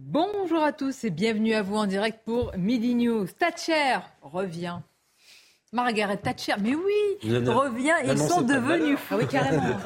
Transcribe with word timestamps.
Bonjour 0.00 0.62
à 0.62 0.70
tous 0.70 1.02
et 1.02 1.10
bienvenue 1.10 1.54
à 1.54 1.62
vous 1.62 1.74
en 1.74 1.86
direct 1.86 2.20
pour 2.24 2.52
Midi 2.56 2.94
News. 2.94 3.26
Thatcher 3.36 3.98
revient. 4.22 4.78
Margaret 5.72 6.18
Thatcher, 6.18 6.54
mais 6.60 6.76
oui, 6.76 7.18
revient, 7.24 7.96
ils 8.04 8.16
sont 8.16 8.42
devenus 8.42 8.96
fous. 8.96 9.14
Ah 9.14 9.18
oui, 9.18 9.26
carrément. 9.26 9.76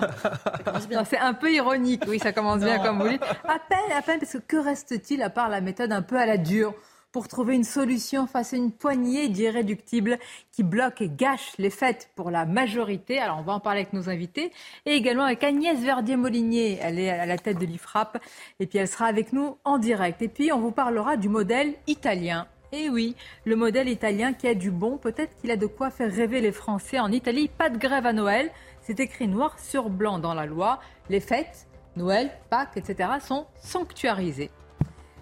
C'est 1.07 1.17
un 1.17 1.33
peu 1.33 1.51
ironique, 1.51 2.03
oui, 2.07 2.19
ça 2.19 2.35
commence 2.35 2.61
bien 2.61 2.79
comme 2.81 3.01
vous 3.01 3.09
dites. 3.09 3.23
À 3.23 3.59
peine, 3.59 3.97
à 3.97 4.03
peine, 4.03 4.21
parce 4.21 4.33
que 4.33 4.39
que 4.39 4.59
reste-t-il 4.59 5.23
à 5.23 5.31
part 5.31 5.49
la 5.49 5.63
méthode 5.63 5.93
un 5.93 6.03
peu 6.03 6.19
à 6.19 6.27
la 6.27 6.37
dure? 6.37 6.75
Pour 7.13 7.29
trouver 7.29 7.55
une 7.55 7.65
solution 7.65 8.27
face 8.27 8.55
à 8.55 8.57
une 8.57 8.73
poignée 8.73 9.29
d'irréductibles 9.29 10.19
qui 10.51 10.63
bloquent 10.63 11.05
et 11.05 11.11
gâchent 11.11 11.53
les 11.59 11.71
fêtes 11.71 12.11
pour 12.17 12.31
la 12.31 12.47
majorité. 12.47 13.19
Alors 13.19 13.39
on 13.39 13.43
va 13.43 13.53
en 13.53 13.61
parler 13.61 13.81
avec 13.81 13.93
nos 13.93 14.09
invités 14.09 14.51
et 14.87 14.93
également 14.93 15.25
avec 15.25 15.45
Agnès 15.45 15.79
Verdier-Molinier. 15.79 16.79
Elle 16.81 16.99
est 16.99 17.11
à 17.11 17.27
la 17.27 17.39
tête 17.39 17.59
de 17.59 17.67
l'IFRAP 17.67 18.19
et 18.59 18.67
puis 18.67 18.79
elle 18.79 18.89
sera 18.89 19.07
avec 19.07 19.33
nous 19.33 19.59
en 19.65 19.79
direct. 19.79 20.23
Et 20.23 20.29
puis 20.29 20.53
on 20.53 20.59
vous 20.59 20.73
parlera 20.73 21.17
du 21.17 21.29
modèle 21.29 21.75
italien. 21.87 22.47
Et 22.75 22.89
oui, 22.89 23.15
le 23.45 23.55
modèle 23.55 23.91
italien 23.91 24.33
qui 24.33 24.49
a 24.49 24.55
du 24.55 24.71
bon, 24.71 24.97
peut-être 24.97 25.37
qu'il 25.37 25.51
a 25.51 25.57
de 25.57 25.67
quoi 25.67 25.91
faire 25.91 26.11
rêver 26.11 26.41
les 26.41 26.53
Français. 26.53 26.99
En 26.99 27.13
Italie, 27.13 27.49
pas 27.49 27.69
de 27.69 27.77
grève 27.77 28.07
à 28.07 28.15
Noël. 28.15 28.51
C'est 28.81 28.99
écrit 28.99 29.29
noir 29.29 29.59
sur 29.59 29.91
blanc 29.91 30.19
dans 30.19 30.33
la 30.33 30.47
loi. 30.47 30.81
Les 31.11 31.21
fêtes, 31.21 31.69
Noël, 31.97 32.31
Pâques, 32.49 32.79
etc. 32.79 33.11
sont 33.21 33.47
sanctuarisées. 33.57 34.51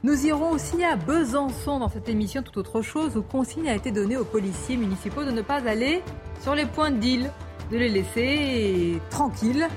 Nous 0.02 0.24
irons 0.24 0.52
aussi 0.52 0.82
à 0.82 0.96
Besançon 0.96 1.78
dans 1.78 1.90
cette 1.90 2.08
émission, 2.08 2.42
tout 2.42 2.58
autre 2.58 2.80
chose, 2.80 3.18
où 3.18 3.22
consigne 3.22 3.68
a 3.68 3.74
été 3.74 3.90
donnée 3.90 4.16
aux 4.16 4.24
policiers 4.24 4.78
municipaux 4.78 5.24
de 5.24 5.30
ne 5.30 5.42
pas 5.42 5.60
aller 5.68 6.02
sur 6.40 6.54
les 6.54 6.64
points 6.64 6.90
de 6.90 6.96
deal, 6.96 7.30
de 7.70 7.76
les 7.76 7.90
laisser 7.90 8.98
tranquilles. 9.10 9.68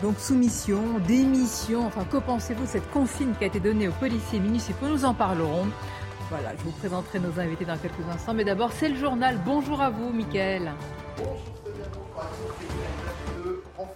Donc 0.00 0.18
soumission, 0.20 0.80
démission, 1.08 1.84
enfin 1.84 2.04
que 2.04 2.18
pensez-vous 2.18 2.62
de 2.62 2.68
cette 2.68 2.88
consigne 2.92 3.32
qui 3.36 3.42
a 3.42 3.48
été 3.48 3.58
donnée 3.58 3.88
aux 3.88 3.92
policiers 3.92 4.38
municipaux? 4.38 4.86
Nous 4.86 5.04
en 5.04 5.14
parlerons. 5.14 5.66
Voilà, 6.30 6.52
je 6.56 6.62
vous 6.62 6.72
présenterai 6.72 7.18
nos 7.18 7.40
invités 7.40 7.64
dans 7.64 7.76
quelques 7.76 8.08
instants, 8.08 8.34
mais 8.34 8.44
d'abord 8.44 8.70
c'est 8.72 8.88
le 8.88 8.96
journal. 8.96 9.40
Bonjour 9.44 9.82
à 9.82 9.90
vous, 9.90 10.10
Mickaël 10.10 10.72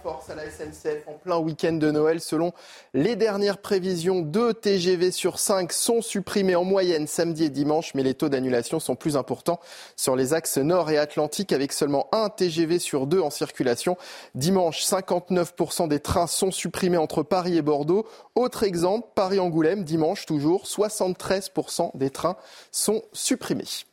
force 0.03 0.29
à 0.29 0.35
la 0.35 0.43
SNCF 0.49 1.07
en 1.07 1.13
plein 1.13 1.37
week-end 1.37 1.73
de 1.73 1.91
Noël. 1.91 2.19
Selon 2.21 2.53
les 2.93 3.15
dernières 3.15 3.57
prévisions, 3.59 4.21
deux 4.21 4.53
TGV 4.53 5.11
sur 5.11 5.39
5 5.39 5.71
sont 5.71 6.01
supprimés 6.01 6.55
en 6.55 6.63
moyenne 6.63 7.07
samedi 7.07 7.45
et 7.45 7.49
dimanche, 7.49 7.93
mais 7.93 8.03
les 8.03 8.13
taux 8.13 8.29
d'annulation 8.29 8.79
sont 8.79 8.95
plus 8.95 9.17
importants 9.17 9.59
sur 9.95 10.15
les 10.15 10.33
axes 10.33 10.57
nord 10.57 10.91
et 10.91 10.97
atlantique 10.97 11.51
avec 11.51 11.73
seulement 11.73 12.07
un 12.11 12.29
TGV 12.29 12.79
sur 12.79 13.07
deux 13.07 13.21
en 13.21 13.29
circulation. 13.29 13.97
Dimanche, 14.35 14.83
59% 14.83 15.87
des 15.87 15.99
trains 15.99 16.27
sont 16.27 16.51
supprimés 16.51 16.97
entre 16.97 17.23
Paris 17.23 17.57
et 17.57 17.61
Bordeaux. 17.61 18.05
Autre 18.35 18.63
exemple, 18.63 19.07
Paris-Angoulême, 19.15 19.83
dimanche 19.83 20.25
toujours, 20.25 20.65
73% 20.65 21.97
des 21.97 22.09
trains 22.09 22.37
sont 22.71 23.03
supprimés. 23.13 23.86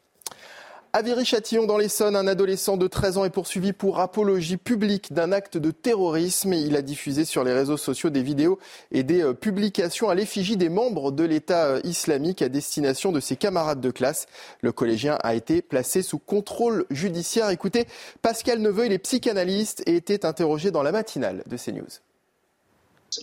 À 0.96 1.02
Viry-Châtillon, 1.02 1.66
dans 1.66 1.76
l'Essonne, 1.76 2.14
un 2.14 2.28
adolescent 2.28 2.76
de 2.76 2.86
13 2.86 3.18
ans 3.18 3.24
est 3.24 3.30
poursuivi 3.30 3.72
pour 3.72 3.98
apologie 3.98 4.56
publique 4.56 5.12
d'un 5.12 5.32
acte 5.32 5.58
de 5.58 5.72
terrorisme. 5.72 6.52
Il 6.52 6.76
a 6.76 6.82
diffusé 6.82 7.24
sur 7.24 7.42
les 7.42 7.52
réseaux 7.52 7.76
sociaux 7.76 8.10
des 8.10 8.22
vidéos 8.22 8.60
et 8.92 9.02
des 9.02 9.24
euh, 9.24 9.32
publications 9.32 10.08
à 10.08 10.14
l'effigie 10.14 10.56
des 10.56 10.68
membres 10.68 11.10
de 11.10 11.24
l'État 11.24 11.64
euh, 11.64 11.80
islamique 11.82 12.42
à 12.42 12.48
destination 12.48 13.10
de 13.10 13.18
ses 13.18 13.34
camarades 13.34 13.80
de 13.80 13.90
classe. 13.90 14.26
Le 14.60 14.70
collégien 14.70 15.18
a 15.24 15.34
été 15.34 15.62
placé 15.62 16.00
sous 16.00 16.20
contrôle 16.20 16.86
judiciaire. 16.90 17.50
Écoutez, 17.50 17.88
Pascal 18.22 18.60
Neveu, 18.60 18.86
il 18.86 18.92
est 18.92 18.98
psychanalyste 18.98 19.82
et 19.86 19.96
était 19.96 20.24
interrogé 20.24 20.70
dans 20.70 20.84
la 20.84 20.92
matinale 20.92 21.42
de 21.48 21.56
CNews 21.56 21.90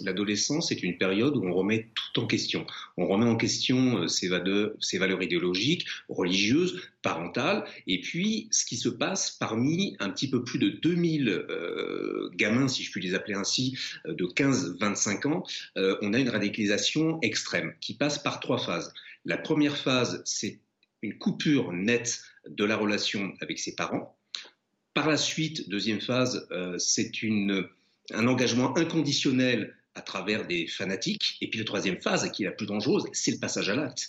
l'adolescence 0.01 0.71
est 0.71 0.83
une 0.83 0.97
période 0.97 1.35
où 1.35 1.45
on 1.45 1.53
remet 1.53 1.89
tout 1.95 2.21
en 2.21 2.27
question. 2.27 2.65
On 2.97 3.07
remet 3.07 3.25
en 3.25 3.35
question 3.35 4.03
euh, 4.03 4.07
ses 4.07 4.27
valeurs, 4.27 5.23
idéologiques, 5.23 5.85
religieuses, 6.09 6.81
parentales, 7.01 7.65
et 7.87 7.99
puis 8.01 8.47
ce 8.51 8.65
qui 8.65 8.77
se 8.77 8.89
passe 8.89 9.31
parmi 9.31 9.95
un 9.99 10.09
petit 10.09 10.29
peu 10.29 10.43
plus 10.43 10.59
de 10.59 10.69
2000 10.69 11.29
euh, 11.29 12.29
gamins, 12.35 12.67
si 12.67 12.83
je 12.83 12.91
puis 12.91 13.01
les 13.01 13.13
appeler 13.13 13.35
ainsi, 13.35 13.77
euh, 14.05 14.13
de 14.13 14.25
15-25 14.25 15.27
ans, 15.27 15.43
on 15.75 16.13
a 16.13 16.19
une 16.19 16.29
radicalisation 16.29 17.19
extrême 17.21 17.73
qui 17.79 17.95
passe 17.95 18.19
par 18.19 18.39
trois 18.39 18.57
phases. 18.57 18.93
La 19.25 19.37
première 19.37 19.77
phase, 19.77 20.21
c'est 20.25 20.59
une 21.01 21.17
coupure 21.17 21.71
nette 21.71 22.21
de 22.47 22.63
la 22.63 22.77
relation 22.77 23.33
avec 23.41 23.59
ses 23.59 23.75
parents. 23.75 24.15
Par 24.93 25.07
la 25.07 25.17
suite, 25.17 25.69
deuxième 25.69 26.01
phase, 26.01 26.47
c'est 26.77 27.11
un 28.13 28.27
engagement 28.27 28.77
inconditionnel 28.77 29.75
à 29.95 30.01
travers 30.01 30.47
des 30.47 30.67
fanatiques. 30.67 31.37
Et 31.41 31.49
puis 31.49 31.59
la 31.59 31.65
troisième 31.65 31.99
phase, 32.01 32.29
qui 32.31 32.43
est 32.43 32.47
la 32.47 32.51
plus 32.51 32.65
dangereuse, 32.65 33.05
c'est 33.13 33.31
le 33.31 33.39
passage 33.39 33.69
à 33.69 33.75
l'acte. 33.75 34.07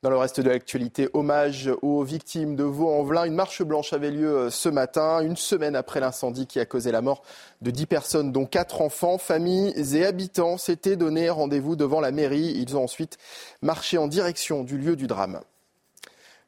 Dans 0.00 0.10
le 0.10 0.16
reste 0.16 0.40
de 0.40 0.48
l'actualité, 0.48 1.08
hommage 1.12 1.68
aux 1.82 2.04
victimes 2.04 2.54
de 2.54 2.62
Vaux-en-Velin. 2.62 3.24
Une 3.24 3.34
marche 3.34 3.62
blanche 3.62 3.92
avait 3.92 4.12
lieu 4.12 4.28
euh, 4.28 4.50
ce 4.50 4.68
matin, 4.68 5.20
une 5.22 5.34
semaine 5.34 5.74
après 5.74 5.98
l'incendie 5.98 6.46
qui 6.46 6.60
a 6.60 6.66
causé 6.66 6.92
la 6.92 7.00
mort 7.00 7.24
de 7.62 7.72
dix 7.72 7.86
personnes, 7.86 8.30
dont 8.30 8.46
quatre 8.46 8.80
enfants. 8.80 9.18
Familles 9.18 9.74
et 9.76 10.04
habitants 10.04 10.56
s'étaient 10.56 10.94
donné 10.94 11.30
rendez-vous 11.30 11.74
devant 11.74 12.00
la 12.00 12.12
mairie. 12.12 12.52
Ils 12.54 12.76
ont 12.76 12.84
ensuite 12.84 13.18
marché 13.60 13.98
en 13.98 14.06
direction 14.06 14.62
du 14.62 14.78
lieu 14.78 14.94
du 14.94 15.08
drame. 15.08 15.40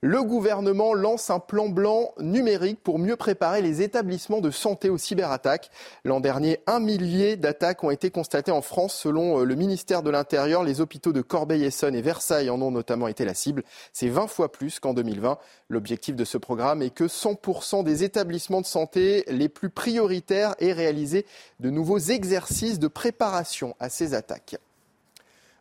Le 0.02 0.22
gouvernement 0.22 0.94
lance 0.94 1.28
un 1.28 1.40
plan 1.40 1.68
blanc 1.68 2.14
numérique 2.18 2.82
pour 2.82 2.98
mieux 2.98 3.16
préparer 3.16 3.60
les 3.60 3.82
établissements 3.82 4.40
de 4.40 4.50
santé 4.50 4.88
aux 4.88 4.96
cyberattaques. 4.96 5.70
L'an 6.06 6.20
dernier, 6.20 6.60
un 6.66 6.80
millier 6.80 7.36
d'attaques 7.36 7.84
ont 7.84 7.90
été 7.90 8.10
constatées 8.10 8.50
en 8.50 8.62
France. 8.62 8.94
Selon 8.94 9.40
euh, 9.40 9.44
le 9.44 9.54
ministère 9.56 10.02
de 10.02 10.08
l'Intérieur, 10.08 10.64
les 10.64 10.80
hôpitaux 10.80 11.12
de 11.12 11.20
Corbeil-Essonnes 11.20 11.94
et 11.94 12.00
Versailles 12.00 12.48
en 12.48 12.62
ont 12.62 12.70
notamment 12.70 13.08
été 13.08 13.26
la 13.26 13.34
cible. 13.34 13.62
C'est 13.92 14.08
20 14.08 14.26
fois 14.26 14.50
plus 14.50 14.80
qu'en 14.80 14.94
2020. 14.94 15.36
L'objectif 15.68 16.16
de 16.16 16.24
ce 16.24 16.38
programme 16.38 16.80
est 16.80 16.94
que 16.94 17.04
100% 17.04 17.84
des 17.84 18.02
établissements 18.02 18.62
de 18.62 18.66
santé 18.66 19.26
les 19.28 19.50
plus 19.50 19.68
prioritaires 19.68 20.54
aient 20.60 20.72
réalisé 20.72 21.26
de 21.58 21.68
nouveaux 21.68 21.98
exercices 21.98 22.78
de 22.78 22.88
préparation 22.88 23.76
à 23.78 23.90
ces 23.90 24.14
attaques. 24.14 24.56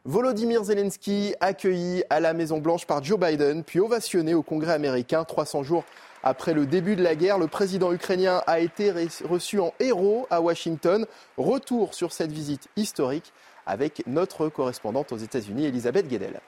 Volodymyr 0.06 0.64
Zelensky 0.64 1.36
accueilli 1.42 2.04
à 2.10 2.22
la 2.22 2.34
Maison-Blanche 2.34 2.88
par 2.88 3.04
Joe 3.04 3.20
Biden, 3.20 3.66
puis 3.66 3.82
ovationné 3.82 4.34
au 4.34 4.42
Congrès 4.42 4.72
américain 4.72 5.26
300 5.26 5.64
jours 5.64 5.84
après 6.24 6.54
le 6.54 6.66
début 6.66 6.96
de 6.96 7.04
la 7.04 7.16
guerre. 7.16 7.38
Le 7.38 7.48
président 7.48 7.92
ukrainien 7.92 8.42
a 8.48 8.62
été 8.62 8.94
reçu 9.26 9.60
en 9.60 9.74
héros 9.82 10.26
à 10.30 10.40
Washington. 10.40 11.06
Retour 11.38 11.94
sur 11.94 12.14
cette 12.14 12.32
visite 12.32 12.70
historique 12.78 13.34
avec 13.66 14.02
notre 14.08 14.48
correspondante 14.48 15.12
aux 15.12 15.18
États-Unis, 15.18 15.66
Elisabeth 15.66 16.08
Guedel. 16.08 16.40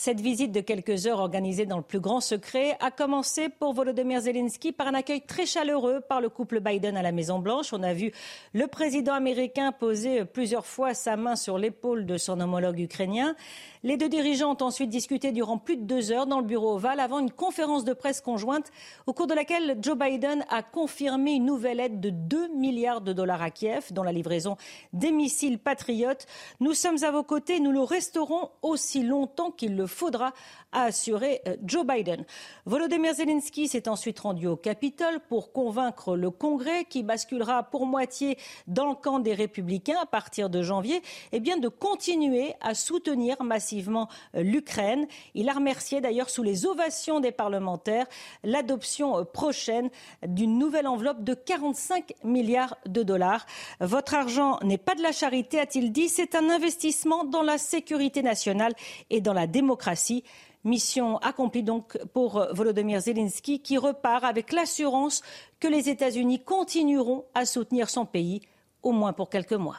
Cette 0.00 0.20
visite 0.20 0.52
de 0.52 0.60
quelques 0.60 1.08
heures 1.08 1.18
organisée 1.18 1.66
dans 1.66 1.76
le 1.76 1.82
plus 1.82 1.98
grand 1.98 2.20
secret 2.20 2.76
a 2.78 2.92
commencé 2.92 3.48
pour 3.48 3.72
Volodymyr 3.72 4.20
Zelensky 4.20 4.70
par 4.70 4.86
un 4.86 4.94
accueil 4.94 5.22
très 5.22 5.44
chaleureux 5.44 6.00
par 6.00 6.20
le 6.20 6.28
couple 6.28 6.60
Biden 6.60 6.96
à 6.96 7.02
la 7.02 7.10
Maison-Blanche. 7.10 7.72
On 7.72 7.82
a 7.82 7.94
vu 7.94 8.12
le 8.52 8.68
président 8.68 9.12
américain 9.12 9.72
poser 9.72 10.24
plusieurs 10.24 10.66
fois 10.66 10.94
sa 10.94 11.16
main 11.16 11.34
sur 11.34 11.58
l'épaule 11.58 12.06
de 12.06 12.16
son 12.16 12.38
homologue 12.38 12.78
ukrainien. 12.78 13.34
Les 13.82 13.96
deux 13.96 14.08
dirigeants 14.08 14.52
ont 14.52 14.62
ensuite 14.62 14.88
discuté 14.88 15.32
durant 15.32 15.58
plus 15.58 15.76
de 15.76 15.82
deux 15.82 16.12
heures 16.12 16.28
dans 16.28 16.38
le 16.38 16.46
bureau 16.46 16.76
ovale 16.76 17.00
avant 17.00 17.18
une 17.18 17.32
conférence 17.32 17.84
de 17.84 17.92
presse 17.92 18.20
conjointe 18.20 18.70
au 19.08 19.12
cours 19.12 19.26
de 19.26 19.34
laquelle 19.34 19.78
Joe 19.82 19.98
Biden 19.98 20.44
a 20.48 20.62
confirmé 20.62 21.32
une 21.32 21.46
nouvelle 21.46 21.80
aide 21.80 21.98
de 21.98 22.10
2 22.10 22.54
milliards 22.54 23.00
de 23.00 23.12
dollars 23.12 23.42
à 23.42 23.50
Kiev, 23.50 23.86
dont 23.90 24.04
la 24.04 24.12
livraison 24.12 24.56
des 24.92 25.10
missiles 25.10 25.58
patriotes. 25.58 26.26
Nous 26.60 26.74
sommes 26.74 27.02
à 27.02 27.10
vos 27.10 27.24
côtés, 27.24 27.58
nous 27.58 27.72
le 27.72 27.82
resterons 27.82 28.50
aussi 28.62 29.02
longtemps 29.02 29.50
qu'il 29.50 29.76
le 29.76 29.87
faudra, 29.88 30.32
a 30.72 30.84
assuré 30.84 31.40
euh, 31.46 31.56
Joe 31.64 31.86
Biden. 31.86 32.24
Volodymyr 32.66 33.14
Zelensky 33.14 33.68
s'est 33.68 33.88
ensuite 33.88 34.20
rendu 34.20 34.46
au 34.46 34.56
Capitole 34.56 35.20
pour 35.28 35.52
convaincre 35.52 36.16
le 36.16 36.30
Congrès, 36.30 36.84
qui 36.84 37.02
basculera 37.02 37.62
pour 37.62 37.86
moitié 37.86 38.38
dans 38.66 38.88
le 38.88 38.94
camp 38.94 39.18
des 39.18 39.34
républicains 39.34 39.98
à 40.00 40.06
partir 40.06 40.50
de 40.50 40.62
janvier, 40.62 41.02
eh 41.32 41.40
bien 41.40 41.56
de 41.56 41.68
continuer 41.68 42.54
à 42.60 42.74
soutenir 42.74 43.42
massivement 43.42 44.08
euh, 44.34 44.42
l'Ukraine. 44.42 45.06
Il 45.34 45.48
a 45.48 45.52
remercié 45.52 46.00
d'ailleurs 46.00 46.30
sous 46.30 46.42
les 46.42 46.66
ovations 46.66 47.20
des 47.20 47.32
parlementaires 47.32 48.06
l'adoption 48.44 49.24
prochaine 49.24 49.90
d'une 50.26 50.58
nouvelle 50.58 50.86
enveloppe 50.86 51.24
de 51.24 51.34
45 51.34 52.14
milliards 52.24 52.76
de 52.86 53.02
dollars. 53.02 53.46
Votre 53.80 54.14
argent 54.14 54.58
n'est 54.62 54.78
pas 54.78 54.94
de 54.94 55.02
la 55.02 55.12
charité, 55.12 55.58
a-t-il 55.58 55.92
dit, 55.92 56.08
c'est 56.08 56.34
un 56.34 56.50
investissement 56.50 57.24
dans 57.24 57.42
la 57.42 57.58
sécurité 57.58 58.22
nationale 58.22 58.74
et 59.10 59.20
dans 59.20 59.32
la 59.32 59.46
démocratie. 59.46 60.24
Mission 60.64 61.18
accomplie 61.18 61.62
donc 61.62 61.98
pour 62.12 62.46
Volodymyr 62.52 63.00
Zelensky 63.00 63.60
qui 63.60 63.78
repart 63.78 64.24
avec 64.24 64.52
l'assurance 64.52 65.22
que 65.60 65.68
les 65.68 65.88
États-Unis 65.88 66.40
continueront 66.40 67.24
à 67.34 67.46
soutenir 67.46 67.88
son 67.90 68.06
pays, 68.06 68.42
au 68.82 68.92
moins 68.92 69.12
pour 69.12 69.30
quelques 69.30 69.52
mois. 69.52 69.78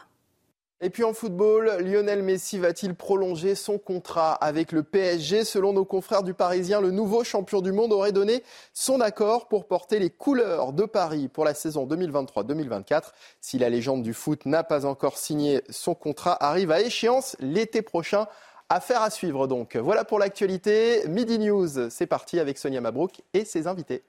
Et 0.81 0.89
puis 0.89 1.03
en 1.03 1.11
football, 1.11 1.81
Lionel 1.81 2.23
Messi 2.23 2.57
va-t-il 2.57 2.95
prolonger 2.95 3.53
son 3.53 3.77
contrat 3.77 4.31
avec 4.31 4.71
le 4.71 4.81
PSG 4.81 5.43
Selon 5.43 5.73
nos 5.73 5.83
confrères 5.83 6.23
du 6.23 6.33
Parisien, 6.33 6.79
le 6.79 6.89
nouveau 6.89 7.25
champion 7.25 7.59
du 7.59 7.73
monde 7.73 7.91
aurait 7.91 8.13
donné 8.13 8.43
son 8.73 9.01
accord 9.01 9.49
pour 9.49 9.67
porter 9.67 9.99
les 9.99 10.09
couleurs 10.09 10.71
de 10.71 10.85
Paris 10.85 11.27
pour 11.27 11.43
la 11.43 11.53
saison 11.53 11.85
2023-2024. 11.85 13.11
Si 13.41 13.59
la 13.59 13.69
légende 13.69 14.03
du 14.03 14.13
foot 14.13 14.45
n'a 14.45 14.63
pas 14.63 14.85
encore 14.85 15.17
signé 15.17 15.63
son 15.69 15.95
contrat, 15.95 16.41
arrive 16.41 16.71
à 16.71 16.79
échéance 16.79 17.35
l'été 17.41 17.81
prochain. 17.81 18.27
Affaire 18.71 19.01
à 19.01 19.09
suivre 19.09 19.47
donc. 19.47 19.75
Voilà 19.75 20.05
pour 20.05 20.19
l'actualité. 20.19 21.01
Midi 21.07 21.39
News, 21.39 21.89
c'est 21.89 22.05
parti 22.05 22.39
avec 22.39 22.59
Sonia 22.59 22.81
Mabrouk 22.81 23.21
et 23.33 23.43
ses 23.43 23.65
invités. 23.65 24.03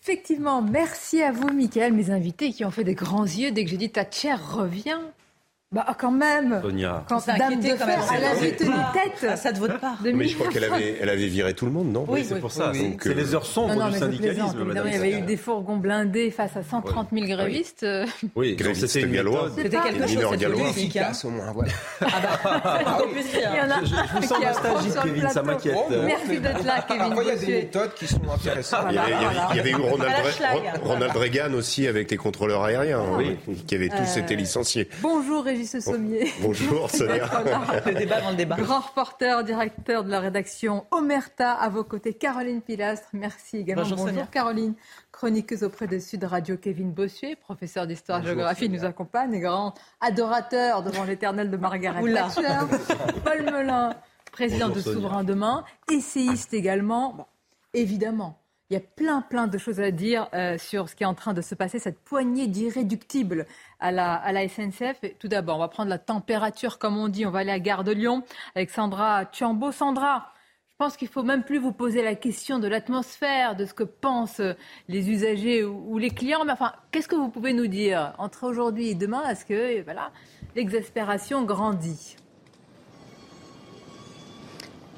Effectivement, 0.00 0.62
merci 0.62 1.22
à 1.22 1.32
vous, 1.32 1.52
Michael, 1.52 1.92
mes 1.92 2.10
invités 2.10 2.50
qui 2.50 2.64
ont 2.64 2.70
fait 2.70 2.84
des 2.84 2.94
grands 2.94 3.24
yeux 3.24 3.50
dès 3.50 3.64
que 3.64 3.70
j'ai 3.70 3.76
dit 3.76 3.90
Thatcher 3.90 4.34
revient. 4.34 5.00
Bah 5.72 5.84
quand 5.98 6.12
même. 6.12 6.60
Sonia. 6.62 7.04
Quand 7.08 7.26
Dame 7.26 7.58
de 7.58 7.76
fer, 7.76 7.98
elle 8.14 8.24
avait 8.24 8.52
tenu 8.52 8.70
tête. 8.92 9.26
Ah, 9.28 9.36
ça 9.36 9.50
de 9.50 9.58
votre 9.58 9.80
part. 9.80 9.98
Mais 10.00 10.28
je 10.28 10.36
crois 10.36 10.48
qu'elle 10.48 10.62
avait, 10.62 10.98
elle 11.00 11.08
avait 11.08 11.26
viré 11.26 11.54
tout 11.54 11.66
le 11.66 11.72
monde, 11.72 11.90
non 11.90 12.06
Oui, 12.08 12.24
c'est 12.24 12.38
pour 12.38 12.52
ça. 12.52 12.70
Oui. 12.72 12.96
C'est 13.02 13.14
les 13.14 13.34
heures 13.34 13.44
sombres 13.44 13.74
non, 13.74 13.86
non, 13.86 13.90
du 13.90 13.98
syndicalisme, 13.98 14.62
madame. 14.62 14.86
Il 14.86 14.92
y 14.92 14.96
avait 14.96 15.18
eu 15.18 15.22
des 15.22 15.36
fourgons 15.36 15.78
blindés 15.78 16.30
face 16.30 16.56
à 16.56 16.62
130 16.62 17.08
000 17.12 17.26
grévistes. 17.26 17.84
Oui, 18.36 18.54
grévistes 18.54 18.86
c'était 18.86 19.08
gallois. 19.08 19.50
C'était 19.56 19.76
quelque 19.76 20.06
chose, 20.06 20.26
c'était 20.38 20.60
efficace 20.70 21.24
au 21.24 21.30
moins, 21.30 21.50
voilà. 21.50 21.72
Ah 22.00 22.60
bah, 22.84 22.98
Il 23.34 23.40
y 23.40 23.60
en 23.60 23.70
a 23.70 23.80
je, 23.82 23.86
je 23.86 24.16
vous 24.16 24.22
sens 24.22 24.40
nostalgique, 24.40 25.02
Kevin, 25.02 25.28
ça 25.30 25.42
m'inquiète. 25.42 25.76
Merci 26.04 26.38
d'être 26.38 26.64
là, 26.64 26.84
Kevin. 26.86 27.12
Il 27.20 27.26
y 27.26 27.30
a 27.30 27.36
des 27.36 27.46
méthodes 27.46 27.94
qui 27.94 28.06
sont 28.06 28.20
intéressantes. 28.32 28.86
Il 28.90 28.94
y 29.56 29.60
avait 29.60 29.70
eu 29.70 29.74
Ronald 29.74 31.16
Reagan 31.16 31.52
aussi 31.54 31.88
avec 31.88 32.08
les 32.12 32.16
contrôleurs 32.16 32.62
aériens, 32.62 33.02
qui 33.66 33.74
avaient 33.74 33.88
tous 33.88 34.16
été 34.16 34.36
licenciés. 34.36 34.88
Bonjour, 35.02 35.48
Régis 35.56 35.80
Sommier. 35.80 36.32
Bonjour 36.42 36.90
Sonia. 36.94 37.24
le 37.86 37.94
débat 37.94 38.20
dans 38.20 38.30
le 38.30 38.36
débat. 38.36 38.56
Grand 38.56 38.80
reporter, 38.80 39.42
directeur 39.42 40.04
de 40.04 40.10
la 40.10 40.20
rédaction 40.20 40.84
Omerta, 40.90 41.52
à 41.52 41.70
vos 41.70 41.82
côtés 41.82 42.12
Caroline 42.12 42.60
Pilastre. 42.60 43.08
Merci 43.14 43.58
également. 43.58 43.82
Bonjour, 43.82 44.06
Bonjour 44.06 44.30
Caroline, 44.30 44.74
chroniqueuse 45.12 45.64
auprès 45.64 45.86
de 45.86 45.98
Sud 45.98 46.24
Radio 46.24 46.58
Kevin 46.58 46.92
Bossuet, 46.92 47.36
professeur 47.36 47.86
d'histoire-géographie, 47.86 48.68
nous 48.68 48.84
accompagne 48.84 49.32
et 49.34 49.40
grand 49.40 49.72
adorateur 50.00 50.82
devant 50.82 51.04
l'éternel 51.04 51.50
de 51.50 51.56
Margaret 51.56 52.02
Thatcher. 52.12 52.42
Paul 53.24 53.42
Melun, 53.44 53.94
président 54.32 54.68
Bonjour, 54.68 54.76
de 54.76 54.80
Sonia. 54.82 54.96
Souverain 54.96 55.24
Demain, 55.24 55.64
essayiste 55.90 56.52
également. 56.52 57.14
Bon, 57.14 57.24
évidemment, 57.72 58.38
il 58.68 58.74
y 58.74 58.76
a 58.76 58.80
plein, 58.80 59.22
plein 59.22 59.46
de 59.46 59.58
choses 59.58 59.80
à 59.80 59.92
dire 59.92 60.28
euh, 60.34 60.58
sur 60.58 60.88
ce 60.88 60.96
qui 60.96 61.04
est 61.04 61.06
en 61.06 61.14
train 61.14 61.34
de 61.34 61.40
se 61.40 61.54
passer, 61.54 61.78
cette 61.78 62.00
poignée 62.00 62.48
d'irréductibles 62.48 63.46
à 63.80 63.92
la, 63.92 64.48
SNCF. 64.48 65.00
Tout 65.18 65.28
d'abord, 65.28 65.56
on 65.56 65.60
va 65.60 65.68
prendre 65.68 65.90
la 65.90 65.98
température, 65.98 66.78
comme 66.78 66.96
on 66.96 67.08
dit. 67.08 67.26
On 67.26 67.30
va 67.30 67.40
aller 67.40 67.52
à 67.52 67.60
Gare 67.60 67.84
de 67.84 67.92
Lyon 67.92 68.22
avec 68.54 68.70
Sandra 68.70 69.24
Chambaud. 69.32 69.72
Sandra, 69.72 70.32
je 70.70 70.76
pense 70.78 70.96
qu'il 70.96 71.08
faut 71.08 71.22
même 71.22 71.42
plus 71.42 71.58
vous 71.58 71.72
poser 71.72 72.02
la 72.02 72.14
question 72.14 72.58
de 72.58 72.68
l'atmosphère, 72.68 73.56
de 73.56 73.64
ce 73.64 73.74
que 73.74 73.84
pensent 73.84 74.42
les 74.88 75.10
usagers 75.10 75.64
ou, 75.64 75.94
ou 75.94 75.98
les 75.98 76.10
clients. 76.10 76.44
Mais 76.44 76.52
enfin, 76.52 76.72
qu'est-ce 76.90 77.08
que 77.08 77.16
vous 77.16 77.30
pouvez 77.30 77.52
nous 77.52 77.66
dire 77.66 78.14
entre 78.18 78.44
aujourd'hui 78.44 78.88
et 78.88 78.94
demain? 78.94 79.28
Est-ce 79.28 79.44
que 79.44 79.82
voilà, 79.82 80.10
l'exaspération 80.54 81.44
grandit? 81.44 82.16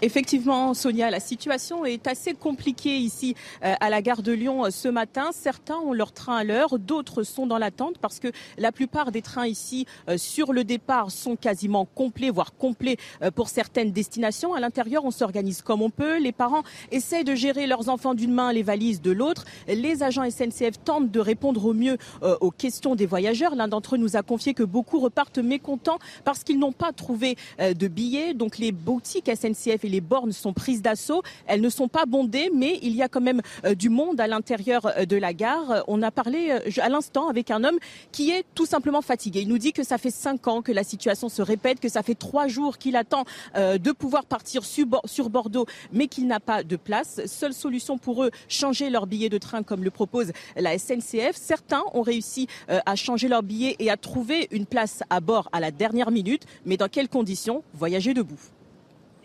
Effectivement, 0.01 0.75
Sonia, 0.75 1.11
la 1.11 1.19
situation 1.19 1.85
est 1.85 2.07
assez 2.07 2.33
compliquée 2.33 2.99
ici 2.99 3.35
euh, 3.65 3.75
à 3.81 3.91
la 3.91 4.01
gare 4.01 4.23
de 4.23 4.31
Lyon 4.31 4.65
euh, 4.65 4.71
ce 4.71 4.87
matin. 4.87 5.31
Certains 5.33 5.75
ont 5.79 5.93
leur 5.93 6.13
train 6.13 6.37
à 6.37 6.45
l'heure, 6.45 6.79
d'autres 6.79 7.25
sont 7.25 7.49
dans 7.49 7.59
l'attente 7.59 7.99
parce 7.99 8.21
que 8.21 8.29
la 8.59 8.71
plupart 8.71 9.11
des 9.11 9.23
trains 9.23 9.49
ici 9.49 9.87
euh, 10.09 10.17
sur 10.17 10.53
le 10.53 10.63
départ 10.63 11.11
sont 11.11 11.35
quasiment 11.35 11.85
complets, 11.85 12.31
voire 12.31 12.55
complets 12.55 12.97
pour 13.35 13.49
certaines 13.49 13.91
destinations. 13.91 14.55
À 14.55 14.61
l'intérieur, 14.61 15.05
on 15.05 15.11
s'organise 15.11 15.63
comme 15.63 15.83
on 15.83 15.91
peut. 15.91 16.19
Les 16.19 16.31
parents 16.31 16.63
essayent 16.93 17.25
de 17.25 17.35
gérer 17.35 17.67
leurs 17.67 17.89
enfants 17.89 18.15
d'une 18.15 18.33
main, 18.33 18.53
les 18.53 18.63
valises 18.63 19.03
de 19.03 19.11
l'autre. 19.11 19.45
Les 19.67 20.05
agents 20.05 20.29
SNCF 20.29 20.83
tentent 20.85 21.11
de 21.11 21.21
répondre 21.21 21.65
au 21.65 21.75
mieux 21.75 21.99
aux 22.41 22.51
questions 22.51 22.95
des 22.95 23.07
voyageurs. 23.07 23.55
L'un 23.55 23.69
d'entre 23.69 23.97
eux 23.97 23.99
nous 23.99 24.17
a 24.17 24.23
confié 24.23 24.55
que 24.55 24.63
beaucoup 24.63 25.01
repartent 25.01 25.39
mécontents 25.39 25.99
parce 26.25 26.45
qu'ils 26.45 26.59
n'ont 26.59 26.73
pas 26.73 26.93
trouvé 26.93 27.37
de 27.59 27.89
billets. 27.89 28.35
Donc 28.35 28.59
les 28.59 28.73
boutiques 28.73 29.31
SNCF 29.35 29.85
les 29.89 30.01
bornes 30.01 30.33
sont 30.33 30.53
prises 30.53 30.83
d'assaut. 30.83 31.23
Elles 31.47 31.61
ne 31.61 31.69
sont 31.69 31.89
pas 31.89 32.07
bondées, 32.07 32.51
mais 32.55 32.79
il 32.83 32.95
y 32.95 33.03
a 33.03 33.09
quand 33.09 33.21
même 33.21 33.41
euh, 33.65 33.75
du 33.75 33.89
monde 33.89 34.21
à 34.21 34.27
l'intérieur 34.27 34.87
euh, 34.87 35.05
de 35.05 35.17
la 35.17 35.33
gare. 35.33 35.71
Euh, 35.71 35.81
On 35.89 36.03
a 36.03 36.11
parlé 36.11 36.51
à 36.79 36.89
l'instant 36.89 37.29
avec 37.29 37.51
un 37.51 37.65
homme 37.65 37.79
qui 38.13 38.31
est 38.31 38.45
tout 38.55 38.67
simplement 38.67 39.03
fatigué. 39.03 39.41
Il 39.43 39.49
nous 39.49 39.59
dit 39.59 39.73
que 39.73 39.83
ça 39.85 39.99
fait 39.99 40.11
cinq 40.11 40.47
ans 40.49 40.63
que 40.63 40.73
la 40.73 40.85
situation 40.85 41.29
se 41.29 41.43
répète, 41.43 41.81
que 41.81 41.89
ça 41.89 42.03
fait 42.03 42.15
trois 42.15 42.49
jours 42.49 42.79
qu'il 42.79 42.97
attend 42.97 43.25
de 43.57 43.93
pouvoir 43.93 44.25
partir 44.27 44.65
sur 44.65 44.87
Bor- 44.87 45.03
sur 45.07 45.31
Bordeaux, 45.31 45.67
mais 45.93 46.07
qu'il 46.09 46.27
n'a 46.27 46.41
pas 46.41 46.63
de 46.63 46.77
place. 46.77 47.21
Seule 47.27 47.55
solution 47.55 47.99
pour 47.99 48.25
eux, 48.25 48.31
changer 48.49 48.91
leur 48.91 49.07
billet 49.07 49.29
de 49.29 49.39
train 49.39 49.63
comme 49.63 49.85
le 49.85 49.91
propose 49.91 50.33
la 50.57 50.79
SNCF. 50.79 51.35
Certains 51.35 51.83
ont 51.95 52.03
réussi 52.03 52.47
à 52.69 52.95
changer 52.97 53.29
leur 53.29 53.43
billet 53.43 53.77
et 53.79 53.91
à 53.91 53.97
trouver 53.97 54.49
une 54.51 54.67
place 54.67 55.03
à 55.11 55.21
bord 55.21 55.49
à 55.53 55.61
la 55.61 55.71
dernière 55.71 56.11
minute. 56.11 56.45
Mais 56.67 56.77
dans 56.77 56.89
quelles 56.89 57.09
conditions? 57.09 57.63
Voyager 57.75 58.15
debout. 58.15 58.39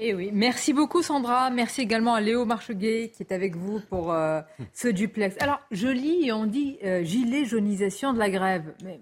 Eh 0.06 0.14
oui, 0.14 0.32
merci 0.34 0.74
beaucoup 0.74 1.02
Sandra. 1.02 1.50
Merci 1.50 1.80
également 1.80 2.14
à 2.14 2.20
Léo 2.20 2.44
Marcheguet 2.44 3.10
qui 3.16 3.24
est 3.24 3.32
avec 3.32 3.56
vous 3.56 3.80
pour 3.80 4.12
euh, 4.12 4.42
ce 4.74 4.90
duplex. 4.90 5.38
Alors, 5.40 5.62
je 5.72 5.88
lis 5.88 6.28
et 6.28 6.34
on 6.34 6.46
dit 6.46 6.78
euh, 6.84 7.06
gilet 7.06 7.46
jaunisation 7.46 8.12
de 8.12 8.20
la 8.20 8.30
grève. 8.30 8.74
Mais 8.84 9.00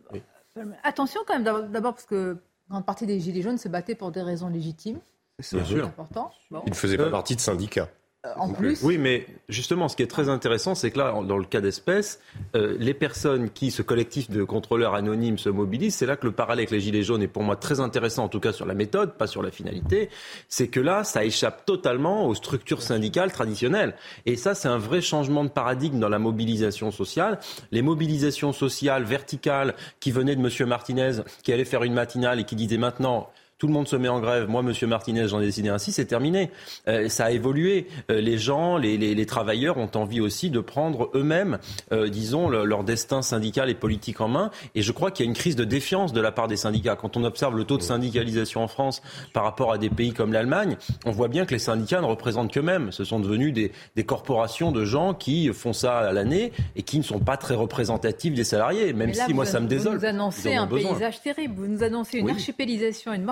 euh, 0.57 0.63
attention 0.83 1.21
quand 1.25 1.39
même, 1.39 1.71
d'abord 1.71 1.95
parce 1.95 2.05
que 2.05 2.37
grande 2.69 2.85
partie 2.85 3.07
des 3.07 3.19
gilets 3.19 3.41
jaunes 3.41 3.57
se 3.57 3.67
battaient 3.67 3.95
pour 3.95 4.11
des 4.11 4.21
raisons 4.21 4.47
légitimes. 4.47 4.99
C'est 5.39 5.65
sûr. 5.65 5.87
important. 5.87 6.31
Bon. 6.51 6.61
Il 6.67 6.69
ne 6.69 6.75
faisait 6.75 6.97
pas 6.97 7.09
partie 7.09 7.35
de 7.35 7.41
syndicat. 7.41 7.89
Euh, 8.23 8.29
en 8.35 8.49
plus, 8.49 8.83
Oui, 8.83 8.99
mais 8.99 9.25
justement, 9.49 9.89
ce 9.89 9.95
qui 9.95 10.03
est 10.03 10.07
très 10.07 10.29
intéressant, 10.29 10.75
c'est 10.75 10.91
que 10.91 10.99
là, 10.99 11.11
dans 11.27 11.39
le 11.39 11.43
cas 11.43 11.59
d'espèce, 11.59 12.19
euh, 12.55 12.75
les 12.79 12.93
personnes 12.93 13.49
qui, 13.49 13.71
ce 13.71 13.81
collectif 13.81 14.29
de 14.29 14.43
contrôleurs 14.43 14.93
anonymes 14.93 15.39
se 15.39 15.49
mobilisent, 15.49 15.95
c'est 15.95 16.05
là 16.05 16.15
que 16.15 16.27
le 16.27 16.31
parallèle 16.31 16.59
avec 16.59 16.69
les 16.69 16.81
Gilets 16.81 17.01
jaunes 17.01 17.23
est 17.23 17.27
pour 17.27 17.41
moi 17.41 17.55
très 17.55 17.79
intéressant, 17.79 18.25
en 18.25 18.29
tout 18.29 18.39
cas 18.39 18.53
sur 18.53 18.67
la 18.67 18.75
méthode, 18.75 19.13
pas 19.13 19.25
sur 19.25 19.41
la 19.41 19.49
finalité. 19.49 20.11
C'est 20.49 20.67
que 20.67 20.79
là, 20.79 21.03
ça 21.03 21.25
échappe 21.25 21.65
totalement 21.65 22.27
aux 22.27 22.35
structures 22.35 22.83
syndicales 22.83 23.31
traditionnelles. 23.31 23.95
Et 24.27 24.35
ça, 24.35 24.53
c'est 24.53 24.67
un 24.67 24.77
vrai 24.77 25.01
changement 25.01 25.43
de 25.43 25.49
paradigme 25.49 25.99
dans 25.99 26.09
la 26.09 26.19
mobilisation 26.19 26.91
sociale. 26.91 27.39
Les 27.71 27.81
mobilisations 27.81 28.53
sociales 28.53 29.03
verticales 29.03 29.73
qui 29.99 30.11
venaient 30.11 30.35
de 30.35 30.45
M. 30.45 30.69
Martinez, 30.69 31.23
qui 31.41 31.51
allait 31.51 31.65
faire 31.65 31.81
une 31.81 31.95
matinale 31.95 32.39
et 32.39 32.43
qui 32.43 32.55
disait 32.55 32.77
maintenant, 32.77 33.31
tout 33.61 33.67
le 33.67 33.73
monde 33.73 33.87
se 33.87 33.95
met 33.95 34.07
en 34.07 34.19
grève. 34.19 34.49
Moi, 34.49 34.63
Monsieur 34.63 34.87
Martinez, 34.87 35.27
j'en 35.27 35.39
ai 35.39 35.45
décidé 35.45 35.69
ainsi, 35.69 35.91
c'est 35.91 36.05
terminé. 36.05 36.49
Euh, 36.87 37.09
ça 37.09 37.25
a 37.25 37.31
évolué. 37.31 37.85
Euh, 38.09 38.19
les 38.19 38.39
gens, 38.39 38.75
les, 38.77 38.97
les- 38.97 39.13
les 39.13 39.25
travailleurs 39.27 39.77
ont 39.77 39.91
envie 39.93 40.19
aussi 40.19 40.49
de 40.49 40.59
prendre 40.61 41.11
eux-mêmes, 41.13 41.59
euh, 41.91 42.09
disons, 42.09 42.49
le- 42.49 42.65
leur 42.65 42.83
destin 42.83 43.21
syndical 43.21 43.69
et 43.69 43.75
politique 43.75 44.19
en 44.19 44.29
main. 44.29 44.49
Et 44.73 44.81
je 44.81 44.91
crois 44.91 45.11
qu'il 45.11 45.27
y 45.27 45.27
a 45.27 45.29
une 45.29 45.35
crise 45.37 45.55
de 45.55 45.63
défiance 45.63 46.11
de 46.11 46.19
la 46.19 46.31
part 46.31 46.47
des 46.47 46.55
syndicats. 46.57 46.95
Quand 46.95 47.17
on 47.17 47.23
observe 47.23 47.55
le 47.55 47.63
taux 47.63 47.77
de 47.77 47.83
syndicalisation 47.83 48.63
en 48.63 48.67
France 48.67 49.03
par 49.31 49.43
rapport 49.43 49.71
à 49.71 49.77
des 49.77 49.91
pays 49.91 50.11
comme 50.11 50.33
l'Allemagne, 50.33 50.75
on 51.05 51.11
voit 51.11 51.27
bien 51.27 51.45
que 51.45 51.53
les 51.53 51.59
syndicats 51.59 52.01
ne 52.01 52.07
représentent 52.07 52.51
qu'eux-mêmes. 52.51 52.91
Ce 52.91 53.03
sont 53.03 53.19
devenus 53.19 53.53
des, 53.53 53.71
des 53.95 54.03
corporations 54.03 54.71
de 54.71 54.85
gens 54.85 55.13
qui 55.13 55.53
font 55.53 55.73
ça 55.73 55.99
à 55.99 56.11
l'année 56.13 56.51
et 56.75 56.81
qui 56.81 56.97
ne 56.97 57.03
sont 57.03 57.19
pas 57.19 57.37
très 57.37 57.53
représentatifs 57.53 58.33
des 58.33 58.43
salariés. 58.43 58.91
Même 58.93 59.11
là, 59.11 59.25
si 59.27 59.35
moi, 59.35 59.45
vous, 59.45 59.51
ça 59.51 59.59
me 59.59 59.67
désole. 59.67 59.97
Vous 59.97 59.99
nous 60.01 60.05
annoncez 60.07 60.55
un 60.55 60.65
besoin. 60.65 60.93
paysage 60.93 61.21
terrible. 61.21 61.53
Vous 61.57 61.67
nous 61.67 61.83
annoncez 61.83 62.17
une 62.17 62.25
Oui. 62.25 62.31
archipélisation, 62.31 63.13
une 63.13 63.23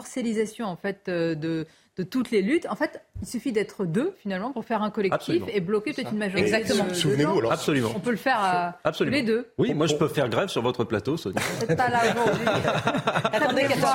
en 0.68 0.76
fait 0.76 1.08
euh, 1.08 1.36
de, 1.36 1.66
de 1.98 2.04
toutes 2.04 2.32
les 2.32 2.42
luttes. 2.42 2.68
En 2.70 2.76
fait, 2.76 3.02
Il 3.22 3.28
suffit 3.28 3.52
d'être 3.52 3.86
deux, 3.86 4.14
finalement, 4.22 4.52
pour 4.52 4.64
faire 4.66 4.82
un 4.82 4.90
collectif 4.90 5.42
et 5.54 5.60
bloquer 5.60 5.94
peut-être 5.94 6.12
une 6.12 6.18
majorité. 6.20 6.54
Exactement. 6.54 6.94
Souvenez-vous, 6.94 7.40
alors. 7.40 7.52
Absolument. 7.52 7.92
On 7.96 8.00
peut 8.00 8.12
le 8.12 8.18
faire 8.18 8.38
à 8.40 8.78
Absolument. 8.84 9.18
les 9.18 9.24
deux. 9.24 9.48
Oui, 9.58 9.74
moi 9.74 9.88
je 9.88 9.96
peux 9.96 10.08
faire 10.08 10.30
grève 10.30 10.48
sur 10.50 10.62
votre 10.62 10.84
plateau, 10.84 11.18
Sonia. 11.18 11.42
Peut-être 11.60 11.78
pas 11.78 11.90
là 11.90 12.00
aujourd'hui. 12.14 12.46
Attendez, 13.34 13.64
Très 13.64 13.76
bien. 13.76 13.86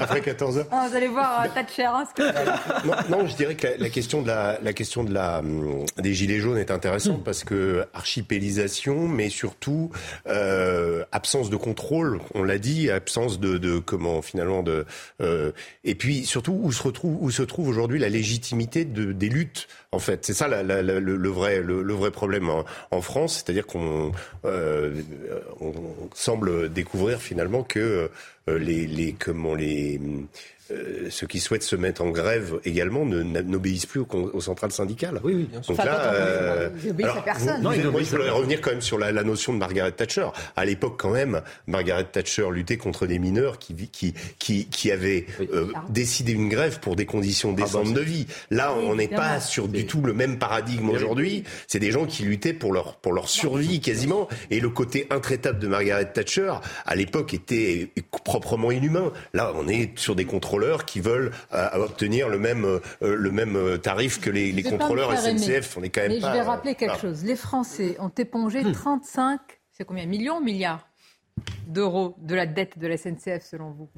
Après 0.00 0.20
14 0.20 0.58
heures. 0.58 0.66
Ah, 0.70 0.86
vous 0.88 0.96
allez 0.96 1.08
voir 1.08 1.44
euh, 1.44 1.48
Thatcher. 1.54 1.84
Hein, 1.84 2.04
ce 2.08 2.22
que- 2.22 2.86
non, 2.86 3.18
non, 3.18 3.26
je 3.26 3.36
dirais 3.36 3.54
que 3.54 3.66
la, 3.66 3.76
la 3.78 3.88
question 3.90 4.22
de 4.22 4.28
la, 4.28 4.58
la 4.62 4.72
question 4.72 5.04
de 5.04 5.12
la 5.12 5.38
hum, 5.40 5.84
des 5.98 6.14
gilets 6.14 6.38
jaunes 6.40 6.58
est 6.58 6.70
intéressante 6.70 7.24
parce 7.24 7.44
que 7.44 7.84
archipélisation, 7.94 9.08
mais 9.08 9.28
surtout 9.28 9.90
euh, 10.26 11.04
absence 11.12 11.50
de 11.50 11.56
contrôle. 11.56 12.20
On 12.34 12.42
l'a 12.42 12.58
dit, 12.58 12.90
absence 12.90 13.40
de, 13.40 13.58
de 13.58 13.78
comment 13.78 14.22
finalement 14.22 14.62
de 14.62 14.84
euh, 15.20 15.52
et 15.84 15.94
puis 15.94 16.24
surtout 16.24 16.58
où 16.62 16.72
se 16.72 16.82
retrouve 16.82 17.16
où 17.22 17.30
se 17.30 17.42
trouve 17.42 17.68
aujourd'hui 17.68 17.98
la 17.98 18.08
légitimité 18.26 18.84
de, 18.84 19.12
des 19.12 19.28
luttes. 19.28 19.68
En 19.92 19.98
fait, 19.98 20.24
c'est 20.24 20.34
ça 20.34 20.48
le, 20.48 21.28
vrai 21.28 21.60
le, 21.60 21.94
vrai 21.94 22.10
problème 22.10 22.50
en, 22.90 23.00
France, 23.00 23.36
c'est-à-dire 23.44 23.66
qu'on 23.66 24.12
euh, 24.44 25.00
semble 26.14 26.72
découvrir 26.72 27.20
finalement 27.20 27.62
que 27.62 28.10
euh, 28.48 28.58
les, 28.58 28.86
les 28.86 29.12
comment 29.12 29.54
les 29.54 30.00
euh, 30.70 31.08
ceux 31.10 31.26
qui 31.26 31.38
souhaitent 31.40 31.62
se 31.62 31.76
mettre 31.76 32.02
en 32.02 32.10
grève 32.10 32.58
également 32.64 33.04
n'obéissent 33.04 33.86
plus 33.86 34.00
aux, 34.00 34.06
aux 34.32 34.40
centrales 34.40 34.72
syndicales. 34.72 35.20
Oui, 35.22 35.34
oui, 35.34 35.48
bien 35.50 35.62
sûr. 35.62 35.74
Donc 35.76 35.84
là, 35.84 36.12
euh, 36.14 36.68
Ils 36.84 36.90
obéissent 36.90 37.08
à 37.16 37.22
personne. 37.22 37.56
vous- 37.58 37.62
Non, 37.62 37.72
ils 37.72 37.82
vous- 37.82 37.90
moi, 37.92 38.02
je 38.02 38.10
voudrais 38.10 38.30
revenir 38.30 38.60
quand 38.60 38.70
même 38.70 38.80
sur 38.80 38.98
la, 38.98 39.12
la 39.12 39.22
notion 39.22 39.52
de 39.52 39.58
Margaret 39.58 39.92
Thatcher. 39.92 40.26
À 40.56 40.64
l'époque, 40.64 40.94
quand 40.98 41.10
même, 41.10 41.40
Margaret 41.66 42.04
Thatcher 42.10 42.46
luttait 42.50 42.76
contre 42.78 43.06
des 43.06 43.18
mineurs 43.18 43.58
qui 43.58 43.74
qui 43.92 44.14
qui, 44.38 44.66
qui 44.66 44.90
avaient 44.90 45.26
Oui. 45.40 45.48
euh, 45.52 45.66
décidé 45.88 46.32
une 46.32 46.48
grève 46.48 46.80
pour 46.80 46.96
des 46.96 47.06
conditions 47.06 47.52
décentes 47.52 47.92
bah, 47.92 48.00
de 48.00 48.04
vie. 48.04 48.26
Là, 48.50 48.74
Oui, 48.76 48.84
on 48.88 48.94
n'est 48.96 49.08
pas 49.08 49.40
sur 49.40 49.68
du 49.68 49.86
tout 49.86 50.00
le 50.02 50.14
même 50.14 50.38
paradigme 50.38 50.90
aujourd'hui. 50.90 51.44
C'est 51.68 51.78
des 51.78 51.90
gens 51.92 52.06
qui 52.06 52.24
luttaient 52.24 52.52
pour 52.52 52.72
leur 52.72 52.96
pour 52.96 53.12
leur 53.12 53.28
survie 53.28 53.80
quasiment. 53.80 54.28
Et 54.50 54.60
le 54.60 54.70
côté 54.70 55.06
intraitable 55.10 55.58
de 55.58 55.68
Margaret 55.68 56.12
Thatcher, 56.12 56.52
à 56.84 56.94
l'époque, 56.96 57.34
était 57.34 57.90
proprement 58.24 58.70
inhumain. 58.70 59.12
Là, 59.34 59.52
on 59.56 59.68
est 59.68 59.96
sur 59.98 60.14
des 60.16 60.24
contrôleurs 60.56 60.84
qui 60.84 61.00
veulent 61.00 61.32
euh, 61.52 61.68
obtenir 61.74 62.28
le 62.28 62.38
même 62.38 62.64
euh, 62.64 62.80
le 63.02 63.30
même 63.30 63.56
euh, 63.56 63.76
tarif 63.76 64.20
que 64.20 64.30
les, 64.30 64.62
contrôleurs 64.62 65.16
SNCF. 65.16 65.76
On 65.76 65.82
est 65.82 65.90
quand 65.90 66.02
même 66.02 66.12
Mais 66.12 66.20
pas. 66.20 66.28
je 66.28 66.32
vais 66.32 66.40
euh, 66.40 66.44
rappeler 66.44 66.74
quelque 66.74 66.98
chose. 66.98 67.24
Les 67.24 67.36
Français 67.36 67.96
ont 67.98 68.08
épongé 68.08 68.62
35, 68.72 69.40
c'est 69.72 69.84
combien 69.84 70.06
Millions, 70.06 70.40
milliards 70.40 70.88
d'euros 71.66 72.14
de 72.18 72.34
la 72.34 72.46
dette 72.46 72.78
de 72.78 72.86
la 72.86 72.96
SNCF, 72.96 73.44
selon 73.44 73.70
vous? 73.70 73.88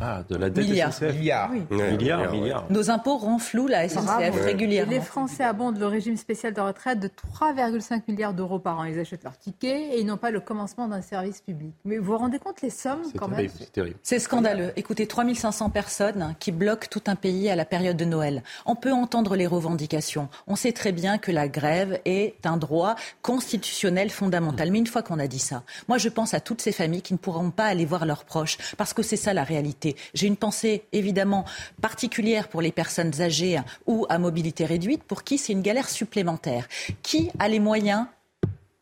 Ah, 0.00 0.22
de 0.28 0.36
la 0.36 0.50
dette 0.50 0.66
Milliards. 0.66 0.92
SNCF. 0.94 1.14
Milliards. 1.14 1.50
Oui. 1.52 1.76
Ouais, 1.76 1.92
Milliards, 1.92 2.20
ouais. 2.32 2.38
milliards. 2.40 2.66
Nos 2.70 2.90
impôts 2.90 3.16
renflouent 3.16 3.68
la 3.68 3.88
SNCF 3.88 4.04
Bravo. 4.04 4.22
Et 4.22 4.30
régulièrement. 4.40 4.92
les 4.92 5.00
Français 5.00 5.44
abondent 5.44 5.78
le 5.78 5.86
régime 5.86 6.16
spécial 6.16 6.52
de 6.52 6.60
retraite 6.60 7.00
de 7.00 7.08
3,5 7.08 8.02
milliards 8.08 8.34
d'euros 8.34 8.58
par 8.58 8.78
an. 8.78 8.84
Ils 8.84 8.98
achètent 8.98 9.24
leur 9.24 9.38
ticket 9.38 9.94
et 9.94 10.00
ils 10.00 10.06
n'ont 10.06 10.16
pas 10.16 10.30
le 10.30 10.40
commencement 10.40 10.88
d'un 10.88 11.02
service 11.02 11.40
public. 11.40 11.74
Mais 11.84 11.98
vous 11.98 12.04
vous 12.12 12.18
rendez 12.18 12.38
compte 12.38 12.60
les 12.62 12.70
sommes 12.70 13.02
quand 13.18 13.28
même? 13.28 13.48
c'est 13.58 13.72
terrible. 13.72 13.96
C'est 14.02 14.18
scandaleux. 14.18 14.72
Écoutez, 14.76 15.06
3500 15.06 15.70
personnes 15.70 16.34
qui 16.38 16.52
bloquent 16.52 16.88
tout 16.90 17.02
un 17.06 17.16
pays 17.16 17.48
à 17.50 17.56
la 17.56 17.64
période 17.64 17.96
de 17.96 18.04
Noël. 18.04 18.42
On 18.66 18.74
peut 18.74 18.92
entendre 18.92 19.36
les 19.36 19.46
revendications. 19.46 20.28
On 20.46 20.56
sait 20.56 20.72
très 20.72 20.92
bien 20.92 21.18
que 21.18 21.30
la 21.32 21.48
grève 21.48 22.00
est 22.04 22.34
un 22.44 22.56
droit 22.56 22.96
constitutionnel 23.22 24.10
fondamental. 24.10 24.70
Mais 24.70 24.78
une 24.78 24.86
fois 24.86 25.02
qu'on 25.02 25.18
a 25.18 25.26
dit 25.26 25.38
ça, 25.38 25.62
moi 25.88 25.98
je 25.98 26.08
pense 26.08 26.34
à 26.34 26.40
toutes 26.40 26.60
ces 26.60 26.72
familles 26.72 27.02
qui 27.02 27.12
ne 27.12 27.18
pourront 27.18 27.50
pas 27.50 27.66
aller 27.66 27.84
voir 27.84 28.04
leurs 28.06 28.24
proches 28.24 28.58
parce 28.76 28.92
que 28.92 29.02
c'est 29.02 29.16
ça 29.16 29.32
la 29.32 29.44
réalité. 29.44 29.69
J'ai 30.14 30.26
une 30.26 30.36
pensée 30.36 30.84
évidemment 30.92 31.44
particulière 31.80 32.48
pour 32.48 32.62
les 32.62 32.72
personnes 32.72 33.20
âgées 33.20 33.60
ou 33.86 34.06
à 34.08 34.18
mobilité 34.18 34.64
réduite 34.64 35.02
pour 35.04 35.24
qui 35.24 35.38
c'est 35.38 35.52
une 35.52 35.62
galère 35.62 35.88
supplémentaire. 35.88 36.68
Qui 37.02 37.30
a 37.38 37.48
les 37.48 37.60
moyens 37.60 38.06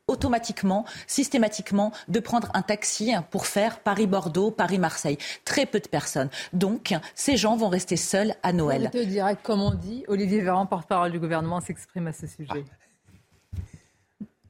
automatiquement, 0.09 0.85
systématiquement, 1.07 1.93
de 2.09 2.19
prendre 2.19 2.49
un 2.55 2.63
taxi 2.63 3.13
pour 3.31 3.47
faire 3.47 3.81
Paris-Bordeaux, 3.81 4.51
Paris-Marseille? 4.51 5.19
Très 5.45 5.67
peu 5.67 5.81
de 5.81 5.89
personnes. 5.89 6.31
Donc, 6.53 6.95
ces 7.15 7.37
gens 7.37 7.57
vont 7.57 7.69
rester 7.69 7.97
seuls 7.97 8.35
à 8.43 8.53
Noël. 8.53 8.91
Vérité 8.93 9.07
direct, 9.07 9.43
comme 9.43 9.61
on 9.61 9.75
dit, 9.75 10.05
Olivier 10.09 10.41
Véran, 10.41 10.67
porte-parole 10.67 11.13
du 11.13 11.21
gouvernement, 11.21 11.61
s'exprime 11.61 12.07
à 12.07 12.13
ce 12.13 12.27
sujet. 12.27 12.65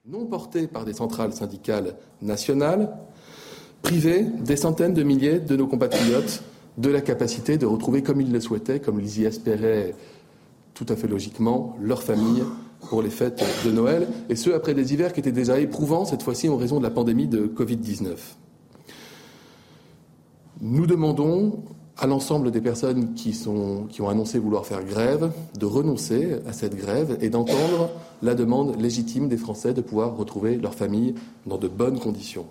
non 0.07 0.25
portés 0.27 0.69
par 0.69 0.85
des 0.85 0.95
centrales 0.95 1.33
syndicales 1.33 1.97
nationales, 2.23 2.97
priver 3.83 4.27
des 4.45 4.57
centaines 4.57 4.95
de 4.95 5.03
milliers 5.03 5.41
de 5.41 5.57
nos 5.57 5.67
compatriotes 5.67 6.43
de 6.79 6.91
la 6.91 7.01
capacité 7.01 7.59
de 7.59 7.67
retrouver, 7.67 8.03
comme 8.03 8.21
ils 8.21 8.33
le 8.33 8.41
souhaitaient, 8.41 8.81
comme 8.81 9.01
ils 9.01 9.21
y 9.21 9.25
espéraient 9.25 9.95
tout 10.75 10.87
à 10.89 10.97
fait 10.97 11.09
logiquement, 11.09 11.77
leur 11.81 12.03
famille 12.03 12.45
pour 12.89 13.03
les 13.03 13.11
fêtes 13.11 13.43
de 13.65 13.73
Noël, 13.73 14.07
et 14.29 14.37
ce, 14.37 14.51
après 14.51 14.75
des 14.75 14.95
hivers 14.95 15.13
qui 15.13 15.19
étaient 15.19 15.33
déjà 15.33 15.59
éprouvants, 15.59 16.05
cette 16.05 16.23
fois-ci 16.23 16.49
en 16.49 16.57
raison 16.57 16.79
de 16.79 16.85
la 16.85 16.91
pandémie 16.91 17.27
de 17.27 17.47
Covid-19. 17.47 18.15
Nous 20.61 20.87
demandons 20.87 21.65
à 21.97 22.07
l'ensemble 22.07 22.53
des 22.53 22.61
personnes 22.61 23.15
qui, 23.15 23.37
ont 23.49 24.09
annoncé 24.09 24.39
vouloir 24.39 24.65
faire 24.65 24.85
grève 24.85 25.33
de 25.59 25.67
renoncer 25.67 26.37
à 26.47 26.53
cette 26.53 26.77
grève 26.77 27.19
et 27.21 27.29
d'entendre 27.29 27.91
la 28.23 28.37
demande 28.37 28.81
légitime 28.81 29.29
des 29.29 29.37
Français 29.37 29.75
de 29.75 29.81
pouvoir 29.81 30.17
retrouver 30.17 30.57
leur 30.57 30.75
famille 30.75 31.17
dans 31.47 31.59
de 31.59 31.67
bonnes 31.67 31.99
conditions. 31.99 32.47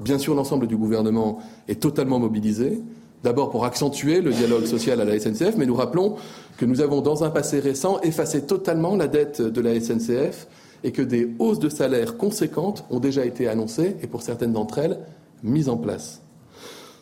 Bien 0.00 0.18
sûr, 0.18 0.34
l'ensemble 0.34 0.66
du 0.66 0.76
gouvernement 0.76 1.38
est 1.68 1.80
totalement 1.80 2.18
mobilisé, 2.18 2.80
d'abord 3.22 3.50
pour 3.50 3.64
accentuer 3.64 4.20
le 4.20 4.32
dialogue 4.32 4.64
social 4.64 5.00
à 5.00 5.04
la 5.04 5.18
SNCF, 5.18 5.56
mais 5.58 5.66
nous 5.66 5.74
rappelons 5.74 6.16
que 6.56 6.64
nous 6.64 6.80
avons, 6.80 7.02
dans 7.02 7.22
un 7.22 7.30
passé 7.30 7.60
récent, 7.60 8.00
effacé 8.00 8.42
totalement 8.42 8.96
la 8.96 9.08
dette 9.08 9.42
de 9.42 9.60
la 9.60 9.78
SNCF 9.78 10.46
et 10.84 10.92
que 10.92 11.02
des 11.02 11.30
hausses 11.38 11.58
de 11.58 11.68
salaire 11.68 12.16
conséquentes 12.16 12.84
ont 12.90 13.00
déjà 13.00 13.26
été 13.26 13.46
annoncées 13.46 13.96
et, 14.02 14.06
pour 14.06 14.22
certaines 14.22 14.52
d'entre 14.52 14.78
elles, 14.78 14.98
mises 15.42 15.68
en 15.68 15.76
place. 15.76 16.22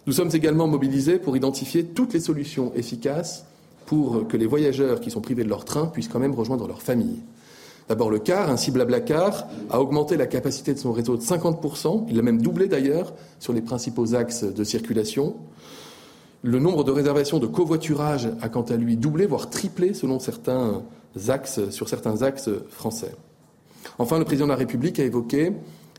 Nous 0.06 0.12
sommes 0.12 0.30
également 0.32 0.66
mobilisés 0.66 1.18
pour 1.18 1.36
identifier 1.36 1.84
toutes 1.84 2.14
les 2.14 2.20
solutions 2.20 2.72
efficaces 2.74 3.44
pour 3.86 4.26
que 4.26 4.36
les 4.36 4.46
voyageurs 4.46 5.00
qui 5.00 5.10
sont 5.10 5.20
privés 5.20 5.44
de 5.44 5.48
leur 5.48 5.64
train 5.64 5.86
puissent 5.86 6.08
quand 6.08 6.18
même 6.18 6.34
rejoindre 6.34 6.66
leur 6.66 6.82
famille. 6.82 7.20
D'abord, 7.88 8.10
le 8.10 8.18
car, 8.18 8.50
ainsi 8.50 8.70
Blablacar, 8.70 9.46
a 9.70 9.80
augmenté 9.80 10.16
la 10.16 10.26
capacité 10.26 10.74
de 10.74 10.78
son 10.78 10.92
réseau 10.92 11.16
de 11.16 11.22
50%. 11.22 12.04
Il 12.08 12.16
l'a 12.16 12.22
même 12.22 12.42
doublé 12.42 12.68
d'ailleurs 12.68 13.14
sur 13.38 13.52
les 13.52 13.62
principaux 13.62 14.14
axes 14.14 14.44
de 14.44 14.64
circulation. 14.64 15.36
Le 16.42 16.58
nombre 16.58 16.84
de 16.84 16.92
réservations 16.92 17.38
de 17.38 17.46
covoiturage 17.46 18.28
a 18.42 18.48
quant 18.48 18.62
à 18.62 18.76
lui 18.76 18.96
doublé, 18.96 19.26
voire 19.26 19.48
triplé 19.48 19.94
selon 19.94 20.20
certains 20.20 20.82
axes, 21.28 21.70
sur 21.70 21.88
certains 21.88 22.22
axes 22.22 22.50
français. 22.68 23.14
Enfin, 23.98 24.18
le 24.18 24.24
président 24.24 24.46
de 24.46 24.52
la 24.52 24.56
République 24.56 25.00
a 25.00 25.04
évoqué 25.04 25.52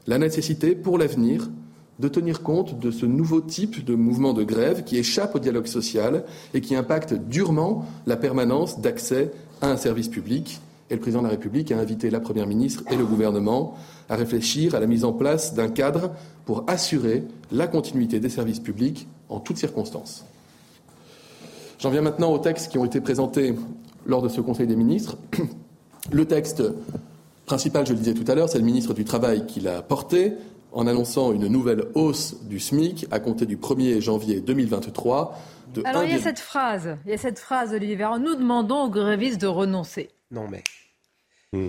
la 0.07 0.17
nécessité 0.17 0.75
pour 0.75 0.97
l'avenir 0.97 1.49
de 1.99 2.07
tenir 2.07 2.41
compte 2.41 2.79
de 2.79 2.91
ce 2.91 3.05
nouveau 3.05 3.41
type 3.41 3.83
de 3.83 3.95
mouvement 3.95 4.33
de 4.33 4.43
grève 4.43 4.83
qui 4.83 4.97
échappe 4.97 5.35
au 5.35 5.39
dialogue 5.39 5.67
social 5.67 6.23
et 6.53 6.61
qui 6.61 6.75
impacte 6.75 7.13
durement 7.13 7.85
la 8.05 8.15
permanence 8.15 8.79
d'accès 8.79 9.31
à 9.61 9.69
un 9.69 9.77
service 9.77 10.07
public. 10.07 10.61
Et 10.89 10.95
le 10.95 10.99
président 10.99 11.21
de 11.21 11.27
la 11.27 11.31
République 11.31 11.71
a 11.71 11.77
invité 11.77 12.09
la 12.09 12.19
Première 12.19 12.47
ministre 12.47 12.83
et 12.91 12.95
le 12.95 13.05
gouvernement 13.05 13.75
à 14.09 14.15
réfléchir 14.15 14.73
à 14.75 14.79
la 14.79 14.87
mise 14.87 15.05
en 15.05 15.13
place 15.13 15.53
d'un 15.53 15.69
cadre 15.69 16.11
pour 16.45 16.63
assurer 16.67 17.23
la 17.51 17.67
continuité 17.67 18.19
des 18.19 18.29
services 18.29 18.59
publics 18.59 19.07
en 19.29 19.39
toutes 19.39 19.57
circonstances. 19.57 20.25
J'en 21.79 21.91
viens 21.91 22.01
maintenant 22.01 22.31
aux 22.33 22.39
textes 22.39 22.71
qui 22.71 22.77
ont 22.77 22.85
été 22.85 23.01
présentés 23.01 23.55
lors 24.05 24.21
de 24.21 24.29
ce 24.29 24.41
Conseil 24.41 24.67
des 24.67 24.75
ministres. 24.75 25.17
Le 26.11 26.25
texte 26.25 26.63
principal, 27.45 27.85
je 27.85 27.93
le 27.93 27.99
disais 27.99 28.13
tout 28.13 28.29
à 28.29 28.35
l'heure, 28.35 28.49
c'est 28.49 28.57
le 28.57 28.63
ministre 28.63 28.93
du 28.93 29.05
Travail 29.05 29.45
qui 29.45 29.59
l'a 29.59 29.81
porté 29.81 30.33
en 30.71 30.87
annonçant 30.87 31.31
une 31.33 31.47
nouvelle 31.47 31.85
hausse 31.95 32.35
du 32.43 32.59
SMIC 32.59 33.07
à 33.11 33.19
compter 33.19 33.45
du 33.45 33.57
1er 33.57 33.99
janvier 34.01 34.39
2023 34.39 35.37
de 35.73 35.83
Alors, 35.85 36.03
il 36.03 36.11
y 36.11 36.13
a 36.13 36.17
1,1 36.17 36.21
cette 36.21 36.39
phrase, 36.39 36.97
il 37.05 37.11
y 37.11 37.13
a 37.13 37.17
cette 37.17 37.39
phrase, 37.39 37.73
Olivier 37.73 37.95
Véran, 37.95 38.19
nous 38.19 38.35
demandons 38.35 38.83
aux 38.83 38.89
grévistes 38.89 39.41
de 39.41 39.47
renoncer. 39.47 40.09
Non, 40.31 40.47
mais. 40.49 40.63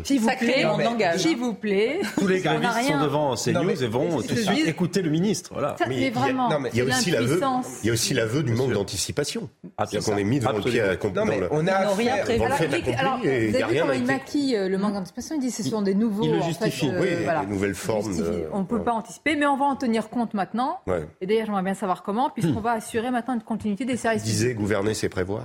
S'il 0.04 0.20
vous 0.20 0.28
Sacré 0.28 0.46
plaît, 0.52 1.16
s'il 1.16 1.38
vous 1.38 1.54
plaît. 1.54 2.00
Tous 2.18 2.26
les 2.26 2.40
grévistes 2.40 2.82
sont 2.86 3.00
devant 3.00 3.34
CNews 3.34 3.54
Non, 3.54 3.64
mais- 3.64 3.82
et 3.82 3.86
vont 3.86 4.20
tout 4.20 4.34
de 4.34 4.38
suite 4.38 4.66
écouter 4.68 5.00
le 5.00 5.08
ministre. 5.08 5.48
Voilà. 5.54 5.74
Ça, 5.78 5.86
Mais 5.86 5.94
mais, 5.94 5.96
il 5.96 6.02
y 6.04 6.06
a- 6.08 6.10
vraiment, 6.10 6.50
non, 6.50 6.60
mais 6.60 6.68
Il 6.74 6.78
y 6.80 6.82
a 6.82 6.84
aussi 6.84 7.10
l'aveu. 7.10 7.40
Il 7.82 7.86
y 7.86 7.88
a 7.88 7.92
aussi 7.94 8.12
l'aveu 8.12 8.42
du 8.42 8.52
manque 8.52 8.72
d'anticipation. 8.74 9.48
Ah, 9.78 9.86
qu'on 9.86 10.18
est 10.18 10.24
mis 10.24 10.38
devant 10.38 10.52
le 10.52 10.60
pied 10.62 10.82
à 10.82 10.90
Absolument. 10.90 11.24
Non, 11.24 11.30
mais 11.32 11.48
on 11.50 11.66
a 11.66 11.94
rien 11.94 12.18
prévu. 12.18 12.38
Dans 12.40 12.44
le 12.48 12.52
Alors, 12.52 12.64
alors, 12.98 13.20
il 13.24 13.50
vous 13.50 13.56
avez 13.56 13.72
vu 13.72 13.80
comment 13.80 13.92
il 13.94 14.04
maquille 14.04 14.54
euh, 14.54 14.68
le 14.68 14.76
manque 14.76 14.92
d'anticipation? 14.92 15.34
Il 15.36 15.40
dit 15.40 15.46
que 15.48 15.62
ce 15.62 15.62
sont 15.62 15.80
des 15.80 15.94
nouveaux. 15.94 16.24
il 16.24 16.32
le 16.32 16.42
justifie. 16.42 16.90
euh, 16.90 17.00
Oui, 17.00 17.08
des 17.40 17.46
nouvelles 17.46 17.74
formes. 17.74 18.12
On 18.52 18.58
ne 18.58 18.64
peut 18.64 18.82
pas 18.82 18.92
anticiper, 18.92 19.34
mais 19.34 19.46
on 19.46 19.56
va 19.56 19.64
en 19.64 19.76
tenir 19.76 20.10
compte 20.10 20.34
maintenant. 20.34 20.80
Et 21.22 21.26
d'ailleurs, 21.26 21.46
j'aimerais 21.46 21.62
bien 21.62 21.72
savoir 21.74 22.02
comment, 22.02 22.28
puisqu'on 22.28 22.60
va 22.60 22.72
assurer 22.72 23.10
maintenant 23.10 23.32
une 23.32 23.40
continuité 23.42 23.86
des 23.86 23.96
services. 23.96 24.24
publics. 24.24 24.36
Disait 24.36 24.52
gouverner, 24.52 24.92
c'est 24.92 25.08
prévoir. 25.08 25.44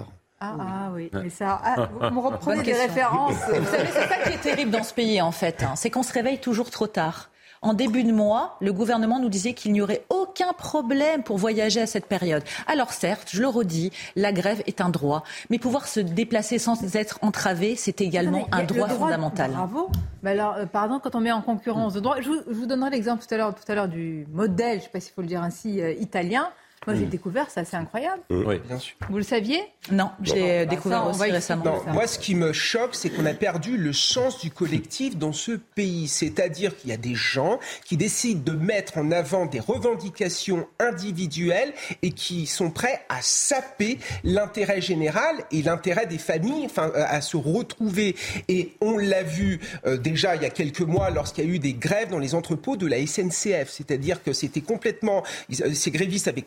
Ah, 0.59 0.65
ah 0.87 0.91
oui, 0.93 1.09
mais 1.13 1.29
ça. 1.29 1.59
ah, 1.63 1.89
vous 2.09 2.15
me 2.15 2.19
reprenez 2.19 2.63
des 2.63 2.73
références. 2.73 3.33
Vous 3.33 3.65
savez, 3.65 3.87
c'est 3.91 4.07
ça 4.07 4.17
qui 4.23 4.33
est 4.33 4.41
terrible 4.41 4.71
dans 4.71 4.83
ce 4.83 4.93
pays, 4.93 5.21
en 5.21 5.31
fait. 5.31 5.63
hein, 5.63 5.73
c'est 5.75 5.89
qu'on 5.89 6.03
se 6.03 6.13
réveille 6.13 6.39
toujours 6.39 6.69
trop 6.69 6.87
tard. 6.87 7.29
En 7.61 7.73
début 7.73 8.03
de 8.03 8.11
mois, 8.11 8.57
le 8.61 8.71
gouvernement 8.71 9.19
nous 9.19 9.29
disait 9.29 9.53
qu'il 9.53 9.71
n'y 9.71 9.81
aurait 9.81 10.03
aucun 10.09 10.53
problème 10.53 11.23
pour 11.23 11.37
voyager 11.39 11.81
à 11.81 11.87
cette 11.87 12.05
période. 12.05 12.43
Alors 12.67 12.93
certes, 12.93 13.29
je 13.31 13.41
le 13.41 13.47
redis, 13.47 13.91
la 14.15 14.31
grève 14.31 14.61
est 14.67 14.81
un 14.81 14.89
droit, 14.89 15.23
mais 15.49 15.57
pouvoir 15.57 15.87
se 15.87 15.99
déplacer 15.99 16.59
sans 16.59 16.95
être 16.95 17.17
entravé, 17.23 17.75
c'est 17.75 18.01
également 18.01 18.47
un 18.51 18.63
droit, 18.65 18.87
fondamental. 18.87 19.49
Bravo. 19.51 19.89
Mais 20.21 20.31
alors, 20.31 20.55
euh, 20.57 20.65
pardon, 20.67 20.99
quand 20.99 21.15
on 21.15 21.21
met 21.21 21.31
en 21.31 21.41
concurrence 21.41 21.93
de 21.95 22.01
droits, 22.01 22.21
je 22.21 22.29
vous, 22.29 22.41
je 22.47 22.53
vous 22.53 22.67
donnerai 22.67 22.91
l'exemple 22.91 23.25
tout 23.27 23.33
à 23.33 23.37
l'heure, 23.37 23.55
tout 23.55 23.71
à 23.71 23.73
l'heure 23.73 23.87
du 23.87 24.27
modèle, 24.31 24.73
je 24.73 24.75
ne 24.75 24.81
sais 24.81 24.89
pas 24.89 24.99
s'il 24.99 25.13
faut 25.13 25.21
le 25.21 25.27
dire 25.27 25.41
ainsi, 25.41 25.81
euh, 25.81 25.91
italien. 25.93 26.49
Moi, 26.87 26.95
j'ai 26.95 27.05
découvert, 27.05 27.47
c'est 27.49 27.61
assez 27.61 27.77
incroyable. 27.77 28.21
Oui, 28.29 28.59
bien 28.67 28.79
sûr. 28.79 28.95
Vous 29.09 29.17
le 29.17 29.23
saviez? 29.23 29.61
Non, 29.91 30.09
j'ai 30.21 30.65
découvert 30.65 30.99
ça, 30.99 31.05
on 31.05 31.09
aussi 31.09 31.19
va 31.19 31.25
récemment. 31.25 31.63
Non, 31.63 31.93
moi, 31.93 32.07
ce 32.07 32.19
qui 32.19 32.35
me 32.35 32.53
choque, 32.53 32.95
c'est 32.95 33.09
qu'on 33.09 33.25
a 33.25 33.33
perdu 33.33 33.77
le 33.77 33.93
sens 33.93 34.39
du 34.39 34.51
collectif 34.51 35.17
dans 35.17 35.33
ce 35.33 35.51
pays. 35.51 36.07
C'est-à-dire 36.07 36.75
qu'il 36.75 36.89
y 36.89 36.93
a 36.93 36.97
des 36.97 37.15
gens 37.15 37.59
qui 37.85 37.97
décident 37.97 38.41
de 38.43 38.57
mettre 38.57 38.97
en 38.97 39.11
avant 39.11 39.45
des 39.45 39.59
revendications 39.59 40.67
individuelles 40.79 41.73
et 42.01 42.11
qui 42.11 42.45
sont 42.45 42.71
prêts 42.71 43.01
à 43.09 43.21
saper 43.21 43.99
l'intérêt 44.23 44.81
général 44.81 45.35
et 45.51 45.61
l'intérêt 45.61 46.05
des 46.05 46.17
familles, 46.17 46.65
enfin, 46.65 46.91
euh, 46.95 47.03
à 47.07 47.21
se 47.21 47.37
retrouver. 47.37 48.15
Et 48.47 48.73
on 48.81 48.97
l'a 48.97 49.23
vu 49.23 49.59
euh, 49.85 49.97
déjà 49.97 50.35
il 50.35 50.41
y 50.41 50.45
a 50.45 50.49
quelques 50.49 50.81
mois 50.81 51.09
lorsqu'il 51.09 51.45
y 51.45 51.47
a 51.47 51.49
eu 51.51 51.59
des 51.59 51.73
grèves 51.73 52.09
dans 52.09 52.19
les 52.19 52.35
entrepôts 52.35 52.77
de 52.77 52.87
la 52.87 53.05
SNCF. 53.05 53.69
C'est-à-dire 53.69 54.23
que 54.23 54.33
c'était 54.33 54.61
complètement, 54.61 55.23
euh, 55.61 55.73
ces 55.73 55.91
grévistes 55.91 56.27
avaient 56.27 56.41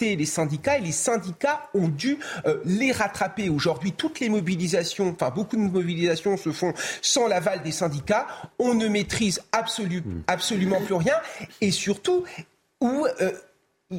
les 0.00 0.26
syndicats 0.26 0.78
et 0.78 0.80
les 0.80 0.92
syndicats 0.92 1.68
ont 1.74 1.88
dû 1.88 2.18
euh, 2.46 2.60
les 2.64 2.92
rattraper. 2.92 3.48
Aujourd'hui, 3.48 3.92
toutes 3.92 4.20
les 4.20 4.28
mobilisations, 4.28 5.10
enfin 5.10 5.30
beaucoup 5.30 5.56
de 5.56 5.62
mobilisations 5.62 6.36
se 6.36 6.52
font 6.52 6.72
sans 7.00 7.26
l'aval 7.26 7.62
des 7.62 7.72
syndicats. 7.72 8.26
On 8.58 8.74
ne 8.74 8.88
maîtrise 8.88 9.42
absolu- 9.52 10.02
absolument 10.26 10.80
plus 10.80 10.94
rien. 10.94 11.16
Et 11.60 11.70
surtout, 11.70 12.24
où, 12.80 13.06
euh, 13.20 13.32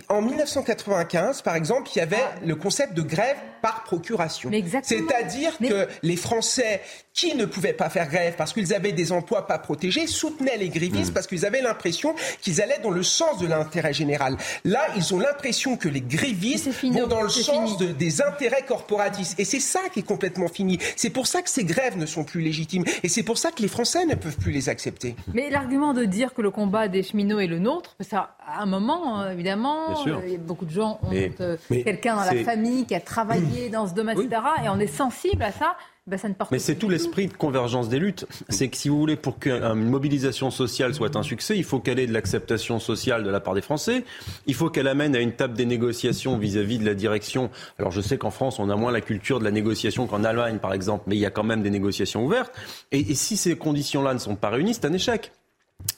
en 0.10 0.22
1995, 0.22 1.42
par 1.42 1.56
exemple, 1.56 1.90
il 1.96 2.00
y 2.00 2.02
avait 2.02 2.18
le 2.46 2.56
concept 2.56 2.94
de 2.94 3.02
grève 3.02 3.38
par 3.62 3.84
procuration. 3.84 4.52
C'est-à-dire 4.84 5.52
Mais- 5.60 5.70
que 5.70 5.88
les 6.02 6.16
Français 6.18 6.82
qui 7.14 7.36
ne 7.36 7.46
pouvaient 7.46 7.74
pas 7.74 7.90
faire 7.90 8.10
grève 8.10 8.34
parce 8.38 8.54
qu'ils 8.54 8.74
avaient 8.74 8.92
des 8.92 9.12
emplois 9.12 9.46
pas 9.48 9.60
protégés 9.60 10.08
soutenaient 10.08 10.58
les 10.58 10.70
grévistes 10.70 11.14
parce 11.14 11.28
qu'ils 11.28 11.46
avaient 11.46 11.62
l'impression 11.62 12.16
qu'ils 12.42 12.62
allaient 12.62 12.80
dans 12.82 12.90
le 12.90 13.04
sens 13.04 13.38
de 13.40 13.46
l'intérêt 13.48 13.94
général. 13.94 14.36
Là, 14.66 14.82
ils 14.96 15.14
ont 15.14 15.20
l'impression 15.20 15.78
que 15.78 15.88
les 15.88 16.02
grévistes 16.02 16.72
fini, 16.72 17.00
vont 17.00 17.08
dans 17.08 17.22
le 17.22 17.30
sens 17.30 17.78
de- 17.78 17.92
des 17.92 18.22
intérêts 18.22 18.64
corporatistes. 18.66 19.40
Et 19.40 19.46
c'est 19.46 19.60
ça 19.60 19.80
qui 19.94 20.00
est 20.00 20.08
complètement 20.08 20.48
fini. 20.48 20.80
C'est 20.96 21.12
pour 21.12 21.28
ça 21.28 21.42
que 21.42 21.50
ces 21.50 21.64
grèves 21.64 21.98
ne 21.98 22.06
sont 22.08 22.24
plus 22.24 22.42
légitimes. 22.42 22.84
Et 23.04 23.08
c'est 23.10 23.24
pour 23.24 23.38
ça 23.38 23.52
que 23.52 23.62
les 23.62 23.68
Français 23.68 24.06
ne 24.06 24.16
peuvent 24.16 24.38
plus 24.38 24.52
les 24.52 24.68
accepter. 24.70 25.16
Mais 25.34 25.50
l'argument 25.52 25.94
de 25.94 26.06
dire 26.06 26.34
que 26.34 26.42
le 26.42 26.52
combat 26.52 26.88
des 26.88 27.04
cheminots 27.04 27.40
est 27.40 27.48
le 27.48 27.60
nôtre, 27.60 27.96
ça, 28.02 28.36
à 28.46 28.62
un 28.64 28.66
moment, 28.66 29.22
euh, 29.22 29.32
évidemment, 29.32 29.83
Bien 29.88 29.96
sûr. 29.96 30.18
euh, 30.24 30.38
beaucoup 30.38 30.66
de 30.66 30.72
gens 30.72 31.00
ont 31.04 31.14
euh, 31.14 31.58
quelqu'un 31.70 32.16
dans 32.16 32.24
la 32.26 32.44
famille 32.44 32.86
qui 32.86 32.96
a 32.96 33.00
travaillé 33.02 33.70
dans 33.70 33.88
ce 33.88 33.94
domaine, 33.94 34.18
Oui. 34.18 34.26
etc. 34.26 34.42
Et 34.66 34.70
on 34.70 34.80
est 34.80 34.88
sensible 34.88 35.44
à 35.44 35.52
ça. 35.52 35.76
Ben, 36.06 36.18
ça 36.20 36.28
ne 36.28 36.34
porte 36.34 36.52
Mais 36.52 36.60
c'est 36.60 36.76
tout 36.76 36.90
l'esprit 36.90 37.28
de 37.28 37.34
convergence 37.34 37.88
des 37.88 37.98
luttes. 37.98 38.26
C'est 38.50 38.68
que 38.68 38.76
si 38.76 38.90
vous 38.90 39.00
voulez, 39.00 39.16
pour 39.16 39.40
qu'une 39.40 39.86
mobilisation 39.90 40.52
sociale 40.52 40.94
soit 40.94 41.16
un 41.16 41.24
succès, 41.24 41.56
il 41.58 41.64
faut 41.64 41.80
qu'elle 41.80 41.98
ait 41.98 42.08
de 42.08 42.12
l'acceptation 42.12 42.78
sociale 42.80 43.24
de 43.24 43.30
la 43.30 43.40
part 43.40 43.54
des 43.54 43.62
Français. 43.62 44.04
Il 44.46 44.54
faut 44.54 44.70
qu'elle 44.70 44.90
amène 44.90 45.16
à 45.16 45.20
une 45.22 45.32
table 45.32 45.54
des 45.54 45.66
négociations 45.66 46.38
vis-à-vis 46.38 46.78
de 46.78 46.86
la 46.86 46.94
direction. 46.94 47.50
Alors 47.80 47.92
je 47.92 48.02
sais 48.02 48.18
qu'en 48.18 48.32
France, 48.32 48.60
on 48.60 48.70
a 48.70 48.76
moins 48.76 48.92
la 48.92 49.00
culture 49.00 49.40
de 49.40 49.46
la 49.46 49.52
négociation 49.52 50.06
qu'en 50.06 50.26
Allemagne, 50.26 50.58
par 50.58 50.74
exemple, 50.74 51.06
mais 51.08 51.16
il 51.16 51.20
y 51.20 51.26
a 51.26 51.30
quand 51.32 51.44
même 51.46 51.64
des 51.64 51.70
négociations 51.70 52.26
ouvertes. 52.26 52.52
Et, 52.92 53.00
et 53.00 53.16
si 53.16 53.38
ces 53.38 53.56
conditions-là 53.58 54.14
ne 54.14 54.20
sont 54.20 54.36
pas 54.36 54.50
réunies, 54.50 54.74
c'est 54.74 54.86
un 54.86 54.92
échec. 54.94 55.32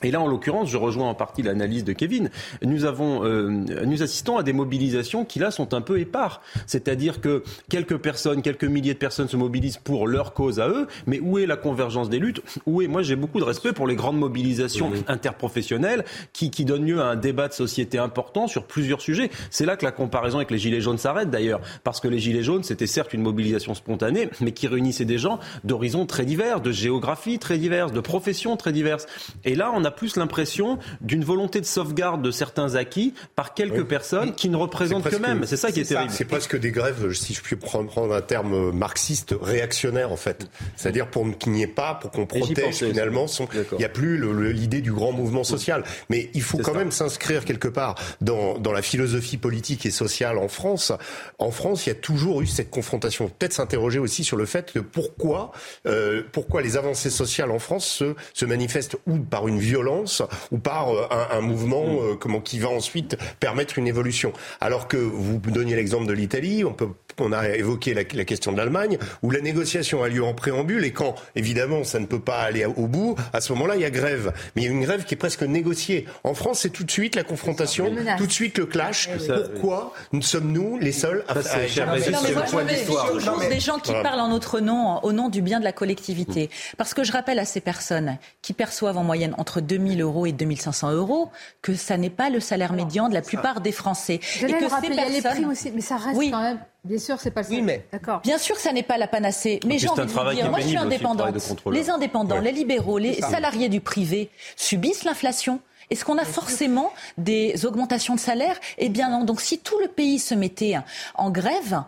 Et 0.05 0.12
là, 0.12 0.22
en 0.22 0.27
l'occurrence, 0.27 0.70
je 0.70 0.77
rejoins 0.77 1.10
en 1.10 1.15
partie 1.15 1.41
l'analyse 1.41 1.84
de 1.84 1.94
Kevin. 1.94 2.29
Nous 2.62 2.86
avons, 2.86 3.24
euh, 3.24 3.50
nous 3.50 4.03
assistons 4.03 4.38
à 4.38 4.44
des 4.44 4.53
mobilisations 4.53 5.25
qui 5.25 5.39
là 5.39 5.51
sont 5.51 5.74
un 5.74 5.82
peu 5.82 6.00
épars. 6.00 6.41
C'est-à-dire 6.67 7.22
que 7.22 7.44
quelques 7.70 7.98
personnes, 7.98 8.41
quelques 8.41 8.65
milliers 8.65 8.94
de 8.94 9.00
personnes 9.00 9.27
se 9.27 9.38
mobilisent 9.38 9.77
pour 9.77 10.08
leur 10.08 10.34
cause 10.34 10.60
à 10.60 10.67
eux. 10.67 10.88
Mais 11.08 11.20
où 11.20 11.39
est 11.39 11.46
la 11.46 11.58
convergence 11.58 12.10
des 12.10 12.20
luttes? 12.20 12.41
Où 12.65 12.82
est 12.82 12.88
Moi, 12.88 13.03
j'ai 13.03 13.15
beaucoup 13.15 13.39
de 13.39 13.46
respect 13.46 13.74
pour 13.74 13.88
les 13.88 13.96
grandes 13.96 14.17
mobilisations 14.17 14.91
interprofessionnelles 15.08 16.03
qui, 16.34 16.51
qui 16.51 16.65
donnent 16.65 16.86
lieu 16.86 17.01
à 17.01 17.05
un 17.05 17.15
débat 17.15 17.48
de 17.48 17.53
société 17.53 17.98
important 17.98 18.48
sur 18.48 18.65
plusieurs 18.65 19.01
sujets. 19.01 19.32
C'est 19.50 19.65
là 19.65 19.77
que 19.77 19.86
la 19.86 19.91
comparaison 19.91 20.38
avec 20.38 20.51
les 20.51 20.58
gilets 20.58 20.82
jaunes 20.82 20.98
s'arrête 20.98 21.29
d'ailleurs, 21.29 21.62
parce 21.84 22.00
que 22.00 22.08
les 22.08 22.20
gilets 22.20 22.44
jaunes, 22.44 22.63
c'était 22.63 22.88
certes 22.88 23.13
une 23.13 23.22
mobilisation 23.22 23.74
spontanée, 23.74 24.29
mais 24.41 24.51
qui 24.51 24.67
réunissait 24.67 25.05
des 25.05 25.17
gens 25.17 25.39
d'horizons 25.63 26.05
très 26.05 26.25
divers, 26.25 26.62
de 26.62 26.72
géographies 26.72 27.39
très 27.39 27.58
diverses, 27.58 27.91
de 27.91 28.01
professions 28.01 28.58
très 28.58 28.72
diverses. 28.72 29.08
Et 29.44 29.55
là, 29.55 29.64
on 29.74 29.84
a 29.86 29.91
plus 29.91 30.15
l'impression 30.17 30.77
d'une 31.01 31.24
volonté 31.24 31.62
de 31.62 31.65
sauvegarde 31.65 32.22
de 32.22 32.31
certains 32.31 32.75
acquis 32.75 33.13
par 33.36 33.53
quelques 33.53 33.77
Oui. 33.79 33.84
personnes 33.86 34.34
qui 34.36 34.50
ne 34.50 34.57
représentent 34.57 35.10
qu'eux-mêmes. 35.10 35.45
C'est 35.45 35.57
ça 35.57 35.72
qui 35.72 35.79
est, 35.79 35.84
c'est 35.84 35.89
ça. 35.93 35.95
terrible. 36.01 36.13
C'est 36.13 36.25
presque 36.25 36.60
des 36.60 36.72
grèves, 36.72 37.13
si 37.13 37.34
je 37.34 37.41
puis 37.41 37.55
prendre 37.55 38.13
un 38.13 38.22
terme 38.22 38.72
marxiste, 38.72 39.36
réactionnaire 39.39 40.12
en 40.12 40.17
fait. 40.17 40.48
C'est-à-dire 40.75 41.07
pour 41.10 41.25
qu'il 41.38 41.51
n'y 41.51 41.63
ait 41.63 41.67
pas, 41.67 41.95
pour 41.95 42.12
qu'on 42.12 42.25
protège 42.25 42.65
pensais, 42.65 42.89
finalement, 42.89 43.27
son- 43.27 43.48
il 43.74 43.77
n'y 43.77 43.86
a 43.86 43.89
plus 43.89 44.19
l'idée 44.53 44.81
du 44.81 44.91
grand 44.91 45.12
mouvement 45.12 45.43
social. 45.43 45.84
Mais 46.10 46.29
il 46.34 46.41
faut 46.41 46.57
quand 46.60 46.74
ça. 46.74 46.77
même 46.79 46.91
s'inscrire 46.91 47.45
quelque 47.45 47.67
part 47.67 47.95
dans, 48.22 48.57
dans 48.60 48.72
la 48.72 48.81
philosophie 48.81 49.38
politique 49.38 49.86
et 49.86 49.91
sociale 49.91 50.38
en 50.38 50.48
France. 50.48 50.91
En 51.39 51.51
France, 51.51 51.86
il 51.86 51.89
y 51.89 51.91
a 51.91 51.95
toujours 51.95 52.41
eu 52.41 52.48
cette 52.48 52.69
confrontation. 52.69 53.29
Peut-être 53.29 53.53
s'interroger 53.53 54.00
aussi 54.00 54.24
sur 54.24 54.38
le 54.38 54.45
fait 54.45 54.72
que 54.72 54.79
pourquoi, 54.79 55.51
euh, 55.86 56.24
pourquoi 56.31 56.61
les 56.61 56.77
avancées 56.77 57.09
sociales 57.09 57.51
en 57.51 57.59
France 57.59 57.85
se, 57.85 58.16
se 58.33 58.46
manifestent 58.46 58.98
ou 59.07 59.20
par 59.20 59.48
une 59.48 59.54
violence 59.57 60.22
ou 60.51 60.57
par 60.57 60.89
euh, 60.89 61.07
un, 61.11 61.37
un 61.37 61.41
mouvement 61.41 61.75
Mm. 61.85 61.98
euh, 62.00 62.15
comment 62.15 62.41
qui 62.41 62.59
va 62.59 62.70
ensuite 62.70 63.18
permettre 63.39 63.77
une 63.77 63.87
évolution. 63.87 64.33
Alors 64.61 64.87
que 64.87 64.98
vous 64.98 65.39
donniez 65.39 65.75
l'exemple 65.75 66.05
de 66.05 66.13
l'Italie, 66.13 66.63
on 66.63 66.74
peut 66.74 66.89
on 67.19 67.31
a 67.31 67.49
évoqué 67.49 67.93
la, 67.93 68.01
la 68.13 68.25
question 68.25 68.51
de 68.51 68.57
l'Allemagne, 68.57 68.97
où 69.21 69.31
la 69.31 69.41
négociation 69.41 70.03
a 70.03 70.07
lieu 70.09 70.23
en 70.23 70.33
préambule, 70.33 70.83
et 70.85 70.91
quand, 70.91 71.15
évidemment, 71.35 71.83
ça 71.83 71.99
ne 71.99 72.05
peut 72.05 72.19
pas 72.19 72.39
aller 72.39 72.65
au 72.65 72.87
bout, 72.87 73.15
à 73.33 73.41
ce 73.41 73.53
moment-là, 73.53 73.75
il 73.75 73.81
y 73.81 73.85
a 73.85 73.89
grève. 73.89 74.33
Mais 74.55 74.63
il 74.63 74.65
y 74.65 74.67
a 74.67 74.71
une 74.71 74.81
grève 74.83 75.03
qui 75.05 75.13
est 75.13 75.17
presque 75.17 75.43
négociée. 75.43 76.05
En 76.23 76.33
France, 76.33 76.59
c'est 76.61 76.69
tout 76.69 76.83
de 76.83 76.91
suite 76.91 77.15
la 77.15 77.23
confrontation, 77.23 77.91
menace. 77.91 78.17
tout 78.19 78.27
de 78.27 78.31
suite 78.31 78.57
le 78.57 78.65
clash. 78.65 79.09
Ça, 79.19 79.39
Pourquoi 79.39 79.93
nous 80.11 80.21
sommes-nous 80.21 80.77
les 80.77 80.91
seuls 80.91 81.23
à, 81.27 81.41
Ça, 81.41 81.65
je 81.67 81.81
mais- 81.81 83.49
des 83.49 83.59
gens 83.59 83.79
qui 83.79 83.91
Voilà. 83.91 84.03
parlent 84.09 84.19
en 84.21 84.27
notre 84.29 84.59
nom, 84.59 84.99
au 85.03 85.11
nom 85.11 85.29
du 85.29 85.41
bien 85.41 85.59
de 85.59 85.63
la 85.63 85.71
collectivité. 85.71 86.49
Parce 86.77 86.93
que 86.93 87.03
je 87.03 87.11
rappelle 87.11 87.39
à 87.39 87.45
ces 87.45 87.61
personnes 87.61 88.17
qui 88.41 88.53
perçoivent 88.53 88.97
en 88.97 89.03
moyenne 89.03 89.33
entre 89.37 89.61
2000 89.61 90.01
euros 90.01 90.25
et 90.25 90.31
2500 90.31 90.91
euros 90.91 91.29
que 91.61 91.75
ça 91.75 91.97
n'est 91.97 92.09
pas 92.09 92.29
le 92.29 92.39
salaire 92.39 92.73
médian 92.73 93.09
de 93.09 93.13
la 93.13 93.21
plupart 93.21 93.61
des 93.61 93.71
Français. 93.71 94.19
J'allais 94.39 94.53
et 94.53 94.57
que 94.57 94.63
y 94.95 94.99
a 94.99 95.09
les 95.09 95.21
prix 95.21 95.45
aussi, 95.45 95.71
mais 95.73 95.81
ça 95.81 95.97
reste 95.97 96.17
Oui. 96.17 96.31
quand 96.31 96.41
même. 96.41 96.59
Bien 96.85 97.00
sûr, 97.00 97.19
c'est 97.19 97.31
pas 97.31 97.41
le 97.41 97.48
Oui, 97.50 97.61
mais- 97.61 97.85
D'accord. 97.91 98.21
Bien 98.21 98.37
sûr 98.37 98.55
ça 98.57 98.71
n'est 98.71 98.83
pas 98.83 98.98
la 98.98 99.07
panacée, 99.07 99.59
mais 99.65 99.77
j'ai 99.79 99.89
envie 99.89 100.01
de 100.01 100.07
vous 100.07 100.31
dire, 100.33 100.50
moi 100.50 100.59
je 100.59 100.67
suis 100.67 100.77
indépendante. 100.77 101.35
Les 101.71 101.89
indépendants, 101.89 102.35
Ouais. 102.35 102.41
les 102.43 102.51
libéraux, 102.51 102.98
les 102.98 103.13
salariés 103.21 103.69
du 103.69 103.81
privé 103.81 104.29
subissent 104.55 105.03
l'inflation. 105.03 105.59
Est-ce 105.91 106.03
qu'on 106.05 106.17
a 106.17 106.25
forcément 106.25 106.91
des 107.17 107.65
augmentations 107.65 108.15
de 108.15 108.19
salaire? 108.19 108.55
Eh 108.79 108.89
bien 108.89 109.09
non. 109.09 109.24
Donc 109.24 109.41
si 109.41 109.59
tout 109.59 109.77
le 109.79 109.87
pays 109.87 110.17
se 110.19 110.33
mettait 110.33 110.75
en 111.15 111.29
grève, 111.29 111.83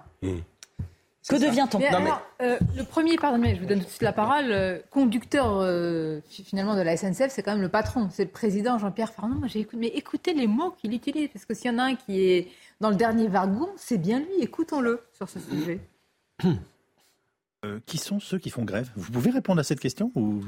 que 1.27 1.35
devient-on 1.35 1.79
Mais 1.79 1.89
mais- 2.39 2.45
euh, 2.45 2.57
le 2.75 2.83
premier, 2.83 3.15
pardonnez, 3.17 3.55
je 3.55 3.61
vous 3.61 3.65
donne 3.67 3.79
tout 3.79 3.85
de 3.85 3.89
suite 3.89 4.01
la 4.01 4.13
parole, 4.13 4.45
euh, 4.51 4.79
conducteur 4.91 5.57
euh, 5.61 6.19
fi- 6.29 6.43
finalement 6.43 6.75
de 6.75 6.81
la 6.81 6.95
SNCF, 6.97 7.29
c'est 7.29 7.43
quand 7.43 7.51
même 7.53 7.61
le 7.61 7.69
patron, 7.69 8.09
c'est 8.11 8.25
le 8.25 8.29
président 8.31 8.77
Jean-Pierre 8.77 9.11
Farnon. 9.13 9.41
Écouté, 9.45 9.77
mais 9.77 9.87
écoutez 9.87 10.33
les 10.33 10.47
mots 10.47 10.71
qu'il 10.71 10.93
utilise, 10.93 11.29
parce 11.33 11.45
que 11.45 11.53
s'il 11.53 11.71
y 11.71 11.73
en 11.73 11.79
a 11.79 11.83
un 11.83 11.95
qui 11.95 12.21
est 12.21 12.47
dans 12.79 12.89
le 12.89 12.95
dernier 12.95 13.27
wagon, 13.27 13.69
c'est 13.77 13.97
bien 13.97 14.19
lui. 14.19 14.41
Écoutons-le 14.41 15.01
sur 15.13 15.27
ce 15.29 15.39
sujet. 15.39 15.79
Euh, 17.65 17.79
qui 17.87 17.97
sont 17.97 18.19
ceux 18.19 18.37
qui 18.37 18.51
font 18.51 18.63
grève? 18.63 18.91
Vous 18.95 19.11
pouvez 19.11 19.31
répondre 19.31 19.59
à 19.59 19.63
cette 19.63 19.79
question 19.79 20.11
ou, 20.13 20.43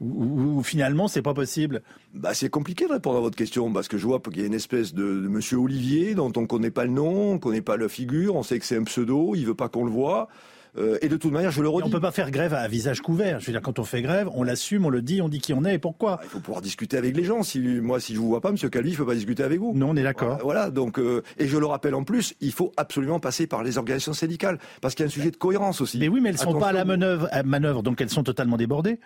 ou- 0.00 0.62
finalement 0.62 1.08
c'est 1.08 1.20
pas 1.20 1.34
possible? 1.34 1.82
Bah, 2.14 2.34
c'est 2.34 2.50
compliqué 2.50 2.86
de 2.86 2.92
répondre 2.92 3.18
à 3.18 3.20
votre 3.20 3.36
question 3.36 3.72
parce 3.72 3.88
que 3.88 3.98
je 3.98 4.06
vois 4.06 4.20
qu'il 4.20 4.38
y 4.38 4.44
a 4.44 4.46
une 4.46 4.54
espèce 4.54 4.94
de, 4.94 5.02
Monsieur 5.02 5.56
Olivier 5.56 6.14
dont 6.14 6.32
on 6.36 6.46
connaît 6.46 6.70
pas 6.70 6.84
le 6.84 6.92
nom, 6.92 7.32
on 7.32 7.38
connaît 7.40 7.62
pas 7.62 7.76
la 7.76 7.88
figure, 7.88 8.36
on 8.36 8.44
sait 8.44 8.60
que 8.60 8.64
c'est 8.64 8.76
un 8.76 8.84
pseudo, 8.84 9.34
il 9.34 9.44
veut 9.44 9.56
pas 9.56 9.68
qu'on 9.68 9.84
le 9.84 9.90
voit. 9.90 10.28
Euh, 10.78 10.98
et 11.02 11.08
de 11.08 11.16
toute 11.16 11.32
manière, 11.32 11.50
je 11.50 11.60
le 11.60 11.68
Et 11.68 11.72
redis. 11.72 11.86
On 11.86 11.90
peut 11.90 12.00
pas 12.00 12.12
faire 12.12 12.30
grève 12.30 12.54
à 12.54 12.66
visage 12.66 13.00
couvert. 13.00 13.40
Je 13.40 13.46
veux 13.46 13.52
dire, 13.52 13.60
quand 13.60 13.78
on 13.78 13.84
fait 13.84 14.02
grève, 14.02 14.28
on 14.34 14.42
l'assume, 14.42 14.86
on 14.86 14.90
le 14.90 15.02
dit, 15.02 15.20
on 15.20 15.28
dit 15.28 15.40
qui 15.40 15.52
on 15.52 15.64
est 15.64 15.74
et 15.74 15.78
pourquoi. 15.78 16.20
Il 16.24 16.28
faut 16.30 16.40
pouvoir 16.40 16.62
discuter 16.62 16.96
avec 16.96 17.16
les 17.16 17.24
gens. 17.24 17.42
Si 17.42 17.60
moi, 17.60 18.00
si 18.00 18.14
je 18.14 18.20
vous 18.20 18.28
vois 18.28 18.40
pas, 18.40 18.50
Monsieur 18.50 18.70
Calvi, 18.70 18.92
je 18.92 18.98
peux 18.98 19.06
pas 19.06 19.14
discuter 19.14 19.42
avec 19.42 19.60
vous. 19.60 19.72
Non, 19.74 19.90
on 19.90 19.96
est 19.96 20.02
d'accord. 20.02 20.38
Voilà. 20.42 20.70
Donc, 20.70 20.98
euh, 20.98 21.22
et 21.38 21.46
je 21.46 21.58
le 21.58 21.66
rappelle 21.66 21.94
en 21.94 22.04
plus, 22.04 22.34
il 22.40 22.52
faut 22.52 22.72
absolument 22.76 23.20
passer 23.20 23.46
par 23.46 23.62
les 23.62 23.76
organisations 23.76 24.14
syndicales 24.14 24.58
parce 24.80 24.94
qu'il 24.94 25.04
y 25.04 25.06
a 25.06 25.08
un 25.08 25.12
sujet 25.12 25.30
de 25.30 25.36
cohérence 25.36 25.80
aussi. 25.80 25.98
Mais 25.98 26.08
oui, 26.08 26.20
mais 26.20 26.30
elles 26.30 26.38
sont 26.38 26.58
pas 26.58 26.68
à 26.68 26.72
la 26.72 26.84
manœuvre, 26.84 27.28
à 27.30 27.42
manœuvre, 27.42 27.82
donc 27.82 28.00
elles 28.00 28.10
sont 28.10 28.24
totalement 28.24 28.56
débordées. 28.56 28.98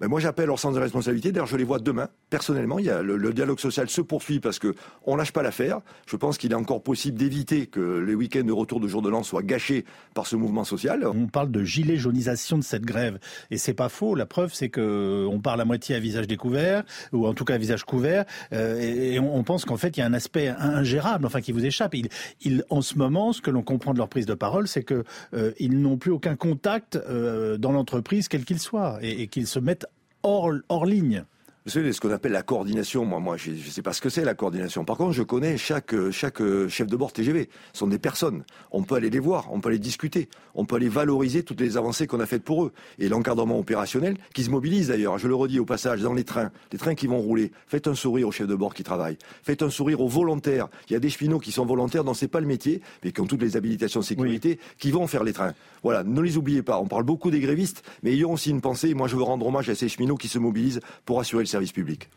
Ben 0.00 0.08
moi, 0.08 0.20
j'appelle 0.20 0.46
leur 0.46 0.58
sens 0.58 0.74
de 0.74 0.80
responsabilité. 0.80 1.32
D'ailleurs, 1.32 1.46
je 1.46 1.56
les 1.56 1.64
vois 1.64 1.78
demain. 1.78 2.08
Personnellement, 2.30 2.78
il 2.78 2.86
y 2.86 2.90
a 2.90 3.02
le, 3.02 3.32
dialogue 3.32 3.60
social 3.60 3.88
se 3.88 4.00
poursuit 4.00 4.40
parce 4.40 4.58
que 4.58 4.74
on 5.04 5.16
lâche 5.16 5.32
pas 5.32 5.42
l'affaire. 5.42 5.80
Je 6.06 6.16
pense 6.16 6.38
qu'il 6.38 6.52
est 6.52 6.56
encore 6.56 6.82
possible 6.82 7.18
d'éviter 7.18 7.66
que 7.66 7.98
les 7.98 8.14
week-ends 8.14 8.44
de 8.44 8.52
retour 8.52 8.80
de 8.80 8.88
jour 8.88 9.02
de 9.02 9.08
l'an 9.08 9.22
soient 9.22 9.42
gâchés 9.42 9.84
par 10.14 10.26
ce 10.26 10.36
mouvement 10.36 10.64
social. 10.64 11.06
On 11.06 11.26
parle 11.26 11.50
de 11.50 11.64
gilet 11.64 11.96
jaunisation 11.96 12.58
de 12.58 12.64
cette 12.64 12.84
grève, 12.84 13.18
et 13.50 13.58
c'est 13.58 13.74
pas 13.74 13.88
faux. 13.88 14.14
La 14.14 14.26
preuve, 14.26 14.52
c'est 14.52 14.68
que 14.68 15.26
on 15.30 15.40
parle 15.40 15.60
à 15.60 15.64
moitié 15.64 15.94
à 15.96 16.00
visage 16.00 16.26
découvert, 16.26 16.84
ou 17.12 17.26
en 17.26 17.34
tout 17.34 17.44
cas 17.44 17.54
à 17.54 17.58
visage 17.58 17.84
couvert, 17.84 18.24
euh, 18.52 18.78
et, 18.80 19.18
on, 19.18 19.44
pense 19.44 19.64
qu'en 19.64 19.76
fait, 19.76 19.96
il 19.96 20.00
y 20.00 20.02
a 20.02 20.06
un 20.06 20.14
aspect 20.14 20.48
ingérable, 20.48 21.26
enfin, 21.26 21.40
qui 21.40 21.52
vous 21.52 21.64
échappe. 21.64 21.94
Il, 22.40 22.64
en 22.70 22.82
ce 22.82 22.96
moment, 22.96 23.32
ce 23.32 23.40
que 23.40 23.50
l'on 23.50 23.62
comprend 23.62 23.92
de 23.92 23.98
leur 23.98 24.08
prise 24.08 24.26
de 24.26 24.34
parole, 24.34 24.68
c'est 24.68 24.82
que 24.82 25.04
euh, 25.34 25.52
ils 25.58 25.80
n'ont 25.80 25.96
plus 25.96 26.10
aucun 26.10 26.36
contact 26.36 26.96
euh, 26.96 27.56
dans 27.58 27.72
l'entreprise, 27.72 28.28
quel 28.28 28.44
qu'il 28.44 28.58
soit, 28.58 28.98
et, 29.02 29.22
et 29.22 29.26
qu'ils 29.28 29.46
se 29.46 29.58
mettent 29.58 29.86
hors, 30.24 30.62
hors 30.68 30.86
ligne. 30.86 31.24
Vous 31.66 31.70
savez, 31.70 31.94
ce 31.94 32.00
qu'on 32.02 32.10
appelle 32.10 32.32
la 32.32 32.42
coordination, 32.42 33.06
moi, 33.06 33.20
moi, 33.20 33.38
je 33.38 33.52
ne 33.52 33.56
sais 33.56 33.80
pas 33.80 33.94
ce 33.94 34.02
que 34.02 34.10
c'est 34.10 34.22
la 34.22 34.34
coordination. 34.34 34.84
Par 34.84 34.98
contre, 34.98 35.12
je 35.12 35.22
connais 35.22 35.56
chaque, 35.56 35.94
chaque 36.10 36.42
chef 36.68 36.88
de 36.88 36.94
bord 36.94 37.10
TGV. 37.10 37.48
Ce 37.72 37.78
sont 37.78 37.86
des 37.86 37.98
personnes. 37.98 38.44
On 38.70 38.82
peut 38.82 38.96
aller 38.96 39.08
les 39.08 39.18
voir, 39.18 39.48
on 39.50 39.60
peut 39.60 39.70
aller 39.70 39.78
discuter, 39.78 40.28
on 40.54 40.66
peut 40.66 40.76
aller 40.76 40.90
valoriser 40.90 41.42
toutes 41.42 41.62
les 41.62 41.78
avancées 41.78 42.06
qu'on 42.06 42.20
a 42.20 42.26
faites 42.26 42.42
pour 42.42 42.64
eux. 42.64 42.72
Et 42.98 43.08
l'encadrement 43.08 43.58
opérationnel, 43.58 44.18
qui 44.34 44.44
se 44.44 44.50
mobilise 44.50 44.88
d'ailleurs, 44.88 45.16
je 45.16 45.26
le 45.26 45.34
redis 45.34 45.58
au 45.58 45.64
passage, 45.64 46.02
dans 46.02 46.12
les 46.12 46.24
trains, 46.24 46.50
les 46.70 46.76
trains 46.76 46.94
qui 46.94 47.06
vont 47.06 47.16
rouler. 47.18 47.50
Faites 47.66 47.88
un 47.88 47.94
sourire 47.94 48.28
aux 48.28 48.32
chefs 48.32 48.46
de 48.46 48.54
bord 48.54 48.74
qui 48.74 48.82
travaillent. 48.82 49.16
Faites 49.42 49.62
un 49.62 49.70
sourire 49.70 50.02
aux 50.02 50.08
volontaires. 50.08 50.68
Il 50.90 50.92
y 50.92 50.96
a 50.96 51.00
des 51.00 51.08
cheminots 51.08 51.38
qui 51.38 51.50
sont 51.50 51.64
volontaires, 51.64 52.04
dont 52.04 52.12
c'est 52.12 52.28
pas 52.28 52.40
le 52.40 52.46
métier, 52.46 52.82
mais 53.02 53.10
qui 53.10 53.22
ont 53.22 53.26
toutes 53.26 53.40
les 53.40 53.56
habilitations 53.56 54.00
de 54.00 54.04
sécurité, 54.04 54.58
qui 54.78 54.90
vont 54.90 55.06
faire 55.06 55.24
les 55.24 55.32
trains. 55.32 55.54
Voilà, 55.82 56.04
ne 56.04 56.20
les 56.20 56.36
oubliez 56.36 56.62
pas. 56.62 56.78
On 56.78 56.88
parle 56.88 57.04
beaucoup 57.04 57.30
des 57.30 57.40
grévistes, 57.40 57.84
mais 58.02 58.12
ayons 58.12 58.32
aussi 58.32 58.50
une 58.50 58.60
pensée. 58.60 58.92
Moi, 58.92 59.08
je 59.08 59.16
veux 59.16 59.22
rendre 59.22 59.46
hommage 59.46 59.70
à 59.70 59.74
ces 59.74 59.88
cheminots 59.88 60.16
qui 60.16 60.28
se 60.28 60.38
mobilisent 60.38 60.80
pour 61.06 61.20
assurer 61.20 61.42
le 61.42 61.48
service 61.54 61.72
public. 61.72 62.10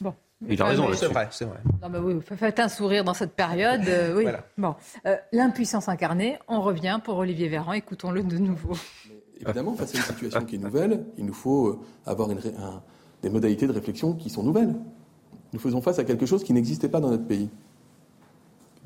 Bon. 0.00 0.14
Il 0.48 0.60
a 0.62 0.66
raison. 0.66 0.86
C'est 0.94 1.06
vrai, 1.06 1.28
c'est 1.30 1.44
vrai. 1.44 1.58
Non, 1.82 1.88
mais 1.88 1.98
oui, 1.98 2.20
faites 2.22 2.60
un 2.60 2.68
sourire 2.68 3.02
dans 3.02 3.14
cette 3.14 3.32
période. 3.32 3.80
Euh, 3.88 4.16
oui. 4.16 4.26
Bon, 4.56 4.74
euh, 5.06 5.16
l'impuissance 5.32 5.88
incarnée. 5.88 6.38
On 6.46 6.60
revient 6.60 7.00
pour 7.02 7.16
Olivier 7.16 7.48
Véran. 7.48 7.72
Écoutons-le 7.72 8.22
de 8.22 8.38
nouveau. 8.38 8.74
évidemment, 9.40 9.74
face 9.74 9.94
à 9.94 9.98
une 9.98 10.04
situation 10.04 10.44
qui 10.44 10.56
est 10.56 10.58
nouvelle, 10.58 11.04
il 11.18 11.24
nous 11.24 11.32
faut 11.32 11.68
euh, 11.68 11.78
avoir 12.04 12.30
une, 12.30 12.38
des 13.22 13.30
modalités 13.30 13.66
de 13.66 13.72
réflexion 13.72 14.12
qui 14.12 14.30
sont 14.30 14.44
nouvelles. 14.44 14.74
Nous 15.52 15.58
faisons 15.58 15.80
face 15.80 15.98
à 15.98 16.04
quelque 16.04 16.26
chose 16.26 16.44
qui 16.44 16.52
n'existait 16.52 16.88
pas 16.88 17.00
dans 17.00 17.10
notre 17.10 17.26
pays. 17.26 17.48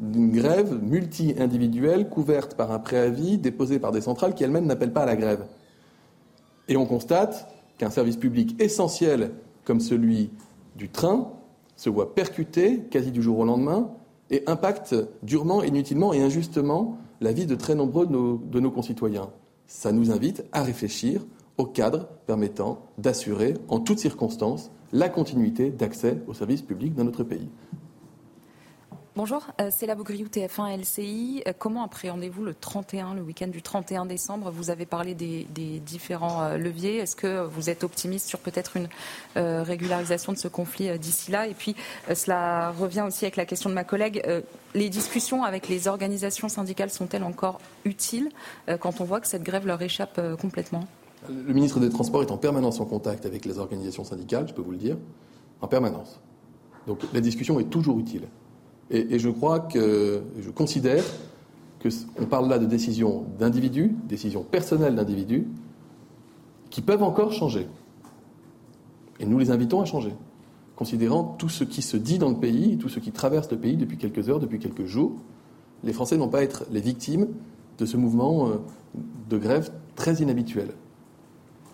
Une 0.01 0.31
grève 0.31 0.83
multi-individuelle 0.83 2.09
couverte 2.09 2.55
par 2.55 2.71
un 2.71 2.79
préavis 2.79 3.37
déposé 3.37 3.79
par 3.79 3.93
des 3.93 4.01
centrales 4.01 4.35
qui 4.35 4.45
elles-mêmes 4.45 4.67
n'appellent 4.67 4.95
pas 4.95 5.03
à 5.03 5.07
la 5.07 5.17
grève. 5.17 5.45
Et 6.69 6.77
on 6.77 6.87
constate 6.87 7.49
qu'un 7.77 7.91
service 7.91 8.17
public 8.17 8.55
essentiel 8.63 9.33
comme 9.65 9.81
celui 9.81 10.31
du 10.77 10.89
train 10.89 11.33
se 11.77 11.91
voit 11.91 12.15
percuté 12.15 12.81
quasi 12.91 13.11
du 13.11 13.23
jour 13.23 13.39
au 13.39 13.45
lendemain 13.45 13.91
et 14.31 14.43
impacte 14.47 14.95
durement, 15.23 15.63
inutilement 15.63 16.13
et 16.13 16.23
injustement 16.23 16.99
la 17.21 17.33
vie 17.33 17.47
de 17.47 17.55
très 17.55 17.75
nombreux 17.75 18.07
de 18.07 18.61
nos, 18.61 18.71
concitoyens. 18.71 19.31
Ça 19.67 19.93
nous 19.93 20.11
invite 20.11 20.45
à 20.53 20.63
réfléchir 20.63 21.25
au 21.59 21.67
cadre 21.67 22.09
permettant 22.27 22.87
d'assurer 22.99 23.55
en 23.69 23.81
toutes 23.81 23.99
circonstances 23.99 24.71
la 24.93 25.09
continuité 25.09 25.71
d'accès 25.71 26.19
aux 26.27 26.35
services 26.35 26.63
publics 26.63 26.95
dans 26.95 27.05
notre 27.05 27.25
pays. 27.25 27.49
Bonjour, 29.23 29.43
euh, 29.61 29.69
c'est 29.71 29.85
la 29.85 29.97
Bougrioux 29.97 30.29
TF1 30.29 30.79
LCI. 30.79 31.43
Euh, 31.47 31.53
comment 31.59 31.85
appréhendez-vous 31.85 32.43
le 32.43 32.55
31, 32.55 33.13
le 33.13 33.21
week-end 33.21 33.49
du 33.49 33.61
31 33.61 34.07
décembre? 34.07 34.51
Vous 34.51 34.71
avez 34.71 34.87
parlé 34.87 35.15
des, 35.15 35.45
différents 35.85 36.43
euh, 36.43 36.57
leviers. 36.57 36.97
Est-ce 36.97 37.17
que 37.17 37.45
vous 37.45 37.69
êtes 37.69 37.85
optimiste 37.85 38.27
sur 38.27 38.39
peut-être 38.39 38.79
une 38.79 38.89
régularisation 39.37 40.33
de 40.33 40.39
ce 40.39 40.49
conflit 40.49 40.99
d'ici 40.99 41.31
là? 41.31 41.47
Et 41.47 41.53
puis, 41.53 41.77
cela 42.15 42.71
revient 42.71 43.05
aussi 43.07 43.27
avec 43.27 43.37
la 43.37 43.45
question 43.45 43.69
de 43.69 43.75
ma 43.75 43.85
collègue. 43.85 44.23
les 44.75 44.89
discussions 44.89 45.45
avec 45.45 45.69
les 45.69 45.87
organisations 45.87 46.49
syndicales 46.49 46.89
sont-elles 46.89 47.23
encore 47.23 47.61
utiles 47.85 48.31
quand 48.81 49.03
on 49.03 49.05
voit 49.05 49.21
que 49.21 49.27
cette 49.27 49.43
grève 49.43 49.67
leur 49.67 49.83
échappe 49.83 50.19
complètement? 50.41 50.87
Le 51.29 51.53
ministre 51.53 51.79
des 51.79 51.91
Transports 51.91 52.23
est 52.23 52.31
en 52.31 52.39
permanence 52.39 52.81
en 52.81 52.87
contact 52.87 53.27
avec 53.27 53.45
les 53.45 53.59
organisations 53.59 54.05
syndicales, 54.05 54.49
je 54.49 54.55
peux 54.55 54.63
vous 54.63 54.73
le 54.73 54.79
dire, 54.79 54.97
en 55.61 55.69
permanence. 55.69 56.23
Donc 56.87 57.01
la 57.13 57.21
discussion 57.21 57.61
est 57.61 57.69
toujours 57.69 57.99
utile. 57.99 58.27
Et, 58.91 59.19
je 59.19 59.29
crois 59.31 59.61
que, 59.61 60.23
je 60.41 60.51
considère 60.51 61.05
qu'on 61.81 62.27
parle 62.27 62.49
là 62.49 62.59
de 62.59 62.67
décisions 62.67 63.25
d'individus, 63.39 63.95
décisions 64.09 64.43
personnelles 64.43 64.97
d'individus, 64.97 65.47
qui 66.71 66.83
peuvent 66.83 67.03
encore 67.03 67.33
changer. 67.33 67.69
Et 69.21 69.27
nous 69.27 69.39
les 69.39 69.51
invitons 69.51 69.81
à 69.81 69.85
changer, 69.85 70.13
considérant 70.75 71.25
tout 71.25 71.49
ce 71.49 71.63
qui 71.63 71.83
se 71.83 71.97
dit 71.97 72.19
dans 72.19 72.31
le 72.31 72.37
pays, 72.37 72.79
tout 72.79 72.89
ce 72.89 72.99
qui 72.99 73.13
traverse 73.13 73.51
le 73.51 73.59
pays 73.59 73.77
depuis 73.77 73.97
quelques 73.97 74.29
heures, 74.29 74.41
depuis 74.41 74.59
quelques 74.59 74.87
jours. 74.87 75.13
Les 75.85 75.93
Français 75.93 76.17
n'ont 76.17 76.29
pas 76.29 76.41
à 76.41 76.43
être 76.43 76.65
les 76.71 76.81
victimes 76.81 77.29
de 77.79 77.87
ce 77.87 77.97
mouvement 77.97 78.49
euh, 78.49 78.55
de 79.29 79.39
grève 79.39 79.71
très 79.95 80.15
inhabituel. 80.15 80.69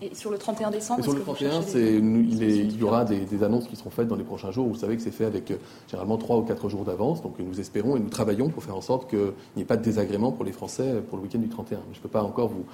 Et 0.02 0.14
sur 0.14 0.30
le 0.30 0.36
31 0.36 0.70
décembre 0.70 1.02
Sur 1.02 1.14
le 1.14 1.22
31, 1.22 1.62
il, 1.74 2.76
y 2.76 2.82
aura 2.82 3.04
des, 3.06 3.42
annonces 3.42 3.66
qui 3.66 3.76
seront 3.76 3.88
faites 3.88 4.08
dans 4.08 4.16
les 4.16 4.24
prochains 4.24 4.50
jours. 4.50 4.66
Vous 4.66 4.76
savez 4.76 4.96
que 4.96 5.02
c'est 5.02 5.10
fait 5.10 5.24
avec 5.24 5.50
euh, 5.50 5.56
généralement 5.88 6.18
3 6.18 6.36
ou 6.36 6.42
4 6.42 6.68
jours 6.68 6.84
d'avance. 6.84 7.22
Donc 7.22 7.38
nous 7.38 7.60
espérons 7.60 7.96
et 7.96 8.00
nous 8.00 8.10
travaillons 8.10 8.50
pour 8.50 8.62
faire 8.62 8.76
en 8.76 8.82
sorte 8.82 9.08
qu'il 9.08 9.32
n'y 9.56 9.62
ait 9.62 9.66
pas 9.66 9.78
de 9.78 9.82
désagrément 9.82 10.32
pour 10.32 10.44
les 10.44 10.52
Français 10.52 11.02
pour 11.08 11.16
le 11.16 11.24
week-end 11.24 11.38
du 11.38 11.48
31. 11.48 11.78
je 11.92 11.98
ne 11.98 12.02
peux 12.02 12.10
pas 12.10 12.22
encore 12.22 12.48
vous, 12.48 12.66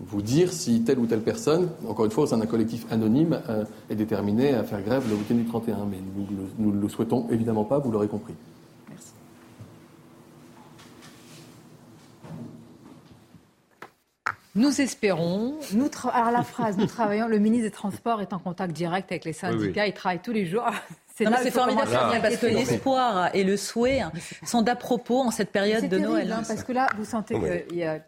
vous 0.00 0.20
dire 0.20 0.52
si 0.52 0.82
telle 0.82 0.98
ou 0.98 1.06
telle 1.06 1.22
personne, 1.22 1.70
encore 1.88 2.04
une 2.04 2.10
fois 2.10 2.24
au 2.24 2.26
sein 2.26 2.36
d'un 2.36 2.46
collectif 2.46 2.86
anonyme, 2.90 3.40
euh, 3.48 3.64
est 3.88 3.96
déterminée 3.96 4.52
à 4.52 4.62
faire 4.62 4.82
grève 4.82 5.04
le 5.08 5.14
week-end 5.14 5.36
du 5.36 5.46
31. 5.46 5.86
Mais 5.90 5.98
nous 6.58 6.72
ne 6.72 6.80
le 6.80 6.88
souhaitons 6.90 7.26
évidemment 7.30 7.64
pas, 7.64 7.78
vous 7.78 7.90
l'aurez 7.90 8.08
compris. 8.08 8.34
Nous 14.54 14.80
espérons. 14.80 15.54
Nous 15.72 15.90
Alors 16.12 16.30
la 16.30 16.42
phrase, 16.42 16.76
nous 16.76 16.86
travaillons. 16.86 17.28
Le 17.28 17.38
ministre 17.38 17.66
des 17.66 17.70
Transports 17.70 18.20
est 18.20 18.32
en 18.32 18.38
contact 18.38 18.72
direct 18.72 19.10
avec 19.12 19.24
les 19.24 19.32
syndicats. 19.32 19.86
Il 19.86 19.92
travaille 19.92 20.20
tous 20.20 20.32
les 20.32 20.46
jours. 20.46 20.68
C'est 21.14 21.50
formidable 21.50 22.20
parce 22.22 22.38
que 22.38 22.46
l'espoir 22.46 23.34
et 23.34 23.44
le 23.44 23.58
souhait 23.58 24.02
sont 24.42 24.62
d'à 24.62 24.74
propos 24.74 25.20
en 25.20 25.30
cette 25.30 25.50
période 25.50 25.86
de 25.86 25.98
Noël. 25.98 26.32
Hein, 26.32 26.42
parce 26.48 26.64
que 26.64 26.72
là, 26.72 26.88
vous 26.96 27.04
sentez 27.04 27.34
qu'il 27.34 27.78
y 27.78 27.84
a 27.84 28.00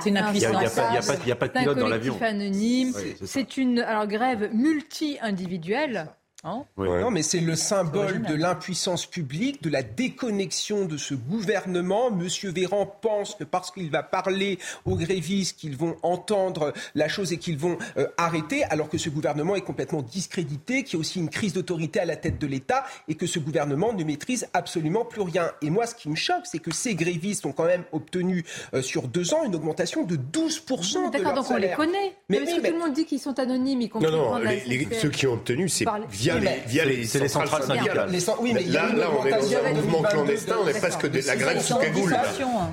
c'est 0.00 0.08
une 0.08 0.18
impuissance. 0.18 0.50
Il 0.50 1.26
n'y 1.26 1.32
a, 1.32 1.36
pas 1.36 1.48
de 1.48 1.52
pilote 1.52 1.78
dans 1.78 1.88
l'avion. 1.88 2.18
anonyme. 2.20 2.92
c'est 3.24 3.56
une 3.56 3.80
alors, 3.80 4.06
grève 4.06 4.50
multi-individuelle. 4.52 6.08
Hein 6.42 6.64
non, 6.78 7.10
mais 7.10 7.22
c'est 7.22 7.40
le 7.40 7.54
symbole 7.54 8.22
de 8.22 8.34
l'impuissance 8.34 9.04
publique, 9.04 9.62
de 9.62 9.68
la 9.68 9.82
déconnexion 9.82 10.86
de 10.86 10.96
ce 10.96 11.12
gouvernement. 11.12 12.10
Monsieur 12.10 12.50
Véran 12.50 12.86
pense 12.86 13.34
que 13.34 13.44
parce 13.44 13.70
qu'il 13.70 13.90
va 13.90 14.02
parler 14.02 14.58
aux 14.86 14.96
grévistes, 14.96 15.58
qu'ils 15.58 15.76
vont 15.76 15.96
entendre 16.02 16.72
la 16.94 17.08
chose 17.08 17.34
et 17.34 17.36
qu'ils 17.36 17.58
vont 17.58 17.76
euh, 17.98 18.06
arrêter, 18.16 18.64
alors 18.64 18.88
que 18.88 18.96
ce 18.96 19.10
gouvernement 19.10 19.54
est 19.54 19.60
complètement 19.60 20.00
discrédité, 20.00 20.82
qu'il 20.82 20.94
y 20.94 20.96
a 20.96 21.00
aussi 21.00 21.18
une 21.18 21.28
crise 21.28 21.52
d'autorité 21.52 22.00
à 22.00 22.06
la 22.06 22.16
tête 22.16 22.38
de 22.38 22.46
l'État 22.46 22.84
et 23.06 23.16
que 23.16 23.26
ce 23.26 23.38
gouvernement 23.38 23.92
ne 23.92 24.02
maîtrise 24.02 24.48
absolument 24.54 25.04
plus 25.04 25.20
rien. 25.20 25.50
Et 25.60 25.68
moi, 25.68 25.86
ce 25.86 25.94
qui 25.94 26.08
me 26.08 26.16
choque, 26.16 26.46
c'est 26.46 26.58
que 26.58 26.72
ces 26.72 26.94
grévistes 26.94 27.44
ont 27.44 27.52
quand 27.52 27.66
même 27.66 27.84
obtenu 27.92 28.46
euh, 28.72 28.80
sur 28.80 29.08
deux 29.08 29.34
ans 29.34 29.44
une 29.44 29.54
augmentation 29.54 30.04
de 30.04 30.16
12% 30.16 31.10
D'accord, 31.10 31.34
donc 31.34 31.50
on 31.50 31.56
les 31.56 31.72
connaît. 31.72 32.16
Mais, 32.30 32.38
tout 32.38 32.62
le 32.62 32.78
monde 32.78 32.94
dit 32.94 33.04
qu'ils 33.04 33.20
sont 33.20 33.38
anonymes, 33.38 33.82
y 33.82 33.88
compris 33.90 34.10
non, 34.10 34.38
non, 34.38 34.50
ceux 34.98 35.10
qui 35.10 35.26
ont 35.26 35.34
obtenu, 35.34 35.68
c'est 35.68 35.84
via 36.08 36.29
via 36.66 36.84
les, 36.84 37.06
c'est 37.06 37.20
les 37.20 37.28
centrales 37.28 37.62
syndicales. 37.62 38.08
oui, 38.40 38.52
mais 38.54 38.62
là, 38.64 38.92
là, 38.94 39.08
on 39.18 39.26
est 39.26 39.30
dans 39.30 39.66
un 39.66 39.72
mouvement 39.74 40.02
clandestin, 40.02 40.56
on 40.64 40.68
est 40.68 40.78
presque 40.78 41.10
de 41.10 41.20
la 41.26 41.36
grève 41.36 41.60
sous 41.60 41.76
cagoule. 41.76 42.16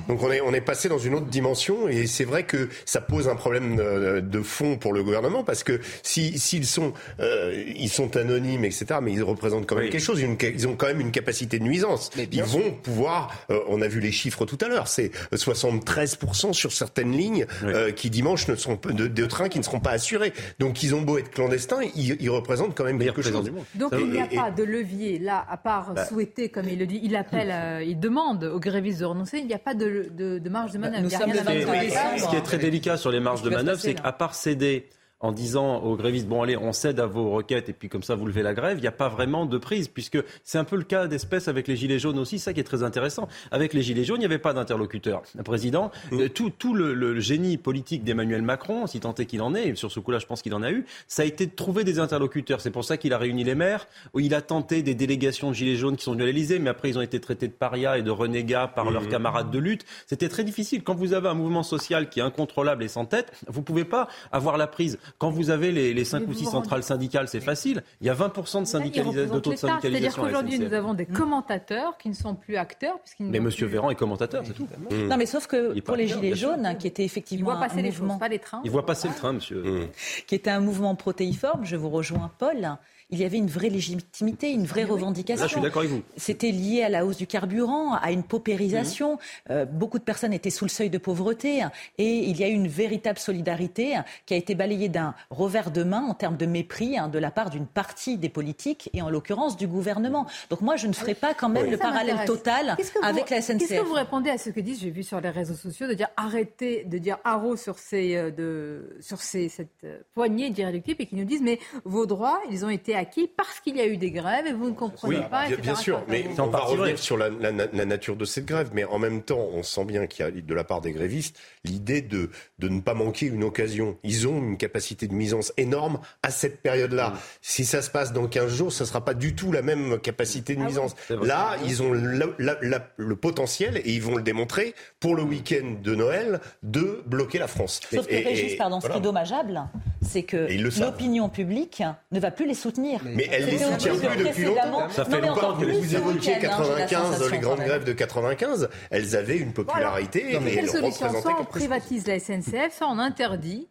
Donc 0.08 0.22
on 0.22 0.30
est, 0.30 0.40
on 0.40 0.52
est 0.52 0.60
passé 0.60 0.88
dans 0.88 0.98
une 0.98 1.14
autre 1.14 1.26
dimension 1.26 1.88
et 1.88 2.06
c'est 2.06 2.24
vrai 2.24 2.44
que 2.44 2.68
ça 2.84 3.00
pose 3.00 3.28
un 3.28 3.36
problème 3.36 3.76
de, 3.76 4.42
fond 4.42 4.76
pour 4.76 4.92
le 4.92 5.02
gouvernement 5.02 5.42
parce 5.42 5.64
que 5.64 5.80
si 6.02 6.38
s'ils 6.38 6.66
sont, 6.66 6.92
euh, 7.20 7.64
ils 7.76 7.88
sont 7.88 8.16
anonymes, 8.16 8.64
etc., 8.64 8.86
mais 9.02 9.12
ils 9.12 9.22
représentent 9.22 9.66
quand 9.66 9.76
même 9.76 9.90
quelque 9.90 10.00
chose. 10.00 10.20
Ils 10.20 10.68
ont 10.68 10.76
quand 10.76 10.86
même 10.86 11.00
une 11.00 11.10
capacité 11.10 11.58
de 11.58 11.64
nuisance. 11.64 12.10
Ils 12.16 12.42
vont 12.42 12.70
pouvoir. 12.70 13.34
Euh, 13.50 13.60
on 13.68 13.82
a 13.82 13.88
vu 13.88 14.00
les 14.00 14.12
chiffres 14.12 14.44
tout 14.46 14.58
à 14.60 14.68
l'heure. 14.68 14.88
C'est 14.88 15.10
73% 15.32 16.52
sur 16.52 16.72
certaines 16.72 17.12
lignes 17.12 17.46
euh, 17.64 17.90
qui 17.92 18.10
dimanche 18.10 18.48
ne 18.48 18.54
sont 18.54 18.78
de, 18.84 19.06
de 19.06 19.26
trains 19.26 19.48
qui 19.48 19.58
ne 19.58 19.64
seront 19.64 19.80
pas 19.80 19.90
assurés. 19.90 20.32
Donc 20.58 20.82
ils 20.82 20.94
ont 20.94 21.02
beau 21.02 21.18
être 21.18 21.30
clandestins, 21.30 21.80
ils, 21.94 22.16
ils 22.20 22.30
représentent 22.30 22.74
quand 22.74 22.84
même 22.84 22.98
quelque 22.98 23.22
chose. 23.22 23.47
Donc 23.74 23.92
il 23.98 24.10
n'y 24.10 24.20
a 24.20 24.26
pas 24.26 24.50
de 24.50 24.62
levier 24.62 25.18
là, 25.18 25.44
à 25.48 25.56
part 25.56 25.94
bah. 25.94 26.04
souhaiter, 26.04 26.48
comme 26.48 26.68
il 26.68 26.78
le 26.78 26.86
dit, 26.86 27.00
il 27.02 27.16
appelle, 27.16 27.50
euh, 27.52 27.82
il 27.82 27.98
demande 27.98 28.44
aux 28.44 28.60
grévistes 28.60 29.00
de 29.00 29.04
renoncer, 29.04 29.38
il 29.38 29.46
n'y 29.46 29.54
a 29.54 29.58
pas 29.58 29.74
de, 29.74 30.40
marge 30.48 30.72
de 30.72 30.78
manœuvre. 30.78 31.10
ce 31.10 32.30
qui 32.30 32.36
est 32.36 32.42
très 32.42 32.58
délicat 32.58 32.96
sur 32.96 33.10
les 33.10 33.20
marges 33.20 33.42
de 33.42 33.50
manœuvre, 33.50 33.80
c'est 33.80 33.94
qu'à 33.94 34.12
part 34.12 34.34
céder 34.34 34.88
en 35.20 35.32
disant 35.32 35.78
aux 35.78 35.96
grévistes, 35.96 36.28
bon 36.28 36.42
allez, 36.42 36.56
on 36.56 36.72
cède 36.72 37.00
à 37.00 37.06
vos 37.06 37.30
requêtes 37.30 37.68
et 37.68 37.72
puis 37.72 37.88
comme 37.88 38.02
ça 38.02 38.14
vous 38.14 38.26
levez 38.26 38.42
la 38.42 38.54
grève, 38.54 38.78
il 38.78 38.82
n'y 38.82 38.86
a 38.86 38.92
pas 38.92 39.08
vraiment 39.08 39.46
de 39.46 39.58
prise, 39.58 39.88
puisque 39.88 40.18
c'est 40.44 40.58
un 40.58 40.64
peu 40.64 40.76
le 40.76 40.84
cas 40.84 41.08
d'espèce 41.08 41.48
avec 41.48 41.66
les 41.66 41.76
Gilets 41.76 41.98
jaunes 41.98 42.18
aussi, 42.18 42.38
ça 42.38 42.52
qui 42.52 42.60
est 42.60 42.64
très 42.64 42.82
intéressant. 42.82 43.28
Avec 43.50 43.74
les 43.74 43.82
Gilets 43.82 44.04
jaunes, 44.04 44.18
il 44.18 44.20
n'y 44.20 44.26
avait 44.26 44.38
pas 44.38 44.52
d'interlocuteur. 44.52 45.22
Le 45.36 45.42
président, 45.42 45.90
mmh. 46.12 46.20
euh, 46.20 46.28
tout, 46.28 46.50
tout 46.50 46.74
le, 46.74 47.18
génie 47.18 47.56
politique 47.56 48.04
d'Emmanuel 48.04 48.42
Macron, 48.42 48.86
si 48.86 49.00
tant 49.00 49.14
est 49.14 49.26
qu'il 49.26 49.42
en 49.42 49.54
est, 49.54 49.68
et 49.68 49.74
sur 49.74 49.90
ce 49.90 49.98
coup-là 49.98 50.18
je 50.18 50.26
pense 50.26 50.42
qu'il 50.42 50.54
en 50.54 50.62
a 50.62 50.70
eu, 50.70 50.84
ça 51.08 51.22
a 51.22 51.24
été 51.24 51.46
de 51.46 51.54
trouver 51.54 51.82
des 51.82 51.98
interlocuteurs. 51.98 52.60
C'est 52.60 52.70
pour 52.70 52.84
ça 52.84 52.96
qu'il 52.96 53.12
a 53.12 53.18
réuni 53.18 53.42
les 53.42 53.54
maires, 53.54 53.88
où 54.14 54.20
il 54.20 54.34
a 54.34 54.42
tenté 54.42 54.82
des 54.82 54.94
délégations 54.94 55.50
de 55.50 55.54
Gilets 55.54 55.76
jaunes 55.76 55.96
qui 55.96 56.04
sont 56.04 56.12
venues 56.12 56.24
à 56.24 56.26
l'Elysée, 56.26 56.58
mais 56.58 56.70
après 56.70 56.90
ils 56.90 56.98
ont 56.98 57.02
été 57.02 57.20
traités 57.20 57.48
de 57.48 57.52
parias 57.52 57.98
et 57.98 58.02
de 58.02 58.10
renégats 58.10 58.68
par 58.68 58.90
leurs 58.90 59.02
mmh. 59.02 59.08
camarades 59.08 59.50
de 59.50 59.58
lutte. 59.58 59.84
C'était 60.06 60.28
très 60.28 60.44
difficile. 60.44 60.84
Quand 60.84 60.94
vous 60.94 61.12
avez 61.12 61.28
un 61.28 61.34
mouvement 61.34 61.64
social 61.64 62.08
qui 62.08 62.20
est 62.20 62.22
incontrôlable 62.22 62.84
et 62.84 62.88
sans 62.88 63.04
tête, 63.04 63.32
vous 63.48 63.60
ne 63.60 63.64
pouvez 63.64 63.84
pas 63.84 64.08
avoir 64.30 64.56
la 64.58 64.66
prise. 64.68 64.98
Quand 65.18 65.30
vous 65.30 65.50
avez 65.50 65.72
les 65.72 65.88
les, 65.94 66.04
5 66.04 66.26
ou 66.28 66.32
6 66.32 66.46
centrales 66.46 66.82
syndicales, 66.82 67.28
c'est 67.28 67.40
facile. 67.40 67.82
Il 68.00 68.06
y 68.06 68.10
a 68.10 68.14
20% 68.14 68.60
de, 68.60 68.64
syndicalisation, 68.66 69.34
de 69.34 69.40
taux 69.40 69.50
de 69.50 69.56
syndicalisation. 69.56 69.90
C'est-à-dire 69.90 70.14
qu'aujourd'hui, 70.16 70.58
nous 70.58 70.74
avons 70.74 70.94
des 70.94 71.06
commentateurs 71.06 71.96
qui 71.98 72.08
ne 72.08 72.14
sont 72.14 72.34
plus 72.34 72.56
acteurs. 72.56 72.98
Mais 73.20 73.38
M. 73.38 73.48
Véran 73.48 73.90
est 73.90 73.94
commentateur, 73.94 74.44
c'est 74.46 74.52
tout. 74.52 74.68
Non, 74.90 75.16
mais 75.16 75.26
sauf 75.26 75.46
que 75.46 75.78
pour 75.80 75.96
les 75.96 76.08
Gilets 76.08 76.34
jaunes, 76.34 76.76
qui 76.78 76.86
était 76.86 77.04
effectivement. 77.04 77.38
Il 77.38 77.44
voit 77.44 77.60
passer 77.60 77.82
les 77.82 77.90
mouvement, 77.90 78.18
pas 78.18 78.28
les 78.28 78.38
trains. 78.38 78.60
Il 78.64 78.70
voit 78.70 78.86
passer 78.86 79.08
le 79.08 79.14
train, 79.14 79.32
monsieur. 79.32 79.88
Qui 80.26 80.34
était 80.34 80.50
un 80.50 80.60
mouvement 80.60 80.94
protéiforme, 80.94 81.64
je 81.64 81.76
vous 81.76 81.90
rejoins, 81.90 82.30
Paul 82.38 82.78
il 83.10 83.18
y 83.18 83.24
avait 83.24 83.38
une 83.38 83.48
vraie 83.48 83.70
légitimité, 83.70 84.50
une 84.50 84.66
vraie 84.66 84.84
revendication. 84.84 85.42
Là, 85.42 85.48
je 85.48 85.52
suis 85.52 85.60
d'accord 85.60 85.82
avec 85.82 85.92
vous. 85.92 86.02
C'était 86.16 86.50
lié 86.50 86.82
à 86.82 86.88
la 86.88 87.06
hausse 87.06 87.16
du 87.16 87.26
carburant, 87.26 87.94
à 87.94 88.12
une 88.12 88.22
paupérisation. 88.22 89.14
Mmh. 89.14 89.18
Euh, 89.50 89.64
beaucoup 89.64 89.98
de 89.98 90.04
personnes 90.04 90.32
étaient 90.32 90.50
sous 90.50 90.64
le 90.64 90.70
seuil 90.70 90.90
de 90.90 90.98
pauvreté 90.98 91.64
et 91.96 92.28
il 92.28 92.38
y 92.38 92.44
a 92.44 92.48
eu 92.48 92.52
une 92.52 92.68
véritable 92.68 93.18
solidarité 93.18 93.98
qui 94.26 94.34
a 94.34 94.36
été 94.36 94.54
balayée 94.54 94.88
d'un 94.88 95.14
revers 95.30 95.70
de 95.70 95.84
main 95.84 96.02
en 96.02 96.14
termes 96.14 96.36
de 96.36 96.46
mépris 96.46 96.98
hein, 96.98 97.08
de 97.08 97.18
la 97.18 97.30
part 97.30 97.50
d'une 97.50 97.66
partie 97.66 98.18
des 98.18 98.28
politiques 98.28 98.90
et 98.92 99.02
en 99.02 99.10
l'occurrence 99.10 99.56
du 99.56 99.66
gouvernement. 99.66 100.26
Donc 100.50 100.60
moi, 100.60 100.76
je 100.76 100.86
ne 100.86 100.92
ferai 100.92 101.14
pas 101.14 101.34
quand 101.34 101.48
même 101.48 101.70
le 101.70 101.76
parallèle 101.76 102.24
total 102.26 102.76
avec 103.02 103.30
la 103.30 103.40
SNCF. 103.40 103.58
Qu'est-ce 103.58 103.80
que 103.80 103.86
vous 103.86 103.94
répondez 103.94 104.30
à 104.30 104.38
ce 104.38 104.50
que 104.50 104.60
disent, 104.60 104.80
j'ai 104.80 104.90
vu 104.90 105.02
sur 105.02 105.20
les 105.20 105.30
réseaux 105.30 105.54
sociaux, 105.54 105.86
de 105.86 105.94
dire 105.94 106.08
arrêtez 106.16 106.84
de 106.84 106.98
dire 106.98 107.18
haro 107.24 107.56
sur, 107.56 107.78
ces, 107.78 108.16
euh, 108.16 108.30
de, 108.30 108.96
sur 109.00 109.20
ces, 109.20 109.48
cette 109.48 109.68
euh, 109.84 109.98
poignée 110.14 110.50
d'irréductibles 110.50 111.02
et 111.02 111.06
qui 111.06 111.16
nous 111.16 111.24
disent 111.24 111.42
mais 111.42 111.58
vos 111.84 112.06
droits, 112.06 112.40
ils 112.50 112.64
ont 112.64 112.70
été 112.70 112.94
acquis 112.98 113.30
parce 113.34 113.60
qu'il 113.60 113.76
y 113.76 113.80
a 113.80 113.86
eu 113.86 113.96
des 113.96 114.10
grèves 114.10 114.46
et 114.46 114.52
vous 114.52 114.68
ne 114.68 114.74
comprenez 114.74 115.22
pas. 115.30 115.48
Bien, 115.48 115.56
bien 115.56 115.74
sûr, 115.74 116.02
mais 116.08 116.26
on 116.38 116.48
va 116.48 116.60
revenir 116.60 116.98
sur 116.98 117.16
la, 117.16 117.30
nature 117.30 118.16
de 118.16 118.24
cette 118.24 118.44
grève. 118.44 118.70
Mais 118.74 118.84
en 118.84 118.98
même 118.98 119.22
temps, 119.22 119.48
on 119.52 119.62
sent 119.62 119.84
bien 119.84 120.06
qu'il 120.06 120.24
y 120.24 120.28
a 120.28 120.30
de 120.30 120.54
la 120.54 120.64
part 120.64 120.80
des 120.80 120.92
grévistes 120.92 121.38
l'idée 121.64 122.02
de, 122.02 122.30
de 122.58 122.68
ne 122.68 122.80
pas 122.80 122.94
manquer 122.94 123.26
une 123.26 123.44
occasion. 123.44 123.96
Ils 124.02 124.26
ont 124.28 124.38
une 124.38 124.56
capacité 124.56 125.06
de 125.06 125.14
misance 125.14 125.52
énorme 125.56 126.00
à 126.22 126.30
cette 126.30 126.60
période-là. 126.60 127.10
Mm. 127.10 127.18
Si 127.42 127.64
ça 127.64 127.82
se 127.82 127.90
passe 127.90 128.12
dans 128.12 128.26
15 128.26 128.52
jours, 128.52 128.72
ça 128.72 128.84
ne 128.84 128.88
sera 128.88 129.04
pas 129.04 129.14
du 129.14 129.34
tout 129.34 129.52
la 129.52 129.62
même 129.62 129.98
capacité 129.98 130.54
de 130.54 130.62
ah 130.62 130.66
misance. 130.66 130.94
Là, 131.10 131.56
ils 131.64 131.82
ont 131.82 131.92
le 131.92 133.16
potentiel, 133.16 133.78
et 133.78 133.92
ils 133.92 134.02
vont 134.02 134.16
le 134.16 134.22
démontrer, 134.22 134.74
pour 135.00 135.14
le 135.14 135.22
week-end 135.22 135.76
de 135.82 135.94
Noël, 135.94 136.40
de 136.62 137.02
bloquer 137.06 137.38
la 137.38 137.48
France. 137.48 137.80
Sauf 137.90 138.06
que, 138.06 138.14
Régis, 138.14 138.56
pardon, 138.56 138.80
ce 138.80 138.88
qui 138.88 138.96
est 138.96 139.00
dommageable, 139.00 139.62
c'est 140.02 140.22
que 140.22 140.48
l'opinion 140.80 141.28
publique 141.28 141.82
ne 142.12 142.20
va 142.20 142.30
plus 142.30 142.46
les 142.46 142.54
soutenir. 142.54 142.87
Mais, 143.04 143.28
elle 143.30 143.46
les 143.46 143.58
soutient 143.58 143.94
plus 143.94 144.24
depuis 144.24 144.44
longtemps. 144.44 144.88
Ça 144.90 145.04
fait 145.04 145.20
longtemps 145.20 145.56
que 145.56 145.64
vous 145.64 145.94
évoquiez 145.94 146.38
95, 146.38 147.30
les 147.30 147.38
grandes 147.38 147.60
grèves 147.60 147.84
de 147.84 147.92
95, 147.92 148.68
elles 148.90 149.16
avaient 149.16 149.38
une 149.38 149.52
popularité. 149.52 150.34
et 150.34 150.54
quelle 150.54 150.68
solution 150.68 151.08
Soit 151.20 151.36
on 151.40 151.44
privatise 151.44 152.06
la 152.06 152.18
SNCF, 152.18 152.76
soit 152.76 152.88
on 152.88 152.98
interdit 152.98 153.68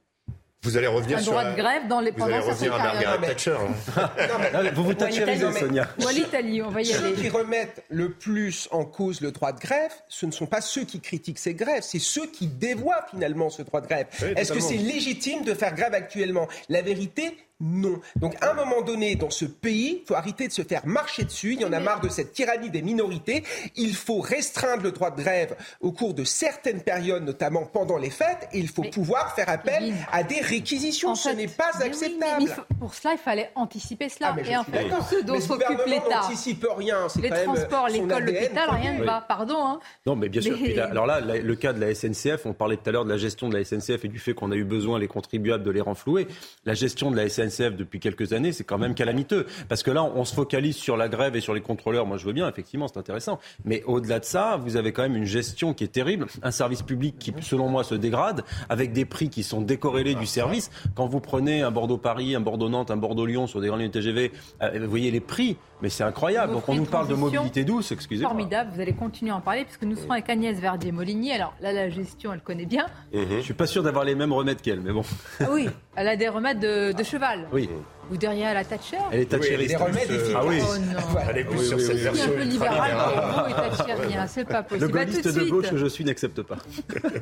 vous 0.63 0.75
allez 0.75 0.87
revenir 0.87 1.17
un 1.19 1.21
sur 1.21 1.31
droit 1.31 1.45
de 1.45 1.55
grève 1.55 1.87
dans 1.87 2.01
les 2.01 2.11
vous 2.11 2.23
allez 2.23 2.39
revenir 2.39 2.73
à 2.73 2.77
Margaret 2.77 3.27
Thatcher. 3.27 3.55
Hein. 3.95 4.71
vous 4.75 4.83
vous 4.83 4.93
thatcherisez, 4.93 5.51
Sonia. 5.53 5.87
Ou 6.01 6.07
à 6.07 6.11
l'Italie, 6.11 6.61
on 6.61 6.69
va 6.69 6.81
y 6.81 6.93
aller. 6.93 7.15
Ceux 7.15 7.21
qui 7.21 7.29
remettent 7.29 7.83
le 7.89 8.11
plus 8.11 8.67
en 8.71 8.83
cause 8.83 9.21
le 9.21 9.31
droit 9.31 9.53
de 9.53 9.59
grève, 9.59 9.91
ce 10.09 10.25
ne 10.25 10.31
sont 10.31 10.47
pas 10.47 10.59
ceux 10.59 10.83
qui 10.83 10.99
critiquent 10.99 11.39
ces 11.39 11.53
grèves, 11.53 11.83
c'est 11.83 11.99
ceux 11.99 12.25
qui 12.25 12.47
dévoient 12.47 13.05
finalement 13.09 13.49
ce 13.49 13.61
droit 13.61 13.81
de 13.81 13.87
grève. 13.87 14.07
Est-ce 14.35 14.51
que 14.51 14.59
c'est 14.59 14.75
légitime 14.75 15.43
de 15.43 15.53
faire 15.53 15.73
grève 15.73 15.93
actuellement? 15.93 16.47
La 16.69 16.81
vérité, 16.81 17.37
non. 17.59 17.99
Donc, 18.15 18.35
à 18.43 18.51
un 18.51 18.53
moment 18.53 18.83
donné, 18.83 19.15
dans 19.15 19.31
ce 19.31 19.45
pays, 19.45 20.01
il 20.03 20.07
faut 20.07 20.13
arrêter 20.13 20.47
de 20.47 20.53
se 20.53 20.61
faire 20.61 20.85
marcher 20.85 21.23
dessus. 21.23 21.53
Il 21.53 21.61
y 21.61 21.65
en 21.65 21.73
a 21.73 21.79
marre 21.79 22.01
de 22.01 22.09
cette 22.09 22.31
tyrannie 22.31 22.69
des 22.69 22.83
minorités. 22.83 23.43
Il 23.75 23.95
faut 23.95 24.19
restreindre 24.19 24.83
le 24.83 24.91
droit 24.91 25.09
de 25.09 25.19
grève 25.19 25.55
au 25.81 25.91
cours 25.91 26.13
de 26.13 26.23
certaines 26.23 26.81
périodes, 26.81 27.23
notamment 27.23 27.65
pendant 27.65 27.97
les 27.97 28.11
fêtes. 28.11 28.47
Et 28.53 28.59
il 28.59 28.67
faut 28.67 28.83
pouvoir 28.83 29.33
faire 29.33 29.49
appel 29.49 29.95
à 30.11 30.21
des 30.21 30.39
réquisitions. 30.39 31.15
ce 31.15 31.29
n'est 31.29 31.47
pas 31.47 31.71
acceptable. 31.79 32.45
pour 32.79 32.93
cela, 32.93 33.13
il 33.13 33.19
fallait 33.19 33.49
anticiper 33.55 34.09
cela. 34.09 34.35
Ah, 34.37 34.47
et 34.47 34.55
en 34.55 34.63
fait, 34.63 34.87
pour 34.87 35.07
ceux 35.07 35.23
dont 35.23 35.41
s'occupe 35.41 35.85
l'État, 35.87 36.21
n'anticipe 36.21 36.65
rien. 36.77 37.07
Les 37.19 37.29
transports, 37.29 37.87
l'école, 37.87 38.23
l'hôpital, 38.23 38.69
rien 38.69 38.93
ne 38.93 39.03
va. 39.03 39.21
Pardon. 39.27 39.57
Hein. 39.57 39.79
Non, 40.05 40.15
mais 40.15 40.29
bien 40.29 40.41
sûr. 40.41 40.57
alors 40.91 41.07
là, 41.07 41.21
le 41.21 41.55
cas 41.55 41.73
de 41.73 41.81
la 41.81 41.95
SNCF, 41.95 42.45
on 42.45 42.53
parlait 42.53 42.77
tout 42.77 42.87
à 42.87 42.91
l'heure 42.91 43.05
de 43.05 43.09
la 43.09 43.17
gestion 43.17 43.49
de 43.49 43.57
la 43.57 43.65
SNCF 43.65 44.05
et 44.05 44.09
du 44.09 44.19
fait 44.19 44.35
qu'on 44.35 44.51
a 44.51 44.55
eu 44.55 44.63
besoin, 44.63 44.99
les 44.99 45.07
contribuables, 45.07 45.63
de 45.63 45.71
les 45.71 45.81
renflouer. 45.81 46.27
La 46.63 46.75
gestion 46.75 47.09
de 47.09 47.15
la 47.15 47.27
SNCF 47.27 47.46
depuis 47.49 47.99
quelques 47.99 48.33
années, 48.33 48.51
c'est 48.51 48.63
quand 48.63 48.77
même 48.77 48.93
calamiteux. 48.93 49.45
Parce 49.69 49.83
que 49.83 49.91
là, 49.91 50.03
on 50.03 50.25
se 50.25 50.33
focalise 50.33 50.75
sur 50.75 50.97
la 50.97 51.09
grève 51.09 51.35
et 51.35 51.41
sur 51.41 51.53
les 51.53 51.61
contrôleurs. 51.61 52.05
Moi, 52.05 52.17
je 52.17 52.25
veux 52.25 52.33
bien, 52.33 52.47
effectivement, 52.47 52.87
c'est 52.87 52.99
intéressant. 52.99 53.39
Mais 53.65 53.83
au-delà 53.85 54.19
de 54.19 54.25
ça, 54.25 54.57
vous 54.57 54.75
avez 54.75 54.91
quand 54.91 55.03
même 55.03 55.15
une 55.15 55.25
gestion 55.25 55.73
qui 55.73 55.83
est 55.83 55.91
terrible, 55.91 56.27
un 56.43 56.51
service 56.51 56.81
public 56.81 57.17
qui, 57.19 57.33
selon 57.41 57.69
moi, 57.69 57.83
se 57.83 57.95
dégrade, 57.95 58.43
avec 58.69 58.93
des 58.93 59.05
prix 59.05 59.29
qui 59.29 59.43
sont 59.43 59.61
décorrélés 59.61 60.15
du 60.15 60.25
service. 60.25 60.69
Quand 60.95 61.07
vous 61.07 61.19
prenez 61.19 61.61
un 61.61 61.71
Bordeaux-Paris, 61.71 62.35
un 62.35 62.41
Bordeaux-Nantes, 62.41 62.91
un 62.91 62.97
Bordeaux-Lyon 62.97 63.47
sur 63.47 63.61
des 63.61 63.67
grandes 63.67 63.81
lignes 63.81 63.91
TGV, 63.91 64.31
euh, 64.61 64.79
vous 64.81 64.89
voyez 64.89 65.11
les 65.11 65.19
prix, 65.19 65.57
mais 65.81 65.89
c'est 65.89 66.03
incroyable. 66.03 66.53
Donc 66.53 66.67
on 66.67 66.75
nous 66.75 66.85
parle 66.85 67.07
de 67.07 67.15
mobilité 67.15 67.63
douce, 67.63 67.91
excusez-moi. 67.91 68.29
Formidable, 68.29 68.71
vous 68.73 68.81
allez 68.81 68.93
continuer 68.93 69.31
à 69.31 69.35
en 69.35 69.41
parler, 69.41 69.63
puisque 69.63 69.83
nous 69.83 69.95
serons 69.95 70.11
avec 70.11 70.29
Agnès 70.29 70.59
Verdier-Molinier. 70.59 71.33
Alors 71.33 71.53
là, 71.61 71.71
la 71.71 71.89
gestion, 71.89 72.33
elle 72.33 72.41
connaît 72.41 72.65
bien. 72.65 72.87
Je 73.13 73.19
ne 73.19 73.37
Je 73.37 73.41
suis 73.41 73.53
pas 73.53 73.67
sûr 73.67 73.83
d'avoir 73.83 74.05
les 74.05 74.15
mêmes 74.15 74.33
remèdes 74.33 74.61
qu'elle, 74.61 74.81
mais 74.81 74.91
bon. 74.91 75.03
Ah 75.39 75.45
oui, 75.51 75.69
elle 75.95 76.07
a 76.07 76.15
des 76.15 76.29
remèdes 76.29 76.59
de, 76.59 76.91
de 76.91 77.03
cheval. 77.03 77.47
Oui. 77.51 77.69
Vous 78.09 78.17
derrière 78.17 78.53
la 78.53 78.63
Thatcher 78.63 78.97
Elle 79.11 79.19
est 79.21 79.25
Thatcheriste. 79.25 79.75
Oui, 79.77 79.83
remèdes 79.85 80.11
euh, 80.11 80.33
Ah 80.35 80.45
oui. 80.45 80.59
Oh 80.61 80.77
non. 80.93 81.19
Elle 81.29 81.37
est 81.39 81.43
plus 81.43 81.67
sur 81.67 81.77
cette 81.79 81.97
version. 81.97 82.31
un 82.31 82.35
peu 82.35 82.43
libéral, 82.43 82.95
mais 82.95 83.21
vous 83.21 83.49
et 83.49 83.53
Thatcherien, 83.53 84.27
c'est 84.27 84.45
pas 84.45 84.63
possible. 84.63 84.87
Le 84.87 84.93
gaulliste 84.93 85.27
de, 85.27 85.43
gauche 85.49 85.69
que 85.69 85.77
je 85.77 85.87
suis 85.87 86.05
n'accepte 86.05 86.41
pas. 86.41 86.57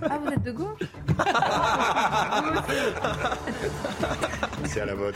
Ah, 0.03 0.19
vous 0.23 0.31
êtes 0.31 0.43
de 0.43 0.51
gauche 0.51 0.79
C'est 4.65 4.81
à 4.81 4.85
la 4.85 4.95
mode. 4.95 5.15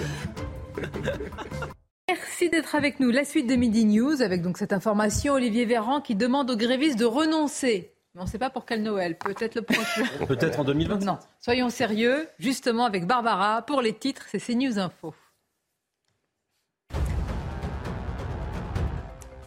Merci 2.41 2.51
d'être 2.51 2.75
avec 2.75 3.01
nous. 3.01 3.11
La 3.11 3.25
suite 3.25 3.47
de 3.47 3.55
Midi 3.55 3.83
News 3.83 4.21
avec 4.21 4.41
donc 4.41 4.57
cette 4.57 4.71
information 4.71 5.33
Olivier 5.33 5.65
Véran 5.65 5.99
qui 5.99 6.15
demande 6.15 6.49
aux 6.49 6.55
grévistes 6.55 6.97
de 6.97 7.03
renoncer. 7.03 7.91
Mais 8.15 8.21
on 8.21 8.23
ne 8.23 8.29
sait 8.29 8.37
pas 8.37 8.49
pour 8.49 8.65
quel 8.65 8.81
Noël. 8.81 9.17
Peut-être 9.17 9.55
le 9.55 9.61
prochain. 9.61 10.03
Peut-être 10.25 10.57
en 10.57 10.63
2020. 10.63 11.03
Non. 11.03 11.17
Soyons 11.41 11.69
sérieux. 11.69 12.29
Justement 12.39 12.85
avec 12.85 13.05
Barbara 13.05 13.61
pour 13.63 13.81
les 13.81 13.91
titres, 13.91 14.25
c'est 14.31 14.39
CNews 14.39 14.79
Info. 14.79 15.13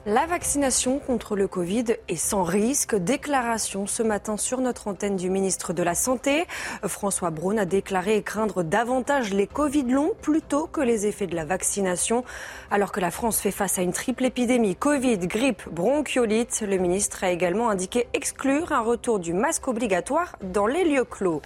La 0.04 0.26
vaccination 0.26 0.98
contre 0.98 1.36
le 1.36 1.46
Covid 1.46 1.84
est 2.08 2.16
sans 2.16 2.42
risque. 2.42 2.96
Déclaration 2.96 3.86
ce 3.86 4.02
matin 4.02 4.36
sur 4.36 4.60
notre 4.60 4.88
antenne 4.88 5.14
du 5.14 5.30
ministre 5.30 5.72
de 5.72 5.82
la 5.84 5.94
Santé. 5.94 6.44
François 6.84 7.30
Braun 7.30 7.56
a 7.56 7.66
déclaré 7.66 8.20
craindre 8.24 8.64
davantage 8.64 9.32
les 9.32 9.46
Covid 9.46 9.84
longs 9.84 10.10
plutôt 10.20 10.66
que 10.66 10.80
les 10.80 11.06
effets 11.06 11.28
de 11.28 11.36
la 11.36 11.44
vaccination. 11.44 12.24
Alors 12.72 12.90
que 12.90 12.98
la 12.98 13.12
France 13.12 13.38
fait 13.38 13.52
face 13.52 13.78
à 13.78 13.82
une 13.82 13.92
triple 13.92 14.24
épidémie 14.24 14.74
Covid, 14.74 15.18
grippe, 15.18 15.68
bronchiolite, 15.70 16.64
le 16.68 16.78
ministre 16.78 17.22
a 17.22 17.30
également 17.30 17.70
indiqué 17.70 18.08
exclure 18.12 18.72
un 18.72 18.80
retour 18.80 19.20
du 19.20 19.32
masque 19.32 19.68
obligatoire 19.68 20.34
dans 20.42 20.66
les 20.66 20.82
lieux 20.82 21.04
clos. 21.04 21.42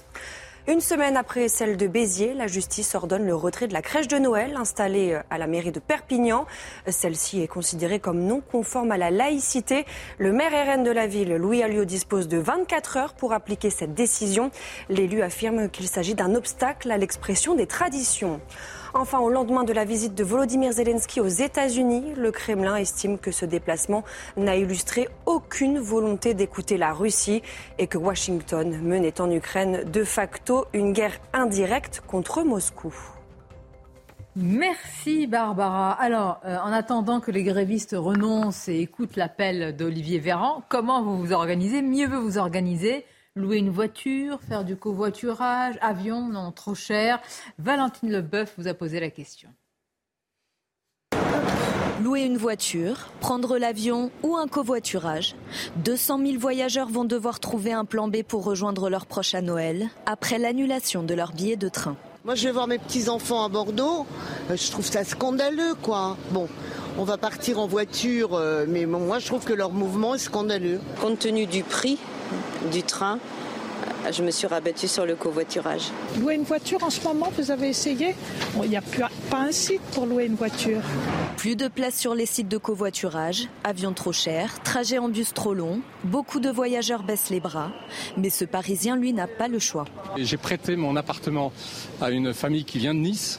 Une 0.69 0.81
semaine 0.81 1.17
après 1.17 1.47
celle 1.47 1.77
de 1.77 1.87
Béziers, 1.87 2.35
la 2.35 2.49
justice 2.49 2.97
ordonne 2.97 3.25
le 3.25 3.37
retrait 3.37 3.69
de 3.69 3.73
la 3.73 3.83
crèche 3.83 4.09
de 4.09 4.19
Noël 4.19 4.57
installée 4.57 5.13
euh, 5.13 5.23
à 5.31 5.39
la 5.39 5.47
mairie 5.47 5.71
de 5.71 5.79
Perpignan. 5.79 6.45
Celle-ci 6.89 7.41
est 7.41 7.47
considérée 7.47 8.01
comme 8.01 8.19
non 8.19 8.41
conforme 8.41 8.91
à 8.91 8.97
la 8.97 9.13
laïcité. 9.13 9.87
Le 10.19 10.33
maire 10.33 10.51
RN 10.51 10.83
de 10.83 10.91
la 10.91 11.07
ville, 11.07 11.37
Louis 11.37 11.63
Alliot, 11.63 11.85
dispose 11.85 12.27
de 12.27 12.39
24 12.39 12.97
heures 12.97 13.15
pour 13.15 13.33
appliquer 13.33 13.71
cette 13.71 13.95
décision. 13.95 14.51
L'élu 14.89 15.23
affirme 15.23 15.69
qu'il 15.69 15.87
s'agit 15.87 16.17
d'un 16.17 16.35
obstacle 16.35 16.91
à 16.91 16.99
l'expression 16.99 17.55
des 17.55 17.69
traditions. 17.69 18.41
Enfin, 18.99 19.19
au 19.19 19.29
lendemain 19.29 19.65
de 19.65 19.75
la 19.75 19.85
visite 19.85 20.15
de 20.15 20.25
Volodymyr 20.25 20.73
Zelensky 20.73 21.21
aux 21.21 21.27
États-Unis, 21.27 22.15
le 22.17 22.31
Kremlin 22.31 22.77
estime 22.77 23.19
que 23.19 23.31
ce 23.31 23.45
déplacement 23.45 24.05
n'a 24.39 24.57
illustré 24.57 25.07
aucune 25.27 25.79
volonté 25.79 26.33
d'écouter 26.33 26.79
la 26.79 26.95
Russie 26.95 27.43
et 27.79 27.89
que 27.89 27.99
Washington 27.99 28.81
menait 28.83 29.21
en 29.21 29.31
Ukraine 29.31 29.85
de 29.85 30.03
facto 30.03 30.65
une 30.73 30.95
guerre 30.95 31.21
indirecte 31.35 32.03
contre 32.07 32.43
Moscou. 32.43 32.95
Merci 34.35 35.27
Barbara. 35.27 35.93
Alors, 35.93 36.41
euh, 36.47 36.57
en 36.57 36.73
attendant 36.73 37.21
que 37.21 37.31
les 37.31 37.45
grévistes 37.45 37.95
renoncent 37.99 38.69
et 38.69 38.81
écoutent 38.81 39.17
l'appel 39.17 39.77
d'Olivier 39.77 40.21
Véran, 40.21 40.63
comment 40.71 41.03
vous 41.03 41.19
vous 41.19 41.33
organisez? 41.35 41.83
Mieux 41.83 42.09
veut 42.09 42.19
vous 42.19 42.39
organiser 42.39 43.05
Louer 43.37 43.59
une 43.59 43.69
voiture, 43.69 44.41
faire 44.41 44.65
du 44.65 44.77
covoiturage, 44.77 45.75
avion, 45.83 46.27
non, 46.27 46.53
trop 46.53 46.75
cher. 46.75 47.21
Valentine 47.59 48.11
Leboeuf 48.11 48.55
vous 48.57 48.67
a 48.67 48.73
posé 48.73 48.99
la 48.99 49.11
question. 49.11 49.51
Louer 52.03 52.23
une 52.23 52.39
voiture, 52.39 53.11
prendre 53.21 53.59
l'avion 53.59 54.11
ou 54.23 54.37
un 54.37 54.49
covoiturage. 54.49 55.37
200 55.85 56.19
000 56.25 56.39
voyageurs 56.39 56.89
vont 56.89 57.05
devoir 57.05 57.39
trouver 57.39 57.75
un 57.75 57.85
plan 57.85 58.09
B 58.09 58.23
pour 58.23 58.43
rejoindre 58.43 58.89
leurs 58.89 59.05
proches 59.05 59.35
à 59.35 59.43
Noël 59.43 59.91
après 60.07 60.39
l'annulation 60.39 61.03
de 61.03 61.13
leur 61.13 61.33
billet 61.33 61.57
de 61.57 61.69
train. 61.69 61.97
Moi, 62.25 62.37
je 62.37 62.45
vais 62.45 62.53
voir 62.53 62.67
mes 62.67 62.79
petits-enfants 62.79 63.45
à 63.45 63.51
Bordeaux. 63.51 64.07
Euh, 64.51 64.57
je 64.57 64.71
trouve 64.71 64.87
ça 64.87 65.05
scandaleux, 65.05 65.75
quoi. 65.83 66.17
Bon, 66.31 66.49
on 66.97 67.05
va 67.05 67.19
partir 67.19 67.61
en 67.61 67.67
voiture, 67.67 68.33
euh, 68.33 68.65
mais 68.67 68.87
moi, 68.87 69.19
je 69.19 69.27
trouve 69.27 69.45
que 69.45 69.53
leur 69.53 69.73
mouvement 69.73 70.15
est 70.15 70.19
scandaleux. 70.19 70.81
Compte 71.03 71.19
tenu 71.19 71.45
du 71.45 71.63
prix 71.63 71.99
du 72.71 72.83
train, 72.83 73.19
je 74.11 74.23
me 74.23 74.31
suis 74.31 74.47
rabattue 74.47 74.89
sur 74.89 75.05
le 75.05 75.17
covoiturage. 75.17 75.91
Louer 76.21 76.35
une 76.35 76.45
voiture 76.45 76.83
en 76.83 76.91
ce 76.91 77.03
moment, 77.03 77.33
vous 77.37 77.51
avez 77.51 77.69
essayé 77.69 78.15
Il 78.63 78.71
n'y 78.71 78.77
a 78.77 78.81
plus, 78.81 79.03
pas 79.31 79.39
un 79.39 79.53
site 79.53 79.81
pour 79.93 80.07
louer 80.07 80.27
une 80.27 80.35
voiture. 80.35 80.81
Plus 81.37 81.57
de 81.57 81.69
place 81.69 81.99
sur 81.99 82.15
les 82.15 82.27
sites 82.27 82.49
de 82.49 82.59
covoiturage, 82.59 83.49
avions 83.65 83.93
trop 83.93 84.13
chers, 84.13 84.61
trajets 84.63 84.99
en 84.99 85.09
bus 85.09 85.35
trop 85.35 85.55
longs, 85.55 85.81
beaucoup 86.05 86.41
de 86.41 86.51
voyageurs 86.51 87.03
baissent 87.03 87.31
les 87.31 87.41
bras, 87.41 87.73
mais 88.17 88.31
ce 88.31 88.45
Parisien, 88.45 88.97
lui, 88.97 89.13
n'a 89.13 89.27
pas 89.27 89.49
le 89.49 89.59
choix. 89.59 89.85
J'ai 90.17 90.37
prêté 90.37 90.77
mon 90.77 90.97
appartement 90.97 91.53
à 92.01 92.11
une 92.11 92.33
famille 92.33 92.65
qui 92.65 92.79
vient 92.79 92.95
de 92.95 93.01
Nice. 93.01 93.39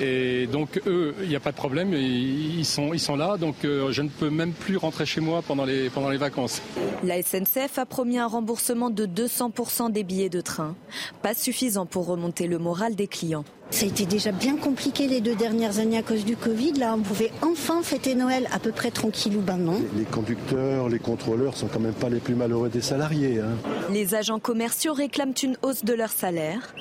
Et 0.00 0.46
donc 0.46 0.80
eux, 0.86 1.14
il 1.22 1.28
n'y 1.28 1.36
a 1.36 1.40
pas 1.40 1.52
de 1.52 1.56
problème, 1.56 1.92
ils 1.92 2.64
sont, 2.64 3.16
là, 3.16 3.36
donc 3.36 3.64
euh, 3.64 3.92
je 3.92 4.02
ne 4.02 4.08
peux 4.08 4.30
même 4.30 4.52
plus 4.52 4.76
rentrer 4.76 5.06
chez 5.06 5.20
moi 5.20 5.42
pendant 5.46 5.64
les, 5.64 5.90
pendant 5.90 6.08
les 6.08 6.16
vacances. 6.16 6.60
La 7.02 7.22
SNCF 7.22 7.78
a 7.78 7.86
promis 7.86 8.18
un 8.18 8.26
remboursement 8.26 8.90
de 8.90 9.06
200% 9.06 9.92
des 9.92 10.04
billets 10.04 10.28
de 10.28 10.40
train, 10.40 10.74
pas 11.22 11.34
suffisant 11.34 11.86
pour 11.86 12.06
remonter 12.06 12.46
le 12.46 12.58
moral 12.58 12.94
des 12.94 13.06
clients. 13.06 13.44
Ça 13.70 13.86
a 13.86 13.88
été 13.88 14.06
déjà 14.06 14.30
bien 14.30 14.56
compliqué 14.56 15.08
les 15.08 15.20
deux 15.20 15.34
dernières 15.34 15.78
années 15.78 15.98
à 15.98 16.02
cause 16.02 16.24
du 16.24 16.36
Covid. 16.36 16.74
Là, 16.74 16.94
on 16.96 17.00
pouvait 17.00 17.32
enfin 17.42 17.82
fêter 17.82 18.14
Noël 18.14 18.48
à 18.52 18.58
peu 18.58 18.70
près 18.70 18.90
tranquillou. 18.90 19.40
Ben 19.40 19.56
non. 19.56 19.82
Les 19.96 20.04
conducteurs, 20.04 20.88
les 20.88 20.98
contrôleurs 20.98 21.56
sont 21.56 21.66
quand 21.66 21.80
même 21.80 21.94
pas 21.94 22.08
les 22.08 22.20
plus 22.20 22.34
malheureux 22.34 22.68
des 22.68 22.80
salariés. 22.80 23.40
Hein. 23.40 23.56
Les 23.90 24.14
agents 24.14 24.38
commerciaux 24.38 24.94
réclament 24.94 25.34
une 25.42 25.56
hausse 25.62 25.84
de 25.84 25.92
leur 25.92 26.10
salaire. 26.10 26.74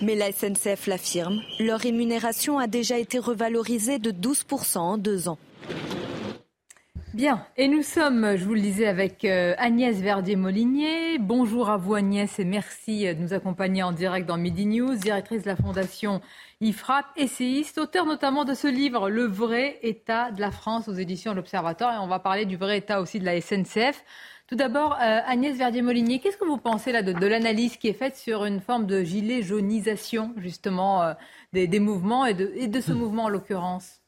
Mais 0.00 0.14
la 0.14 0.30
SNCF 0.32 0.86
l'affirme, 0.86 1.40
leur 1.58 1.80
rémunération 1.80 2.58
a 2.58 2.68
déjà 2.68 2.98
été 2.98 3.18
revalorisée 3.18 3.98
de 3.98 4.12
12% 4.12 4.78
en 4.78 4.96
deux 4.96 5.28
ans. 5.28 5.38
Bien, 7.14 7.46
et 7.56 7.68
nous 7.68 7.82
sommes, 7.82 8.36
je 8.36 8.44
vous 8.44 8.52
le 8.52 8.60
disais, 8.60 8.86
avec 8.86 9.24
euh, 9.24 9.54
Agnès 9.56 9.96
Verdier-Molinier. 9.96 11.18
Bonjour 11.18 11.70
à 11.70 11.78
vous 11.78 11.94
Agnès 11.94 12.38
et 12.38 12.44
merci 12.44 13.06
de 13.06 13.14
nous 13.14 13.32
accompagner 13.32 13.82
en 13.82 13.92
direct 13.92 14.28
dans 14.28 14.36
Midi 14.36 14.66
News, 14.66 14.94
directrice 14.94 15.42
de 15.42 15.48
la 15.48 15.56
fondation 15.56 16.20
IFRAP, 16.60 17.06
essayiste, 17.16 17.78
auteur 17.78 18.04
notamment 18.04 18.44
de 18.44 18.52
ce 18.52 18.68
livre 18.68 19.08
Le 19.08 19.24
vrai 19.24 19.78
état 19.82 20.30
de 20.32 20.40
la 20.40 20.50
France 20.50 20.86
aux 20.86 20.92
éditions 20.92 21.32
de 21.32 21.36
l'Observatoire. 21.36 21.94
Et 21.94 21.98
on 21.98 22.08
va 22.08 22.18
parler 22.18 22.44
du 22.44 22.58
vrai 22.58 22.76
état 22.76 23.00
aussi 23.00 23.18
de 23.18 23.24
la 23.24 23.40
SNCF. 23.40 24.04
Tout 24.46 24.56
d'abord, 24.56 24.92
euh, 24.94 25.20
Agnès 25.26 25.56
Verdier-Molinier, 25.56 26.20
qu'est-ce 26.20 26.36
que 26.36 26.44
vous 26.44 26.58
pensez 26.58 26.92
là 26.92 27.02
de, 27.02 27.26
l'analyse 27.26 27.78
qui 27.78 27.88
est 27.88 27.94
faite 27.94 28.16
sur 28.16 28.44
une 28.44 28.60
forme 28.60 28.86
de 28.86 29.02
gilet 29.02 29.42
jaunisation 29.42 30.34
justement 30.36 31.02
euh, 31.02 31.14
des, 31.54 31.80
mouvements 31.80 32.26
et 32.26 32.34
de, 32.34 32.80
ce 32.80 32.92
mouvement 32.92 33.24
en 33.24 33.28
l'occurrence? 33.30 34.02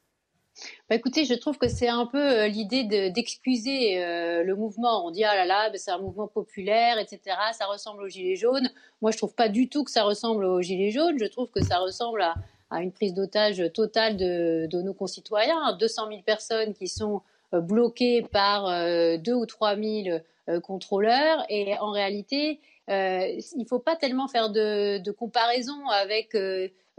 Bah 0.88 0.96
écoutez, 0.96 1.24
je 1.24 1.34
trouve 1.34 1.58
que 1.58 1.68
c'est 1.68 1.88
un 1.88 2.06
peu 2.06 2.18
euh, 2.18 2.48
l'idée 2.48 3.10
d'excuser 3.10 3.96
le 4.44 4.54
mouvement. 4.54 5.06
On 5.06 5.10
dit 5.10 5.24
ah 5.24 5.34
là 5.34 5.44
là, 5.44 5.70
c'est 5.74 5.90
un 5.90 5.98
mouvement 5.98 6.28
populaire, 6.28 6.98
etc. 6.98 7.36
Ça 7.52 7.66
ressemble 7.66 8.02
aux 8.02 8.08
gilets 8.08 8.36
jaunes. 8.36 8.68
Moi, 9.02 9.10
je 9.10 9.18
trouve 9.18 9.34
pas 9.34 9.48
du 9.48 9.68
tout 9.68 9.84
que 9.84 9.90
ça 9.90 10.04
ressemble 10.04 10.44
aux 10.44 10.60
gilets 10.60 10.90
jaunes. 10.90 11.18
Je 11.18 11.26
trouve 11.26 11.50
que 11.50 11.62
ça 11.62 11.78
ressemble 11.78 12.22
à, 12.22 12.82
une 12.82 12.92
prise 12.92 13.14
d'otage 13.14 13.62
totale 13.72 14.16
de, 14.16 14.66
de, 14.70 14.82
nos 14.82 14.94
concitoyens. 14.94 15.76
200 15.78 16.08
000 16.08 16.22
personnes 16.22 16.74
qui 16.74 16.88
sont 16.88 17.22
euh, 17.52 17.60
bloqués 17.60 18.22
par 18.22 18.66
euh, 18.66 19.16
deux 19.16 19.34
ou 19.34 19.44
trois 19.44 19.74
mille 19.74 20.22
euh, 20.48 20.60
contrôleurs. 20.60 21.44
Et 21.48 21.76
en 21.78 21.90
réalité, 21.90 22.60
il 22.90 23.58
ne 23.58 23.64
faut 23.64 23.78
pas 23.78 23.96
tellement 23.96 24.28
faire 24.28 24.50
de, 24.50 24.98
de 24.98 25.10
comparaison 25.10 25.86
avec 25.88 26.36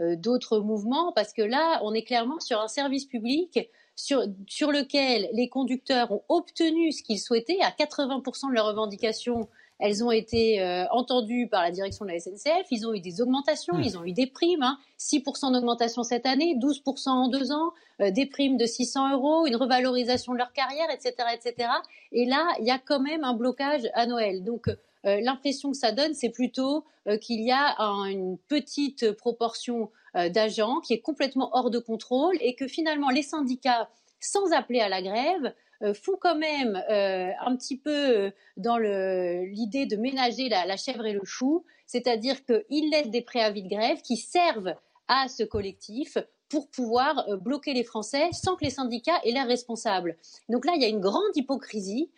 d'autres 0.00 0.58
mouvements 0.58 1.12
parce 1.12 1.32
que 1.32 1.42
là, 1.42 1.80
on 1.82 1.94
est 1.94 2.02
clairement 2.02 2.40
sur 2.40 2.60
un 2.60 2.68
service 2.68 3.04
public 3.04 3.68
sur, 3.94 4.24
sur 4.46 4.72
lequel 4.72 5.28
les 5.32 5.48
conducteurs 5.48 6.10
ont 6.10 6.22
obtenu 6.28 6.92
ce 6.92 7.02
qu'ils 7.02 7.20
souhaitaient 7.20 7.60
à 7.60 7.70
80% 7.70 8.48
de 8.48 8.54
leurs 8.54 8.66
revendications 8.66 9.48
elles 9.82 10.04
ont 10.04 10.12
été 10.12 10.62
euh, 10.62 10.84
entendues 10.92 11.48
par 11.48 11.62
la 11.62 11.72
direction 11.72 12.04
de 12.04 12.12
la 12.12 12.20
SNCF. 12.20 12.68
Ils 12.70 12.86
ont 12.86 12.94
eu 12.94 13.00
des 13.00 13.20
augmentations, 13.20 13.74
hmm. 13.74 13.82
ils 13.82 13.98
ont 13.98 14.04
eu 14.04 14.12
des 14.12 14.28
primes. 14.28 14.64
6% 14.98 15.46
hein. 15.46 15.50
d'augmentation 15.50 16.04
cette 16.04 16.24
année, 16.24 16.54
12% 16.56 17.08
en 17.08 17.28
deux 17.28 17.50
ans, 17.50 17.72
euh, 18.00 18.12
des 18.12 18.26
primes 18.26 18.56
de 18.56 18.64
600 18.64 19.12
euros, 19.12 19.44
une 19.44 19.56
revalorisation 19.56 20.34
de 20.34 20.38
leur 20.38 20.52
carrière, 20.52 20.86
etc., 20.94 21.14
etc. 21.34 21.68
Et 22.12 22.26
là, 22.26 22.46
il 22.60 22.66
y 22.66 22.70
a 22.70 22.78
quand 22.78 23.00
même 23.00 23.24
un 23.24 23.34
blocage 23.34 23.82
à 23.94 24.06
Noël. 24.06 24.44
Donc, 24.44 24.68
euh, 24.68 24.76
l'impression 25.04 25.72
que 25.72 25.76
ça 25.76 25.92
donne, 25.92 26.14
c'est 26.14 26.30
plutôt 26.30 26.84
qu'il 27.20 27.40
y 27.40 27.50
a 27.50 27.76
une 28.08 28.38
petite 28.48 29.12
proportion 29.12 29.90
d'agents 30.14 30.80
qui 30.80 30.92
est 30.92 31.00
complètement 31.00 31.50
hors 31.52 31.70
de 31.70 31.78
contrôle 31.78 32.36
et 32.40 32.54
que 32.54 32.68
finalement 32.68 33.10
les 33.10 33.22
syndicats, 33.22 33.90
sans 34.20 34.52
appeler 34.52 34.80
à 34.80 34.88
la 34.88 35.02
grève, 35.02 35.52
euh, 35.82 35.94
font 35.94 36.16
quand 36.20 36.36
même 36.36 36.80
euh, 36.90 37.30
un 37.44 37.56
petit 37.56 37.76
peu 37.76 37.90
euh, 37.90 38.30
dans 38.56 38.78
l'idée 38.78 39.86
de 39.86 39.96
ménager 39.96 40.48
la, 40.48 40.76
chèvre 40.76 41.06
et 41.06 41.12
le 41.12 41.24
chou, 41.24 41.64
c'est-à-dire 41.86 42.36
qu'ils 42.44 42.90
laissent 42.90 43.10
des 43.10 43.22
préavis 43.22 43.64
de 43.64 43.68
grève 43.68 44.00
qui 44.02 44.16
servent 44.16 44.74
à 45.08 45.26
ce 45.28 45.42
collectif 45.42 46.18
pour 46.48 46.70
pouvoir 46.70 47.26
bloquer 47.38 47.74
les 47.74 47.82
Français 47.82 48.28
sans 48.32 48.56
que 48.56 48.64
les 48.64 48.70
syndicats 48.70 49.20
aient 49.24 49.32
l'air 49.32 49.46
responsables. 49.46 50.16
Donc 50.48 50.66
là, 50.66 50.72
il 50.76 50.82
y 50.82 50.84
a 50.84 50.88
une 50.88 51.00
grande 51.00 51.34
hypocrisie 51.34 52.10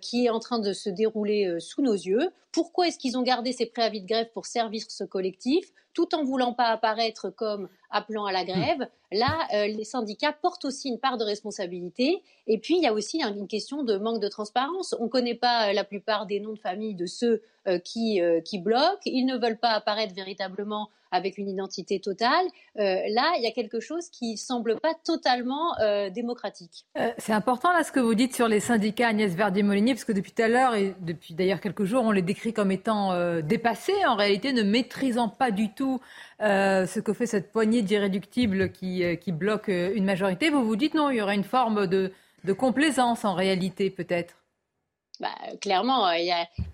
qui 0.00 0.26
est 0.26 0.30
en 0.30 0.40
train 0.40 0.58
de 0.58 0.72
se 0.72 0.90
dérouler 0.90 1.56
sous 1.60 1.82
nos 1.82 1.94
yeux. 1.94 2.30
Pourquoi 2.52 2.88
est-ce 2.88 2.98
qu'ils 2.98 3.16
ont 3.16 3.22
gardé 3.22 3.52
ces 3.52 3.66
préavis 3.66 4.00
de 4.00 4.06
grève 4.06 4.28
pour 4.32 4.46
servir 4.46 4.82
ce 4.88 5.04
collectif? 5.04 5.72
Tout 5.94 6.14
en 6.14 6.24
voulant 6.24 6.52
pas 6.52 6.68
apparaître 6.68 7.30
comme 7.30 7.68
appelant 7.90 8.24
à 8.24 8.32
la 8.32 8.44
grève. 8.44 8.86
Là, 9.12 9.48
euh, 9.54 9.66
les 9.66 9.84
syndicats 9.84 10.32
portent 10.32 10.64
aussi 10.64 10.88
une 10.88 10.98
part 10.98 11.18
de 11.18 11.24
responsabilité. 11.24 12.22
Et 12.46 12.58
puis, 12.58 12.76
il 12.76 12.82
y 12.82 12.86
a 12.86 12.92
aussi 12.92 13.22
une 13.22 13.48
question 13.48 13.82
de 13.82 13.96
manque 13.96 14.20
de 14.20 14.28
transparence. 14.28 14.94
On 15.00 15.04
ne 15.04 15.08
connaît 15.08 15.34
pas 15.34 15.68
euh, 15.68 15.72
la 15.72 15.84
plupart 15.84 16.26
des 16.26 16.40
noms 16.40 16.52
de 16.52 16.58
famille 16.58 16.94
de 16.94 17.06
ceux 17.06 17.42
euh, 17.66 17.78
qui, 17.78 18.20
qui 18.44 18.58
bloquent. 18.58 19.02
Ils 19.04 19.26
ne 19.26 19.36
veulent 19.36 19.58
pas 19.58 19.70
apparaître 19.70 20.14
véritablement 20.14 20.88
avec 21.12 21.38
une 21.38 21.48
identité 21.48 21.98
totale. 21.98 22.46
là, 22.76 23.32
il 23.36 23.42
y 23.42 23.46
a 23.48 23.50
quelque 23.50 23.80
chose 23.80 24.08
qui 24.10 24.36
semble 24.36 24.78
pas 24.78 24.94
totalement 25.04 25.74
démocratique. 26.14 26.86
c'est 27.18 27.32
important 27.32 27.72
là 27.72 27.82
ce 27.82 27.90
que 27.90 27.98
vous 27.98 28.14
dites 28.14 28.32
sur 28.32 28.46
les 28.46 28.60
syndicats 28.60 29.08
Agnès 29.08 29.34
Verdier-Molinier, 29.34 29.94
parce 29.94 30.04
que 30.04 30.12
depuis 30.12 30.30
tout 30.30 30.42
à 30.42 30.46
l'heure 30.46 30.76
et 30.76 30.94
depuis 31.00 31.34
d'ailleurs 31.34 31.60
quelques 31.60 31.82
jours, 31.82 32.04
on 32.04 32.12
les 32.12 32.22
décrit 32.22 32.52
comme 32.52 32.70
étant 32.70 33.40
dépassés, 33.40 34.06
en 34.06 34.14
réalité 34.14 34.52
ne 34.52 34.62
maîtrisant 34.62 35.28
pas 35.28 35.50
du 35.50 35.74
tout 35.74 35.79
euh, 36.40 36.86
ce 36.86 37.00
que 37.00 37.12
fait 37.12 37.26
cette 37.26 37.52
poignée 37.52 37.82
d'irréductibles 37.82 38.72
qui, 38.72 39.04
euh, 39.04 39.16
bloque 39.28 39.68
euh, 39.68 39.92
une 39.94 40.04
majorité. 40.04 40.50
Vous 40.50 40.64
vous 40.64 40.76
dites 40.76 40.94
non, 40.94 41.10
il 41.10 41.16
y 41.16 41.22
aurait 41.22 41.34
une 41.34 41.44
forme 41.44 41.86
de, 41.86 42.12
complaisance 42.56 43.24
en 43.24 43.34
réalité 43.34 43.90
peut-être? 43.90 44.36
Bah, 45.20 45.28
clairement, 45.60 46.10
il 46.12 46.24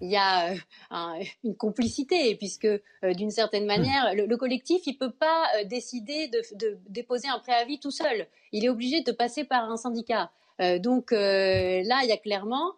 y 0.01 0.17
a, 0.17 0.55
une 1.43 1.57
complicité, 1.57 2.37
puisque 2.37 2.69
d'une 3.03 3.33
certaine 3.33 3.67
manière, 3.67 4.15
le, 4.15 4.37
collectif, 4.37 4.87
il 4.87 4.97
peut 4.97 5.11
pas 5.11 5.47
décider 5.65 6.29
de, 6.29 6.41
de, 6.55 6.79
déposer 6.89 7.27
un 7.27 7.41
préavis 7.41 7.81
tout 7.81 7.91
seul. 7.91 8.29
Il 8.53 8.65
est 8.65 8.69
obligé 8.69 9.03
de 9.03 9.11
passer 9.11 9.43
par 9.43 9.69
un 9.69 9.77
syndicat. 9.77 10.31
donc 10.79 11.11
là, 11.11 12.01
il 12.05 12.09
y 12.09 12.13
a 12.13 12.17
clairement 12.17 12.75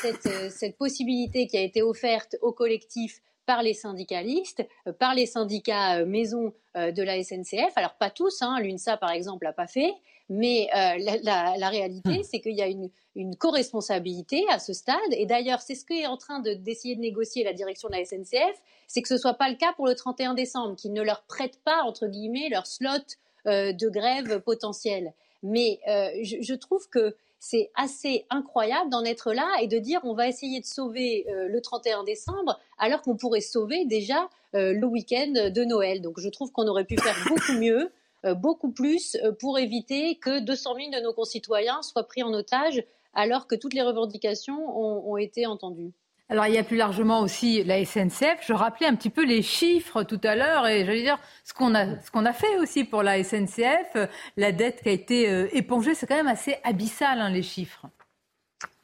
cette, 0.00 0.50
cette 0.50 0.78
possibilité 0.78 1.46
qui 1.46 1.58
a 1.58 1.62
été 1.62 1.82
offerte 1.82 2.36
au 2.40 2.52
collectif 2.52 3.20
par 3.50 3.64
les 3.64 3.74
syndicalistes, 3.74 4.64
euh, 4.86 4.92
par 4.92 5.12
les 5.12 5.26
syndicats 5.26 5.98
euh, 5.98 6.06
maison 6.06 6.54
euh, 6.76 6.92
de 6.92 7.02
la 7.02 7.20
SNCF. 7.20 7.72
Alors 7.74 7.94
pas 7.94 8.08
tous, 8.08 8.42
hein, 8.42 8.60
l'UNSA 8.60 8.96
par 8.96 9.10
exemple 9.10 9.44
l'a 9.44 9.52
pas 9.52 9.66
fait, 9.66 9.92
mais 10.28 10.68
la, 10.72 11.68
réalité 11.68 12.20
hmm. 12.20 12.22
c'est 12.22 12.38
qu'il 12.38 12.54
y 12.54 12.62
a 12.62 12.68
une, 12.68 12.88
une 13.16 13.34
co-responsabilité 13.34 14.44
à 14.50 14.60
ce 14.60 14.72
stade. 14.72 15.00
Et 15.10 15.26
d'ailleurs, 15.26 15.62
c'est 15.62 15.74
ce 15.74 15.84
qu'est 15.84 16.06
en 16.06 16.16
train 16.16 16.38
d'essayer 16.38 16.94
de, 16.94 17.00
négocier 17.00 17.42
la 17.42 17.52
direction 17.52 17.88
de 17.88 17.96
la 17.96 18.04
SNCF, 18.04 18.56
c'est 18.86 19.02
que 19.02 19.08
ce 19.08 19.18
soit 19.18 19.34
pas 19.34 19.48
le 19.48 19.56
cas 19.56 19.72
pour 19.72 19.88
le 19.88 19.96
31 19.96 20.34
décembre, 20.34 20.76
qu'ils 20.76 20.92
ne 20.92 21.02
leur 21.02 21.24
prêtent 21.24 21.60
pas 21.64 21.82
entre 21.82 22.06
guillemets 22.06 22.48
leur 22.50 22.68
slot 22.68 23.16
de 23.46 23.88
grève 23.88 24.38
potentiel. 24.42 25.12
Mais 25.42 25.80
je, 26.22 26.36
je 26.40 26.54
trouve 26.54 26.88
que 26.88 27.14
c'est 27.40 27.70
assez 27.74 28.26
incroyable 28.28 28.90
d'en 28.90 29.02
être 29.02 29.32
là 29.32 29.48
et 29.62 29.66
de 29.66 29.78
dire 29.78 30.00
on 30.04 30.12
va 30.12 30.28
essayer 30.28 30.60
de 30.60 30.66
sauver 30.66 31.26
euh, 31.30 31.48
le 31.48 31.60
31 31.60 32.04
décembre 32.04 32.60
alors 32.78 33.00
qu'on 33.00 33.16
pourrait 33.16 33.40
sauver 33.40 33.86
déjà 33.86 34.28
euh, 34.54 34.74
le 34.74 34.86
week-end 34.86 35.32
de 35.32 35.64
Noël. 35.64 36.02
Donc 36.02 36.20
je 36.20 36.28
trouve 36.28 36.52
qu'on 36.52 36.68
aurait 36.68 36.84
pu 36.84 36.98
faire 36.98 37.16
beaucoup 37.28 37.52
mieux, 37.58 37.90
euh, 38.26 38.34
beaucoup 38.34 38.70
plus 38.70 39.16
pour 39.38 39.58
éviter 39.58 40.16
que 40.16 40.40
200 40.40 40.74
000 40.76 40.90
de 40.90 41.02
nos 41.02 41.14
concitoyens 41.14 41.80
soient 41.82 42.06
pris 42.06 42.22
en 42.22 42.32
otage 42.34 42.84
alors 43.14 43.46
que 43.46 43.54
toutes 43.56 43.74
les 43.74 43.82
revendications 43.82 44.78
ont, 44.78 45.16
été 45.16 45.44
entendues. 45.44 45.90
Alors 46.30 46.46
il 46.46 46.54
y 46.54 46.58
a 46.58 46.62
plus 46.62 46.76
largement 46.76 47.22
aussi 47.22 47.64
la 47.64 47.84
SNCF. 47.84 48.38
Je 48.46 48.52
rappelais 48.52 48.86
un 48.86 48.94
petit 48.94 49.10
peu 49.10 49.24
les 49.24 49.42
chiffres 49.42 50.04
tout 50.04 50.20
à 50.22 50.36
l'heure 50.36 50.68
et 50.68 50.84
j'allais 50.86 51.02
dire 51.02 51.18
ce 51.42 51.52
qu'on 51.52 51.74
a, 51.74 51.86
a 51.86 52.32
fait 52.32 52.56
aussi 52.58 52.84
pour 52.84 53.02
la 53.02 53.22
SNCF. 53.24 53.96
La 54.36 54.52
dette 54.52 54.80
qui 54.82 54.90
a 54.90 54.92
été 54.92 55.28
euh, 55.28 55.48
épongée, 55.52 55.96
c'est 55.96 56.06
quand 56.06 56.14
même 56.14 56.28
assez 56.28 56.56
abyssal 56.62 57.20
hein, 57.20 57.30
les 57.30 57.42
chiffres. 57.42 57.84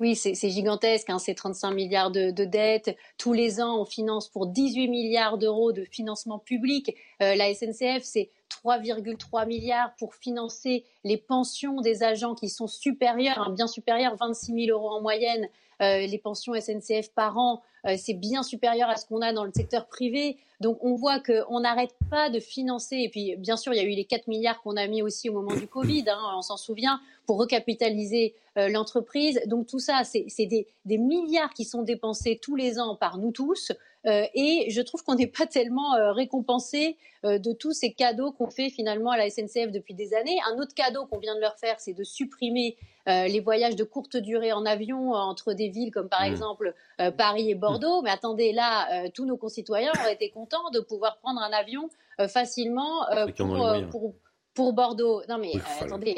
Oui, 0.01 0.17
c'est 0.17 0.51
gigantesque, 0.51 1.09
hein, 1.09 1.19
c'est 1.19 1.35
35 1.35 1.71
milliards 1.71 2.11
de, 2.11 2.31
dettes. 2.31 2.97
Tous 3.17 3.33
les 3.33 3.61
ans, 3.61 3.81
on 3.81 3.85
finance 3.85 4.29
pour 4.29 4.47
18 4.49 4.89
milliards 4.89 5.39
d'euros 5.39 5.73
de 5.73 5.85
financement 5.85 6.39
public. 6.39 6.95
Euh, 7.23 7.35
la 7.35 7.55
SNCF, 7.55 8.03
c'est 8.03 8.31
3,3 8.51 9.47
milliards 9.47 9.95
pour 9.99 10.15
financer 10.15 10.85
les 11.05 11.17
pensions 11.17 11.81
des 11.81 12.03
agents 12.03 12.35
qui 12.35 12.49
sont 12.49 12.67
supérieures, 12.67 13.39
hein, 13.39 13.51
bien 13.51 13.67
supérieures, 13.67 14.17
26 14.17 14.67
000 14.67 14.79
euros 14.79 14.91
en 14.91 15.01
moyenne 15.01 15.49
euh, 15.83 16.07
les 16.07 16.19
pensions 16.19 16.55
SNCF 16.55 17.11
par 17.15 17.37
an, 17.37 17.63
euh, 17.87 17.97
c'est 17.99 18.15
bien 18.15 18.43
supérieur 18.43 18.89
à 18.89 18.97
ce 18.97 19.07
qu'on 19.07 19.21
a 19.21 19.33
dans 19.33 19.45
le 19.45 19.53
secteur 19.55 19.87
privé. 19.87 20.39
Donc 20.61 20.79
on 20.83 20.95
voit 20.95 21.21
qu'on 21.21 21.61
n'arrête 21.61 21.95
pas 22.11 22.31
de 22.31 22.41
financer. 22.41 22.97
Et 22.97 23.09
puis 23.11 23.37
bien 23.37 23.57
sûr, 23.57 23.75
il 23.75 23.77
y 23.77 23.81
a 23.81 23.85
eu 23.85 23.91
les 23.91 24.07
4 24.07 24.27
milliards 24.29 24.63
qu'on 24.63 24.77
a 24.77 24.87
mis 24.87 25.03
aussi 25.03 25.29
au 25.29 25.35
moment 25.35 25.55
du 25.55 25.67
Covid, 25.67 26.05
hein, 26.09 26.19
on 26.35 26.41
s'en 26.41 26.57
souvient, 26.57 27.01
pour 27.27 27.39
recapitaliser 27.39 28.35
euh, 28.57 28.69
l'entreprise. 28.69 29.41
Donc 29.47 29.67
tout 29.67 29.79
ça, 29.79 30.03
c'est 30.05 30.47
des, 30.47 30.67
des, 30.87 30.99
milliards 30.99 31.53
qui 31.53 31.67
sont 31.67 31.83
dépensés 31.83 32.39
tous 32.41 32.57
les 32.57 32.79
ans 32.79 32.97
par 32.97 33.19
nous 33.19 33.33
tous. 33.33 33.73
Euh, 34.07 34.25
et 34.35 34.67
je 34.71 34.81
trouve 34.81 35.03
qu'on 35.03 35.15
n'est 35.15 35.27
pas 35.39 35.47
tellement 35.47 35.95
euh, 35.95 36.13
récompensé 36.13 36.97
euh, 37.25 37.39
de 37.39 37.53
tous 37.53 37.73
ces 37.73 37.93
cadeaux 37.93 38.33
qu'on 38.33 38.51
fait 38.51 38.71
finalement 38.71 39.11
à 39.11 39.17
la 39.17 39.29
SNCF 39.29 39.73
depuis 39.73 39.95
des 39.95 40.15
années. 40.15 40.37
Un 40.53 40.59
autre 40.59 40.75
cadeau 40.75 41.07
qu'on 41.07 41.19
vient 41.19 41.35
de 41.35 41.41
leur 41.41 41.57
faire, 41.59 41.77
c'est 41.79 41.95
de 41.95 42.05
supprimer 42.05 42.77
les 43.09 43.39
voyages 43.39 43.77
de 43.77 43.85
courte 43.85 44.17
durée 44.17 44.53
en 44.53 44.67
avion 44.67 45.13
entre 45.13 45.53
des 45.53 45.69
villes 45.69 45.93
comme 45.93 46.09
par 46.09 46.23
mmh. 46.23 46.33
exemple 46.33 46.75
Paris 47.17 47.49
et 47.49 47.55
Bordeaux. 47.55 48.03
Mais 48.03 48.11
attendez, 48.11 48.53
là, 48.53 49.09
tous 49.11 49.27
nos 49.27 49.37
concitoyens 49.37 49.93
auraient 50.01 50.15
été 50.15 50.31
contents 50.31 50.71
de 50.75 50.81
pouvoir 50.81 51.19
prendre 51.19 51.41
un 51.41 51.53
avion 51.53 51.89
facilement 52.27 53.07
pour, 53.37 54.13
pour, 54.55 54.73
Bordeaux. 54.73 55.23
Non 55.29 55.39
mais 55.39 55.53
attendez, 55.81 56.17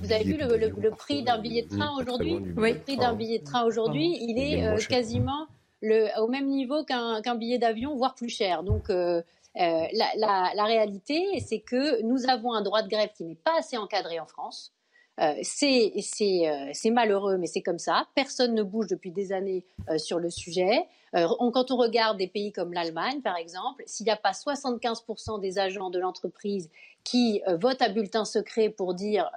vous 0.00 0.12
avez 0.12 0.22
vu 0.22 0.36
le, 0.36 0.90
prix 0.90 1.24
d'un 1.24 1.38
billet 1.38 1.62
de 1.62 1.76
train 1.76 1.92
aujourd'hui? 1.98 2.38
Le 2.38 2.78
prix 2.78 2.96
d'un 2.96 3.14
billet 3.14 3.40
de 3.40 3.44
train 3.44 3.64
aujourd'hui, 3.64 4.16
il 4.20 4.38
est 4.38 4.86
quasiment 4.86 5.48
au 5.82 6.28
même 6.28 6.46
niveau 6.46 6.84
qu'un 6.84 7.34
billet 7.34 7.58
d'avion, 7.58 7.94
voire 7.96 8.14
plus 8.14 8.28
cher. 8.28 8.62
Donc, 8.62 8.90
euh, 8.90 9.22
euh, 9.56 9.84
la, 9.92 10.64
réalité, 10.64 11.40
c'est 11.40 11.60
que 11.60 12.02
nous 12.02 12.28
avons 12.28 12.52
un 12.52 12.62
droit 12.62 12.82
de 12.82 12.88
grève 12.88 13.10
qui 13.16 13.24
n'est 13.24 13.34
pas 13.34 13.58
assez 13.58 13.76
encadré 13.76 14.20
en 14.20 14.26
France. 14.26 14.72
Euh, 15.20 15.34
c'est 15.42 16.90
malheureux, 16.90 17.38
mais 17.38 17.48
c'est 17.48 17.62
comme 17.62 17.80
ça. 17.80 18.06
Personne 18.14 18.54
ne 18.54 18.62
bouge 18.62 18.86
depuis 18.86 19.10
des 19.10 19.32
années 19.32 19.64
sur 19.96 20.20
le 20.20 20.30
sujet. 20.30 20.86
quand 21.12 21.70
on 21.70 21.76
regarde 21.76 22.18
des 22.18 22.28
pays 22.28 22.52
comme 22.52 22.72
l'Allemagne, 22.72 23.20
par 23.20 23.36
exemple, 23.36 23.82
s'il 23.86 24.04
n'y 24.04 24.12
a 24.12 24.16
pas 24.16 24.30
75% 24.30 25.40
des 25.40 25.58
agents 25.58 25.90
de 25.90 25.98
l'entreprise 25.98 26.70
qui 27.02 27.42
votent 27.60 27.82
à 27.82 27.88
bulletin 27.88 28.24
secret 28.24 28.68
pour 28.68 28.94
dire 28.94 29.28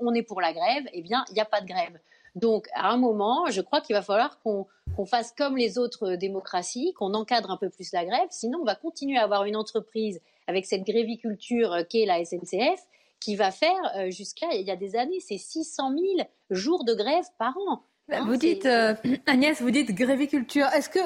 on 0.00 0.12
est 0.12 0.22
pour 0.22 0.42
la 0.42 0.52
grève, 0.52 0.84
eh 0.92 1.00
bien, 1.00 1.24
il 1.30 1.34
n'y 1.34 1.40
a 1.40 1.46
pas 1.46 1.62
de 1.62 1.66
grève. 1.66 1.98
Donc, 2.34 2.68
à 2.74 2.90
un 2.90 2.96
moment, 2.96 3.50
je 3.50 3.60
crois 3.60 3.80
qu'il 3.80 3.94
va 3.94 4.02
falloir 4.02 4.40
qu'on 4.40 5.06
fasse 5.06 5.32
comme 5.36 5.56
les 5.56 5.78
autres 5.78 6.14
démocraties, 6.14 6.94
qu'on 6.94 7.14
encadre 7.14 7.50
un 7.50 7.56
peu 7.56 7.68
plus 7.68 7.92
la 7.92 8.04
grève. 8.04 8.28
Sinon, 8.30 8.60
on 8.62 8.64
va 8.64 8.74
continuer 8.74 9.18
à 9.18 9.24
avoir 9.24 9.44
une 9.44 9.56
entreprise 9.56 10.20
avec 10.46 10.64
cette 10.64 10.84
gréviculture 10.84 11.76
qu'est 11.88 12.06
la 12.06 12.24
SNCF 12.24 12.80
qui 13.22 13.36
va 13.36 13.50
faire 13.50 13.80
euh, 13.96 14.10
jusqu'à, 14.10 14.52
il 14.52 14.66
y 14.66 14.70
a 14.70 14.76
des 14.76 14.96
années, 14.96 15.20
c'est 15.20 15.38
600 15.38 15.92
000 15.92 16.28
jours 16.50 16.84
de 16.84 16.94
grève 16.94 17.24
par 17.38 17.56
an. 17.68 17.82
Hein, 18.10 18.24
vous 18.26 18.36
dites, 18.36 18.66
euh, 18.66 18.94
Agnès, 19.26 19.60
vous 19.60 19.70
dites 19.70 19.94
gréviculture. 19.94 20.66
Est-ce 20.74 20.88
que 20.88 20.98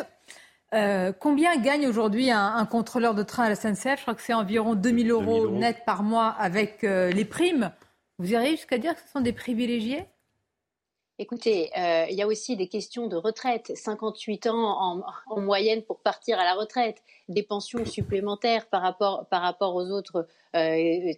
euh, 0.74 1.12
combien 1.12 1.56
gagne 1.58 1.86
aujourd'hui 1.86 2.30
un, 2.30 2.66
contrôleur 2.66 3.14
de 3.14 3.22
train 3.22 3.44
à 3.44 3.48
la 3.48 3.54
SNCF 3.54 3.98
Je 3.98 4.02
crois 4.02 4.14
que 4.14 4.22
c'est 4.22 4.34
environ 4.34 4.74
2000 4.74 5.10
euros, 5.10 5.44
euros 5.44 5.50
net 5.50 5.84
par 5.84 6.02
mois 6.02 6.28
avec 6.28 6.82
les 6.82 7.24
primes. 7.24 7.70
Vous 8.18 8.32
iriez 8.32 8.52
jusqu'à 8.52 8.78
dire 8.78 8.94
que 8.94 9.00
ce 9.00 9.08
sont 9.08 9.20
des 9.20 9.32
privilégiés? 9.32 10.06
Écoutez, 11.18 11.70
euh, 11.78 12.04
il 12.10 12.14
y 12.14 12.20
a 12.20 12.26
aussi 12.26 12.56
des 12.56 12.68
questions 12.68 13.06
de 13.06 13.16
retraite. 13.16 13.72
58 13.74 14.48
ans 14.48 15.02
en, 15.28 15.40
moyenne 15.40 15.82
pour 15.82 16.00
partir 16.00 16.38
à 16.38 16.44
la 16.44 16.52
retraite, 16.52 17.02
des 17.30 17.42
pensions 17.42 17.86
supplémentaires 17.86 18.66
par 18.66 18.82
rapport, 18.82 19.26
par 19.30 19.40
rapport 19.40 19.74
aux 19.74 19.90
autres 19.90 20.26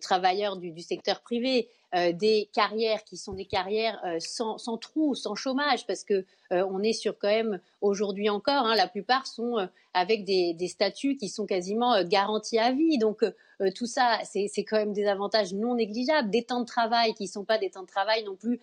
travailleurs 0.01 0.57
du, 0.57 0.80
secteur 0.80 1.20
privé, 1.20 1.68
euh, 1.95 2.12
des 2.12 2.51
carrières 2.53 3.03
qui 3.05 3.16
sont 3.16 3.32
des 3.32 3.47
carrières 3.47 3.99
euh, 4.05 4.18
sans, 4.20 4.59
sans, 4.59 4.76
trou, 4.76 5.14
sans 5.14 5.34
chômage, 5.34 5.86
parce 5.86 6.05
que 6.05 6.26
euh, 6.53 6.62
on 6.70 6.82
est 6.82 6.93
sur 6.93 7.18
quand 7.18 7.28
même 7.28 7.61
aujourd'hui 7.80 8.28
encore, 8.28 8.66
hein, 8.66 8.74
la 8.74 8.89
plupart 8.89 9.26
sont 9.26 9.66
avec 9.95 10.24
des, 10.24 10.53
des, 10.53 10.68
statuts 10.68 11.16
qui 11.16 11.30
sont 11.30 11.47
quasiment 11.47 12.05
garantis 12.05 12.59
à 12.59 12.72
vie. 12.72 12.99
Donc 12.99 13.24
tout 13.74 13.86
ça, 13.86 14.18
c'est 14.24 14.64
quand 14.64 14.76
même 14.76 14.93
des 14.93 15.07
avantages 15.07 15.53
non 15.53 15.74
négligeables, 15.74 16.30
des 16.30 16.45
temps 16.45 16.61
de 16.61 16.66
travail 16.66 17.14
qui 17.14 17.24
ne 17.24 17.28
sont 17.28 17.45
pas 17.45 17.59
des 17.59 17.70
temps 17.70 17.82
de 17.82 17.89
travail 17.89 18.22
non 18.24 18.36
plus 18.36 18.61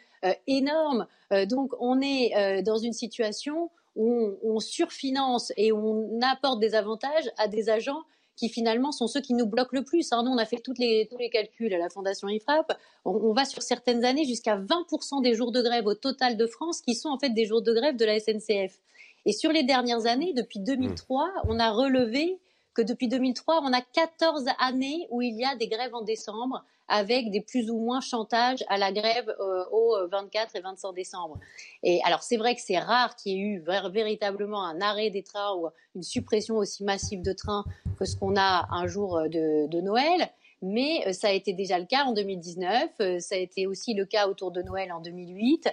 énormes. 0.48 1.08
donc 1.48 1.74
on 1.80 2.00
est 2.02 2.62
dans 2.62 2.78
une 2.78 2.94
situation 2.94 3.70
où 3.96 4.38
on, 4.44 4.56
on, 4.56 4.60
surfinance 4.60 5.52
et 5.58 5.72
on 5.72 6.20
apporte 6.22 6.60
des 6.60 6.76
avantages 6.76 7.30
à 7.38 7.48
des 7.48 7.70
agents 7.70 8.04
qui 8.36 8.50
finalement 8.50 8.92
sont 8.92 9.08
ceux 9.08 9.22
qui 9.22 9.34
nous 9.34 9.46
bloquent 9.46 9.76
le 9.76 9.84
plus. 9.84 10.12
Hein. 10.12 10.24
Nous, 10.24 10.32
on 10.32 10.38
a 10.38 10.46
fait 10.46 10.60
toutes 10.60 10.78
les, 10.78 11.08
tous 11.10 11.18
les 11.18 11.30
calculs 11.30 11.74
à 11.74 11.78
la 11.78 11.90
Fondation 11.90 12.28
IFRAP. 12.28 12.78
On, 13.06 13.34
va 13.34 13.46
sur 13.46 13.62
certaines 13.62 14.04
années 14.04 14.26
jusqu'à 14.26 14.58
20% 14.58 15.22
des 15.22 15.34
jours 15.34 15.52
de 15.52 15.62
grève 15.62 15.86
au 15.86 15.96
total 15.96 16.38
de 16.38 16.46
France 16.46 16.82
qui 16.82 16.96
sont 16.96 17.10
en 17.10 17.20
fait 17.20 17.30
des 17.30 17.46
jours 17.46 17.62
de 17.62 17.74
grève 17.74 17.96
de 17.96 18.06
la 18.06 18.20
SNCF. 18.20 18.80
Et 19.26 19.32
sur 19.32 19.52
les 19.52 19.64
dernières 19.64 20.06
années, 20.06 20.34
depuis 20.34 20.60
2003, 20.60 21.32
on 21.48 21.60
a 21.60 21.72
relevé 21.72 22.40
que 22.74 22.82
depuis 22.82 23.08
2003, 23.08 23.62
on 23.64 23.74
a 23.74 23.82
14 23.82 24.46
années 24.60 25.08
où 25.10 25.22
il 25.22 25.36
y 25.36 25.46
a 25.46 25.56
des 25.56 25.68
grèves 25.68 25.96
en 25.96 26.02
décembre 26.02 26.64
avec 26.88 27.32
des 27.32 27.42
plus 27.42 27.72
ou 27.72 27.80
moins 27.80 28.02
chantages 28.02 28.64
à 28.68 28.78
la 28.78 28.92
grève 28.92 29.34
euh, 29.40 29.66
au 29.72 29.96
24 30.10 30.56
et 30.56 30.60
25 30.60 30.94
décembre. 30.94 31.40
Et 31.84 32.00
alors 32.06 32.24
c'est 32.24 32.38
vrai 32.38 32.56
que 32.56 32.62
c'est 32.62 32.78
rare 32.78 33.16
qu'il 33.16 33.34
y 33.34 33.36
ait 33.36 33.40
eu 33.40 33.64
véritablement 33.92 34.64
un 34.64 34.82
arrêt 34.82 35.10
des 35.10 35.24
trains 35.24 35.56
ou 35.56 35.68
une 35.96 36.04
suppression 36.04 36.58
aussi 36.58 36.84
massive 36.84 37.22
de 37.22 37.34
trains 37.34 37.66
que 37.98 38.06
ce 38.06 38.16
qu'on 38.16 38.36
a 38.38 38.68
un 38.72 38.88
jour 38.88 39.18
euh, 39.18 39.28
de, 39.28 39.82
Noël. 39.82 40.30
Mais 40.62 41.06
euh, 41.08 41.14
ça 41.14 41.30
a 41.30 41.32
été 41.32 41.54
déjà 41.54 41.80
le 41.80 41.86
cas 41.86 42.06
en 42.06 42.14
2019, 42.14 43.20
ça 43.20 43.36
a 43.36 43.38
été 43.38 43.68
aussi 43.68 43.94
le 43.94 44.06
cas 44.06 44.28
autour 44.28 44.52
de 44.52 44.62
Noël 44.62 44.92
en 44.92 45.02
2008. 45.02 45.68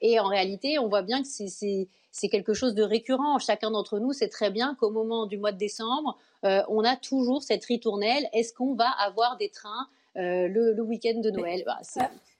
et 0.00 0.20
en 0.20 0.28
réalité, 0.28 0.78
on 0.78 0.88
voit 0.88 1.02
bien 1.02 1.22
que 1.22 1.28
c'est 1.28 2.28
quelque 2.28 2.54
chose 2.54 2.74
de 2.74 2.82
récurrent. 2.82 3.38
Chacun 3.38 3.70
d'entre 3.70 3.98
nous 3.98 4.12
sait 4.12 4.28
très 4.28 4.50
bien 4.50 4.74
qu'au 4.78 4.90
moment 4.90 5.26
du 5.26 5.38
mois 5.38 5.52
de 5.52 5.58
décembre, 5.58 6.16
on 6.42 6.84
a 6.84 6.96
toujours 6.96 7.42
cette 7.42 7.64
ritournelle. 7.64 8.28
Est-ce 8.32 8.54
qu'on 8.54 8.74
va 8.74 8.88
avoir 8.88 9.36
des 9.36 9.50
trains 9.50 9.88
euh, 10.16 10.48
le, 10.48 10.80
week-end 10.82 11.20
de 11.20 11.30
Noël. 11.30 11.62
Bah, 11.66 11.78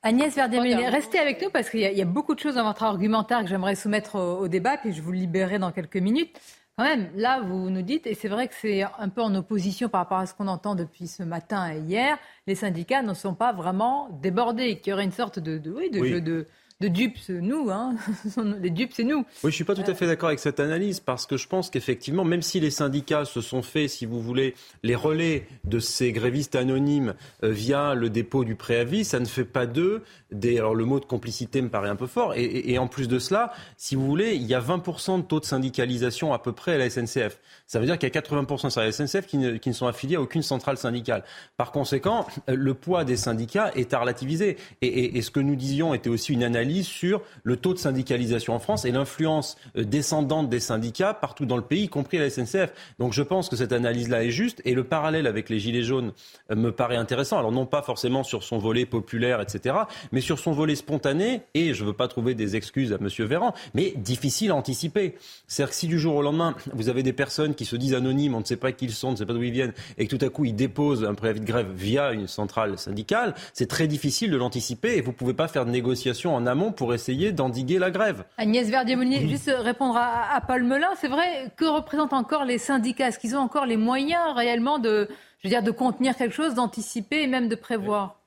Agnès 0.03 0.35
verdier 0.35 0.61
restez 0.89 1.19
avec 1.19 1.43
nous 1.43 1.51
parce 1.51 1.69
qu'il 1.69 1.81
y, 1.81 2.03
a 2.03 2.05
beaucoup 2.05 2.35
de 2.35 2.41
choses 2.41 2.55
dans 2.55 2.65
votre 2.65 2.83
argumentaire 2.83 3.43
que 3.43 3.49
j'aimerais 3.49 3.75
soumettre 3.75 4.17
au, 4.17 4.49
débat, 4.49 4.77
puis 4.77 4.93
je 4.93 5.03
vous 5.03 5.13
libérerai 5.13 5.59
dans 5.59 5.73
quelques 5.73 5.97
minutes. 5.97 6.39
Quand 6.79 6.85
même, 6.85 7.09
là, 7.17 7.41
vous 7.41 7.71
nous 7.71 7.83
dites, 7.83 8.07
et 8.07 8.15
c'est 8.15 8.29
vrai 8.29 8.49
que 8.49 8.55
c'est 8.55 8.83
un 8.83 9.09
peu 9.09 9.23
en 9.23 9.35
opposition 9.35 9.89
par 9.89 10.03
rapport 10.03 10.19
à 10.19 10.27
ce 10.27 10.35
qu'on 10.35 10.47
entend 10.47 10.75
depuis 10.75 11.07
ce 11.07 11.23
matin 11.23 11.73
et 11.73 11.79
hier, 11.79 12.19
les 12.47 12.55
syndicats 12.55 13.03
ne 13.03 13.15
sont 13.15 13.35
pas 13.35 13.53
vraiment 13.53 14.09
débordés, 14.21 14.79
qu'il 14.79 14.91
y 14.91 14.95
aurait 14.95 15.05
une 15.05 15.13
sorte 15.13 15.39
de, 15.39 15.57
de, 15.59 15.71
oui, 15.71 15.91
de 15.91 16.05
jeu 16.05 16.21
de 16.21 16.47
de 16.81 16.89
dupes, 16.89 17.19
nous. 17.31 17.71
Hein. 17.71 17.97
les 18.61 18.69
dupes, 18.69 18.93
c'est 18.93 19.05
nous. 19.05 19.25
Oui, 19.43 19.51
je 19.51 19.55
suis 19.57 19.65
pas 19.65 19.75
tout 19.75 19.91
à 19.91 19.95
fait 19.95 20.07
d'accord 20.07 20.29
avec 20.29 20.41
cette 20.41 20.61
analyse 20.61 21.01
parce 21.01 21.25
que 21.25 21.39
je 21.39 21.49
pense 21.49 21.71
qu'effectivement, 21.71 22.23
même 22.23 22.43
si 22.43 22.61
les 22.61 22.71
syndicats 22.71 23.25
se 23.25 23.41
sont 23.41 23.63
fait, 23.63 23.89
si 23.89 24.05
vous 24.05 24.21
voulez, 24.21 24.55
les 24.83 24.95
relais 24.95 25.47
de 25.65 25.79
ces 25.79 26.13
grévistes 26.13 26.55
anonymes 26.55 27.15
euh, 27.45 27.51
via 27.51 27.95
le 27.95 28.11
dépôt 28.11 28.45
du 28.45 28.57
préavis, 28.57 29.07
ça 29.07 29.21
ne 29.21 29.25
fait 29.25 29.47
pas 29.47 29.65
d'eux 29.65 30.03
des. 30.31 30.59
Alors 30.59 30.75
le 30.75 30.85
mot 30.85 31.01
de 31.01 31.07
complicité 31.07 31.63
me 31.63 31.71
paraît 31.71 31.89
un 31.89 31.97
peu 31.97 32.07
fort. 32.07 32.35
Et, 32.37 32.77
en 32.77 32.89
plus 32.89 33.09
de 33.09 33.19
cela, 33.19 33.55
si 33.79 33.95
vous 33.95 34.05
voulez, 34.05 34.35
il 34.35 34.43
y 34.43 34.55
a 34.55 34.61
20% 34.61 35.23
de 35.23 35.23
taux 35.23 35.41
de 35.41 35.47
syndicalisation 35.47 36.35
à 36.35 36.39
peu 36.39 36.53
près 36.53 36.75
à 36.75 36.79
la 36.79 36.91
SNCF. 36.91 37.39
Ça 37.67 37.81
veut 37.81 37.87
dire 37.87 37.99
qu'il 37.99 38.13
y 38.13 38.17
a 38.17 38.21
80% 38.21 38.69
sur 38.69 38.83
la 38.83 38.93
SNCF 38.93 39.27
qui 39.27 39.39
ne, 39.39 39.57
qui 39.57 39.71
ne 39.71 39.75
sont 39.75 39.87
affiliés 39.87 40.17
à 40.17 40.21
aucune 40.21 40.43
centrale 40.43 40.77
syndicale. 40.77 41.25
Par 41.57 41.73
conséquent, 41.73 42.27
le 42.49 42.75
poids 42.75 43.05
des 43.05 43.17
syndicats 43.17 43.73
est 43.75 43.95
à 43.95 44.01
relativiser. 44.01 44.59
et 44.83 45.23
ce 45.23 45.31
que 45.31 45.41
nous 45.41 45.57
disions 45.57 45.95
était 45.95 46.11
aussi 46.11 46.35
une 46.35 46.45
analyse 46.45 46.66
sur 46.83 47.23
le 47.43 47.57
taux 47.57 47.75
de 47.75 47.79
syndicalisation 47.79 48.55
en 48.55 48.59
France 48.59 48.85
et 48.85 48.91
l'influence 48.91 49.57
euh, 49.77 49.85
descendante 49.85 50.49
des 50.49 50.61
syndicats 50.61 51.15
partout 51.15 51.47
dans 51.47 51.57
le 51.57 51.63
pays, 51.63 51.85
y 51.85 51.89
compris 51.89 52.19
à 52.19 52.21
la 52.21 52.31
SNCF. 52.31 52.73
Donc 52.99 53.13
je 53.13 53.23
pense 53.23 53.49
que 53.49 53.57
cette 53.57 53.73
analyse-là 53.73 54.25
est 54.25 54.31
juste 54.31 54.63
et 54.65 54.75
le 54.75 54.85
parallèle 54.85 55.27
avec 55.27 55.49
les 55.49 55.59
Gilets 55.59 55.83
jaunes 55.83 56.13
euh, 56.51 56.57
me 56.57 56.73
paraît 56.73 56.97
intéressant. 56.97 57.39
Alors 57.39 57.53
non 57.53 57.67
pas 57.67 57.83
forcément 57.83 58.23
sur 58.23 58.43
son 58.43 58.59
volet 58.59 58.87
populaire, 58.87 59.41
etc., 59.41 59.77
mais 60.13 60.21
sur 60.21 60.39
son 60.39 60.53
volet 60.53 60.75
spontané 60.75 61.43
et 61.55 61.75
je 61.75 61.83
ne 61.83 61.89
veux 61.89 61.95
pas 61.95 62.09
trouver 62.09 62.35
des 62.35 62.57
excuses 62.57 62.93
à 62.93 62.97
M. 62.97 63.09
Véran, 63.27 63.55
mais 63.75 63.93
difficile 63.97 64.51
à 64.51 64.55
anticiper. 64.55 65.17
C'est-à-dire 65.47 65.71
que 65.71 65.77
si 65.77 65.87
du 65.87 65.99
jour 65.99 66.17
au 66.17 66.23
lendemain, 66.23 66.55
vous 66.73 66.89
avez 66.89 67.03
des 67.03 67.13
personnes 67.13 67.55
qui 67.55 67.65
se 67.65 67.77
disent 67.77 67.95
anonymes, 67.95 68.35
on 68.35 68.41
ne 68.41 68.45
sait 68.45 68.57
pas 68.57 68.73
qui 68.73 68.87
ils 68.87 68.93
sont, 68.93 69.09
on 69.09 69.13
ne 69.13 69.17
sait 69.17 69.27
pas 69.27 69.33
d'où 69.33 69.43
ils 69.43 69.53
viennent, 69.53 69.73
et 69.99 70.07
que 70.07 70.17
tout 70.17 70.25
à 70.25 70.29
coup 70.29 70.45
ils 70.45 70.55
déposent 70.55 71.05
un 71.05 71.15
préavis 71.15 71.41
de 71.41 71.45
grève 71.45 71.71
via 71.75 72.13
une 72.13 72.29
centrale 72.29 72.79
syndicale, 72.79 73.35
c'est 73.53 73.67
très 73.67 73.89
difficile 73.89 74.31
de 74.31 74.37
l'anticiper 74.37 74.97
et 74.97 75.01
vous 75.01 75.11
ne 75.11 75.17
pouvez 75.17 75.35
pas 75.35 75.49
faire 75.49 75.67
de 75.67 75.71
négociation 75.71 76.35
en 76.35 76.47
amont 76.47 76.56
amont 76.57 76.73
pour 76.73 76.95
essayer 76.95 77.33
d'endiguer 77.33 77.79
la 77.79 77.91
grève. 77.91 78.25
Agnès 78.39 78.69
Verdier-Monnier, 78.69 79.29
juste 79.29 79.53
répondre 79.55 79.97
à, 79.97 80.41
Paul 80.47 80.65
Melun, 80.65 80.95
c'est 80.99 81.09
vrai, 81.09 81.53
que 81.57 81.67
représentent 81.67 82.15
encore 82.15 82.45
les 82.45 82.59
syndicats? 82.59 83.09
Est-ce 83.09 83.19
qu'ils 83.19 83.37
ont 83.37 83.41
encore 83.41 83.67
les 83.67 83.77
moyens 83.77 84.35
réellement 84.35 84.79
de, 84.79 85.09
je 85.39 85.49
veux 85.49 85.51
dire, 85.51 85.63
de 85.63 85.71
contenir 85.71 86.17
quelque 86.17 86.35
chose, 86.35 86.55
d'anticiper 86.55 87.23
et 87.23 87.27
même 87.27 87.49
de 87.49 87.57
prévoir? 87.57 88.21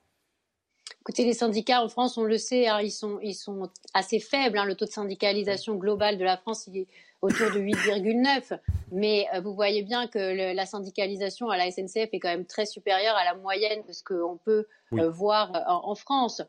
Écoutez, 1.00 1.24
les 1.24 1.34
syndicats 1.34 1.82
en 1.82 1.88
France, 1.88 2.16
on 2.18 2.24
le 2.24 2.38
sait, 2.38 2.68
hein, 2.68 2.80
ils, 2.80 2.92
sont, 2.92 3.18
ils 3.22 3.34
sont 3.34 3.68
assez 3.94 4.20
faibles. 4.20 4.58
Hein. 4.58 4.64
le 4.64 4.76
taux 4.76 4.84
de 4.84 4.90
syndicalisation 4.90 5.74
global 5.74 6.18
de 6.18 6.24
la 6.24 6.36
France, 6.36 6.68
il 6.68 6.76
est 6.76 6.86
autour 7.22 7.50
de 7.50 7.58
8,9. 7.58 8.58
Mais 8.92 9.26
euh, 9.34 9.40
vous 9.40 9.54
voyez 9.54 9.82
bien 9.82 10.06
que 10.06 10.54
la 10.54 10.66
syndicalisation 10.66 11.48
à 11.50 11.56
la 11.56 11.70
SNCF 11.70 12.08
est 12.12 12.20
quand 12.20 12.28
même 12.28 12.46
très 12.46 12.66
supérieure 12.66 13.16
à 13.16 13.24
la 13.24 13.34
moyenne 13.34 13.82
de 13.86 13.92
ce 13.92 14.02
qu'on 14.04 14.36
peut 14.36 14.66
euh, 14.92 15.10
voir 15.10 15.54
euh, 15.54 15.60
en, 15.66 15.94
France. 15.94 16.42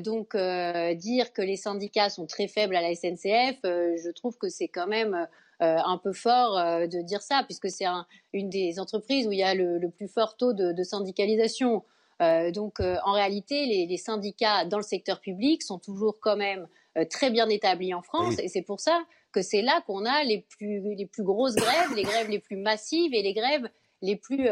Donc 0.00 0.36
dire 0.36 1.32
que 1.32 1.42
les 1.42 1.56
syndicats 1.56 2.08
sont 2.08 2.26
très 2.26 2.48
faibles 2.48 2.74
à 2.76 2.80
la 2.80 2.94
SNCF, 2.94 3.58
je 3.62 4.10
trouve 4.10 4.38
que 4.38 4.48
c'est 4.48 4.68
quand 4.68 4.86
même 4.86 5.26
un 5.60 5.98
peu 5.98 6.12
fort 6.12 6.54
de 6.56 7.02
dire 7.02 7.22
ça, 7.22 7.42
puisque 7.44 7.70
c'est 7.70 7.86
une 8.32 8.48
des 8.48 8.80
entreprises 8.80 9.26
où 9.26 9.32
il 9.32 9.38
y 9.38 9.42
a 9.42 9.54
le, 9.54 9.88
plus 9.90 10.08
fort 10.08 10.36
taux 10.36 10.52
de 10.52 10.82
syndicalisation. 10.82 11.82
Euh, 12.22 12.50
donc 12.50 12.80
euh, 12.80 12.96
en 13.04 13.12
réalité, 13.12 13.86
les, 13.86 13.96
syndicats 13.96 14.64
dans 14.64 14.78
le 14.78 14.82
secteur 14.82 15.20
public 15.20 15.62
sont 15.62 15.78
toujours 15.78 16.18
quand 16.20 16.36
même 16.36 16.66
euh, 16.96 17.04
très 17.04 17.30
bien 17.30 17.48
établis 17.48 17.92
en 17.94 18.02
France. 18.02 18.38
Et 18.38 18.48
c'est 18.48 18.62
pour 18.62 18.80
ça 18.80 19.04
que 19.32 19.42
c'est 19.42 19.62
là 19.62 19.82
qu'on 19.86 20.04
a 20.04 20.24
les 20.24 20.46
plus, 20.56 20.94
les 20.94 21.06
plus 21.06 21.24
grosses 21.24 21.56
grèves, 21.56 21.94
les 21.94 22.04
grèves 22.04 22.30
les 22.30 22.38
plus 22.38 22.56
massives 22.56 23.12
et 23.12 23.22
les 23.22 23.34
grèves 23.34 23.68
les 24.02 24.16
plus, 24.16 24.48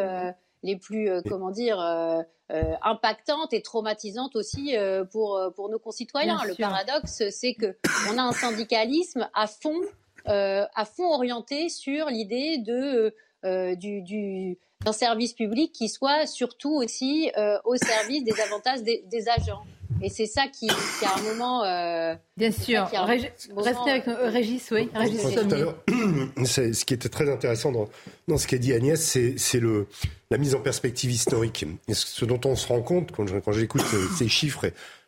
les 0.63 0.77
plus 0.77 1.11
comment 1.29 1.51
dire, 1.51 1.77
impactantes 2.83 3.53
et 3.53 3.63
traumatisantes 3.63 4.37
aussi 4.37 4.75
pour, 5.11 5.41
pour 5.57 5.69
nos 5.69 5.79
concitoyens. 5.79 6.39
le 6.47 6.55
paradoxe, 6.55 7.23
c'est 7.31 7.55
qu'on 7.55 8.19
a 8.19 8.23
un 8.23 8.33
syndicalisme 8.33 9.29
à 9.35 9.47
fond, 9.47 9.81
à 10.27 10.85
fond 10.85 11.13
orienté 11.13 11.69
sur 11.69 12.07
l'idée 12.07 12.59
de, 12.59 13.15
du, 13.77 14.03
du 14.03 14.59
un 14.87 14.93
service 14.93 15.33
public 15.33 15.73
qui 15.73 15.89
soit 15.89 16.27
surtout 16.27 16.75
aussi 16.75 17.31
euh, 17.37 17.59
au 17.65 17.77
service 17.77 18.25
des 18.25 18.39
avantages 18.41 18.83
des, 18.83 19.29
agents. 19.29 19.65
Et 20.05 20.11
c'est 20.11 20.27
ça 20.27 20.49
qui, 20.49 20.67
qui, 20.67 21.05
à 21.07 21.15
un 21.19 21.23
moment. 21.23 21.65
Euh, 21.65 22.15
Bien 22.37 22.53
sûr. 22.53 22.87
Restez 22.93 23.91
avec 23.91 24.07
euh, 24.07 24.29
Régis, 24.29 24.71
oui. 24.71 24.91
Régis 24.95 25.23
ce 26.45 26.85
qui 26.85 26.93
était 26.93 27.09
très 27.09 27.33
intéressant 27.33 27.73
dans, 27.73 27.89
dans 28.29 28.37
ce 28.37 28.47
qu'a 28.47 28.59
dit 28.59 28.75
Agnès, 28.75 29.01
c'est 29.01 29.61
la 30.31 30.39
mise 30.39 30.55
en 30.55 30.61
perspective 30.61 31.11
historique. 31.11 31.65
Et 31.89 31.95
ce 31.95 32.27
dont 32.27 32.41
on 32.45 32.55
se 32.55 32.69
rend 32.69 32.83
compte 32.83 33.13
quand, 33.13 33.25
quand 33.41 33.53
j'écoute 33.53 33.83
ces 34.19 34.29
chiffres 34.29 34.67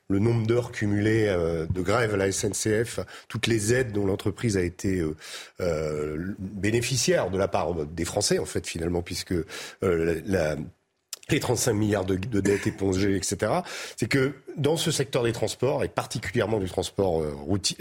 le 0.08 0.18
nombre 0.18 0.46
d'heures 0.46 0.72
cumulées 0.72 1.26
euh, 1.28 1.66
de 1.66 1.80
grève 1.82 2.14
à 2.14 2.16
la 2.16 2.30
SNCF, 2.30 3.00
toutes 3.28 3.46
les 3.46 3.74
aides 3.74 3.92
dont 3.92 4.06
l'entreprise 4.06 4.56
a 4.56 4.62
été 4.62 5.00
euh, 5.00 5.16
euh, 5.60 6.34
bénéficiaire 6.38 7.30
de 7.30 7.38
la 7.38 7.48
part 7.48 7.74
des 7.74 8.04
Français, 8.04 8.38
en 8.38 8.44
fait, 8.44 8.66
finalement, 8.66 9.02
puisque 9.02 9.34
la, 9.82 10.56
les 11.28 11.40
35 11.40 11.72
milliards 11.72 12.04
de, 12.04 12.16
dettes 12.16 12.66
épongées, 12.66 13.16
etc., 13.16 13.52
c'est 13.96 14.08
que 14.08 14.34
dans 14.56 14.76
ce 14.76 14.90
secteur 14.90 15.22
des 15.22 15.32
transports, 15.32 15.84
et 15.84 15.88
particulièrement 15.88 16.58
du 16.58 16.68
transport 16.68 17.22
routier, 17.44 17.76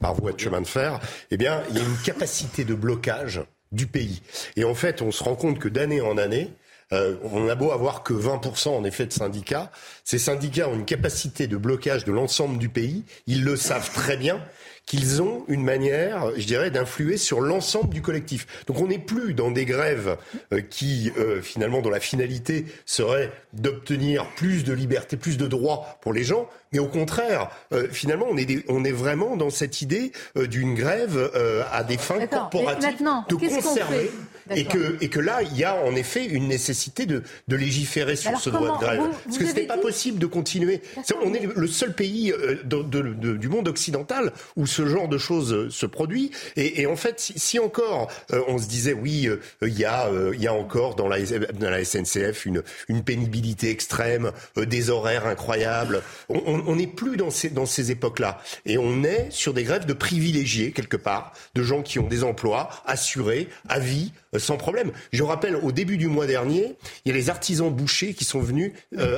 par 0.00 0.14
voie 0.14 0.32
de 0.32 0.38
chemin 0.38 0.60
de 0.60 0.66
fer, 0.66 1.00
eh 1.30 1.36
bien, 1.36 1.62
il 1.70 1.76
y 1.76 1.80
a 1.80 1.82
une 1.82 1.98
capacité 2.04 2.64
de 2.64 2.74
blocage 2.74 3.42
du 3.72 3.86
pays. 3.86 4.22
Et 4.56 4.64
en 4.64 4.74
fait, 4.74 5.02
on 5.02 5.10
se 5.10 5.24
rend 5.24 5.34
compte 5.34 5.58
que 5.58 5.68
d'année 5.68 6.00
en 6.00 6.18
année, 6.18 6.50
euh, 6.92 7.16
on 7.24 7.48
a 7.48 7.54
beau 7.54 7.72
avoir 7.72 8.02
que 8.02 8.12
20% 8.12 8.68
en 8.68 8.84
effet 8.84 9.06
de 9.06 9.12
syndicats, 9.12 9.70
ces 10.04 10.18
syndicats 10.18 10.68
ont 10.68 10.74
une 10.74 10.84
capacité 10.84 11.46
de 11.46 11.56
blocage 11.56 12.04
de 12.04 12.12
l'ensemble 12.12 12.58
du 12.58 12.68
pays. 12.68 13.04
Ils 13.26 13.44
le 13.44 13.56
savent 13.56 13.90
très 13.92 14.16
bien 14.16 14.44
qu'ils 14.86 15.22
ont 15.22 15.44
une 15.48 15.62
manière, 15.62 16.30
je 16.36 16.46
dirais, 16.46 16.70
d'influer 16.70 17.16
sur 17.16 17.40
l'ensemble 17.40 17.94
du 17.94 18.02
collectif. 18.02 18.46
Donc 18.66 18.80
on 18.80 18.88
n'est 18.88 18.98
plus 18.98 19.32
dans 19.32 19.50
des 19.50 19.64
grèves 19.64 20.16
euh, 20.52 20.60
qui, 20.60 21.12
euh, 21.18 21.40
finalement, 21.40 21.80
dont 21.80 21.90
la 21.90 22.00
finalité 22.00 22.66
serait 22.84 23.32
d'obtenir 23.52 24.26
plus 24.36 24.64
de 24.64 24.72
liberté, 24.72 25.16
plus 25.16 25.36
de 25.36 25.46
droits 25.46 25.98
pour 26.02 26.12
les 26.12 26.24
gens, 26.24 26.48
mais 26.72 26.78
au 26.78 26.88
contraire, 26.88 27.50
euh, 27.72 27.86
finalement, 27.90 28.26
on 28.30 28.36
est, 28.36 28.64
on 28.68 28.82
est 28.84 28.92
vraiment 28.92 29.36
dans 29.36 29.50
cette 29.50 29.82
idée 29.82 30.12
d'une 30.36 30.74
grève 30.74 31.30
à 31.70 31.84
des 31.84 31.98
fins 31.98 32.26
corporatives 32.26 32.98
de 33.28 33.34
conserver. 33.34 34.10
Et 34.50 34.64
que, 34.64 34.96
et 35.00 35.08
que 35.08 35.20
là, 35.20 35.40
il 35.42 35.56
y 35.56 35.62
a 35.62 35.76
en 35.84 35.94
effet 35.94 36.24
une 36.26 36.48
nécessité 36.48 37.06
de, 37.06 37.22
de 37.46 37.56
légiférer 37.56 38.16
sur 38.16 38.38
ce 38.40 38.50
droit 38.50 38.76
de 38.76 38.84
grève. 38.84 39.00
Parce 39.24 39.38
que 39.38 39.46
ce 39.46 39.54
n'est 39.54 39.66
pas 39.66 39.78
possible 39.78 40.18
de 40.18 40.26
continuer. 40.26 40.82
on 41.24 41.32
est 41.32 41.46
le 41.54 41.66
seul 41.68 41.94
pays 41.94 42.34
du 42.64 43.48
monde 43.48 43.68
occidental 43.68 44.32
où 44.56 44.66
ce 44.72 44.86
genre 44.86 45.08
de 45.08 45.18
choses 45.18 45.52
euh, 45.52 45.70
se 45.70 45.86
produit. 45.86 46.30
Et, 46.56 46.86
en 46.86 46.96
fait, 46.96 47.20
si, 47.36 47.58
encore 47.58 48.10
euh, 48.32 48.42
on 48.48 48.58
se 48.58 48.66
disait 48.66 48.92
oui, 48.92 49.28
euh, 49.28 49.40
il 49.62 49.78
y 49.78 49.84
a 49.84 50.54
encore 50.54 50.96
dans 50.96 51.08
la, 51.08 51.84
SNCF 51.84 52.46
une, 52.46 52.62
pénibilité 53.04 53.70
extrême, 53.70 54.32
des 54.56 54.90
horaires 54.90 55.26
incroyables. 55.26 56.02
On 56.28 56.76
n'est 56.76 56.86
plus 56.86 57.16
dans 57.16 57.30
ces 57.30 57.50
dans 57.50 57.66
ces 57.66 57.90
époques-là. 57.90 58.40
Et 58.64 58.78
on 58.78 59.02
est 59.02 59.28
sur 59.30 59.54
des 59.54 59.64
grèves 59.64 59.86
de 59.86 59.92
privilégiés 59.92 60.72
quelque 60.72 60.96
part, 60.96 61.32
de 61.54 61.62
gens 61.62 61.82
qui 61.82 61.98
ont 61.98 62.06
des 62.06 62.24
emplois 62.24 62.70
assurés 62.86 63.48
à 63.68 63.78
vie 63.78 64.12
sans 64.38 64.56
problème. 64.56 64.92
Je 65.12 65.22
rappelle, 65.22 65.56
au 65.56 65.72
début 65.72 65.98
du 65.98 66.08
mois 66.08 66.26
dernier, 66.26 66.76
il 67.04 67.10
y 67.10 67.14
a 67.14 67.14
les 67.14 67.30
artisans 67.30 67.70
bouchers 67.70 68.14
qui 68.14 68.24
sont 68.24 68.40
venus 68.40 68.72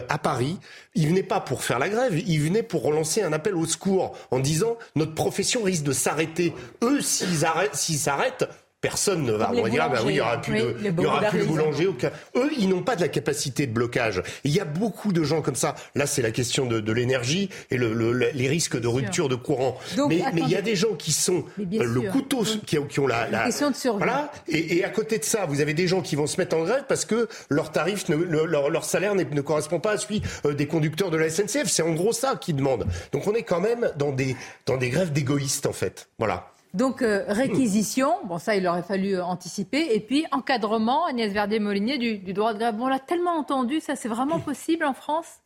à 0.08 0.18
Paris. 0.18 0.58
Ils 0.94 1.08
venaient 1.08 1.22
pas 1.22 1.40
pour 1.40 1.62
faire 1.62 1.78
la 1.78 1.88
grève, 1.88 2.18
ils 2.18 2.40
venaient 2.40 2.62
pour 2.62 2.82
relancer 2.82 3.22
un 3.22 3.32
appel 3.32 3.54
au 3.54 3.66
secours 3.66 4.16
en 4.30 4.38
disant 4.38 4.76
notre 4.94 5.14
profession 5.14 5.62
risque 5.62 5.84
de 5.84 5.92
s'arrêter. 5.92 6.52
Eux, 6.82 7.00
s'ils 7.00 7.98
s'arrêtent, 7.98 8.48
personne 8.84 9.22
ne 9.22 9.32
va 9.32 9.50
dire 9.50 9.88
bah 9.90 10.00
oui, 10.04 10.12
il 10.12 10.16
y 10.16 10.20
aura 10.20 10.38
plus 10.42 10.60
de, 10.60 10.76
il 10.78 11.02
y 11.02 11.06
aura 11.06 11.22
plus 11.22 11.40
de 11.40 11.44
boulanger. 11.44 11.88
Eux, 12.36 12.50
ils 12.58 12.68
n'ont 12.68 12.82
pas 12.82 12.96
de 12.96 13.00
la 13.00 13.08
capacité 13.08 13.66
de 13.66 13.72
blocage. 13.72 14.22
il 14.44 14.50
y 14.50 14.60
a 14.60 14.66
beaucoup 14.66 15.14
de 15.14 15.22
gens 15.22 15.40
comme 15.40 15.54
ça. 15.54 15.74
Là, 15.94 16.06
c'est 16.06 16.20
la 16.20 16.30
question 16.30 16.66
de, 16.66 16.92
l'énergie 16.92 17.48
et 17.70 17.78
le, 17.78 18.12
les 18.12 18.48
risques 18.48 18.78
de 18.78 18.86
rupture 18.86 19.30
de 19.30 19.36
courant. 19.36 19.78
mais, 20.08 20.22
il 20.36 20.48
y 20.50 20.54
a 20.54 20.60
des 20.60 20.76
gens 20.76 20.94
qui 20.94 21.12
sont 21.12 21.44
le 21.56 22.10
couteau, 22.10 22.44
qui, 22.66 22.76
qui, 22.86 23.00
ont 23.00 23.06
la, 23.06 23.26
la, 23.30 23.44
question 23.44 23.70
de 23.70 23.74
survie. 23.74 23.98
Voilà. 23.98 24.30
Et, 24.48 24.76
et, 24.76 24.84
à 24.84 24.90
côté 24.90 25.18
de 25.18 25.24
ça, 25.24 25.46
vous 25.46 25.62
avez 25.62 25.72
des 25.72 25.88
gens 25.88 26.02
qui 26.02 26.14
vont 26.14 26.26
se 26.26 26.38
mettre 26.38 26.54
en 26.54 26.64
grève 26.64 26.84
parce 26.86 27.06
que 27.06 27.26
leur 27.48 27.72
tarif, 27.72 28.10
ne, 28.10 28.16
leur, 28.16 28.68
leur, 28.68 28.84
salaire 28.84 29.14
ne 29.14 29.40
correspond 29.40 29.80
pas 29.80 29.92
à 29.92 29.98
celui 29.98 30.20
euh, 30.44 30.52
des 30.52 30.66
conducteurs 30.66 31.10
de 31.10 31.16
la 31.16 31.30
SNCF. 31.30 31.68
C'est 31.68 31.82
en 31.82 31.94
gros 31.94 32.12
ça 32.12 32.36
qu'ils 32.36 32.56
demandent. 32.56 32.86
Donc 33.12 33.26
on 33.26 33.32
est 33.32 33.44
quand 33.44 33.60
même 33.60 33.90
dans 33.96 34.12
des 34.12 34.36
dans 34.66 34.76
des 34.76 34.90
grèves 34.90 35.12
d'égoïstes 35.12 35.64
en 35.64 35.72
fait. 35.72 36.08
Voilà. 36.18 36.53
Donc 36.74 37.02
euh, 37.02 37.24
réquisition, 37.28 38.16
bon 38.24 38.38
ça 38.38 38.56
il 38.56 38.66
aurait 38.66 38.82
fallu 38.82 39.20
anticiper, 39.20 39.94
et 39.94 40.00
puis 40.00 40.26
encadrement, 40.32 41.06
Agnès 41.06 41.32
Verdier-Molinier, 41.32 41.98
du, 41.98 42.32
droit 42.32 42.52
de 42.52 42.58
grève. 42.58 42.76
Bon, 42.76 42.86
on 42.86 42.88
l'a 42.88 42.98
tellement 42.98 43.36
entendu, 43.36 43.80
ça 43.80 43.94
c'est 43.94 44.08
vraiment 44.08 44.40
possible 44.40 44.84
en 44.84 44.92
France? 44.92 45.38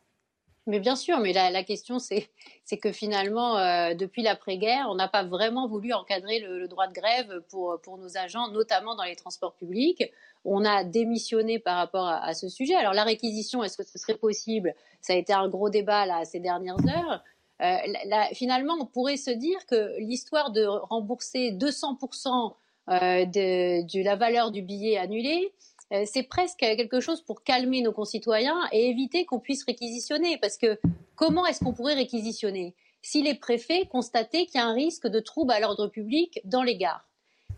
Mais 0.65 0.79
bien 0.79 0.95
sûr, 0.95 1.19
mais 1.19 1.33
la, 1.33 1.63
question, 1.63 1.97
c'est, 1.97 2.29
que 2.79 2.91
finalement, 2.91 3.57
euh, 3.57 3.95
depuis 3.95 4.21
l'après-guerre, 4.21 4.85
on 4.89 4.95
n'a 4.95 5.07
pas 5.07 5.23
vraiment 5.23 5.67
voulu 5.67 5.93
encadrer 5.93 6.39
le, 6.39 6.67
droit 6.67 6.87
de 6.87 6.93
grève 6.93 7.41
pour, 7.49 7.79
pour 7.81 7.97
nos 7.97 8.17
agents, 8.17 8.49
notamment 8.49 8.95
dans 8.95 9.03
les 9.03 9.15
transports 9.15 9.55
publics. 9.55 10.03
On 10.45 10.63
a 10.65 10.83
démissionné 10.83 11.57
par 11.57 11.77
rapport 11.77 12.05
à, 12.05 12.23
à 12.23 12.35
ce 12.35 12.49
sujet. 12.49 12.75
Alors 12.75 12.93
la 12.93 13.03
réquisition, 13.03 13.63
est-ce 13.63 13.77
que 13.77 13.83
ce 13.83 13.97
serait 13.97 14.17
possible? 14.17 14.75
Ça 15.01 15.13
a 15.13 15.15
été 15.15 15.33
un 15.33 15.47
gros 15.47 15.71
débat 15.71 16.05
là, 16.05 16.23
ces 16.23 16.39
dernières 16.39 16.85
heures. 16.87 17.23
Euh, 17.61 17.77
finalement, 18.33 18.77
on 18.79 18.85
pourrait 18.85 19.17
se 19.17 19.31
dire 19.31 19.65
que 19.65 19.99
l'histoire 19.99 20.51
de 20.51 20.65
rembourser 20.65 21.51
200% 21.51 22.53
euh, 22.89 23.25
de, 23.25 24.03
la 24.03 24.15
valeur 24.15 24.51
du 24.51 24.61
billet 24.61 24.97
annulé, 24.97 25.53
euh, 25.91 26.03
c'est 26.05 26.23
presque 26.23 26.59
quelque 26.59 26.99
chose 26.99 27.21
pour 27.21 27.43
calmer 27.43 27.81
nos 27.81 27.91
concitoyens 27.91 28.59
et 28.71 28.89
éviter 28.89 29.25
qu'on 29.25 29.39
puisse 29.39 29.63
réquisitionner. 29.65 30.37
Parce 30.37 30.57
que 30.57 30.79
comment 31.15 31.45
est-ce 31.45 31.59
qu'on 31.63 31.73
pourrait 31.73 31.95
réquisitionner 31.95 32.75
si 33.01 33.23
les 33.23 33.35
préfets 33.35 33.85
constataient 33.85 34.45
qu'il 34.45 34.59
y 34.59 34.63
a 34.63 34.67
un 34.67 34.73
risque 34.73 35.07
de 35.07 35.19
trouble 35.19 35.51
à 35.51 35.59
l'ordre 35.59 35.87
public 35.87 36.39
dans 36.45 36.63
les 36.63 36.77
gares? 36.77 37.08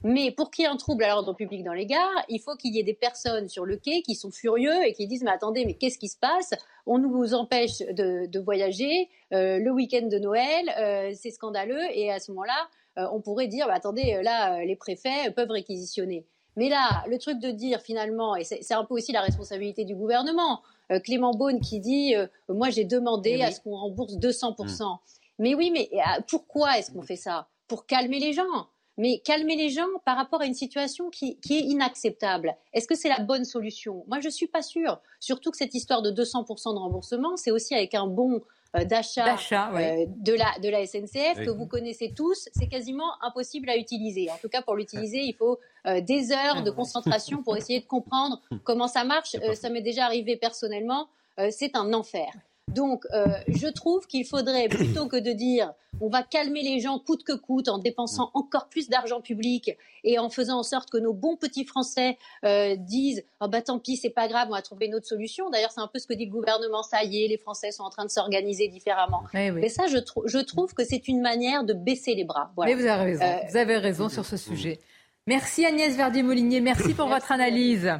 Mais 0.03 0.31
pour 0.31 0.49
qu'il 0.49 0.63
y 0.63 0.65
ait 0.65 0.71
un 0.71 0.77
trouble 0.77 1.03
à 1.03 1.09
l'ordre 1.09 1.33
public 1.33 1.63
dans 1.63 1.73
les 1.73 1.85
gares, 1.85 2.25
il 2.27 2.39
faut 2.39 2.55
qu'il 2.55 2.73
y 2.75 2.79
ait 2.79 2.83
des 2.83 2.93
personnes 2.93 3.47
sur 3.49 3.65
le 3.65 3.77
quai 3.77 4.01
qui 4.01 4.15
sont 4.15 4.31
furieux 4.31 4.83
et 4.85 4.93
qui 4.93 5.05
disent 5.07 5.23
mais 5.23 5.31
attendez, 5.31 5.65
mais 5.65 5.75
qu'est-ce 5.75 5.99
qui 5.99 6.07
se 6.07 6.17
passe? 6.17 6.53
On 6.87 6.97
nous 6.97 7.33
empêche 7.35 7.79
de, 7.79 8.39
voyager 8.39 9.09
euh, 9.33 9.59
le 9.59 9.71
week-end 9.71 10.07
de 10.07 10.17
Noël, 10.17 10.71
euh, 10.79 11.11
c'est 11.15 11.29
scandaleux. 11.29 11.83
Et 11.93 12.11
à 12.11 12.19
ce 12.19 12.31
moment-là, 12.31 12.67
euh, 12.97 13.07
on 13.13 13.21
pourrait 13.21 13.47
dire 13.47 13.67
bah, 13.67 13.75
attendez, 13.75 14.19
là, 14.23 14.65
les 14.65 14.75
préfets 14.75 15.29
peuvent 15.35 15.51
réquisitionner. 15.51 16.25
Mais 16.57 16.67
là, 16.67 17.03
le 17.07 17.17
truc 17.17 17.39
de 17.39 17.51
dire 17.51 17.79
finalement, 17.81 18.35
et 18.35 18.43
c'est 18.43 18.73
un 18.73 18.83
peu 18.83 18.95
aussi 18.95 19.11
la 19.11 19.21
responsabilité 19.21 19.85
du 19.85 19.95
gouvernement, 19.95 20.61
Clément 21.05 21.31
Beaune 21.31 21.61
qui 21.61 21.79
dit 21.79 22.13
moi 22.49 22.69
j'ai 22.69 22.83
demandé 22.83 23.41
à 23.41 23.51
ce 23.51 23.61
qu'on 23.61 23.77
rembourse 23.77 24.15
200%. 24.15 24.83
Mmh. 24.83 24.97
Mais 25.39 25.55
oui, 25.55 25.71
mais 25.71 25.89
pourquoi 26.27 26.77
est-ce 26.77 26.91
qu'on 26.91 27.03
fait 27.03 27.15
ça? 27.15 27.47
Pour 27.69 27.85
calmer 27.85 28.19
les 28.19 28.33
gens 28.33 28.67
mais 29.01 29.17
calmer 29.25 29.55
les 29.55 29.69
gens 29.69 29.87
par 30.05 30.15
rapport 30.15 30.41
à 30.41 30.45
une 30.45 30.53
situation 30.53 31.09
qui, 31.09 31.39
est 31.49 31.53
inacceptable. 31.53 32.55
Est-ce 32.71 32.87
que 32.87 32.93
c'est 32.93 33.09
la 33.09 33.19
bonne 33.19 33.45
solution? 33.45 34.03
Moi, 34.07 34.19
je 34.19 34.27
ne 34.27 34.31
suis 34.31 34.45
pas 34.45 34.61
sûre. 34.61 35.01
Surtout 35.19 35.49
que 35.49 35.57
cette 35.57 35.73
histoire 35.73 36.03
de 36.03 36.11
200% 36.11 36.75
de 36.75 36.79
remboursement, 36.79 37.35
c'est 37.35 37.49
aussi 37.49 37.73
avec 37.73 37.95
un 37.95 38.05
bon, 38.05 38.43
d'achat 38.85 39.35
de, 39.55 40.33
la, 40.33 40.59
de 40.61 40.69
la 40.69 40.85
SNCF 40.85 41.43
que 41.43 41.49
vous 41.49 41.65
connaissez 41.65 42.13
tous, 42.15 42.47
c'est 42.53 42.67
quasiment 42.67 43.11
impossible 43.23 43.71
à 43.71 43.75
utiliser. 43.75 44.29
En 44.29 44.37
tout 44.37 44.49
cas, 44.49 44.61
pour 44.61 44.75
l'utiliser, 44.75 45.21
il 45.23 45.33
faut 45.33 45.59
des 45.85 46.31
heures 46.31 46.61
de 46.61 46.69
concentration 46.69 47.41
pour 47.41 47.57
essayer 47.57 47.79
de 47.79 47.87
comprendre 47.87 48.39
comment 48.63 48.87
ça 48.87 49.03
marche. 49.03 49.35
ça 49.55 49.71
m'est 49.71 49.81
déjà 49.81 50.05
arrivé 50.05 50.37
personnellement. 50.37 51.07
c'est 51.49 51.75
un 51.75 51.91
enfer. 51.93 52.31
Donc, 52.67 53.05
euh, 53.13 53.25
je 53.47 53.67
trouve 53.67 54.07
qu'il 54.07 54.25
faudrait, 54.25 54.69
plutôt 54.69 55.07
que 55.07 55.17
de 55.17 55.31
dire 55.31 55.73
on 55.99 56.09
va 56.09 56.23
calmer 56.23 56.61
les 56.63 56.79
gens 56.79 56.99
coûte 56.99 57.23
que 57.23 57.33
coûte 57.33 57.67
en 57.67 57.77
dépensant 57.77 58.31
encore 58.33 58.69
plus 58.69 58.89
d'argent 58.89 59.21
public 59.21 59.77
et 60.03 60.17
en 60.19 60.29
faisant 60.29 60.59
en 60.59 60.63
sorte 60.63 60.89
que 60.89 60.97
nos 60.97 61.13
bons 61.13 61.35
petits 61.35 61.65
Français 61.65 62.17
euh, 62.45 62.75
disent 62.75 63.23
oh 63.41 63.47
bah 63.47 63.61
tant 63.61 63.77
pis, 63.77 63.97
c'est 63.97 64.09
pas 64.09 64.27
grave, 64.27 64.47
on 64.49 64.53
va 64.53 64.61
trouver 64.61 64.87
une 64.87 64.95
autre 64.95 65.07
solution. 65.07 65.49
D'ailleurs, 65.49 65.71
c'est 65.71 65.81
un 65.81 65.87
peu 65.87 65.99
ce 65.99 66.07
que 66.07 66.13
dit 66.13 66.25
le 66.25 66.31
gouvernement 66.31 66.81
ça 66.81 67.03
y 67.03 67.23
est, 67.23 67.27
les 67.27 67.37
Français 67.37 67.71
sont 67.71 67.83
en 67.83 67.89
train 67.89 68.05
de 68.05 68.09
s'organiser 68.09 68.67
différemment. 68.67 69.23
Mais 69.33 69.69
ça, 69.69 69.87
je, 69.87 69.97
je 70.25 70.37
trouve 70.39 70.73
que 70.73 70.83
c'est 70.83 71.07
une 71.07 71.21
manière 71.21 71.63
de 71.63 71.73
baisser 71.73 72.15
les 72.15 72.23
bras. 72.23 72.51
Mais 72.57 72.73
vous 72.73 72.85
avez 72.85 73.03
raison, 73.03 73.25
euh, 73.25 73.37
vous 73.49 73.57
avez 73.57 73.77
raison 73.77 74.09
sur 74.09 74.25
ce 74.25 74.37
sujet. 74.37 74.79
Merci 75.27 75.65
Agnès 75.65 75.95
Verdier-Molinier, 75.95 76.61
merci 76.61 76.93
pour 76.93 77.07
votre 77.09 77.31
analyse. 77.31 77.91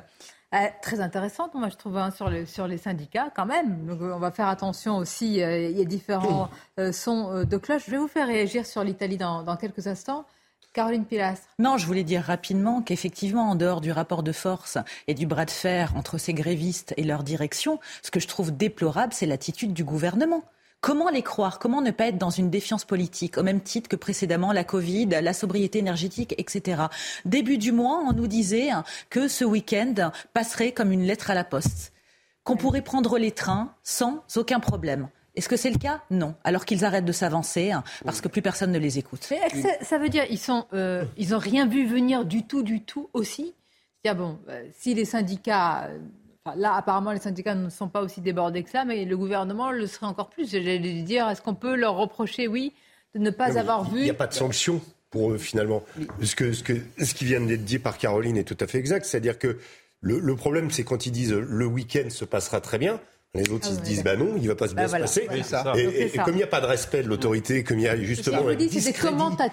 Euh, 0.54 0.58
très 0.82 1.00
intéressante, 1.00 1.54
moi 1.54 1.70
je 1.70 1.78
trouve, 1.78 1.98
hein, 1.98 2.12
sur, 2.12 2.30
sur 2.46 2.68
les 2.68 2.78
syndicats 2.78 3.32
quand 3.34 3.46
même. 3.46 3.86
Donc, 3.86 4.02
on 4.02 4.20
va 4.20 4.32
faire 4.32 4.50
attention 4.50 4.98
aussi, 4.98 5.42
euh, 5.42 5.70
il 5.70 5.78
y 5.78 5.82
a 5.82 5.86
différents 5.86 6.50
euh, 6.78 6.92
sons 6.92 7.46
de 7.46 7.58
cloche. 7.58 7.84
Je 7.86 7.92
vais 7.92 7.98
vous 7.98 8.10
faire 8.10 8.28
réagir 8.28 8.66
sur 8.66 8.84
l'Italie 8.84 9.18
dans, 9.18 9.44
dans 9.44 9.56
quelques 9.56 9.88
instants. 9.88 10.26
Caroline 10.74 11.06
Pilastre. 11.06 11.48
Non, 11.60 11.78
je 11.78 11.86
voulais 11.86 12.04
dire 12.04 12.22
rapidement 12.24 12.82
qu'effectivement, 12.82 13.50
en 13.50 13.56
dehors 13.56 13.82
du 13.82 13.92
rapport 13.92 14.24
de 14.24 14.32
force 14.32 14.78
et 15.08 15.14
du 15.14 15.26
bras 15.26 15.46
de 15.46 15.52
fer 15.52 15.92
entre 15.98 16.18
ces 16.18 16.34
grévistes 16.34 16.94
et 16.96 17.04
leur 17.04 17.24
direction, 17.24 17.80
ce 18.04 18.12
que 18.12 18.22
je 18.22 18.28
trouve 18.28 18.56
déplorable, 18.56 19.12
c'est 19.12 19.26
l'attitude 19.26 19.74
du 19.74 19.84
gouvernement. 19.84 20.44
Comment 20.82 21.10
les 21.10 21.22
croire? 21.22 21.60
Comment 21.60 21.80
ne 21.82 21.92
pas 21.92 22.08
être 22.08 22.18
dans 22.18 22.32
une 22.32 22.50
défiance 22.50 22.86
politique 22.86 23.38
au 23.38 23.44
même 23.44 23.62
titre 23.62 23.88
que 23.88 23.96
précédemment 23.96 24.52
la 24.52 24.64
Covid, 24.64 25.06
la 25.06 25.34
sobriété 25.34 25.78
énergétique, 25.78 26.34
etc. 26.40 26.84
Début 27.24 27.60
du 27.60 27.72
mois, 27.72 28.02
on 28.04 28.14
nous 28.14 28.26
disait 28.26 28.70
que 29.12 29.28
ce 29.28 29.46
week-end 29.46 30.12
passerait 30.34 30.72
comme 30.72 30.92
une 30.92 31.04
lettre 31.04 31.30
à 31.30 31.36
la 31.36 31.44
poste, 31.44 31.94
qu'on 32.44 32.58
pourrait 32.58 32.82
prendre 32.82 33.20
les 33.20 33.32
trains 33.32 33.76
sans 33.84 34.24
aucun 34.36 34.60
problème. 34.60 35.08
Est-ce 35.36 35.48
que 35.48 35.56
c'est 35.56 35.70
le 35.70 35.78
cas? 35.78 36.02
Non. 36.10 36.34
Alors 36.44 36.66
qu'ils 36.66 36.84
arrêtent 36.84 37.06
de 37.06 37.12
s'avancer 37.12 37.72
hein, 37.72 37.84
parce 38.04 38.20
que 38.20 38.28
plus 38.28 38.42
personne 38.42 38.72
ne 38.72 38.80
les 38.80 38.98
écoute. 38.98 39.30
ça, 39.82 39.98
veut 40.00 40.10
dire 40.10 40.26
ils 40.32 40.40
sont, 40.40 40.66
euh, 40.74 41.06
ils 41.16 41.36
ont 41.36 41.40
rien 41.40 41.68
vu 41.68 41.86
venir 41.86 42.26
du 42.26 42.48
tout, 42.48 42.64
du 42.64 42.82
tout 42.82 43.08
aussi? 43.14 43.54
bon, 44.04 44.40
euh, 44.50 44.66
si 44.74 44.96
les 44.96 45.06
syndicats 45.06 45.90
là, 46.56 46.76
apparemment, 46.76 47.12
les 47.12 47.20
syndicats 47.20 47.56
ne 47.56 47.70
sont 47.70 47.88
pas 47.88 48.02
aussi 48.02 48.22
débordés 48.22 48.64
que 48.64 48.70
ça, 48.70 48.86
mais 48.86 49.06
le 49.06 49.18
gouvernement 49.18 49.72
le 49.72 49.88
serait 49.88 50.08
encore 50.08 50.30
plus. 50.30 50.50
J'allais 50.52 50.80
dire, 50.80 51.30
est-ce 51.30 51.42
qu'on 51.42 51.56
peut 51.56 51.76
leur 51.76 51.96
reprocher, 51.96 52.48
oui, 52.48 52.74
de 53.14 53.20
ne 53.20 53.30
pas 53.30 53.58
avoir 53.58 53.90
vu. 53.90 54.00
Il 54.00 54.04
n'y 54.04 54.10
a 54.10 54.16
pas 54.16 54.28
de 54.28 54.34
sanction 54.34 54.82
pour 55.10 55.32
eux, 55.32 55.38
finalement. 55.38 55.84
Ce, 56.22 56.36
que, 56.36 56.54
ce, 56.54 56.64
que, 56.64 56.74
ce 57.02 57.14
qui 57.14 57.26
vient 57.26 57.42
d'être 57.42 57.66
dit 57.66 57.80
par 57.80 57.98
Caroline 57.98 58.38
est 58.38 58.44
tout 58.44 58.58
à 58.60 58.68
fait 58.68 58.80
exact. 58.80 59.06
C'est-à-dire 59.06 59.38
que 59.38 59.60
le, 60.00 60.20
le 60.20 60.36
problème, 60.36 60.72
c'est 60.72 60.84
quand 60.84 61.06
ils 61.06 61.12
disent 61.12 61.34
le 61.34 61.66
week-end 61.66 62.10
se 62.10 62.26
passera 62.26 62.62
très 62.62 62.78
bien. 62.78 63.00
Les 63.34 63.50
autres, 63.50 63.66
ils 63.70 63.76
se 63.76 63.80
ah 63.80 63.84
disent, 63.84 64.04
bah 64.04 64.18
non, 64.18 64.34
il 64.36 64.46
va 64.50 64.56
pas 64.56 64.68
se 64.68 64.76
bah 64.76 64.88
bien 64.88 64.98
se 64.98 65.02
passer. 65.04 65.26
Et, 65.78 66.10
comme 66.18 66.34
il 66.34 66.38
n'y 66.38 66.44
a 66.44 66.48
pas 66.48 66.60
de 66.60 66.66
respect 66.66 67.02
de 67.02 67.08
l'autorité, 67.08 67.64
comme 67.64 67.80
il 67.80 67.84
y 67.84 67.88
a 67.88 67.96
justement 67.96 68.50
un 68.50 68.58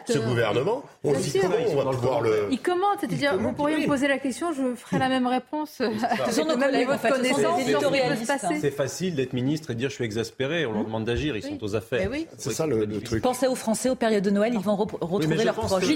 ce 0.05 0.19
gouvernement, 0.19 0.83
on 1.05 1.15
se 1.15 1.21
dit 1.21 1.39
comment 1.39 1.55
on 1.69 1.77
va 1.77 1.91
pouvoir 1.93 2.21
le... 2.23 2.49
Il 2.51 2.59
commente, 2.61 2.99
c'est-à-dire, 2.99 3.39
vous 3.39 3.53
pourriez 3.53 3.79
me 3.79 3.87
poser 3.87 4.09
la 4.09 4.19
question, 4.19 4.53
je 4.53 4.75
ferai 4.75 4.99
la 4.99 5.09
même 5.09 5.29
réponse. 5.29 5.81
C'est 8.61 8.71
facile 8.73 9.15
d'être 9.15 9.33
ministre 9.33 9.71
et 9.71 9.75
de 9.75 9.79
dire 9.79 9.91
je 9.91 9.95
suis 9.95 10.05
exaspéré, 10.05 10.67
on 10.67 10.73
leur 10.73 10.85
demande 10.85 11.05
d'agir, 11.05 11.37
ils 11.37 11.43
sont 11.45 11.63
aux 11.63 11.77
affaires. 11.77 12.11
C'est 12.37 12.53
ça 12.53 12.67
le, 12.67 13.01
truc. 13.01 13.23
Pensez 13.23 13.47
aux 13.47 13.55
Français 13.55 13.91
aux 13.91 13.95
périodes 13.95 14.25
de 14.25 14.31
Noël, 14.31 14.55
ils 14.55 14.61
vont 14.61 14.75
retrouver 14.75 15.45
leurs 15.45 15.55
proches. 15.55 15.87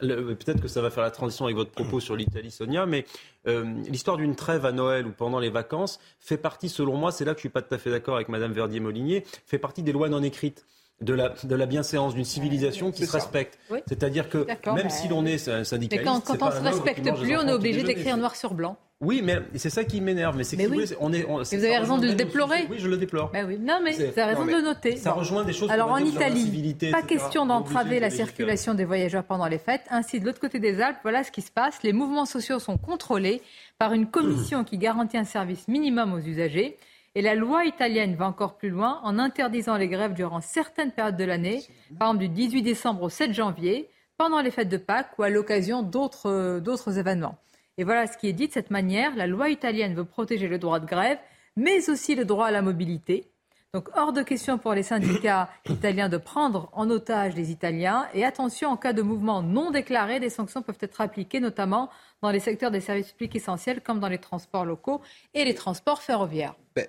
Peut-être 0.00 0.62
que 0.62 0.68
ça 0.68 0.80
va 0.80 0.88
faire 0.88 1.02
la 1.02 1.10
transition 1.10 1.44
avec 1.44 1.56
votre 1.56 1.72
propos 1.72 2.00
sur 2.00 2.16
l'Italie, 2.16 2.50
Sonia, 2.50 2.86
mais 2.86 3.04
l'histoire 3.46 4.16
d'une 4.16 4.34
trêve 4.34 4.66
à 4.66 4.72
Noël 4.72 5.06
ou 5.06 5.12
pendant 5.12 5.38
les 5.38 5.50
vacances 5.50 6.00
fait 6.20 6.36
partie, 6.36 6.68
selon 6.68 6.96
moi, 6.96 7.12
c'est 7.12 7.24
là 7.24 7.32
que 7.32 7.38
je 7.38 7.42
suis 7.42 7.48
pas 7.48 7.62
tout 7.62 7.74
à 7.74 7.78
fait 7.78 7.90
d'accord 7.90 8.16
avec 8.16 8.28
Madame 8.28 8.52
Verdier-Molinier, 8.52 9.24
fait 9.46 9.58
partie 9.58 9.82
des 9.82 9.92
lois 9.92 10.08
non 10.08 10.22
écrites. 10.22 10.64
De 11.02 11.12
la, 11.12 11.34
de 11.44 11.54
la 11.54 11.66
bienséance, 11.66 12.14
d'une 12.14 12.24
civilisation 12.24 12.90
qui 12.90 13.04
se 13.04 13.12
respecte. 13.12 13.58
C'est-à 13.86 14.08
dire 14.08 14.30
que 14.30 14.46
même 14.72 14.88
si 14.88 15.08
l'on 15.08 15.26
est 15.26 15.36
syndicaliste... 15.36 15.92
Mais 15.92 16.02
quand, 16.02 16.20
quand 16.22 16.42
on 16.42 16.46
ne 16.46 16.52
se 16.52 16.62
respecte 16.62 17.02
plus, 17.02 17.36
on 17.36 17.46
est 17.46 17.52
obligé 17.52 17.82
d'écrire 17.82 18.16
noir 18.16 18.34
sur 18.34 18.54
blanc. 18.54 18.78
Oui, 19.02 19.20
mais 19.22 19.42
c'est 19.56 19.68
ça 19.68 19.84
qui 19.84 20.00
m'énerve. 20.00 20.38
Mais 20.38 20.44
c'est 20.44 20.56
on 21.00 21.12
est, 21.12 21.22
vous 21.22 21.54
avez 21.54 21.76
raison 21.76 21.98
de 21.98 22.06
le 22.06 22.14
déplorer. 22.14 22.66
Oui, 22.70 22.78
je 22.78 22.88
le 22.88 22.96
déplore. 22.96 23.30
Oui. 23.34 23.58
Non, 23.58 23.78
mais 23.84 23.92
vous 23.92 24.02
avez 24.02 24.22
raison 24.22 24.46
de 24.46 24.52
le 24.52 24.62
noter. 24.62 24.96
Ça 24.96 25.12
rejoint 25.12 25.44
des 25.44 25.52
choses. 25.52 25.70
Alors 25.70 25.90
en 25.90 25.98
Italie, 25.98 26.74
pas 26.90 27.02
question 27.02 27.44
d'entraver 27.44 28.00
la 28.00 28.08
circulation 28.08 28.72
des 28.72 28.86
voyageurs 28.86 29.24
pendant 29.24 29.48
les 29.48 29.58
fêtes. 29.58 29.84
Ainsi, 29.90 30.18
de 30.18 30.24
l'autre 30.24 30.40
côté 30.40 30.60
des 30.60 30.80
Alpes, 30.80 30.98
voilà 31.02 31.24
ce 31.24 31.30
qui 31.30 31.42
se 31.42 31.50
passe. 31.50 31.82
Les 31.82 31.92
mouvements 31.92 32.24
sociaux 32.24 32.58
sont 32.58 32.78
contrôlés 32.78 33.42
par 33.78 33.92
une 33.92 34.06
commission 34.06 34.64
qui 34.64 34.78
garantit 34.78 35.18
un 35.18 35.24
service 35.24 35.68
minimum 35.68 36.14
aux 36.14 36.20
usagers. 36.20 36.78
Et 37.14 37.22
la 37.22 37.34
loi 37.34 37.64
italienne 37.64 38.14
va 38.14 38.26
encore 38.26 38.56
plus 38.56 38.70
loin 38.70 39.00
en 39.02 39.18
interdisant 39.18 39.76
les 39.76 39.88
grèves 39.88 40.14
durant 40.14 40.40
certaines 40.40 40.92
périodes 40.92 41.16
de 41.16 41.24
l'année, 41.24 41.62
par 41.98 42.08
exemple 42.08 42.24
du 42.24 42.28
18 42.28 42.62
décembre 42.62 43.02
au 43.02 43.08
7 43.08 43.32
janvier, 43.32 43.88
pendant 44.18 44.40
les 44.40 44.50
fêtes 44.50 44.68
de 44.68 44.76
Pâques 44.78 45.18
ou 45.18 45.22
à 45.22 45.30
l'occasion 45.30 45.82
d'autres 45.82 46.98
événements. 46.98 47.36
Et 47.78 47.84
voilà 47.84 48.06
ce 48.06 48.16
qui 48.16 48.28
est 48.28 48.32
dit 48.32 48.48
de 48.48 48.52
cette 48.52 48.70
manière. 48.70 49.14
La 49.16 49.26
loi 49.26 49.48
italienne 49.50 49.94
veut 49.94 50.04
protéger 50.04 50.48
le 50.48 50.58
droit 50.58 50.80
de 50.80 50.86
grève, 50.86 51.18
mais 51.56 51.90
aussi 51.90 52.14
le 52.14 52.24
droit 52.24 52.46
à 52.46 52.50
la 52.50 52.62
mobilité. 52.62 53.30
Donc 53.74 53.90
hors 53.94 54.14
de 54.14 54.22
question 54.22 54.56
pour 54.56 54.72
les 54.72 54.82
syndicats 54.82 55.50
italiens 55.68 56.08
de 56.08 56.16
prendre 56.16 56.70
en 56.72 56.88
otage 56.88 57.34
les 57.34 57.50
Italiens. 57.50 58.08
Et 58.14 58.24
attention, 58.24 58.70
en 58.70 58.76
cas 58.76 58.94
de 58.94 59.02
mouvement 59.02 59.42
non 59.42 59.70
déclaré, 59.70 60.20
des 60.20 60.30
sanctions 60.30 60.62
peuvent 60.62 60.78
être 60.80 61.00
appliquées, 61.00 61.40
notamment 61.40 61.90
dans 62.22 62.30
les 62.30 62.40
secteurs 62.40 62.70
des 62.70 62.80
services 62.80 63.12
publics 63.12 63.36
essentiels, 63.36 63.82
comme 63.82 64.00
dans 64.00 64.08
les 64.08 64.18
transports 64.18 64.64
locaux 64.64 65.02
et 65.34 65.44
les 65.44 65.54
transports 65.54 66.00
ferroviaires. 66.00 66.54
Ben, 66.74 66.86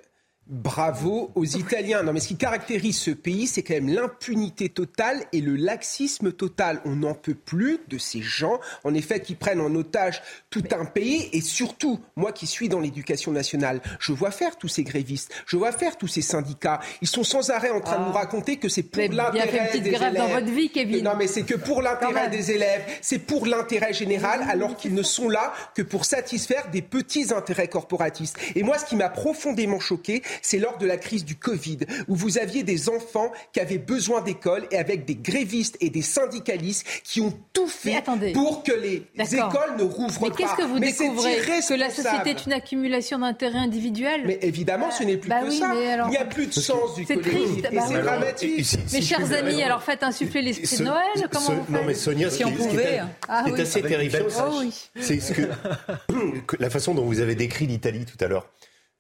Bravo 0.50 1.32
aux 1.36 1.44
Italiens. 1.44 2.04
Non, 2.04 2.14
mais 2.14 2.22
ce 2.22 2.30
qui 2.30 2.38
caractérise 2.38 2.98
ce 2.98 3.12
pays, 3.12 3.48
c'est 3.48 3.64
quand 3.64 3.74
même 3.74 3.90
l'impunité 3.90 4.70
totale 4.70 5.26
et 5.34 5.42
le 5.42 5.58
laxisme 5.58 6.32
total. 6.32 6.80
On 6.86 6.96
n'en 6.96 7.16
peut 7.16 7.34
plus 7.34 7.80
de 7.90 7.98
ces 7.98 8.22
gens, 8.22 8.62
en 8.86 8.94
effet, 8.94 9.20
qui 9.20 9.36
prennent 9.36 9.60
en 9.60 9.74
otage 9.76 10.22
tout 10.50 10.64
un 10.72 10.86
pays. 10.86 11.30
Et 11.34 11.42
surtout, 11.42 12.00
moi 12.16 12.32
qui 12.32 12.48
suis 12.48 12.70
dans 12.70 12.80
l'éducation 12.80 13.34
nationale, 13.34 13.82
je 14.00 14.14
vois 14.14 14.32
faire 14.32 14.58
tous 14.58 14.70
ces 14.70 14.84
grévistes, 14.84 15.34
je 15.46 15.58
vois 15.58 15.74
faire 15.74 15.98
tous 15.98 16.08
ces 16.08 16.22
syndicats. 16.22 16.80
Ils 17.02 17.10
sont 17.10 17.26
sans 17.26 17.50
arrêt 17.50 17.72
en 17.72 17.82
train 17.82 18.00
de 18.00 18.06
nous 18.06 18.16
ah. 18.16 18.20
raconter 18.20 18.56
que 18.56 18.70
c'est 18.70 18.84
pour 18.84 19.02
l'intérêt 19.02 19.78
des 19.78 19.90
élèves. 19.90 20.14
dans 20.14 20.28
votre 20.28 20.52
vie, 20.52 20.70
Kevin. 20.70 21.04
Non, 21.04 21.16
mais 21.18 21.28
c'est 21.28 21.44
que 21.44 21.56
pour 21.56 21.82
l'intérêt 21.82 22.30
des 22.30 22.52
élèves, 22.52 22.84
c'est 23.02 23.20
pour 23.20 23.48
l'intérêt 23.48 23.92
général, 23.92 24.46
alors 24.50 24.78
qu'ils 24.78 24.94
ne 24.94 25.04
sont 25.04 25.28
là 25.28 25.52
que 25.76 25.82
pour 25.82 26.06
satisfaire 26.06 26.70
des 26.72 26.82
petits 26.82 27.34
intérêts 27.34 27.68
corporatistes. 27.68 28.38
Et 28.56 28.64
moi, 28.64 28.78
ce 28.78 28.86
qui 28.86 28.96
m'a 28.96 29.10
profondément 29.10 29.82
choqué, 29.82 30.22
c'est 30.42 30.60
lors 30.60 30.78
de 30.78 30.86
la 30.86 30.98
crise 30.98 31.26
du 31.26 31.36
Covid, 31.36 31.80
où 32.08 32.16
vous 32.16 32.38
aviez 32.38 32.64
des 32.64 32.90
enfants 32.90 33.32
qui 33.54 33.60
avaient 33.60 33.78
besoin 33.78 34.22
d'école 34.22 34.68
et 34.72 34.78
avec 34.78 35.06
des 35.06 35.16
grévistes 35.16 35.78
et 35.82 35.90
des 35.90 36.02
syndicalistes 36.02 36.86
qui 37.04 37.22
ont 37.22 37.34
tout 37.54 37.68
fait 37.68 38.04
pour 38.34 38.64
que 38.64 38.72
les 38.72 39.04
écoles 39.18 39.78
ne 39.78 39.84
rouvrent 39.84 40.22
mais 40.22 40.30
pas. 40.30 40.36
Mais 40.38 40.44
qu'est-ce 40.44 40.56
que 40.56 40.64
vous 40.64 40.80
découvrez 40.80 41.36
Que 41.68 41.74
la 41.74 41.90
société 41.90 42.30
est 42.32 42.46
une 42.46 42.54
accumulation 42.54 43.20
d'intérêts 43.20 43.60
individuels 43.60 44.24
Mais 44.26 44.40
évidemment, 44.42 44.92
ce 44.92 45.04
n'est 45.04 45.18
plus 45.18 45.30
bah 45.30 45.42
que 45.42 45.50
ça. 45.50 45.74
Il 45.76 46.10
n'y 46.10 46.18
a 46.18 46.26
plus 46.26 46.48
de 46.48 46.54
sens 46.54 46.96
du 46.96 47.06
collectif. 47.06 47.64
C'est 47.64 47.76
bah 47.76 47.82
c'est 47.88 48.02
dramatique. 48.02 48.78
Mes 48.94 49.02
chers 49.02 49.34
amis, 49.34 49.64
alors 49.64 49.84
faites 49.84 50.04
insuffler 50.04 50.42
l'esprit 50.42 50.78
de 50.78 50.84
Noël. 50.84 51.30
Comment 51.32 51.62
vous 51.62 51.74
Non, 51.74 51.82
mais 51.86 51.94
Sonia, 51.94 52.30
si 52.30 52.46
on 52.46 52.52
pouvait. 52.52 53.02
C'est 53.56 53.62
assez 53.62 53.82
terrifiant. 53.82 54.26
Oh 54.40 54.62
c'est 55.00 55.20
la 56.60 56.70
façon 56.70 56.94
dont 56.94 57.06
vous 57.06 57.20
avez 57.20 57.36
décrit 57.36 57.68
l'Italie 57.68 58.06
tout 58.06 58.24
à 58.24 58.28
l'heure 58.28 58.48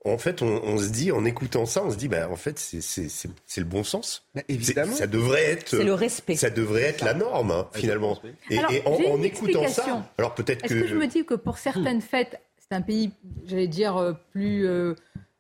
en 0.05 0.17
fait, 0.17 0.41
on, 0.41 0.77
se 0.77 0.89
dit, 0.89 1.11
en 1.11 1.25
écoutant 1.25 1.65
ça, 1.65 1.83
on 1.83 1.91
se 1.91 1.97
dit, 1.97 2.07
bah, 2.07 2.29
en 2.29 2.35
fait, 2.35 2.57
c'est 2.59 3.57
le 3.57 3.65
bon 3.65 3.83
sens. 3.83 4.23
Bah, 4.35 4.41
évidemment. 4.47 4.95
Ça 4.95 5.07
devrait 5.07 5.43
être. 5.43 5.75
le 5.75 5.93
respect. 5.93 6.35
Ça 6.35 6.49
devrait 6.49 6.83
être 6.83 7.03
la 7.03 7.13
norme, 7.13 7.51
hein, 7.51 7.67
finalement. 7.73 8.17
Et, 8.49 8.59
en, 8.85 9.21
écoutant 9.21 9.67
ça, 9.67 10.05
alors 10.17 10.35
peut-être 10.35 10.61
que. 10.61 10.73
Est-ce 10.73 10.83
que 10.83 10.87
je 10.87 10.95
me 10.95 11.07
dis 11.07 11.25
que 11.25 11.33
pour 11.33 11.57
certaines 11.57 12.01
fêtes, 12.01 12.39
c'est 12.57 12.75
un 12.75 12.81
pays, 12.81 13.11
j'allais 13.45 13.67
dire, 13.67 13.97
euh, 13.97 14.13
plus, 14.31 14.67
euh, 14.67 14.93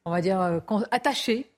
on 0.05 0.11
va 0.11 0.21
dire, 0.21 0.41
euh, 0.41 0.59
attaché 0.91 1.49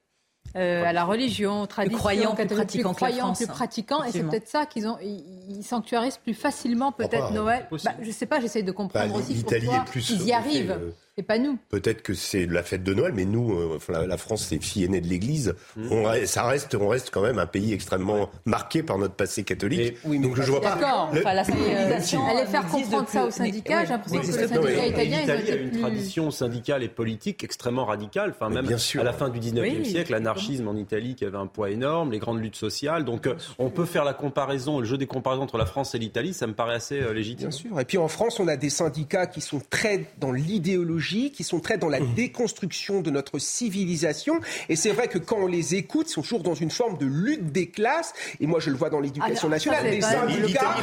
à 0.55 0.93
la 0.93 1.03
religion, 1.03 1.67
tradition, 1.67 1.99
croyant, 1.99 2.33
plus 2.33 2.47
pratiquant, 2.47 2.89
plus, 2.89 2.95
croyant, 2.95 3.33
plus 3.33 3.45
pratiquant, 3.45 4.03
et 4.03 4.11
c'est 4.11 4.23
peut-être 4.23 4.47
ça 4.47 4.65
qu'ils 4.65 4.87
ont, 4.87 4.97
ils, 4.99 5.61
sanctuarisent 5.63 6.17
plus 6.17 6.33
facilement 6.33 6.91
peut-être 6.91 7.31
Noël. 7.31 7.67
Bah, 7.71 7.91
je 8.01 8.09
sais 8.09 8.25
pas, 8.25 8.39
j'essaye 8.39 8.63
de 8.63 8.71
comprendre 8.71 9.13
bah, 9.13 9.19
aussi 9.19 9.35
pourquoi 9.35 9.57
ils 9.95 10.25
y 10.25 10.33
arrivent. 10.33 10.93
Et 11.19 11.23
pas 11.23 11.37
nous. 11.37 11.57
Peut-être 11.67 12.01
que 12.01 12.13
c'est 12.13 12.45
la 12.45 12.63
fête 12.63 12.81
de 12.81 12.93
Noël, 12.93 13.11
mais 13.13 13.25
nous, 13.25 13.51
euh, 13.51 13.77
la, 13.89 14.15
France, 14.15 14.45
c'est 14.47 14.63
fille 14.63 14.85
aînée 14.85 15.01
de 15.01 15.07
l'Église. 15.07 15.53
Mmh. 15.75 15.91
On, 15.91 16.25
ça 16.25 16.43
reste, 16.43 16.75
on 16.75 16.87
reste 16.87 17.09
quand 17.11 17.21
même 17.21 17.39
un 17.39 17.45
pays 17.45 17.73
extrêmement 17.73 18.29
marqué 18.45 18.83
par 18.83 18.97
notre 18.97 19.15
passé 19.15 19.43
catholique. 19.43 19.97
oui, 20.05 20.19
Donc 20.19 20.37
je 20.37 20.49
vois 20.49 20.61
pas. 20.61 20.75
D'accord. 20.75 21.09
Enfin, 21.11 21.33
la 21.33 21.41
Allez 21.41 22.45
faire 22.45 22.65
comprendre 22.67 23.09
ça 23.09 23.25
aux 23.25 23.31
syndicats. 23.31 23.83
J'ai 23.83 23.91
l'impression 23.91 24.21
que 24.21 24.27
le 24.27 24.47
syndicat 24.47 24.87
italien, 24.87 25.17
il 25.23 25.51
a 25.51 25.55
une 25.55 25.71
tradition 25.71 26.31
syndicale 26.31 26.83
et 26.83 26.87
politique 26.87 27.43
extrêmement 27.43 27.83
radicale. 27.83 28.29
Enfin, 28.29 28.49
même 28.49 28.65
à 28.67 29.03
la 29.03 29.11
fin 29.11 29.27
du 29.27 29.41
19e 29.41 29.83
siècle, 29.83 30.13
l'anarchisme 30.13 30.69
en 30.69 30.77
Italie 30.77 31.15
qui 31.15 31.25
avait 31.25 31.37
un 31.37 31.47
poids 31.47 31.69
énorme, 31.69 32.13
les 32.13 32.19
grandes 32.19 32.41
luttes 32.41 32.55
sociales. 32.55 33.03
Donc 33.03 33.27
euh, 33.27 33.35
on 33.57 33.69
peut 33.69 33.83
faire 33.83 34.05
la 34.05 34.13
comparaison, 34.13 34.79
le 34.79 34.85
jeu 34.85 34.97
des 34.97 35.05
comparaisons 35.05 35.43
entre 35.43 35.57
la 35.57 35.65
France 35.65 35.95
et 35.95 35.99
l'Italie, 35.99 36.33
ça 36.33 36.47
me 36.47 36.53
paraît 36.53 36.75
assez 36.75 37.01
euh, 37.01 37.11
légitime. 37.11 37.49
Bien 37.49 37.57
sûr. 37.57 37.77
Et 37.77 37.83
puis 37.83 37.97
en 37.97 38.07
France, 38.07 38.39
on 38.39 38.47
a 38.47 38.55
des 38.55 38.69
syndicats 38.69 39.27
qui 39.27 39.41
sont 39.41 39.61
très 39.69 40.05
dans 40.19 40.31
l'idéologie 40.31 41.08
qui 41.35 41.43
sont 41.43 41.59
très 41.59 41.77
dans 41.77 41.89
la 41.89 41.99
mmh. 41.99 42.13
déconstruction 42.15 43.01
de 43.01 43.09
notre 43.09 43.39
civilisation. 43.39 44.39
Et 44.69 44.75
c'est 44.75 44.91
vrai 44.91 45.07
que 45.07 45.17
quand 45.17 45.37
on 45.37 45.47
les 45.47 45.75
écoute, 45.75 46.07
ils 46.09 46.13
sont 46.13 46.21
toujours 46.21 46.43
dans 46.43 46.53
une 46.53 46.71
forme 46.71 46.97
de 46.97 47.05
lutte 47.05 47.51
des 47.51 47.69
classes. 47.69 48.13
Et 48.39 48.47
moi, 48.47 48.59
je 48.59 48.69
le 48.69 48.77
vois 48.77 48.89
dans 48.89 48.99
l'éducation 48.99 49.47
ah, 49.47 49.51
nationale. 49.51 49.85
Les 49.89 50.01
syndicats, 50.01 50.75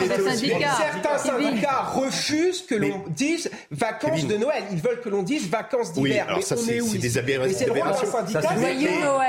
certains 0.76 1.18
syndicats 1.18 1.82
refusent 1.82 2.62
que 2.62 2.74
l'on 2.74 3.04
dise 3.08 3.50
vacances 3.70 4.26
de 4.26 4.36
Noël. 4.36 4.64
Ils 4.72 4.78
veulent 4.78 5.00
que 5.00 5.08
l'on 5.08 5.22
dise 5.22 5.48
vacances 5.48 5.92
d'hiver. 5.92 6.24
Oui, 6.26 6.30
alors 6.30 6.42
ça, 6.42 6.56
c'est 6.56 6.80
des 6.98 7.18
aberrations. 7.18 7.66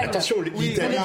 Attention, 0.02 0.42
l'Italie 0.42 0.98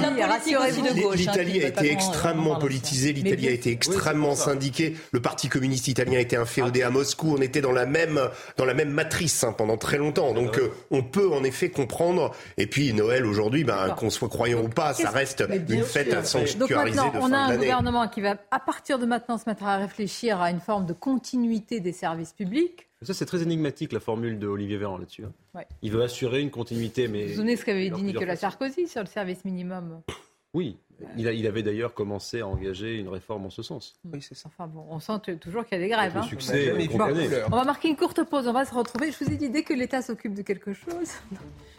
a 1.63 1.69
été 1.69 1.93
extrêmement 1.93 2.59
politisée, 2.59 3.13
l'Italie 3.13 3.49
a 3.49 3.53
été 3.53 3.71
extrêmement 3.71 4.35
syndiquée. 4.35 4.97
Le 5.13 5.21
Parti 5.21 5.49
communiste 5.49 5.89
italien 5.89 6.19
a 6.19 6.21
été 6.21 6.37
inféodé 6.37 6.83
à 6.83 6.91
Moscou. 6.91 7.35
On 7.37 7.43
était 7.43 7.61
dans 7.61 7.73
la 7.73 7.87
même, 7.87 8.21
dans 8.57 8.65
la 8.65 8.75
même 8.75 8.91
matrice 8.91 9.45
hein, 9.45 9.55
pendant 9.57 9.77
très 9.83 9.99
longtemps. 9.99 10.33
Donc 10.33 10.59
euh, 10.59 10.73
on 10.91 11.03
peut 11.03 11.31
en 11.33 11.45
effet 11.45 11.71
comprendre. 11.71 12.35
Et 12.57 12.67
puis 12.67 12.95
Noël 12.95 13.27
aujourd'hui, 13.27 13.65
ben, 13.65 13.91
qu'on 13.91 14.11
soit 14.11 14.29
croyant 14.29 14.63
ou 14.63 14.69
pas, 14.69 14.95
ça 14.95 15.11
reste 15.11 15.45
une 15.69 15.83
fête 15.83 16.13
à 16.15 16.25
sanctuariser 16.25 16.97
Donc 16.97 17.15
maintenant, 17.15 17.29
on 17.29 17.33
a 17.33 17.39
un 17.39 17.57
gouvernement 17.57 18.09
qui 18.09 18.21
va, 18.21 18.37
à 18.51 18.61
partir 18.61 18.99
de 18.99 19.07
maintenant, 19.07 19.37
se 19.37 19.49
mettre 19.49 19.65
à 19.65 19.77
réfléchir 19.77 20.41
à 20.41 20.51
une 20.51 20.61
forme 20.61 20.87
de 20.87 20.93
continuité 20.93 21.81
des 21.81 21.93
services 21.93 22.33
publics. 22.33 22.89
Ça, 23.03 23.15
c'est 23.15 23.27
très 23.27 23.43
énigmatique, 23.43 23.93
la 23.93 24.01
formule 24.01 24.39
de 24.39 24.47
Olivier 24.47 24.77
Véran 24.77 24.97
là-dessus. 24.97 25.25
Hein. 25.25 25.63
Il 25.83 25.91
veut 25.91 26.03
assurer 26.03 26.41
une 26.41 26.51
continuité, 26.51 27.09
mais... 27.09 27.25
Vous 27.25 27.29
vous 27.31 27.35
souvenez 27.37 27.57
ce 27.57 27.65
qu'avait 27.65 27.91
dit 27.91 28.03
Nicolas 28.03 28.37
Sarkozy 28.37 28.87
sur 28.87 29.01
le 29.01 29.09
service 29.09 29.45
minimum? 29.45 30.03
Oui, 30.55 30.77
il, 31.17 31.27
il, 31.27 31.47
avait 31.47 31.63
d'ailleurs 31.63 31.95
commencé 31.95 32.41
à 32.41 32.47
engager 32.47 32.99
une 32.99 33.09
réforme 33.09 33.47
en 33.47 33.51
ce 33.51 33.63
sens. 33.63 33.97
Oui, 34.05 34.21
c'est 34.21 34.35
ça. 34.35 34.49
Enfin 34.49 34.67
bon, 34.67 34.85
on 34.91 35.01
sent 35.01 35.21
toujours 35.41 35.65
qu'il 35.65 35.79
y 35.79 35.81
a 35.81 35.85
des 35.85 35.91
grèves. 35.91 36.17
Hein. 36.17 36.23
succès, 36.23 36.73
on, 37.47 37.57
va 37.57 37.65
marquer 37.65 37.89
une 37.89 37.97
courte 37.97 38.23
pause, 38.25 38.47
on 38.49 38.53
va 38.53 38.65
se 38.65 38.75
retrouver. 38.75 39.13
Je 39.13 39.25
vous 39.25 39.31
ai 39.31 39.37
dit, 39.37 39.51
dès 39.51 39.63
que 39.63 39.75
l'État 39.75 40.03
s'occupe 40.03 40.35
de 40.35 40.43
quelque 40.43 40.73
chose, 40.73 41.09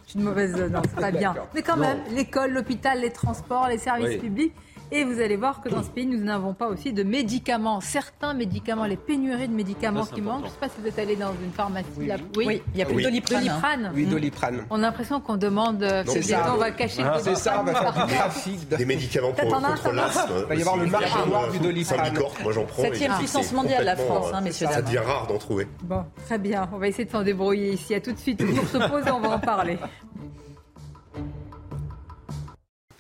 c'est 0.07 0.15
une 0.15 0.23
mauvaise... 0.23 0.55
Non, 0.55 0.81
c'est 0.83 0.99
pas 0.99 1.11
bien. 1.11 1.35
Mais 1.53 1.61
quand 1.61 1.77
même, 1.77 1.99
l'école, 2.11 2.51
l'hôpital, 2.51 3.01
les 3.01 3.11
transports, 3.11 3.67
les 3.67 3.77
services 3.77 4.19
publics... 4.19 4.53
Et 4.91 5.03
vous 5.03 5.19
allez 5.19 5.37
voir 5.37 5.61
que 5.61 5.69
dans 5.69 5.81
ce 5.81 5.89
pays, 5.89 6.05
nous 6.05 6.23
n'avons 6.23 6.53
pas 6.53 6.67
aussi 6.67 6.93
de 6.93 7.03
médicaments. 7.03 7.81
Certains 7.81 8.33
médicaments, 8.33 8.85
les 8.85 8.97
pénuries 8.97 9.47
de 9.47 9.53
médicaments 9.53 10.05
qui 10.05 10.21
manquent. 10.21 10.41
Je 10.41 10.45
ne 10.45 10.51
sais 10.51 10.59
pas 10.59 10.69
si 10.69 10.75
vous 10.81 10.87
êtes 10.87 10.99
allé 10.99 11.15
dans 11.15 11.33
une 11.43 11.51
pharmacie. 11.51 11.87
Oui, 11.97 12.11
oui. 12.35 12.61
il 12.73 12.79
y 12.79 12.83
a 12.83 12.85
plus 12.85 12.95
oui. 12.95 13.03
doliprane. 13.03 13.91
Oui, 13.95 14.05
doliprane. 14.05 14.65
On 14.69 14.77
a 14.77 14.81
l'impression 14.81 15.19
qu'on 15.19 15.37
demande. 15.37 15.85
C'est 16.05 16.21
ça. 16.21 16.53
On 16.53 16.57
va 16.57 16.71
cacher. 16.71 17.03
Ah, 17.03 17.17
c'est 17.19 17.35
ça, 17.35 17.61
on 17.61 17.63
va 17.63 17.73
faire 17.73 18.05
du 18.05 18.13
trafic. 18.13 18.69
Des 18.69 18.85
médicaments 18.85 19.31
pour, 19.31 19.49
contre 19.49 19.91
l'asthme. 19.91 20.33
Il 20.41 20.45
va 20.45 20.55
y 20.55 20.61
avoir 20.61 20.77
le 20.77 20.85
marché 20.87 21.19
noir 21.27 21.51
du 21.51 21.59
doliprane. 21.59 22.13
Moi, 22.43 22.51
j'en 22.51 22.65
prends. 22.65 22.83
Septième 22.83 23.13
puissance 23.13 23.51
mondiale, 23.51 23.85
la 23.85 23.95
France, 23.95 24.27
hein, 24.33 24.41
messieurs, 24.41 24.67
Ça 24.71 24.81
devient 24.81 24.99
rare 24.99 25.27
d'en 25.27 25.37
trouver. 25.37 25.67
Bon, 25.83 26.05
très 26.25 26.37
bien. 26.37 26.69
On 26.73 26.77
va 26.77 26.87
essayer 26.87 27.05
de 27.05 27.11
s'en 27.11 27.23
débrouiller 27.23 27.73
ici. 27.73 27.95
À 27.95 28.01
tout 28.01 28.11
de 28.11 28.19
suite. 28.19 28.43
Pour 28.43 28.67
se 28.67 28.77
poser, 28.89 29.11
on 29.11 29.19
va 29.19 29.29
en 29.29 29.39
parler. 29.39 29.77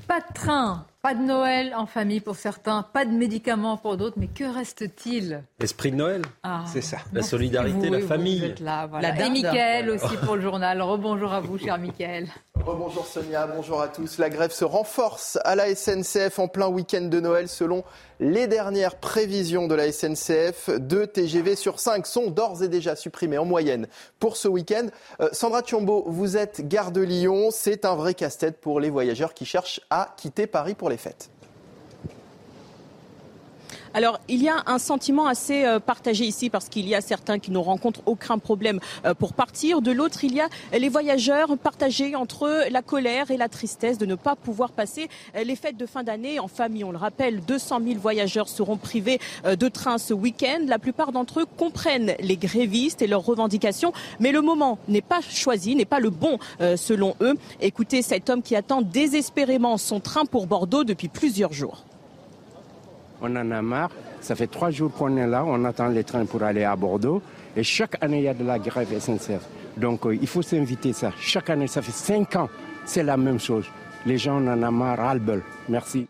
Pas 0.07 0.19
de 0.19 0.33
train, 0.33 0.85
pas 1.03 1.15
de 1.15 1.21
Noël 1.21 1.75
en 1.75 1.85
famille 1.85 2.21
pour 2.21 2.37
certains, 2.37 2.81
pas 2.81 3.03
de 3.03 3.11
médicaments 3.11 3.75
pour 3.75 3.97
d'autres, 3.97 4.15
mais 4.17 4.27
que 4.27 4.45
reste-t-il? 4.45 5.43
L'esprit 5.59 5.91
de 5.91 5.97
Noël 5.97 6.21
ah, 6.43 6.63
C'est 6.65 6.79
ça. 6.79 6.99
La 7.11 7.21
solidarité, 7.21 7.89
la 7.89 7.99
famille. 7.99 8.55
là, 8.61 8.87
voilà. 8.87 9.13
Et 9.19 9.29
Mickaël 9.29 9.89
aussi 9.89 10.15
pour 10.23 10.37
le 10.37 10.41
journal. 10.41 10.81
Rebonjour 10.81 11.33
à 11.33 11.41
vous, 11.41 11.57
cher 11.57 11.77
Mickaël. 11.77 12.29
Rebonjour 12.55 13.05
Sonia, 13.05 13.45
bonjour 13.47 13.81
à 13.81 13.89
tous. 13.89 14.17
La 14.17 14.29
grève 14.29 14.51
se 14.51 14.63
renforce 14.63 15.37
à 15.43 15.55
la 15.55 15.75
SNCF 15.75 16.39
en 16.39 16.47
plein 16.47 16.67
week-end 16.67 17.01
de 17.01 17.19
Noël. 17.19 17.49
Selon 17.49 17.83
les 18.23 18.47
dernières 18.47 18.95
prévisions 18.95 19.67
de 19.67 19.75
la 19.75 19.91
SNCF, 19.91 20.69
deux 20.79 21.07
TGV 21.07 21.57
sur 21.57 21.81
cinq 21.81 22.07
sont 22.07 22.31
d'ores 22.31 22.63
et 22.63 22.69
déjà 22.69 22.95
supprimés 22.95 23.37
en 23.37 23.43
moyenne 23.43 23.87
pour 24.17 24.37
ce 24.37 24.47
week-end. 24.47 24.87
Euh, 25.19 25.27
Sandra 25.33 25.61
Thiombo, 25.61 26.05
vous 26.07 26.37
êtes 26.37 26.65
gare 26.69 26.93
de 26.93 27.01
Lyon. 27.01 27.49
C'est 27.51 27.83
un 27.83 27.95
vrai 27.95 28.13
casse-tête 28.13 28.61
pour 28.61 28.79
les 28.79 28.89
voyageurs 28.89 29.33
qui 29.33 29.43
cherchent 29.43 29.81
à 29.89 30.15
quitter 30.15 30.47
Paris 30.47 30.73
pour 30.73 30.89
les 30.89 30.95
fêtes. 30.95 31.29
Alors, 33.95 34.19
il 34.27 34.41
y 34.41 34.49
a 34.49 34.63
un 34.65 34.79
sentiment 34.79 35.27
assez 35.27 35.65
euh, 35.65 35.79
partagé 35.79 36.25
ici 36.25 36.49
parce 36.49 36.67
qu'il 36.67 36.87
y 36.87 36.95
a 36.95 37.01
certains 37.01 37.37
qui 37.37 37.51
ne 37.51 37.59
rencontrent 37.59 38.01
aucun 38.07 38.39
problème 38.39 38.79
euh, 39.05 39.13
pour 39.13 39.33
partir. 39.33 39.83
De 39.83 39.91
l'autre, 39.91 40.23
il 40.23 40.33
y 40.33 40.41
a 40.41 40.47
les 40.75 40.89
voyageurs 40.89 41.55
partagés 41.59 42.15
entre 42.15 42.65
la 42.71 42.81
colère 42.81 43.29
et 43.29 43.37
la 43.37 43.49
tristesse 43.49 43.99
de 43.99 44.07
ne 44.07 44.15
pas 44.15 44.35
pouvoir 44.35 44.71
passer 44.71 45.09
euh, 45.35 45.43
les 45.43 45.55
fêtes 45.55 45.77
de 45.77 45.85
fin 45.85 46.01
d'année 46.01 46.39
en 46.39 46.47
famille. 46.47 46.83
On 46.83 46.91
le 46.91 46.97
rappelle, 46.97 47.41
200 47.41 47.81
000 47.85 47.99
voyageurs 47.99 48.49
seront 48.49 48.77
privés 48.77 49.19
de 49.45 49.67
train 49.67 49.99
ce 49.99 50.15
week-end. 50.15 50.65
La 50.65 50.79
plupart 50.79 51.11
d'entre 51.11 51.41
eux 51.41 51.45
comprennent 51.45 52.15
les 52.19 52.37
grévistes 52.37 53.03
et 53.03 53.07
leurs 53.07 53.23
revendications, 53.23 53.93
mais 54.19 54.31
le 54.31 54.41
moment 54.41 54.79
n'est 54.87 55.01
pas 55.01 55.21
choisi, 55.21 55.75
n'est 55.75 55.85
pas 55.85 55.99
le 55.99 56.09
bon 56.09 56.39
selon 56.75 57.15
eux. 57.21 57.35
Écoutez 57.61 58.01
cet 58.01 58.29
homme 58.29 58.41
qui 58.41 58.55
attend 58.55 58.81
désespérément 58.81 59.77
son 59.77 59.99
train 59.99 60.25
pour 60.25 60.47
Bordeaux 60.47 60.83
depuis 60.83 61.09
plusieurs 61.09 61.53
jours 61.53 61.83
on 63.21 63.35
en 63.35 63.51
a 63.51 63.61
marre. 63.61 63.89
Ça 64.21 64.35
fait 64.35 64.47
trois 64.47 64.71
jours 64.71 64.91
qu'on 64.91 65.17
est 65.17 65.27
là, 65.27 65.43
on 65.45 65.63
attend 65.65 65.87
les 65.87 66.03
trains 66.03 66.25
pour 66.25 66.43
aller 66.43 66.63
à 66.63 66.75
Bordeaux. 66.75 67.21
Et 67.55 67.63
chaque 67.63 68.01
année, 68.03 68.19
il 68.19 68.23
y 68.23 68.27
a 68.27 68.33
de 68.33 68.43
la 68.43 68.59
grève 68.59 68.87
SNCF. 68.99 69.41
Donc 69.77 70.05
euh, 70.05 70.15
il 70.15 70.27
faut 70.27 70.41
s'inviter 70.41 70.93
ça. 70.93 71.11
Chaque 71.19 71.49
année, 71.49 71.67
ça 71.67 71.81
fait 71.81 71.91
cinq 71.91 72.35
ans, 72.35 72.49
c'est 72.85 73.03
la 73.03 73.17
même 73.17 73.39
chose. 73.39 73.65
Les 74.05 74.17
gens 74.17 74.37
en 74.37 74.63
ont 74.63 74.71
marre, 74.71 74.97
ras 74.97 75.15
Merci. 75.69 76.07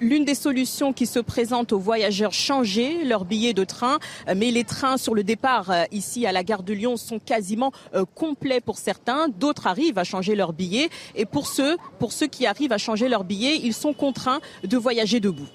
L'une 0.00 0.24
des 0.24 0.34
solutions 0.34 0.92
qui 0.92 1.06
se 1.06 1.18
présente 1.18 1.72
aux 1.72 1.78
voyageurs, 1.78 2.32
changer 2.32 3.04
leur 3.04 3.24
billet 3.24 3.54
de 3.54 3.64
train. 3.64 3.98
Mais 4.34 4.50
les 4.50 4.64
trains 4.64 4.96
sur 4.96 5.14
le 5.14 5.24
départ 5.24 5.70
euh, 5.70 5.84
ici 5.90 6.26
à 6.26 6.32
la 6.32 6.44
gare 6.44 6.62
de 6.62 6.72
Lyon 6.72 6.96
sont 6.96 7.18
quasiment 7.18 7.72
euh, 7.94 8.04
complets 8.14 8.60
pour 8.60 8.78
certains. 8.78 9.28
D'autres 9.28 9.66
arrivent 9.66 9.98
à 9.98 10.04
changer 10.04 10.34
leur 10.34 10.52
billet. 10.52 10.90
Et 11.14 11.24
pour 11.24 11.46
ceux, 11.46 11.76
pour 11.98 12.12
ceux 12.12 12.26
qui 12.26 12.46
arrivent 12.46 12.72
à 12.72 12.78
changer 12.78 13.08
leur 13.08 13.24
billet, 13.24 13.58
ils 13.62 13.74
sont 13.74 13.92
contraints 13.92 14.40
de 14.64 14.76
voyager 14.76 15.20
debout. 15.20 15.48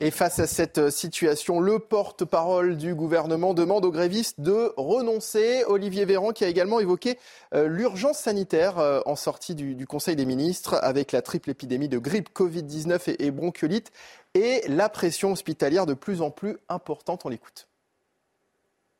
Et 0.00 0.12
face 0.12 0.38
à 0.38 0.46
cette 0.46 0.90
situation, 0.90 1.58
le 1.58 1.80
porte-parole 1.80 2.76
du 2.76 2.94
gouvernement 2.94 3.52
demande 3.52 3.84
aux 3.84 3.90
grévistes 3.90 4.40
de 4.40 4.72
renoncer. 4.76 5.64
Olivier 5.66 6.04
Véran 6.04 6.30
qui 6.30 6.44
a 6.44 6.48
également 6.48 6.78
évoqué 6.78 7.18
euh, 7.52 7.66
l'urgence 7.66 8.18
sanitaire 8.18 8.78
euh, 8.78 9.00
en 9.06 9.16
sortie 9.16 9.56
du, 9.56 9.86
Conseil 9.88 10.14
des 10.14 10.26
ministres 10.26 10.78
avec 10.82 11.10
la 11.10 11.20
triple 11.20 11.50
épidémie 11.50 11.88
de 11.88 11.98
grippe, 11.98 12.28
Covid-19 12.32 13.10
et, 13.10 13.26
et 13.26 13.30
bronchiolite 13.32 13.90
et 14.34 14.62
la 14.68 14.88
pression 14.88 15.32
hospitalière 15.32 15.86
de 15.86 15.94
plus 15.94 16.22
en 16.22 16.30
plus 16.30 16.58
importante. 16.68 17.22
On 17.24 17.28
l'écoute. 17.28 17.67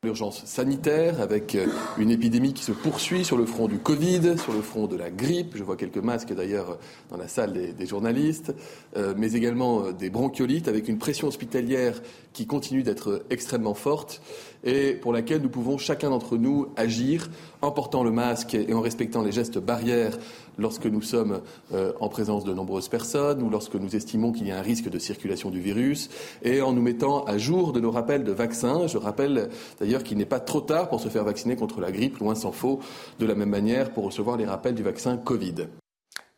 L'urgence 0.05 0.45
sanitaire 0.45 1.19
avec 1.19 1.55
euh, 1.55 1.67
une 1.97 2.09
épidémie 2.09 2.53
qui 2.53 2.63
se 2.63 2.71
poursuit 2.71 3.25
sur 3.25 3.35
le 3.35 3.45
front 3.45 3.67
du 3.67 3.79
Covid, 3.79 4.37
sur 4.37 4.53
le 4.53 4.61
front 4.61 4.87
de 4.87 4.95
la 4.95 5.09
grippe. 5.09 5.57
Je 5.57 5.63
vois 5.65 5.75
quelques 5.75 5.97
masques 5.97 6.33
d'ailleurs 6.33 6.79
dans 7.09 7.17
la 7.17 7.27
salle 7.27 7.51
des, 7.51 7.85
journalistes, 7.85 8.55
euh, 8.95 9.13
mais 9.17 9.33
également 9.33 9.83
euh, 9.83 9.91
des 9.91 10.09
bronchiolites 10.09 10.69
avec 10.69 10.87
une 10.87 10.99
pression 10.99 11.27
hospitalière 11.27 12.01
qui 12.31 12.47
continue 12.47 12.81
d'être 12.81 13.25
extrêmement 13.29 13.73
forte 13.73 14.21
et 14.63 14.93
pour 14.93 15.11
laquelle 15.11 15.41
nous 15.41 15.49
pouvons 15.49 15.77
chacun 15.77 16.11
d'entre 16.11 16.37
nous 16.37 16.67
agir 16.77 17.29
en 17.61 17.71
portant 17.71 18.01
le 18.01 18.11
masque 18.11 18.55
et 18.55 18.73
en 18.73 18.79
respectant 18.79 19.21
les 19.21 19.33
gestes 19.33 19.59
barrières 19.59 20.17
lorsque 20.59 20.85
nous 20.85 21.01
sommes 21.01 21.41
euh, 21.73 21.93
en 21.99 22.09
présence 22.09 22.43
de 22.43 22.53
nombreuses 22.53 22.89
personnes 22.89 23.41
ou 23.41 23.49
lorsque 23.49 23.75
nous 23.75 23.95
estimons 23.95 24.31
qu'il 24.31 24.47
y 24.47 24.51
a 24.51 24.57
un 24.57 24.61
risque 24.61 24.89
de 24.89 24.99
circulation 24.99 25.49
du 25.49 25.59
virus 25.59 26.09
et 26.43 26.61
en 26.61 26.73
nous 26.73 26.81
mettant 26.81 27.23
à 27.23 27.37
jour 27.37 27.73
de 27.73 27.79
nos 27.79 27.91
rappels 27.91 28.23
de 28.23 28.31
vaccins. 28.31 28.87
Je 28.87 28.97
rappelle 28.97 29.49
d'ailleurs 29.79 30.03
qu'il 30.03 30.17
n'est 30.17 30.25
pas 30.25 30.39
trop 30.39 30.61
tard 30.61 30.89
pour 30.89 30.99
se 30.99 31.09
faire 31.09 31.23
vacciner 31.23 31.55
contre 31.55 31.81
la 31.81 31.91
grippe, 31.91 32.19
loin 32.19 32.35
s'en 32.35 32.51
faut, 32.51 32.79
de 33.19 33.25
la 33.25 33.35
même 33.35 33.49
manière 33.49 33.91
pour 33.91 34.05
recevoir 34.05 34.37
les 34.37 34.45
rappels 34.45 34.75
du 34.75 34.83
vaccin 34.83 35.17
Covid. 35.17 35.67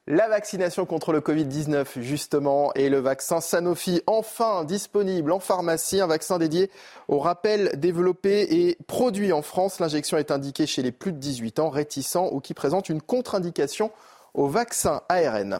La 0.07 0.27
vaccination 0.27 0.87
contre 0.87 1.13
le 1.13 1.19
Covid-19, 1.19 2.01
justement, 2.01 2.73
et 2.73 2.89
le 2.89 2.97
vaccin 2.97 3.39
Sanofi, 3.39 4.01
enfin 4.07 4.63
disponible 4.63 5.31
en 5.31 5.39
pharmacie, 5.39 6.01
un 6.01 6.07
vaccin 6.07 6.39
dédié 6.39 6.71
au 7.07 7.19
rappel 7.19 7.79
développé 7.79 8.41
et 8.49 8.77
produit 8.87 9.31
en 9.31 9.43
France. 9.43 9.79
L'injection 9.79 10.17
est 10.17 10.31
indiquée 10.31 10.65
chez 10.65 10.81
les 10.81 10.91
plus 10.91 11.11
de 11.11 11.17
18 11.19 11.59
ans 11.59 11.69
réticents 11.69 12.29
ou 12.31 12.39
qui 12.39 12.55
présentent 12.55 12.89
une 12.89 13.01
contre-indication 13.01 13.91
au 14.33 14.47
vaccin 14.47 15.01
ARN. 15.09 15.59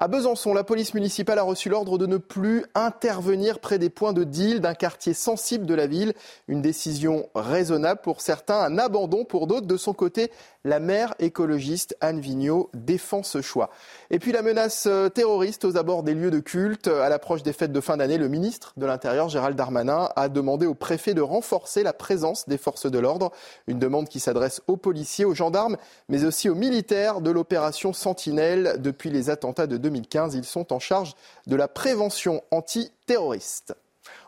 À 0.00 0.06
Besançon, 0.06 0.54
la 0.54 0.62
police 0.62 0.94
municipale 0.94 1.40
a 1.40 1.42
reçu 1.42 1.68
l'ordre 1.68 1.98
de 1.98 2.06
ne 2.06 2.18
plus 2.18 2.64
intervenir 2.76 3.58
près 3.58 3.80
des 3.80 3.90
points 3.90 4.12
de 4.12 4.22
deal 4.22 4.60
d'un 4.60 4.74
quartier 4.74 5.12
sensible 5.12 5.66
de 5.66 5.74
la 5.74 5.88
ville. 5.88 6.12
Une 6.46 6.62
décision 6.62 7.28
raisonnable 7.34 8.00
pour 8.00 8.20
certains, 8.20 8.60
un 8.60 8.78
abandon 8.78 9.24
pour 9.24 9.48
d'autres. 9.48 9.66
De 9.66 9.76
son 9.76 9.94
côté, 9.94 10.30
la 10.62 10.78
maire 10.78 11.16
écologiste 11.18 11.96
Anne 12.00 12.20
Vigneault 12.20 12.70
défend 12.74 13.24
ce 13.24 13.42
choix. 13.42 13.70
Et 14.10 14.20
puis 14.20 14.30
la 14.30 14.42
menace 14.42 14.84
euh, 14.86 15.08
terroriste 15.08 15.64
aux 15.64 15.76
abords 15.76 16.04
des 16.04 16.14
lieux 16.14 16.30
de 16.30 16.38
culte. 16.38 16.86
À 16.86 17.08
l'approche 17.08 17.42
des 17.42 17.52
fêtes 17.52 17.72
de 17.72 17.80
fin 17.80 17.96
d'année, 17.96 18.18
le 18.18 18.28
ministre 18.28 18.74
de 18.76 18.86
l'Intérieur, 18.86 19.28
Gérald 19.28 19.56
Darmanin, 19.56 20.10
a 20.14 20.28
demandé 20.28 20.66
au 20.66 20.74
préfet 20.74 21.14
de 21.14 21.22
renforcer 21.22 21.82
la 21.82 21.92
présence 21.92 22.48
des 22.48 22.58
forces 22.58 22.88
de 22.88 22.98
l'ordre. 23.00 23.32
Une 23.66 23.80
demande 23.80 24.08
qui 24.08 24.20
s'adresse 24.20 24.62
aux 24.68 24.76
policiers, 24.76 25.24
aux 25.24 25.34
gendarmes, 25.34 25.76
mais 26.08 26.24
aussi 26.24 26.48
aux 26.48 26.54
militaires 26.54 27.20
de 27.20 27.32
l'opération 27.32 27.92
Sentinelle. 27.92 28.76
Depuis 28.78 29.10
les 29.10 29.28
attentats 29.28 29.66
de 29.66 29.76
2015, 29.76 29.87
ils 29.96 30.44
sont 30.44 30.72
en 30.72 30.78
charge 30.78 31.14
de 31.46 31.56
la 31.56 31.68
prévention 31.68 32.42
antiterroriste. 32.50 33.74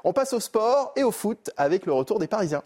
On 0.04 0.12
passe 0.12 0.32
au 0.32 0.40
sport 0.40 0.92
et 0.96 1.02
au 1.02 1.10
foot 1.10 1.50
avec 1.56 1.86
le 1.86 1.92
retour 1.92 2.18
des 2.18 2.26
Parisiens. 2.26 2.62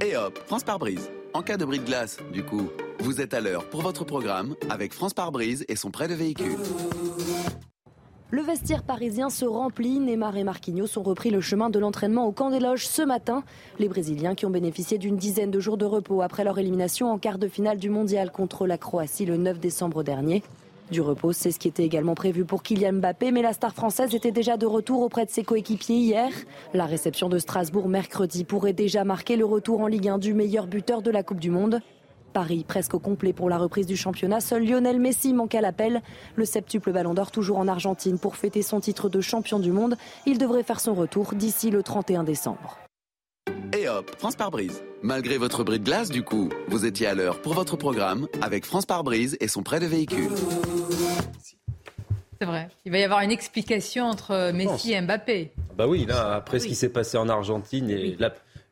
Et 0.00 0.16
hop, 0.16 0.38
France 0.46 0.64
par 0.64 0.78
brise. 0.78 1.10
En 1.34 1.42
cas 1.42 1.56
de 1.56 1.64
bris 1.64 1.80
de 1.80 1.84
glace, 1.84 2.18
du 2.32 2.44
coup, 2.44 2.70
vous 3.00 3.20
êtes 3.20 3.34
à 3.34 3.40
l'heure 3.40 3.68
pour 3.68 3.82
votre 3.82 4.04
programme 4.04 4.54
avec 4.70 4.92
France 4.94 5.14
par 5.14 5.32
brise 5.32 5.64
et 5.68 5.76
son 5.76 5.90
prêt 5.90 6.08
de 6.08 6.14
véhicule. 6.14 6.56
Le 8.30 8.42
vestiaire 8.42 8.82
parisien 8.82 9.30
se 9.30 9.46
remplit. 9.46 10.00
Neymar 10.00 10.36
et 10.36 10.44
Marquinhos 10.44 10.98
ont 10.98 11.02
repris 11.02 11.30
le 11.30 11.40
chemin 11.40 11.70
de 11.70 11.78
l'entraînement 11.78 12.26
au 12.26 12.32
camp 12.32 12.50
des 12.50 12.60
loges 12.60 12.86
ce 12.86 13.00
matin. 13.00 13.42
Les 13.78 13.88
Brésiliens 13.88 14.34
qui 14.34 14.44
ont 14.44 14.50
bénéficié 14.50 14.98
d'une 14.98 15.16
dizaine 15.16 15.50
de 15.50 15.60
jours 15.60 15.78
de 15.78 15.86
repos 15.86 16.20
après 16.20 16.44
leur 16.44 16.58
élimination 16.58 17.10
en 17.10 17.16
quart 17.18 17.38
de 17.38 17.48
finale 17.48 17.78
du 17.78 17.88
mondial 17.88 18.30
contre 18.30 18.66
la 18.66 18.76
Croatie 18.76 19.24
le 19.24 19.38
9 19.38 19.58
décembre 19.58 20.02
dernier. 20.02 20.42
Du 20.90 21.02
repos, 21.02 21.32
c'est 21.34 21.50
ce 21.50 21.58
qui 21.58 21.68
était 21.68 21.84
également 21.84 22.14
prévu 22.14 22.46
pour 22.46 22.62
Kylian 22.62 22.94
Mbappé, 22.94 23.30
mais 23.30 23.42
la 23.42 23.52
star 23.52 23.74
française 23.74 24.14
était 24.14 24.30
déjà 24.30 24.56
de 24.56 24.64
retour 24.64 25.02
auprès 25.02 25.26
de 25.26 25.30
ses 25.30 25.44
coéquipiers 25.44 25.96
hier. 25.96 26.30
La 26.72 26.86
réception 26.86 27.28
de 27.28 27.38
Strasbourg 27.38 27.88
mercredi 27.88 28.44
pourrait 28.44 28.72
déjà 28.72 29.04
marquer 29.04 29.36
le 29.36 29.44
retour 29.44 29.80
en 29.80 29.86
Ligue 29.86 30.08
1 30.08 30.16
du 30.16 30.32
meilleur 30.32 30.66
buteur 30.66 31.02
de 31.02 31.10
la 31.10 31.22
Coupe 31.22 31.40
du 31.40 31.50
Monde. 31.50 31.80
Paris 32.32 32.64
presque 32.66 32.94
au 32.94 32.98
complet 32.98 33.34
pour 33.34 33.50
la 33.50 33.58
reprise 33.58 33.86
du 33.86 33.96
championnat. 33.96 34.40
Seul 34.40 34.64
Lionel 34.64 34.98
Messi 34.98 35.34
manque 35.34 35.54
à 35.54 35.60
l'appel. 35.60 36.00
Le 36.36 36.46
septuple 36.46 36.92
ballon 36.92 37.12
d'or 37.12 37.30
toujours 37.30 37.58
en 37.58 37.68
Argentine 37.68 38.18
pour 38.18 38.36
fêter 38.36 38.62
son 38.62 38.80
titre 38.80 39.10
de 39.10 39.20
champion 39.20 39.58
du 39.58 39.72
monde. 39.72 39.96
Il 40.24 40.38
devrait 40.38 40.62
faire 40.62 40.80
son 40.80 40.94
retour 40.94 41.34
d'ici 41.34 41.70
le 41.70 41.82
31 41.82 42.24
décembre. 42.24 42.78
Et 43.76 43.88
hop, 43.88 44.10
France 44.18 44.36
par 44.36 44.50
brise. 44.50 44.82
Malgré 45.02 45.38
votre 45.38 45.62
bris 45.64 45.78
de 45.78 45.84
glace, 45.84 46.10
du 46.10 46.22
coup, 46.22 46.48
vous 46.68 46.86
étiez 46.86 47.06
à 47.06 47.14
l'heure 47.14 47.40
pour 47.40 47.54
votre 47.54 47.76
programme 47.76 48.26
avec 48.40 48.64
France 48.64 48.86
par 48.86 49.04
brise 49.04 49.36
et 49.40 49.48
son 49.48 49.62
prêt 49.62 49.80
de 49.80 49.86
véhicule. 49.86 50.30
C'est 52.40 52.46
vrai. 52.46 52.68
Il 52.84 52.92
va 52.92 52.98
y 52.98 53.04
avoir 53.04 53.20
une 53.20 53.30
explication 53.30 54.04
entre 54.06 54.52
Messi 54.52 54.92
et 54.92 55.00
Mbappé. 55.00 55.52
Bah 55.76 55.86
oui, 55.86 56.06
là, 56.06 56.34
après 56.34 56.58
ce 56.60 56.66
qui 56.66 56.74
s'est 56.74 56.88
passé 56.88 57.18
en 57.18 57.28
Argentine 57.28 57.90
et 57.90 58.16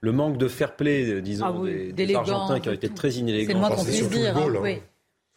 le 0.01 0.13
manque 0.13 0.39
de 0.39 0.49
fair 0.49 0.77
play, 0.77 1.21
disons, 1.21 1.47
Ah 1.47 1.53
oui, 1.53 1.93
des, 1.93 2.15
Argentins 2.15 2.61
qui 2.61 2.69
ont 2.69 2.73
été 2.73 2.89
très 2.89 3.11
inélégants. 3.11 3.49
C'est 3.49 3.55
le 3.55 3.61
moins 3.61 3.71
qu'on 3.71 3.85
puisse 3.85 4.09
dire. 4.09 4.35
goal, 4.35 4.57
hein. 4.57 4.61
hein. 4.61 4.63
Oui. 4.63 4.83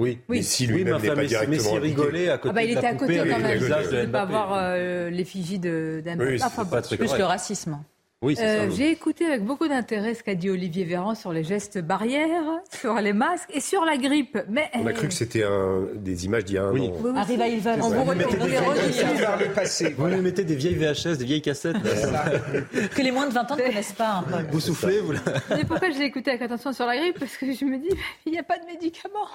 Oui, 0.02 0.20
Oui. 0.30 0.48
Oui, 0.60 0.66
lui-même 0.68 0.86
mais 0.86 0.92
n'est 0.92 0.96
enfin, 0.96 1.08
pas 1.16 1.16
Messi, 1.16 1.28
directement 1.30 1.58
Messi 1.58 1.78
rigolait 1.80 2.30
à 2.30 2.38
côté 2.38 2.50
Ah 2.50 2.54
bah, 2.54 2.64
il 2.64 2.70
de 2.70 2.74
la 2.76 2.80
était 2.80 2.88
à 2.88 2.96
côté 2.96 3.18
quand 3.18 3.40
même. 3.40 3.60
Il 3.92 3.98
ne 4.00 4.06
pas 4.06 4.22
avoir 4.22 4.54
euh, 4.54 5.10
l'effigie 5.10 5.60
de- 5.60 6.02
d'Mbappé. 6.06 6.32
Oui, 6.36 6.42
Enfin, 6.42 6.64
très 6.82 6.96
Plus 6.96 7.06
correct. 7.08 7.20
le 7.20 7.26
racisme. 7.26 7.80
Oui, 8.22 8.36
c'est 8.36 8.44
Euh, 8.44 8.70
ça. 8.70 8.76
J'ai 8.76 8.92
écouté 8.92 9.26
avec 9.26 9.46
beaucoup 9.46 9.70
d'intérêt 9.70 10.14
ce 10.14 10.24
qu'a 10.24 10.36
dit 10.36 10.50
Olivier 10.50 10.84
Véran 10.84 11.16
sur 11.16 11.32
les 11.32 11.46
gestes 11.46 11.80
barrières, 11.80 12.44
sur 12.78 12.96
les 12.96 13.14
masques 13.14 13.50
et 13.54 13.62
sur 13.62 13.86
la 13.86 13.96
grippe. 13.96 14.38
Mais 14.50 14.70
On 14.74 14.86
a 14.88 14.92
cru 14.92 15.08
que 15.08 15.14
c'était 15.14 15.44
un- 15.46 15.86
des 15.96 16.26
images 16.26 16.44
d'il 16.44 16.56
y 16.56 16.58
a 16.58 16.66
un 16.66 16.78
an. 16.78 17.16
Arrive 17.16 17.42
à. 17.66 17.76
On 17.80 17.90
vous 17.90 18.04
Vous 18.04 18.14
mettez, 18.14 18.36
des 18.36 18.46
vieilles... 18.46 19.94
vous 19.98 20.22
mettez 20.22 20.44
des 20.44 20.56
vieilles 20.56 20.76
VHS, 20.76 21.18
des 21.18 21.24
vieilles 21.24 21.42
cassettes. 21.42 21.78
Que 22.94 23.02
les 23.02 23.12
moins 23.12 23.28
de 23.28 23.34
20 23.34 23.52
ans 23.52 23.56
ne 23.56 23.62
connaissent 23.62 23.94
pas, 23.94 24.16
hein, 24.18 24.26
Paul. 24.30 24.46
Vous 24.52 24.60
soufflez, 24.60 25.00
vous. 25.00 25.14
Mais 25.52 25.64
pourquoi 25.64 25.90
je 25.90 25.98
l'ai 26.00 26.06
écouté 26.06 26.32
avec 26.32 26.42
attention 26.42 26.74
sur 26.74 26.86
la 26.88 26.98
grippe? 26.98 27.20
Parce 27.20 27.38
que 27.38 27.46
je 27.54 27.64
me 27.64 27.78
dis, 27.78 27.90
il 28.26 28.34
n'y 28.34 28.38
a 28.40 28.44
pas 28.44 28.58
de 28.58 28.66
médicaments 28.66 29.30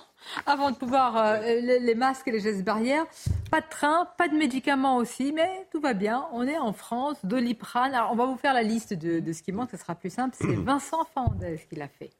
avant 0.46 0.70
de 0.70 0.76
pouvoir 0.76 1.16
euh, 1.16 1.40
les, 1.60 1.80
les 1.80 1.94
masques 1.94 2.28
et 2.28 2.32
les 2.32 2.40
gestes 2.40 2.64
barrières. 2.64 3.06
Pas 3.50 3.60
de 3.60 3.68
train, 3.68 4.08
pas 4.18 4.28
de 4.28 4.34
médicaments 4.34 4.96
aussi, 4.96 5.32
mais 5.32 5.66
tout 5.70 5.80
va 5.80 5.94
bien. 5.94 6.26
On 6.32 6.46
est 6.46 6.58
en 6.58 6.72
France, 6.72 7.16
Doliprane. 7.24 7.94
Alors 7.94 8.12
on 8.12 8.16
va 8.16 8.26
vous 8.26 8.36
faire 8.36 8.54
la 8.54 8.62
liste 8.62 8.94
de, 8.94 9.20
de 9.20 9.32
ce 9.32 9.42
qui 9.42 9.52
manque, 9.52 9.70
ce 9.70 9.76
sera 9.76 9.94
plus 9.94 10.10
simple. 10.10 10.36
C'est 10.38 10.54
Vincent 10.64 11.04
Fandez 11.14 11.60
qui 11.68 11.76
l'a 11.76 11.88
fait. 11.88 12.10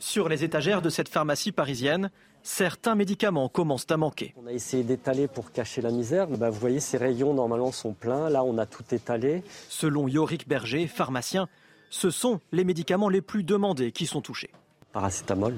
Sur 0.00 0.28
les 0.28 0.44
étagères 0.44 0.80
de 0.80 0.90
cette 0.90 1.08
pharmacie 1.08 1.50
parisienne, 1.50 2.10
certains 2.44 2.94
médicaments 2.94 3.48
commencent 3.48 3.90
à 3.90 3.96
manquer. 3.96 4.32
On 4.36 4.46
a 4.46 4.52
essayé 4.52 4.84
d'étaler 4.84 5.26
pour 5.26 5.50
cacher 5.50 5.82
la 5.82 5.90
misère. 5.90 6.28
Bah, 6.28 6.50
vous 6.50 6.60
voyez, 6.60 6.78
ces 6.78 6.98
rayons 6.98 7.34
normalement 7.34 7.72
sont 7.72 7.94
pleins. 7.94 8.30
Là, 8.30 8.44
on 8.44 8.58
a 8.58 8.66
tout 8.66 8.84
étalé. 8.92 9.42
Selon 9.68 10.06
Yorick 10.06 10.46
Berger, 10.46 10.86
pharmacien, 10.86 11.48
ce 11.90 12.10
sont 12.10 12.40
les 12.52 12.62
médicaments 12.62 13.08
les 13.08 13.22
plus 13.22 13.42
demandés 13.42 13.90
qui 13.90 14.06
sont 14.06 14.20
touchés. 14.20 14.50
Paracétamol, 14.92 15.54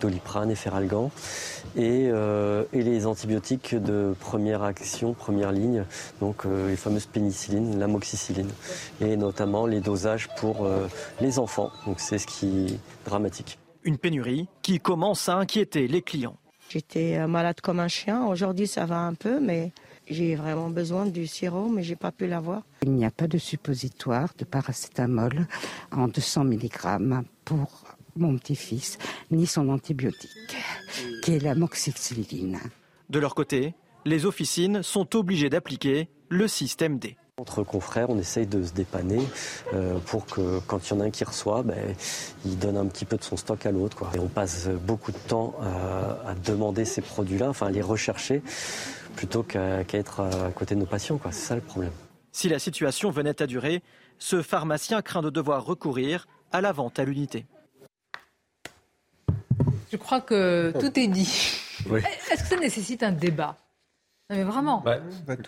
doliprane, 0.00 0.50
efferalgan 0.50 1.10
et, 1.76 2.08
euh, 2.08 2.64
et 2.72 2.82
les 2.82 3.06
antibiotiques 3.06 3.74
de 3.74 4.14
première 4.18 4.62
action, 4.62 5.12
première 5.12 5.52
ligne, 5.52 5.84
donc 6.20 6.46
euh, 6.46 6.68
les 6.68 6.76
fameuses 6.76 7.06
pénicillines, 7.06 7.78
l'amoxicilline 7.78 8.50
et 9.00 9.16
notamment 9.16 9.66
les 9.66 9.80
dosages 9.80 10.28
pour 10.38 10.64
euh, 10.64 10.88
les 11.20 11.38
enfants. 11.38 11.70
Donc 11.86 12.00
c'est 12.00 12.18
ce 12.18 12.26
qui 12.26 12.66
est 12.66 12.78
dramatique. 13.04 13.58
Une 13.84 13.98
pénurie 13.98 14.48
qui 14.62 14.80
commence 14.80 15.28
à 15.28 15.36
inquiéter 15.36 15.86
les 15.86 16.02
clients. 16.02 16.36
J'étais 16.70 17.26
malade 17.26 17.60
comme 17.60 17.80
un 17.80 17.88
chien. 17.88 18.24
Aujourd'hui, 18.26 18.66
ça 18.66 18.86
va 18.86 19.00
un 19.00 19.14
peu, 19.14 19.40
mais 19.40 19.72
j'ai 20.10 20.34
vraiment 20.34 20.70
besoin 20.70 21.06
du 21.06 21.26
sirop, 21.26 21.68
mais 21.68 21.82
j'ai 21.82 21.96
pas 21.96 22.12
pu 22.12 22.26
l'avoir. 22.26 22.62
Il 22.82 22.92
n'y 22.92 23.04
a 23.04 23.10
pas 23.10 23.28
de 23.28 23.38
suppositoire 23.38 24.28
de 24.38 24.44
paracétamol 24.44 25.46
en 25.92 26.08
200 26.08 26.44
mg 26.44 27.24
pour 27.44 27.89
mon 28.20 28.36
petit-fils, 28.38 28.98
ni 29.30 29.46
son 29.46 29.68
antibiotique, 29.68 30.56
qui 31.22 31.32
est 31.32 31.40
l'amoxicilline. 31.40 32.58
De 33.08 33.18
leur 33.18 33.34
côté, 33.34 33.74
les 34.04 34.26
officines 34.26 34.82
sont 34.82 35.16
obligées 35.16 35.50
d'appliquer 35.50 36.08
le 36.28 36.46
système 36.46 36.98
D. 36.98 37.16
Entre 37.38 37.62
confrères, 37.62 38.10
on 38.10 38.18
essaye 38.18 38.46
de 38.46 38.62
se 38.62 38.72
dépanner 38.72 39.20
euh, 39.72 39.98
pour 40.06 40.26
que 40.26 40.60
quand 40.66 40.86
il 40.86 40.94
y 40.94 40.96
en 40.96 41.00
a 41.00 41.04
un 41.04 41.10
qui 41.10 41.24
reçoit, 41.24 41.62
ben, 41.62 41.96
il 42.44 42.58
donne 42.58 42.76
un 42.76 42.86
petit 42.86 43.06
peu 43.06 43.16
de 43.16 43.24
son 43.24 43.36
stock 43.36 43.64
à 43.64 43.70
l'autre. 43.70 44.04
Et 44.14 44.18
on 44.18 44.28
passe 44.28 44.68
beaucoup 44.68 45.10
de 45.10 45.16
temps 45.16 45.54
à, 45.62 46.30
à 46.30 46.34
demander 46.34 46.84
ces 46.84 47.00
produits-là, 47.00 47.48
enfin 47.48 47.68
à 47.68 47.70
les 47.70 47.80
rechercher, 47.80 48.42
plutôt 49.16 49.42
qu'à 49.42 49.84
qu'à 49.84 49.96
être 49.96 50.20
à 50.20 50.50
côté 50.52 50.74
de 50.74 50.80
nos 50.80 50.86
patients. 50.86 51.16
quoi. 51.16 51.32
C'est 51.32 51.46
ça 51.46 51.54
le 51.54 51.62
problème. 51.62 51.92
Si 52.30 52.48
la 52.48 52.58
situation 52.58 53.10
venait 53.10 53.40
à 53.40 53.46
durer, 53.46 53.82
ce 54.18 54.42
pharmacien 54.42 55.00
craint 55.00 55.22
de 55.22 55.30
devoir 55.30 55.64
recourir 55.64 56.28
à 56.52 56.60
la 56.60 56.72
vente 56.72 56.98
à 56.98 57.04
l'unité. 57.04 57.46
Je 59.90 59.96
crois 59.96 60.20
que 60.20 60.72
tout 60.78 60.98
est 60.98 61.08
dit. 61.08 61.58
Oui. 61.88 62.00
Est-ce 62.32 62.42
que 62.42 62.48
ça 62.48 62.56
nécessite 62.56 63.02
un 63.02 63.12
débat? 63.12 63.56
Non, 64.30 64.36
mais 64.36 64.44
vraiment. 64.44 64.82
Bah, 64.84 64.98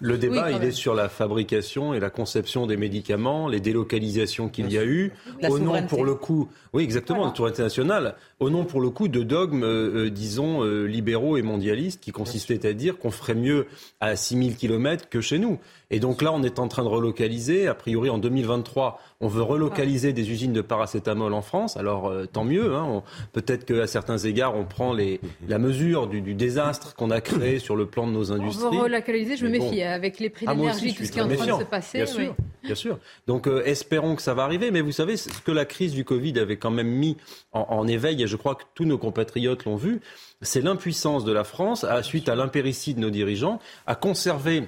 le 0.01 0.19
débat, 0.19 0.47
Oui, 0.49 0.57
il 0.57 0.65
est 0.65 0.73
sur 0.73 0.95
la 0.95 1.09
fabrication 1.09 1.95
et 1.95 2.01
la 2.01 2.11
conception 2.11 2.67
des 2.67 2.77
médicaments, 2.77 3.47
les 3.47 3.61
délocalisations 3.61 4.49
qu'il 4.49 4.73
y 4.73 4.77
a 4.77 4.85
eu, 4.85 5.13
La 5.41 5.53
au 5.53 5.61
nom 5.61 5.87
pour 5.87 6.05
le 6.05 6.17
coup, 6.17 6.49
oui 6.73 6.83
exactement, 6.83 7.27
la 7.27 7.35
souveraineté 7.35 7.63
nationale, 7.63 8.17
au 8.41 8.51
nom 8.51 8.65
pour 8.65 8.81
le 8.81 8.91
coup 8.91 9.07
de 9.07 9.23
dogmes, 9.23 9.63
euh, 9.63 10.07
euh, 10.07 10.11
disons, 10.11 10.65
euh, 10.65 10.87
libéraux 10.87 11.37
et 11.37 11.43
mondialistes, 11.43 12.01
qui 12.01 12.11
consistaient 12.11 12.67
à 12.67 12.73
dire 12.73 12.99
qu'on 12.99 13.13
ferait 13.13 13.37
mieux 13.37 13.69
à 14.01 14.17
6000 14.17 14.57
km 14.57 15.09
que 15.09 15.21
chez 15.21 15.39
nous. 15.39 15.61
Et 15.93 16.01
donc 16.01 16.23
là, 16.23 16.33
on 16.33 16.43
est 16.43 16.59
en 16.59 16.69
train 16.69 16.83
de 16.83 16.89
relocaliser, 16.89 17.69
a 17.69 17.75
priori 17.75 18.09
en 18.09 18.17
2023, 18.17 18.99
on 19.21 19.29
veut 19.29 19.43
relocaliser 19.43 20.15
des 20.15 20.31
usines 20.31 20.55
de 20.55 20.63
paracétamol 20.63 21.35
en 21.35 21.43
France, 21.43 21.77
alors 21.77 22.09
euh, 22.09 22.25
tant 22.25 22.45
mieux, 22.45 22.75
hein, 22.75 23.03
peut-être 23.35 23.67
qu'à 23.67 23.87
certains 23.87 24.17
égards, 24.17 24.57
on 24.57 24.65
prend 24.65 24.95
les, 24.95 25.21
la 25.47 25.59
mesure 25.59 26.07
du, 26.07 26.23
du 26.23 26.35
désastre 26.35 26.95
qu'on 26.95 27.11
a 27.11 27.21
créé 27.21 27.59
sur 27.59 27.77
le 27.77 27.85
plan 27.85 28.07
de 28.07 28.13
nos 28.13 28.33
On 28.33 28.37
veut 28.37 28.41
industries. 28.41 28.79
relocaliser, 28.79 29.37
je 29.37 29.47
me 29.47 29.59
bon. 29.59 29.65
méfie. 29.71 29.83
Avec 29.83 30.19
les 30.19 30.31
prix 30.31 30.47
je 30.47 30.97
tout 30.97 31.05
ce 31.05 31.13
qui 31.13 31.19
est 31.19 31.23
en 31.23 31.29
train 31.29 31.59
de 31.59 31.61
se 31.63 31.69
passer. 31.69 31.99
Bien 32.05 32.07
oui. 32.17 32.25
sûr, 32.25 32.35
bien 32.65 32.75
sûr. 32.75 32.99
Donc 33.27 33.47
euh, 33.47 33.63
espérons 33.67 34.17
que 34.17 34.23
ça 34.23 34.33
va 34.33 34.45
arriver. 34.45 34.71
Mais 34.71 34.81
vous 34.81 34.93
savez, 34.93 35.19
ce 35.19 35.29
que 35.45 35.53
la 35.53 35.67
crise 35.67 35.93
du 35.93 36.05
Covid 36.07 36.39
avait 36.39 36.57
quand 36.57 36.71
même 36.71 36.89
mis 36.89 37.19
en, 37.53 37.67
en 37.69 37.87
éveil, 37.87 38.23
et 38.23 38.27
je 38.27 38.37
crois 38.37 38.55
que 38.55 38.65
tous 38.75 38.87
nos 38.87 38.97
compatriotes 38.97 39.67
l'ont 39.67 39.77
vu, 39.77 40.01
c'est 40.41 40.63
l'impuissance 40.63 41.25
de 41.27 41.33
la 41.33 41.45
France, 41.45 41.85
à, 41.85 42.03
suite 42.03 42.31
à 42.31 42.35
l'impéritie 42.35 42.95
de 42.95 43.01
nos 43.01 43.11
dirigeants, 43.11 43.59
à 43.87 43.95
conserver 43.95 44.65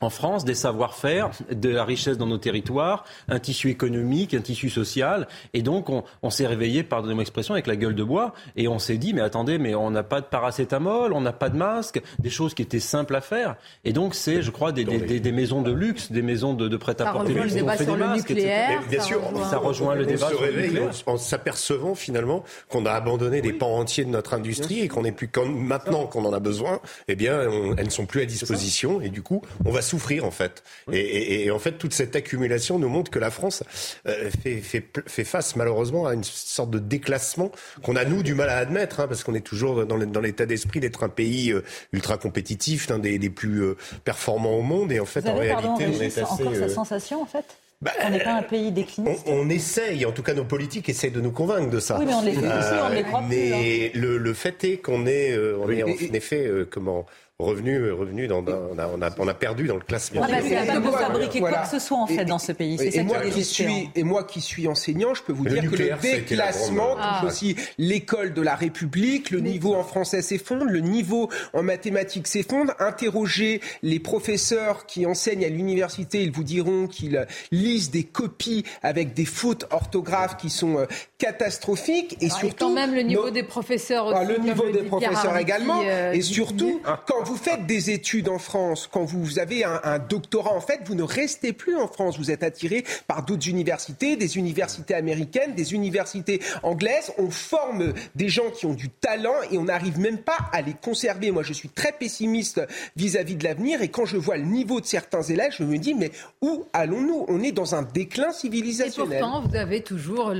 en 0.00 0.10
France 0.10 0.44
des 0.44 0.54
savoir-faire, 0.54 1.30
de 1.50 1.68
la 1.68 1.84
richesse 1.84 2.18
dans 2.18 2.26
nos 2.26 2.38
territoires, 2.38 3.04
un 3.28 3.38
tissu 3.38 3.70
économique, 3.70 4.34
un 4.34 4.40
tissu 4.40 4.70
social. 4.70 5.26
Et 5.54 5.62
donc, 5.62 5.88
on, 5.90 6.30
s'est 6.30 6.46
réveillé, 6.46 6.82
pardonnez-moi 6.82 7.22
l'expression, 7.22 7.54
avec 7.54 7.66
la 7.66 7.76
gueule 7.76 7.94
de 7.94 8.04
bois. 8.04 8.32
Et 8.56 8.68
on 8.68 8.78
s'est 8.78 8.98
dit, 8.98 9.12
mais 9.12 9.20
attendez, 9.20 9.58
mais 9.58 9.74
on 9.74 9.90
n'a 9.90 10.02
pas 10.02 10.20
de 10.20 10.26
paracétamol, 10.26 11.12
on 11.12 11.20
n'a 11.20 11.32
pas 11.32 11.48
de 11.48 11.56
masque, 11.56 12.00
des 12.18 12.30
choses 12.30 12.54
qui 12.54 12.62
étaient 12.62 12.80
simples 12.80 13.16
à 13.16 13.20
faire. 13.20 13.56
Et 13.84 13.92
donc, 13.92 14.14
c'est, 14.14 14.42
je 14.42 14.50
crois, 14.50 14.72
des, 14.72 14.84
maisons 15.32 15.62
de 15.62 15.72
luxe, 15.72 16.12
des 16.12 16.22
maisons 16.22 16.54
de, 16.54 16.76
prêt-à-porter 16.76 17.34
luxe. 17.34 17.54
Ça 17.54 17.58
rejoint 17.58 17.64
le 17.64 17.64
débat 17.64 17.76
sur 17.76 17.96
le 17.96 18.14
nucléaire. 18.14 18.82
bien 18.88 19.00
sûr, 19.00 19.20
ça 19.50 19.58
rejoint 19.58 19.94
le 19.94 20.06
débat. 20.06 20.28
On 20.32 20.36
se 20.36 20.42
réveille 20.42 20.80
en, 21.06 21.16
s'apercevant 21.16 21.94
finalement 21.94 22.44
qu'on 22.68 22.86
a 22.86 22.92
abandonné 22.92 23.40
des 23.40 23.52
pans 23.52 23.76
entiers 23.76 24.04
de 24.04 24.10
notre 24.10 24.34
industrie 24.34 24.80
et 24.80 24.88
qu'on 24.88 25.02
n'est 25.02 25.12
plus, 25.12 25.30
maintenant 25.46 26.06
qu'on 26.06 26.24
en 26.24 26.32
a 26.32 26.40
besoin, 26.40 26.80
eh 27.08 27.16
bien, 27.16 27.40
elles 27.76 27.86
ne 27.86 27.90
sont 27.90 28.06
plus 28.06 28.22
à 28.22 28.26
disposition. 28.26 29.00
Et 29.00 29.08
du 29.08 29.22
coup, 29.22 29.42
on 29.64 29.70
va 29.70 29.82
souffrir 29.88 30.24
en 30.24 30.30
fait. 30.30 30.62
Et, 30.92 31.50
en 31.50 31.58
fait, 31.58 31.72
toute 31.72 31.94
cette 31.94 32.14
accumulation 32.14 32.78
nous 32.78 32.88
montre 32.88 33.10
que 33.10 33.18
la 33.18 33.30
France 33.30 33.64
euh, 34.06 34.30
fait, 34.42 34.60
fait, 34.60 35.24
face 35.24 35.56
malheureusement 35.56 36.06
à 36.06 36.14
une 36.14 36.24
sorte 36.24 36.70
de 36.70 36.78
déclassement 36.78 37.50
qu'on 37.82 37.96
a 37.96 38.04
nous 38.04 38.22
du 38.22 38.34
mal 38.34 38.48
à 38.50 38.58
admettre, 38.58 39.00
hein, 39.00 39.08
parce 39.08 39.24
qu'on 39.24 39.34
est 39.34 39.46
toujours 39.46 39.86
dans 39.86 40.20
l'état 40.20 40.46
d'esprit 40.46 40.80
d'être 40.80 41.02
un 41.02 41.08
pays 41.08 41.52
euh, 41.52 41.64
ultra 41.92 42.18
compétitif, 42.18 42.90
un 42.90 42.98
des, 42.98 43.18
plus 43.30 43.62
euh, 43.62 43.76
performants 44.04 44.56
au 44.56 44.62
monde. 44.62 44.92
Et 44.92 45.00
en 45.00 45.06
fait, 45.06 45.28
en 45.28 45.36
réalité, 45.36 45.86
on 45.86 46.00
est 46.00 46.18
assez. 46.18 46.22
Encore 46.22 46.54
sa 46.54 46.68
sensation 46.68 47.22
en 47.22 47.26
fait? 47.26 47.44
Bah, 47.80 47.92
on 48.04 48.10
n'est 48.10 48.24
pas 48.24 48.34
un 48.34 48.42
pays 48.42 48.72
décliniste? 48.72 49.22
On, 49.26 49.48
essaye, 49.48 50.04
en 50.04 50.10
tout 50.10 50.24
cas 50.24 50.34
nos 50.34 50.44
politiques 50.44 50.88
essayent 50.88 51.12
de 51.12 51.20
nous 51.20 51.30
convaincre 51.30 51.70
de 51.70 51.78
ça. 51.78 51.96
Oui, 51.98 52.06
mais 52.06 52.14
on 52.14 52.22
les, 52.22 52.36
on 52.36 52.88
les 52.88 53.02
croit 53.04 53.22
mais 53.22 53.36
plus, 53.36 53.54
hein. 53.54 53.90
le, 53.94 54.18
le, 54.18 54.34
fait 54.34 54.64
est 54.64 54.78
qu'on 54.78 55.06
est, 55.06 55.38
on 55.38 55.70
est 55.70 55.84
en 55.84 56.12
effet, 56.12 56.50
comment 56.70 57.06
revenu, 57.40 57.92
revenu 57.92 58.26
dans, 58.26 58.44
on, 58.44 58.78
a, 58.78 58.88
on, 58.88 59.00
a, 59.00 59.10
on 59.16 59.28
a 59.28 59.34
perdu 59.34 59.68
dans 59.68 59.76
le 59.76 59.80
classement. 59.80 60.22
Ah 60.24 60.28
bah, 60.28 60.38
c'est 60.42 60.56
pas 60.56 60.80
de 60.80 60.90
fabriquer 60.90 61.38
quoi 61.38 61.52
que 61.52 61.68
ce 61.68 61.78
soit 61.78 61.96
en 61.96 62.08
fait 62.08 62.24
dans 62.24 62.40
ce 62.40 62.50
pays. 62.50 62.76
Et, 62.82 63.02
moi 63.04 63.20
qui 63.20 63.44
suis, 63.44 63.90
et 63.94 64.02
moi 64.02 64.24
qui 64.24 64.40
suis 64.40 64.66
enseignant, 64.66 65.14
je 65.14 65.22
peux 65.22 65.32
vous 65.32 65.44
dire 65.44 65.70
que 65.70 65.76
le 65.76 65.90
déclassement 66.02 66.96
touche 66.96 67.04
ah. 67.04 67.24
aussi 67.24 67.54
l'école 67.78 68.34
de 68.34 68.42
la 68.42 68.56
République. 68.56 69.30
Le 69.30 69.38
niveau 69.38 69.76
en 69.76 69.84
français 69.84 70.20
s'effondre, 70.20 70.64
le 70.64 70.80
niveau 70.80 71.30
en 71.52 71.62
mathématiques 71.62 72.26
s'effondre. 72.26 72.72
Interrogez 72.80 73.60
les 73.84 74.00
professeurs 74.00 74.86
qui 74.86 75.06
enseignent 75.06 75.44
à 75.44 75.48
l'université, 75.48 76.24
ils 76.24 76.32
vous 76.32 76.42
diront 76.42 76.88
qu'ils 76.88 77.24
lisent 77.52 77.92
des 77.92 78.02
copies 78.02 78.64
avec 78.82 79.14
des 79.14 79.24
fautes 79.24 79.64
orthographes 79.70 80.38
qui 80.38 80.50
sont 80.50 80.78
euh, 80.78 80.86
catastrophiques 81.18 82.16
et 82.20 82.30
surtout 82.30 82.66
quand 82.66 82.74
même 82.74 82.96
le 82.96 83.02
niveau 83.02 83.30
des 83.30 83.44
professeurs 83.44 84.08
ah, 84.12 84.22
aussi, 84.22 84.32
le 84.32 84.38
niveau 84.38 84.68
des 84.70 84.82
professeurs 84.82 85.36
également 85.36 85.82
euh, 85.84 86.12
et 86.12 86.22
surtout 86.22 86.80
quand 87.06 87.27
vous 87.28 87.36
faites 87.36 87.66
des 87.66 87.90
études 87.90 88.28
en 88.30 88.38
France, 88.38 88.88
quand 88.90 89.04
vous 89.04 89.38
avez 89.38 89.62
un, 89.62 89.98
doctorat, 89.98 90.54
en 90.54 90.62
fait, 90.62 90.80
vous 90.86 90.94
ne 90.94 91.02
restez 91.02 91.52
plus 91.52 91.76
en 91.76 91.86
France. 91.86 92.18
Vous 92.18 92.30
êtes 92.30 92.42
attiré 92.42 92.84
par 93.06 93.22
d'autres 93.22 93.48
universités, 93.48 94.16
des 94.16 94.38
universités 94.38 94.94
américaines, 94.94 95.54
des 95.54 95.74
universités 95.74 96.40
anglaises. 96.62 97.12
On 97.18 97.30
forme 97.30 97.92
des 98.14 98.30
gens 98.30 98.50
qui 98.50 98.64
ont 98.64 98.72
du 98.72 98.88
talent 98.88 99.34
et 99.50 99.58
on 99.58 99.64
n'arrive 99.64 99.98
même 100.00 100.18
pas 100.18 100.38
à 100.52 100.62
les 100.62 100.72
conserver. 100.72 101.30
Moi, 101.30 101.42
je 101.42 101.52
suis 101.52 101.68
très 101.68 101.92
pessimiste 101.92 102.62
vis-à-vis 102.96 103.36
de 103.36 103.44
l'avenir 103.44 103.82
et 103.82 103.88
quand 103.88 104.06
je 104.06 104.16
vois 104.16 104.38
le 104.38 104.44
niveau 104.44 104.80
de 104.80 104.86
certains 104.86 105.22
élèves, 105.22 105.52
je 105.56 105.64
me 105.64 105.76
dis, 105.76 105.92
mais 105.92 106.10
où 106.40 106.64
allons-nous? 106.72 107.26
On 107.28 107.42
est 107.42 107.52
dans 107.52 107.74
un 107.74 107.82
déclin 107.82 108.32
civilisationnel. 108.32 109.18
Et 109.18 109.20
pourtant, 109.20 109.46
vous 109.46 109.54
avez 109.54 109.82
toujours, 109.82 110.32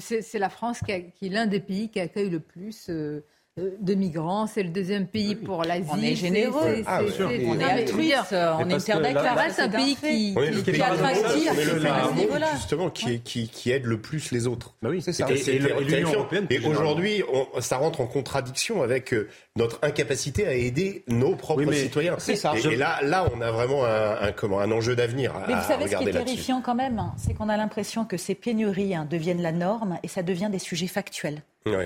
c'est 0.00 0.38
la 0.38 0.48
France 0.48 0.78
qui, 0.86 0.92
est 0.92 1.28
l'un 1.28 1.46
des 1.46 1.60
pays 1.60 1.90
qui 1.90 2.00
accueille 2.00 2.30
le 2.30 2.40
plus. 2.40 2.86
Euh, 2.88 3.20
de 3.56 3.94
migrants. 3.94 4.46
C'est 4.46 4.62
le 4.62 4.70
deuxième 4.70 5.06
pays 5.06 5.34
pour 5.34 5.64
l'Asie. 5.64 5.88
On 5.90 6.00
est 6.00 6.14
généreux. 6.14 6.82
Ah, 6.86 7.00
on 7.02 7.60
est 7.60 7.64
altruiste. 7.64 8.32
On 8.32 8.68
est 8.68 8.84
terre 8.84 9.00
d'accueil. 9.00 9.50
C'est 9.50 9.62
un 9.62 9.68
pays 9.68 9.96
qui, 9.96 10.34
qui, 10.64 10.70
est 10.70 10.80
attractif. 10.80 11.52
Justement, 12.54 12.90
qui, 12.90 13.20
qui, 13.20 13.48
qui 13.48 13.70
aide 13.70 13.84
le 13.84 14.00
plus 14.00 14.30
les 14.30 14.46
autres. 14.46 14.74
Bah 14.82 14.90
oui, 14.90 15.02
c'est 15.02 15.12
ça. 15.12 15.26
Et, 15.30 16.66
aujourd'hui, 16.66 17.22
ça 17.60 17.78
rentre 17.78 18.00
en 18.00 18.06
contradiction 18.06 18.82
avec 18.82 19.12
euh, 19.12 19.28
notre 19.56 19.78
incapacité 19.82 20.46
à 20.46 20.54
aider 20.54 21.04
nos 21.08 21.34
propres 21.34 21.72
citoyens. 21.72 22.16
C'est 22.18 22.36
ça. 22.36 22.54
Et, 22.56 22.76
là, 22.76 22.98
là, 23.02 23.26
on 23.34 23.40
a 23.40 23.50
vraiment 23.50 23.84
un, 23.84 24.32
comment, 24.32 24.60
un 24.60 24.70
enjeu 24.70 24.96
d'avenir. 24.96 25.34
Mais 25.48 25.54
vous 25.54 25.66
savez 25.66 25.88
ce 25.88 25.96
qui 25.96 26.08
est 26.08 26.12
terrifiant 26.12 26.60
quand 26.60 26.74
même, 26.74 27.02
c'est 27.16 27.34
qu'on 27.34 27.48
a 27.48 27.56
l'impression 27.56 28.04
que 28.04 28.16
ces 28.16 28.34
pénuries 28.34 28.94
hein, 28.94 29.06
deviennent 29.08 29.42
la 29.42 29.52
norme 29.52 29.98
et 30.02 30.08
ça 30.08 30.22
devient 30.22 30.48
des 30.50 30.58
sujets 30.58 30.86
factuels. 30.86 31.42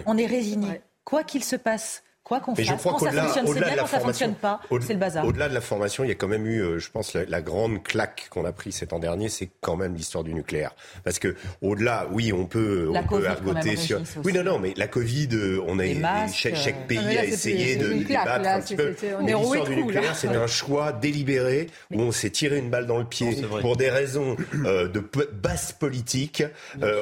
On 0.06 0.16
est 0.16 0.26
résigné 0.26 0.80
quoi 1.04 1.24
qu'il 1.24 1.44
se 1.44 1.56
passe, 1.56 2.03
quoi 2.24 2.40
qu'on 2.40 2.54
fasse, 2.54 2.66
quand 2.66 2.78
ça 2.78 2.78
fonctionne, 2.78 3.46
c'est 3.46 3.60
bien, 3.60 3.76
quand 3.76 3.86
ça 3.86 4.00
fonctionne 4.00 4.34
pas, 4.34 4.60
c'est 4.80 4.94
le 4.94 4.98
bazar. 4.98 5.26
Au-delà 5.26 5.50
de 5.50 5.54
la 5.54 5.60
formation, 5.60 6.04
il 6.04 6.08
y 6.08 6.10
a 6.10 6.14
quand 6.14 6.26
même 6.26 6.46
eu, 6.46 6.60
euh, 6.60 6.78
je 6.78 6.90
pense, 6.90 7.12
la, 7.12 7.42
grande 7.42 7.82
claque 7.82 8.28
qu'on 8.30 8.46
a 8.46 8.52
prise 8.52 8.76
cet 8.76 8.94
an 8.94 8.98
dernier, 8.98 9.28
c'est 9.28 9.50
quand 9.60 9.76
même 9.76 9.94
l'histoire 9.94 10.24
du 10.24 10.32
nucléaire. 10.32 10.74
Parce 11.04 11.18
que 11.18 11.36
au-delà, 11.60 12.08
oui, 12.10 12.32
on 12.32 12.46
peut, 12.46 12.90
on 12.90 13.02
peut 13.06 13.28
argoter 13.28 13.76
sur. 13.76 14.00
Oui, 14.24 14.32
non, 14.32 14.42
non, 14.42 14.58
mais 14.58 14.72
la 14.78 14.88
Covid, 14.88 15.28
euh, 15.34 15.62
on 15.66 15.78
a 15.78 16.26
chaque, 16.28 16.56
chaque, 16.56 16.86
pays 16.88 16.98
a 16.98 17.26
essayé 17.26 17.76
de, 17.76 17.92
débattre 17.92 18.48
un 18.48 18.60
petit 18.60 18.76
peu. 18.76 18.94
L'histoire 19.20 19.64
du 19.66 19.76
nucléaire, 19.76 20.16
c'est 20.16 20.28
un 20.28 20.46
choix 20.46 20.92
délibéré 20.92 21.68
où 21.92 22.00
on 22.00 22.12
s'est 22.12 22.30
tiré 22.30 22.58
une 22.58 22.70
balle 22.70 22.86
dans 22.86 22.98
le 22.98 23.04
pied 23.04 23.36
pour 23.60 23.76
des 23.76 23.90
raisons 23.90 24.36
euh, 24.64 24.88
de 24.88 25.04
basse 25.32 25.72
politique. 25.72 26.42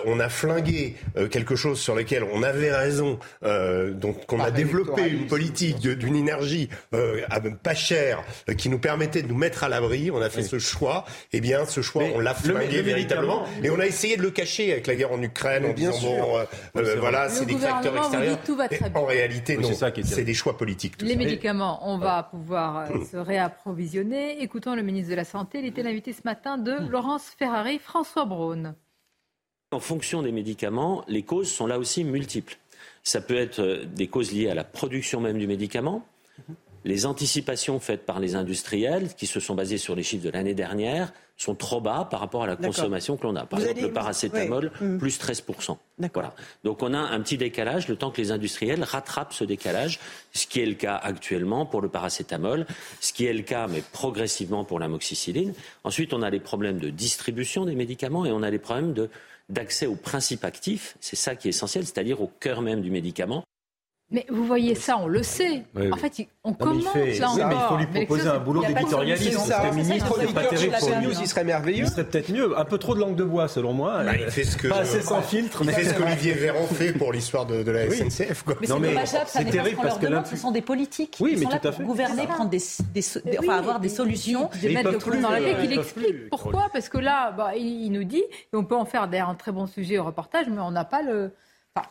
on 0.05 0.19
a 0.19 0.29
flingué 0.29 0.97
quelque 1.31 1.55
chose 1.55 1.81
sur 1.81 1.95
lequel 1.95 2.25
on 2.25 2.43
avait 2.43 2.75
raison, 2.75 3.21
donc 3.43 4.27
qu'on 4.27 4.41
a 4.41 4.51
développé 4.51 5.12
une 5.13 5.27
politique 5.27 5.79
d'une 5.79 6.17
énergie 6.17 6.69
euh, 6.95 7.21
pas 7.63 7.75
chère 7.75 8.23
euh, 8.49 8.55
qui 8.55 8.69
nous 8.69 8.79
permettait 8.79 9.23
de 9.23 9.29
nous 9.29 9.37
mettre 9.37 9.65
à 9.65 9.69
l'abri. 9.69 10.11
On 10.11 10.21
a 10.21 10.31
fait 10.31 10.43
ce 10.43 10.59
choix. 10.59 11.05
Eh 11.33 11.41
bien, 11.41 11.65
ce 11.67 11.81
choix, 11.83 12.05
on 12.15 12.21
l'a 12.21 12.35
flingué 12.35 12.83
véritablement. 12.83 13.45
Et 13.63 13.71
on 13.71 13.79
a 13.79 13.87
essayé 13.87 14.17
de 14.17 14.23
le 14.23 14.31
cacher 14.31 14.73
avec 14.73 14.87
la 14.87 14.95
guerre 14.95 15.13
en 15.13 15.23
Ukraine 15.23 15.67
en 15.67 15.73
disant 15.73 15.93
bon, 16.01 16.39
euh, 16.77 16.97
voilà, 16.99 17.29
c'est 17.29 17.47
des 17.47 17.57
facteurs 17.57 17.97
extérieurs. 17.97 18.39
En 18.95 19.05
réalité, 19.05 19.57
non. 19.57 19.71
C'est 20.05 20.25
des 20.25 20.35
choix 20.35 20.57
politiques. 20.57 21.01
Les 21.01 21.17
médicaments, 21.17 21.81
on 21.89 21.99
va 21.99 22.23
pouvoir 22.25 22.89
se 23.11 23.17
réapprovisionner. 23.17 24.43
Écoutons 24.43 24.75
le 24.75 24.83
ministre 24.83 25.11
de 25.11 25.17
la 25.17 25.25
Santé. 25.25 25.59
Il 25.59 25.67
était 25.67 25.83
l'invité 25.83 26.13
ce 26.13 26.23
matin 26.25 26.59
de 26.59 26.73
Laurence 26.91 27.33
Ferrari, 27.39 27.79
François 27.79 28.25
Braun. 28.25 28.75
En 29.73 29.81
fonction 29.81 30.23
des 30.23 30.33
médicaments, 30.33 31.03
les 31.09 31.23
causes 31.23 31.51
sont 31.51 31.67
là 31.67 31.79
aussi 31.79 32.05
multiples. 32.05 32.59
Ça 33.03 33.21
peut 33.21 33.37
être 33.37 33.61
euh, 33.61 33.85
des 33.85 34.07
causes 34.07 34.33
liées 34.33 34.49
à 34.49 34.55
la 34.55 34.65
production 34.65 35.21
même 35.21 35.39
du 35.39 35.47
médicament, 35.47 36.07
les 36.85 37.07
anticipations 37.07 37.79
faites 37.79 38.05
par 38.05 38.19
les 38.19 38.35
industriels, 38.35 39.15
qui 39.15 39.27
se 39.27 39.39
sont 39.39 39.55
basées 39.55 39.79
sur 39.79 39.95
les 39.95 40.03
chiffres 40.03 40.25
de 40.25 40.31
l'année 40.31 40.55
dernière, 40.55 41.13
sont 41.37 41.55
trop 41.55 41.81
bas 41.81 42.07
par 42.11 42.21
rapport 42.21 42.45
à 42.45 42.47
la 42.47 42.57
consommation 42.57 43.17
que 43.17 43.25
l'on 43.25 43.37
a. 43.37 43.47
Par 43.47 43.61
exemple, 43.61 43.81
le 43.81 43.93
paracétamol, 43.93 44.73
mm. 44.81 44.99
plus 44.99 45.19
13%. 45.19 45.77
Voilà. 46.13 46.35
Donc 46.65 46.83
on 46.83 46.93
a 46.93 46.99
un 46.99 47.21
petit 47.21 47.37
décalage, 47.37 47.89
le 47.89 47.97
temps 47.97 48.11
que 48.11 48.21
les 48.21 48.33
industriels 48.33 48.83
rattrapent 48.83 49.33
ce 49.33 49.45
décalage, 49.45 50.01
ce 50.33 50.47
qui 50.47 50.61
est 50.61 50.67
le 50.67 50.75
cas 50.75 50.97
actuellement 50.97 51.67
pour 51.67 51.81
le 51.81 51.89
paracétamol, 51.89 52.67
ce 53.01 53.13
qui 53.13 53.27
est 53.27 53.33
le 53.33 53.43
cas, 53.43 53.69
mais 53.69 53.83
progressivement 53.93 54.65
pour 54.65 54.79
l'amoxicilline. 54.81 55.55
Ensuite, 55.85 56.13
on 56.13 56.23
a 56.23 56.31
les 56.31 56.41
problèmes 56.41 56.79
de 56.79 56.91
distribution 56.91 57.65
des 57.65 57.75
médicaments 57.75 58.25
et 58.25 58.33
on 58.33 58.43
a 58.43 58.51
les 58.51 58.59
problèmes 58.59 58.93
de 58.93 59.09
d'accès 59.53 59.87
au 59.87 59.95
principe 59.95 60.45
actif, 60.45 60.97
c'est 61.01 61.17
ça 61.17 61.37
qui 61.37 61.49
est 61.49 61.51
essentiel, 61.51 61.85
c'est-à-dire 61.85 62.21
au 62.21 62.31
cœur 62.41 62.63
même 62.63 62.81
du 62.81 62.91
médicament. 62.91 63.45
Mais 64.13 64.27
vous 64.29 64.45
voyez 64.45 64.75
ça, 64.75 64.99
on 64.99 65.07
le 65.07 65.23
sait. 65.23 65.65
En 65.91 65.97
fait, 65.97 66.27
on 66.45 66.53
commence 66.53 66.85
là 67.19 67.31
encore. 67.31 67.49
mais 67.49 67.55
il 67.55 67.69
faut 67.69 67.77
lui 67.79 68.05
proposer 68.05 68.29
un 68.29 68.39
boulot 68.39 68.63
d'éditorialiste. 68.63 69.49
Parce 69.49 69.75
ministre, 69.75 70.17
c'est 70.21 70.35
pas 70.35 70.45
terrible 70.45 70.77
pour 70.79 70.89
news, 71.01 71.21
il 71.21 71.27
serait 71.27 71.45
merveilleux. 71.45 71.85
Il 71.85 71.91
serait 71.91 72.05
peut-être 72.05 72.31
mieux. 72.31 72.59
Un 72.59 72.65
peu 72.65 72.79
trop 72.79 72.95
de 72.95 73.01
langue 73.01 73.17
de 73.17 73.25
bois, 73.25 73.49
selon 73.49 73.73
moi. 73.73 74.05
Bah, 74.05 74.13
il 74.17 74.31
fait 74.31 74.45
ce 74.45 74.57
que, 74.57 74.69
pas 74.69 74.81
assez 74.81 75.01
sans 75.01 75.23
filtre. 75.23 75.63
Il 75.65 75.71
fait 75.71 75.85
ce 75.85 75.95
qu'Olivier 75.95 76.35
Véran 76.35 76.67
fait 76.67 76.93
pour 76.93 77.13
l'histoire 77.13 77.47
de, 77.47 77.71
la 77.71 77.91
SNCF. 77.91 78.45
Mais 78.47 78.67
c'est 78.67 78.69
dommageable, 78.69 79.27
ça 79.27 79.43
n'est 79.43 79.51
pas 79.51 79.65
ce 79.65 79.75
qu'on 79.75 79.83
leur 79.83 79.99
demande. 79.99 80.27
Ce 80.27 80.37
sont 80.37 80.51
des 80.51 80.63
politiques. 80.63 81.17
Oui, 81.21 81.37
mais 81.39 81.47
tout 81.47 81.67
à 81.67 81.73
fait. 81.73 81.83
Gouverner, 81.83 82.27
prendre 82.27 82.51
des, 82.51 82.63
enfin, 83.39 83.59
avoir 83.59 83.81
des 83.81 83.89
solutions. 83.89 84.51
De 84.63 84.69
mettre 84.69 84.91
le 84.91 84.99
clou 84.99 85.21
dans 85.21 85.31
la 85.31 85.41
tête. 85.41 85.57
Il 85.65 85.73
explique 85.73 86.29
pourquoi? 86.29 86.69
Parce 86.73 86.89
que 86.89 86.99
là, 86.99 87.33
bah, 87.33 87.57
il 87.57 87.91
nous 87.91 88.05
dit, 88.05 88.23
et 88.23 88.57
on 88.57 88.65
peut 88.65 88.77
en 88.77 88.85
faire 88.85 89.09
d'ailleurs 89.09 89.31
un 89.31 89.35
très 89.35 89.53
bon 89.53 89.67
sujet 89.67 89.99
au 89.99 90.05
reportage, 90.05 90.47
mais 90.51 90.61
on 90.61 90.71
n'a 90.71 90.85
pas 90.85 91.03
le 91.03 91.33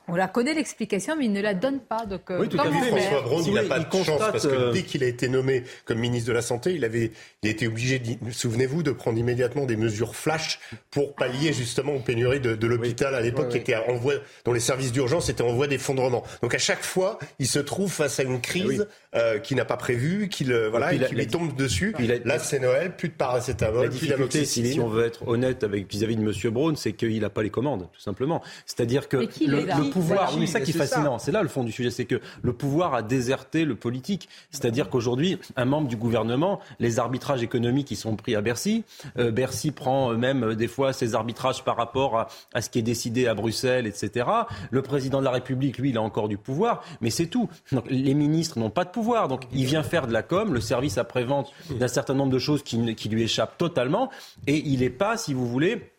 on 0.07 0.15
la 0.15 0.27
connaît 0.27 0.53
l'explication, 0.53 1.15
mais 1.17 1.25
il 1.25 1.31
ne 1.31 1.41
la 1.41 1.53
donne 1.55 1.79
pas. 1.79 2.05
Donc, 2.05 2.29
euh, 2.29 2.39
oui, 2.39 2.49
tout 2.49 2.59
à 2.59 2.65
fait. 2.65 2.87
François 2.87 3.21
Braun, 3.21 3.43
il 3.47 3.53
n'a 3.53 3.63
pas 3.63 3.79
de 3.79 3.91
chance 3.91 4.19
parce 4.19 4.45
que 4.45 4.53
euh, 4.53 4.71
dès 4.71 4.83
qu'il 4.83 5.03
a 5.03 5.07
été 5.07 5.27
nommé 5.27 5.63
comme 5.85 5.97
ministre 5.97 6.27
de 6.27 6.33
la 6.33 6.43
Santé, 6.43 6.73
il 6.73 6.85
avait, 6.85 7.11
il 7.41 7.49
a 7.49 7.51
été 7.51 7.67
obligé, 7.67 8.01
souvenez-vous, 8.31 8.83
de 8.83 8.91
prendre 8.91 9.17
immédiatement 9.17 9.65
des 9.65 9.77
mesures 9.77 10.15
flash 10.15 10.59
pour 10.91 11.15
pallier 11.15 11.51
justement 11.51 11.93
aux 11.93 11.99
pénuries 11.99 12.39
de, 12.39 12.67
l'hôpital 12.67 13.15
à 13.15 13.21
l'époque, 13.21 13.49
qui 13.49 13.57
était 13.57 13.75
en 13.75 13.95
voie, 13.95 14.15
dont 14.45 14.53
les 14.53 14.59
services 14.59 14.91
d'urgence 14.91 15.29
étaient 15.29 15.43
en 15.43 15.53
voie 15.53 15.67
d'effondrement. 15.67 16.23
Donc 16.43 16.53
à 16.53 16.59
chaque 16.59 16.83
fois, 16.83 17.17
il 17.39 17.47
se 17.47 17.59
trouve 17.59 17.91
face 17.91 18.19
à 18.19 18.23
une 18.23 18.39
crise 18.39 18.87
euh, 19.15 19.39
qu'il 19.39 19.57
n'a 19.57 19.65
pas 19.65 19.77
prévue, 19.77 20.29
qu'il 20.29 20.53
voilà, 20.69 20.95
qui 20.95 21.15
lui 21.15 21.27
tombe 21.27 21.55
dessus. 21.55 21.95
Là, 22.25 22.37
c'est 22.37 22.59
Noël, 22.59 22.95
plus 22.95 23.09
de 23.09 23.13
paracétamol, 23.13 23.89
plus 23.89 24.07
d'amoxicilline. 24.07 24.73
Si 24.73 24.79
on 24.79 24.89
veut 24.89 25.05
être 25.05 25.27
honnête 25.27 25.63
avec 25.63 25.89
vis-à-vis 25.89 26.17
de 26.17 26.21
Monsieur 26.21 26.51
Braun, 26.51 26.75
c'est 26.75 26.93
qu'il 26.93 27.19
n'a 27.19 27.29
pas 27.29 27.41
les 27.41 27.49
commandes, 27.49 27.87
tout 27.91 28.01
simplement. 28.01 28.43
C'est-à-dire 28.65 29.07
que 29.07 29.17
le 29.77 29.89
pouvoir, 29.89 30.31
oui, 30.35 30.47
c'est 30.47 30.53
ça 30.53 30.61
qui 30.61 30.71
est 30.71 30.73
fascinant. 30.73 31.19
C'est 31.19 31.31
là 31.31 31.41
le 31.41 31.49
fond 31.49 31.63
du 31.63 31.71
sujet, 31.71 31.91
c'est 31.91 32.05
que 32.05 32.21
le 32.41 32.53
pouvoir 32.53 32.93
a 32.93 33.01
déserté 33.01 33.65
le 33.65 33.75
politique. 33.75 34.29
C'est-à-dire 34.51 34.89
qu'aujourd'hui, 34.89 35.39
un 35.55 35.65
membre 35.65 35.87
du 35.87 35.97
gouvernement, 35.97 36.59
les 36.79 36.99
arbitrages 36.99 37.43
économiques, 37.43 37.81
qui 37.91 37.95
sont 37.95 38.15
pris 38.15 38.35
à 38.35 38.41
Bercy. 38.41 38.83
Euh, 39.17 39.31
Bercy 39.31 39.71
prend 39.71 40.13
même 40.13 40.55
des 40.55 40.67
fois 40.67 40.93
ses 40.93 41.15
arbitrages 41.15 41.63
par 41.63 41.75
rapport 41.77 42.17
à, 42.17 42.27
à, 42.53 42.61
ce 42.61 42.69
qui 42.69 42.79
est 42.79 42.83
décidé 42.83 43.27
à 43.27 43.33
Bruxelles, 43.33 43.87
etc. 43.87 44.27
Le 44.69 44.81
président 44.81 45.19
de 45.19 45.25
la 45.25 45.31
République, 45.31 45.77
lui, 45.77 45.89
il 45.89 45.97
a 45.97 46.01
encore 46.01 46.27
du 46.27 46.37
pouvoir, 46.37 46.83
mais 47.01 47.09
c'est 47.09 47.27
tout. 47.27 47.49
Donc, 47.71 47.85
les 47.89 48.13
ministres 48.13 48.59
n'ont 48.59 48.69
pas 48.69 48.85
de 48.85 48.89
pouvoir. 48.89 49.27
Donc, 49.27 49.43
il 49.53 49.65
vient 49.65 49.83
faire 49.83 50.07
de 50.07 50.13
la 50.13 50.23
com, 50.23 50.53
le 50.53 50.61
service 50.61 50.97
après-vente 50.97 51.51
d'un 51.69 51.87
certain 51.87 52.13
nombre 52.13 52.31
de 52.31 52.39
choses 52.39 52.63
qui, 52.63 52.95
qui 52.95 53.09
lui 53.09 53.23
échappent 53.23 53.57
totalement. 53.57 54.09
Et 54.47 54.57
il 54.57 54.79
n'est 54.79 54.89
pas, 54.89 55.17
si 55.17 55.33
vous 55.33 55.47
voulez, 55.47 55.90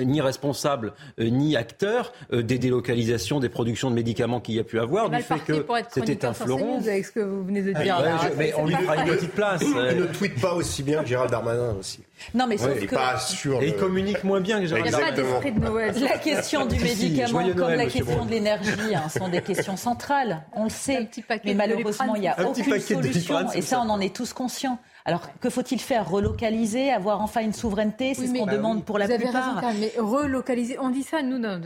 ni 0.00 0.20
responsable 0.20 0.94
euh, 1.20 1.28
ni 1.28 1.56
acteur 1.56 2.12
euh, 2.32 2.42
des 2.42 2.58
délocalisations 2.58 3.40
des 3.40 3.48
productions 3.48 3.90
de 3.90 3.94
médicaments 3.94 4.40
qu'il 4.40 4.54
y 4.54 4.58
a 4.58 4.64
pu 4.64 4.78
avoir 4.78 5.10
du 5.10 5.22
fait 5.22 5.40
que 5.40 5.64
c'était 5.90 6.24
un 6.24 6.32
fleuron. 6.32 6.78
Avec 6.78 7.04
ce 7.04 7.12
que 7.12 7.20
vous 7.20 7.44
venez 7.44 7.62
de 7.62 7.72
dire. 7.72 8.02
mais 8.36 8.54
on 8.56 8.66
lui 8.66 8.74
fera 8.74 8.96
une 8.96 9.08
petite 9.08 9.32
place. 9.32 9.62
Il 9.62 9.98
ne 9.98 10.06
tweete 10.06 10.40
pas 10.40 10.54
aussi 10.54 10.82
bien 10.82 11.02
que 11.02 11.08
Gérald 11.08 11.30
Darmanin 11.30 11.74
aussi. 11.78 12.00
Non, 12.34 12.46
mais 12.46 12.56
il 12.56 12.86
que... 12.86 12.94
pas 12.94 13.18
sûr. 13.18 13.62
Et 13.62 13.68
il 13.68 13.76
communique 13.76 14.22
moins 14.24 14.40
bien 14.40 14.60
que 14.60 14.66
Gérald 14.66 14.90
Darmanin. 14.90 15.08
Il 15.08 15.14
n'y 15.14 15.20
a 15.20 15.24
pas 15.24 15.30
d'esprit 15.30 15.52
de 15.52 15.60
Noël. 15.60 15.94
La 16.00 16.18
question 16.18 16.66
du 16.66 16.78
médicament, 16.78 17.48
comme 17.56 17.74
la 17.74 17.86
question 17.86 18.24
de 18.24 18.30
l'énergie, 18.30 18.94
hein, 18.94 19.08
sont 19.08 19.28
des 19.28 19.42
questions 19.42 19.76
centrales. 19.76 20.42
On 20.54 20.64
le 20.64 20.70
sait. 20.70 21.08
Mais 21.44 21.54
malheureusement, 21.54 22.14
il 22.14 22.22
n'y 22.22 22.28
a 22.28 22.36
aucune 22.46 22.80
solution. 22.80 23.52
Et 23.52 23.62
ça, 23.62 23.80
on 23.80 23.90
en 23.90 24.00
est 24.00 24.14
tous 24.14 24.32
conscients. 24.32 24.78
Alors, 25.04 25.28
que 25.40 25.50
faut-il 25.50 25.80
faire? 25.80 26.08
Relocaliser 26.08 26.92
Avoir 26.92 27.20
enfin 27.20 27.42
une 27.42 27.52
souveraineté? 27.52 28.14
C'est 28.14 28.26
ce 28.26 28.32
qu'on 28.32 28.46
demande 28.46 28.84
pour 28.84 28.98
la 28.98 29.06
vous 29.06 29.16
plupart. 29.16 29.58
Avez 29.58 29.66
raison, 29.66 29.78
mais 29.80 30.00
relocaliser, 30.00 30.78
on 30.78 30.90
dit 30.90 31.02
ça, 31.02 31.22
nous, 31.22 31.38
non, 31.38 31.60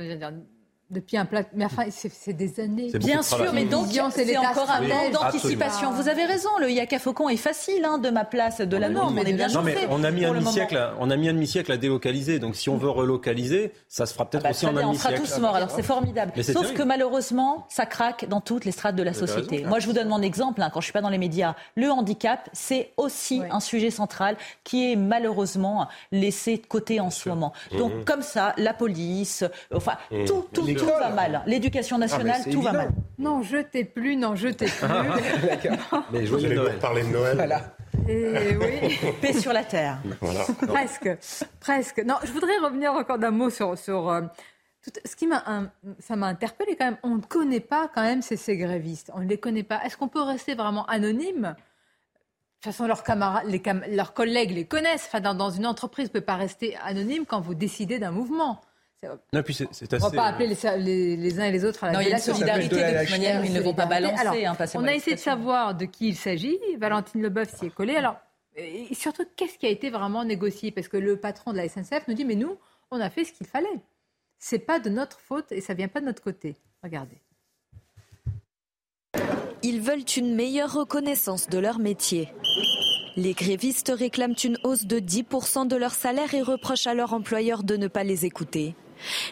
depuis 0.90 1.16
un 1.16 1.24
plat. 1.24 1.42
Mais 1.54 1.64
enfin, 1.64 1.84
c'est 1.90 2.32
des 2.32 2.60
années. 2.60 2.90
Bien 2.94 3.22
sûr, 3.22 3.52
mais 3.52 3.64
donc 3.64 3.88
c'est 4.10 4.36
encore 4.36 4.70
un 4.70 4.82
manque 4.82 5.12
d'anticipation. 5.12 5.92
Vous 5.92 6.08
avez 6.08 6.24
raison, 6.24 6.50
le 6.60 6.70
Yaka 6.70 6.98
Faucon 6.98 7.28
est 7.28 7.36
facile 7.36 7.84
hein, 7.84 7.98
de 7.98 8.10
ma 8.10 8.24
place, 8.24 8.60
de 8.60 8.76
la 8.76 8.88
norme. 8.88 9.18
On 9.18 9.24
est 9.24 9.32
bien 9.32 9.48
Non, 9.48 9.62
mais 9.62 9.76
on 9.90 10.04
a 10.04 10.10
mis 10.10 10.24
un 10.24 10.32
demi-siècle, 10.32 10.92
on 10.98 11.10
a 11.10 11.16
mis 11.16 11.28
un 11.28 11.34
demi-siècle 11.34 11.72
à 11.72 11.76
délocaliser. 11.76 12.38
Donc 12.38 12.56
si 12.56 12.68
on 12.68 12.76
veut 12.76 12.90
relocaliser, 12.90 13.72
ça 13.88 14.06
se 14.06 14.12
fera 14.14 14.28
peut-être 14.28 14.44
ah 14.44 14.48
bah, 14.48 14.50
aussi 14.50 14.66
en 14.66 14.76
un 14.76 14.82
demi-siècle. 14.82 15.20
On 15.22 15.24
sera 15.24 15.36
tous 15.36 15.40
morts. 15.40 15.56
Alors 15.56 15.70
c'est 15.70 15.82
formidable. 15.82 16.32
Sauf 16.42 16.72
que 16.72 16.82
malheureusement, 16.82 17.66
ça 17.68 17.86
craque 17.86 18.28
dans 18.28 18.40
toutes 18.40 18.64
les 18.64 18.72
strates 18.72 18.96
de 18.96 19.02
la 19.02 19.14
société. 19.14 19.64
Moi, 19.64 19.80
je 19.80 19.86
vous 19.86 19.92
donne 19.92 20.08
mon 20.08 20.22
exemple. 20.22 20.62
Hein, 20.62 20.70
quand 20.72 20.80
je 20.80 20.86
suis 20.86 20.92
pas 20.92 21.00
dans 21.00 21.10
les 21.10 21.18
médias, 21.18 21.54
le 21.74 21.90
handicap, 21.90 22.48
c'est 22.52 22.92
aussi 22.96 23.42
un 23.50 23.60
sujet 23.60 23.90
central 23.90 24.36
qui 24.64 24.92
est 24.92 24.96
malheureusement 24.96 25.88
laissé 26.12 26.56
de 26.58 26.66
côté 26.66 27.00
en 27.00 27.10
ce 27.10 27.28
moment. 27.28 27.52
Donc 27.76 27.92
mmh. 27.92 28.04
comme 28.04 28.22
ça, 28.22 28.54
la 28.56 28.74
police, 28.74 29.44
enfin 29.74 29.96
mmh. 30.10 30.24
tout, 30.24 30.46
tout 30.52 30.75
tout 30.76 30.86
va 30.86 31.10
mal. 31.10 31.42
L'éducation 31.46 31.98
nationale, 31.98 32.42
tout 32.50 32.62
va 32.62 32.72
mal. 32.72 32.90
Non, 33.18 33.42
je 33.42 33.58
t'ai 33.58 33.84
plus, 33.84 34.16
non, 34.16 34.34
je 34.34 34.48
t'ai 34.48 34.66
plus. 34.66 35.70
mais 36.12 36.26
je 36.26 36.30
voulais 36.32 36.54
Noël. 36.54 36.78
parler 36.78 37.02
de 37.02 37.08
Noël. 37.08 37.36
Voilà. 37.36 37.76
Et 38.08 38.56
oui. 38.56 38.98
Paix 39.20 39.32
sur 39.32 39.52
la 39.52 39.64
terre. 39.64 39.98
Voilà. 40.20 40.44
presque, 40.66 41.10
presque. 41.60 42.02
Non, 42.04 42.16
je 42.24 42.32
voudrais 42.32 42.56
revenir 42.58 42.92
encore 42.92 43.18
d'un 43.18 43.30
mot 43.30 43.50
sur, 43.50 43.76
sur 43.78 44.08
euh, 44.10 44.22
tout, 44.82 44.90
ce 45.04 45.16
qui 45.16 45.26
m'a, 45.26 45.42
ça 45.98 46.14
m'a 46.16 46.26
interpellé 46.26 46.76
quand 46.76 46.84
même. 46.84 46.98
On 47.02 47.16
ne 47.16 47.22
connaît 47.22 47.60
pas 47.60 47.90
quand 47.94 48.02
même 48.02 48.22
ces, 48.22 48.36
ces 48.36 48.56
grévistes. 48.56 49.10
On 49.14 49.20
ne 49.20 49.26
les 49.28 49.38
connaît 49.38 49.62
pas. 49.62 49.82
Est-ce 49.84 49.96
qu'on 49.96 50.08
peut 50.08 50.22
rester 50.22 50.54
vraiment 50.54 50.84
anonyme? 50.86 51.54
De 51.56 52.70
toute 52.70 52.72
façon, 52.72 52.86
leurs, 52.86 53.02
camarades, 53.02 53.44
les 53.46 53.62
leurs 53.94 54.12
collègues 54.14 54.50
les 54.52 54.66
connaissent. 54.66 55.06
Enfin, 55.06 55.20
dans, 55.20 55.34
dans 55.34 55.50
une 55.50 55.66
entreprise, 55.66 56.06
vous 56.06 56.08
ne 56.10 56.20
pouvez 56.20 56.26
pas 56.26 56.36
rester 56.36 56.76
anonyme 56.84 57.24
quand 57.26 57.40
vous 57.40 57.54
décidez 57.54 57.98
d'un 57.98 58.10
mouvement. 58.10 58.60
Non, 59.32 59.42
puis 59.42 59.54
c'est, 59.54 59.68
c'est 59.72 59.92
assez... 59.92 60.04
On 60.04 60.10
ne 60.10 60.16
va 60.16 60.22
pas 60.22 60.28
appeler 60.28 60.48
les, 60.48 61.16
les, 61.16 61.40
uns 61.40 61.44
et 61.44 61.52
les 61.52 61.64
autres 61.64 61.84
à 61.84 61.88
la 61.88 61.92
Non, 61.92 62.00
il 62.00 62.08
y 62.08 62.12
a 62.12 62.16
une 62.16 62.22
solidarité 62.22 62.76
de, 62.76 63.00
toute 63.00 63.10
manière, 63.10 63.44
ils 63.44 63.52
ne 63.52 63.60
vont 63.60 63.74
pas 63.74 63.86
balancer. 63.86 64.18
Alors, 64.18 64.34
hein, 64.34 64.66
on 64.74 64.84
a 64.84 64.94
essayé 64.94 65.14
de 65.14 65.20
savoir 65.20 65.74
de 65.74 65.84
qui 65.84 66.08
il 66.08 66.16
s'agit. 66.16 66.58
Valentine 66.78 67.22
Leboeuf 67.22 67.54
s'y 67.54 67.66
est 67.66 67.74
collée. 67.74 67.96
Alors, 67.96 68.16
et 68.56 68.94
surtout, 68.94 69.24
qu'est-ce 69.36 69.58
qui 69.58 69.66
a 69.66 69.70
été 69.70 69.90
vraiment 69.90 70.24
négocié? 70.24 70.70
Parce 70.70 70.88
que 70.88 70.96
le 70.96 71.18
patron 71.18 71.52
de 71.52 71.58
la 71.58 71.68
SNCF 71.68 72.08
nous 72.08 72.14
dit, 72.14 72.24
mais 72.24 72.36
nous, 72.36 72.56
on 72.90 73.00
a 73.00 73.10
fait 73.10 73.24
ce 73.24 73.32
qu'il 73.32 73.46
fallait. 73.46 73.80
C'est 74.38 74.58
pas 74.58 74.80
de 74.80 74.88
notre 74.88 75.20
faute 75.20 75.52
et 75.52 75.60
ça 75.60 75.74
vient 75.74 75.88
pas 75.88 76.00
de 76.00 76.06
notre 76.06 76.22
côté. 76.22 76.56
Regardez. 76.82 77.20
Ils 79.62 79.80
veulent 79.80 80.04
une 80.16 80.34
meilleure 80.34 80.72
reconnaissance 80.72 81.48
de 81.48 81.58
leur 81.58 81.78
métier. 81.78 82.32
Les 83.16 83.32
grévistes 83.32 83.92
réclament 83.94 84.36
une 84.44 84.58
hausse 84.62 84.84
de 84.84 85.00
10% 85.00 85.66
de 85.66 85.76
leur 85.76 85.92
salaire 85.92 86.34
et 86.34 86.42
reprochent 86.42 86.86
à 86.86 86.94
leur 86.94 87.14
employeur 87.14 87.62
de 87.62 87.76
ne 87.76 87.88
pas 87.88 88.04
les 88.04 88.26
écouter. 88.26 88.74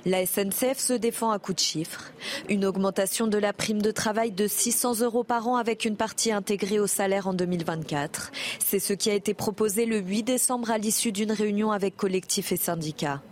La 0.05 0.25
SNCF 0.27 0.79
se 0.79 0.93
défend 0.93 1.31
à 1.31 1.39
coups 1.39 1.57
de 1.57 1.61
chiffres. 1.61 2.12
Une 2.49 2.65
augmentation 2.65 3.27
de 3.27 3.39
la 3.39 3.53
prime 3.53 3.83
de 3.83 3.91
travail 3.91 4.33
de 4.33 4.47
600 4.47 5.01
euros 5.01 5.25
par 5.25 5.49
an 5.49 5.57
avec 5.57 5.85
une 5.85 5.97
partie 5.97 6.33
intégrée 6.33 6.79
au 6.79 6.87
salaire 6.87 7.27
en 7.27 7.35
2024. 7.35 8.33
C'est 8.65 8.79
ce 8.79 8.93
qui 8.93 9.11
a 9.11 9.15
été 9.15 9.35
proposé 9.35 9.87
le 9.87 9.99
8 9.99 10.23
décembre 10.23 10.71
à 10.71 10.79
l'issue 10.79 11.12
d'une 11.12 11.33
réunion 11.33 11.71
avec 11.71 11.97
collectifs 11.97 12.53
et 12.53 12.57
syndicats. 12.57 13.23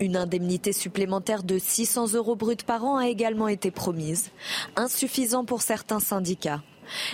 Une 0.00 0.16
indemnité 0.16 0.72
supplémentaire 0.72 1.42
de 1.42 1.58
600 1.58 2.14
euros 2.14 2.36
bruts 2.36 2.56
par 2.66 2.84
an 2.84 2.96
a 2.98 3.08
également 3.08 3.48
été 3.48 3.70
promise, 3.70 4.30
insuffisant 4.76 5.44
pour 5.44 5.62
certains 5.62 6.00
syndicats. 6.00 6.62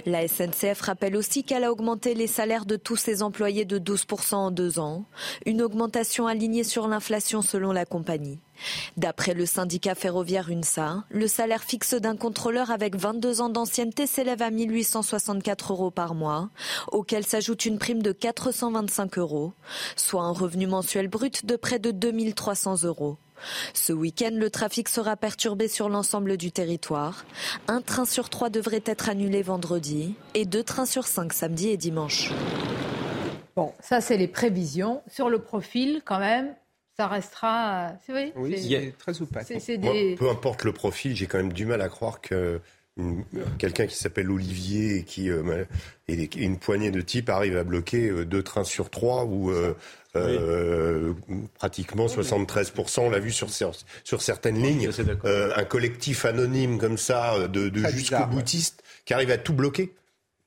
La 0.07 0.27
SNCF 0.27 0.81
rappelle 0.81 1.17
aussi 1.17 1.45
qu'elle 1.45 1.65
a 1.65 1.73
augmenté 1.73 2.15
les 2.15 2.27
salaires 2.27 2.67
de 2.67 2.77
tous 2.77 2.97
ses 2.97 3.23
employés 3.23 3.65
de 3.65 3.79
12% 3.79 4.35
en 4.35 4.51
deux 4.51 4.79
ans, 4.79 5.05
une 5.47 5.63
augmentation 5.63 6.27
alignée 6.27 6.65
sur 6.65 6.89
l'inflation 6.89 7.43
selon 7.43 7.73
la 7.73 7.85
compagnie. 7.85 8.39
D'après 8.97 9.35
le 9.35 9.47
syndicat 9.47 9.95
ferroviaire 9.95 10.51
UNSA, 10.51 11.05
le 11.11 11.27
salaire 11.27 11.65
fixe 11.65 11.95
d'un 11.95 12.17
contrôleur 12.17 12.71
avec 12.71 12.97
22 12.97 13.41
ans 13.41 13.49
d'ancienneté 13.49 14.07
s'élève 14.07 14.43
à 14.43 14.51
1864 14.51 15.73
euros 15.73 15.91
par 15.91 16.15
mois, 16.15 16.49
auquel 16.91 17.25
s'ajoute 17.25 17.65
une 17.65 17.79
prime 17.79 18.03
de 18.03 18.13
425 18.13 19.19
euros, 19.19 19.53
soit 19.97 20.23
un 20.23 20.33
revenu 20.33 20.67
mensuel 20.67 21.09
brut 21.09 21.45
de 21.47 21.57
près 21.57 21.79
de 21.79 21.91
2300 21.91 22.85
euros. 22.85 23.17
Ce 23.75 23.93
week-end, 23.93 24.33
le 24.33 24.51
trafic 24.51 24.89
sera 24.89 25.17
perturbé 25.17 25.69
sur 25.69 25.89
l'ensemble 25.89 26.37
du 26.37 26.53
territoire. 26.53 27.25
Un 27.69 27.81
train 27.81 28.05
sur 28.05 28.31
trois 28.31 28.51
devrait 28.51 28.83
être 28.87 29.09
annulé 29.09 29.43
vendredi 29.43 30.15
et 30.35 30.45
deux 30.45 30.63
trains 30.63 30.87
sur 30.87 31.07
cinq 31.07 31.33
samedi 31.33 31.69
et 31.69 31.77
dimanche. 31.77 32.31
Bon, 33.57 33.73
ça 33.81 34.01
c'est 34.01 34.17
les 34.17 34.29
prévisions. 34.29 35.03
Sur 35.09 35.29
le 35.29 35.39
profil, 35.39 36.03
quand 36.05 36.19
même, 36.19 36.55
ça 36.97 37.07
restera. 37.07 37.93
Oui, 38.09 38.33
oui 38.37 38.69
c'est 38.69 38.99
très 38.99 39.21
opaque. 39.21 39.49
peu 40.19 40.31
importe 40.31 40.65
le 40.65 40.73
profil, 40.73 41.15
j'ai 41.17 41.27
quand 41.27 41.39
même 41.39 41.53
du 41.53 41.67
mal 41.67 41.83
à 41.83 41.89
croire 41.89 42.21
que 42.21 42.61
quelqu'un 43.59 43.87
qui 43.87 43.97
s'appelle 43.97 44.31
Olivier 44.31 44.99
et 44.99 45.05
qui 45.05 45.31
euh, 45.31 45.65
et 46.09 46.29
une 46.37 46.59
poignée 46.59 46.91
de 46.91 47.01
types 47.01 47.31
arrive 47.31 47.57
à 47.57 47.65
bloquer 47.65 48.11
euh, 48.11 48.25
deux 48.27 48.43
trains 48.43 48.65
sur 48.65 48.91
trois 48.91 49.25
ou 49.25 49.51
euh, 49.51 49.75
euh, 50.17 51.15
pratiquement 51.55 52.07
73%, 52.07 53.01
on 53.01 53.11
l'a 53.11 53.19
vu 53.19 53.33
sur, 53.33 53.49
sur 53.51 54.23
certaines 54.23 54.63
lignes, 54.63 54.91
euh, 55.25 55.53
un 55.57 55.65
collectif 55.65 56.25
anonyme 56.25 56.79
comme 56.79 56.99
ça 56.99 57.49
de, 57.49 57.69
de 57.69 57.87
jusqu'au 57.89 58.27
boutiste 58.27 58.83
qui 59.05 59.15
arrive 59.15 59.31
à 59.31 59.39
tout 59.39 59.55
bloquer. 59.55 59.95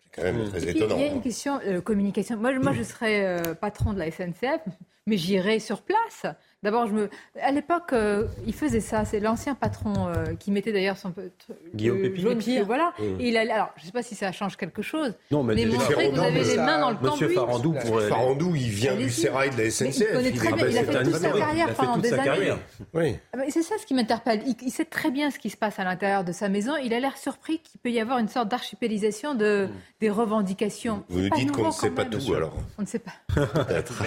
C'est 0.04 0.22
quand 0.22 0.34
même 0.34 0.50
très 0.50 0.70
étonnant. 0.70 0.96
Il 0.98 1.02
y 1.02 1.06
a 1.06 1.12
une 1.12 1.22
question 1.22 1.60
de 1.60 1.80
communication. 1.80 2.38
Moi, 2.38 2.58
moi, 2.60 2.74
je 2.74 2.84
serais 2.84 3.56
patron 3.60 3.94
de 3.94 4.00
la 4.00 4.12
SNCF, 4.12 4.62
mais 5.08 5.18
j'irai 5.18 5.60
sur 5.60 5.82
place. 5.82 6.26
D'abord, 6.66 6.88
je 6.88 6.94
me... 6.94 7.10
à 7.40 7.52
l'époque, 7.52 7.94
euh, 7.94 8.26
il 8.48 8.54
faisait 8.56 8.80
ça. 8.80 9.06
C'est 9.06 9.20
l'ancien 9.20 9.54
patron 9.54 9.94
euh, 10.08 10.34
qui 10.40 10.50
mettait 10.50 10.74
d'ailleurs 10.74 10.98
son 10.98 11.14
Guillaume 11.76 12.02
Pépi. 12.02 12.60
voilà. 12.66 12.92
Mmh. 12.98 13.22
Et 13.22 13.30
il 13.30 13.38
Alors, 13.38 13.70
je 13.76 13.84
ne 13.84 13.86
sais 13.86 13.92
pas 13.92 14.02
si 14.02 14.16
ça 14.16 14.32
change 14.32 14.58
quelque 14.58 14.82
chose. 14.82 15.14
Non, 15.30 15.44
mais, 15.44 15.54
mais 15.54 15.68
montrer 15.68 16.10
que 16.10 16.16
vous 16.16 16.22
avez 16.22 16.44
les 16.44 16.58
mains 16.58 16.80
dans 16.80 16.90
le 16.90 16.98
Monsieur 17.00 17.30
Farandou, 17.30 17.74
pour 17.74 18.02
Farandou, 18.02 18.56
il 18.56 18.70
vient 18.70 18.96
du 18.96 19.12
sérail 19.12 19.52
de 19.52 19.62
la 19.62 19.70
SNCF. 19.70 20.00
Il, 20.00 20.08
connaît 20.08 20.32
très 20.32 20.54
bien. 20.54 20.68
il 20.68 20.78
a 20.80 20.84
fait 20.86 21.04
toute 21.04 21.16
sa 21.18 21.30
carrière 21.30 21.74
pendant 21.76 21.98
des 21.98 22.14
années. 22.14 22.54
Oui. 22.96 23.16
Ah 23.32 23.38
c'est 23.50 23.62
ça 23.62 23.76
ce 23.80 23.86
qui 23.86 23.94
m'interpelle. 23.94 24.42
Il, 24.64 24.72
sait 24.72 24.86
très 24.86 25.12
bien 25.12 25.30
ce 25.30 25.38
qui 25.38 25.52
se 25.52 25.58
passe 25.58 25.78
à 25.78 25.84
l'intérieur 25.84 26.24
de 26.24 26.32
sa 26.32 26.50
maison. 26.50 26.74
Il 26.84 26.96
a 26.96 27.00
l'air 27.00 27.16
surpris 27.16 27.60
qu'il 27.60 27.80
peut 27.80 27.92
y 27.92 28.00
avoir 28.00 28.18
une 28.18 28.28
sorte 28.28 28.48
d'archipélisation 28.50 29.36
de, 29.36 29.68
mmh. 29.68 29.76
des 30.02 30.10
revendications. 30.10 31.04
Vous 31.10 31.22
nous 31.22 31.30
dites 31.30 31.52
qu'on 31.52 31.68
ne 31.68 31.72
sait 31.72 31.92
pas 31.92 32.06
tout 32.06 32.34
alors. 32.34 32.56
On 32.80 32.82
ne 32.82 32.88
sait 32.88 32.98
pas. 32.98 33.14
Peut-être. 33.36 34.04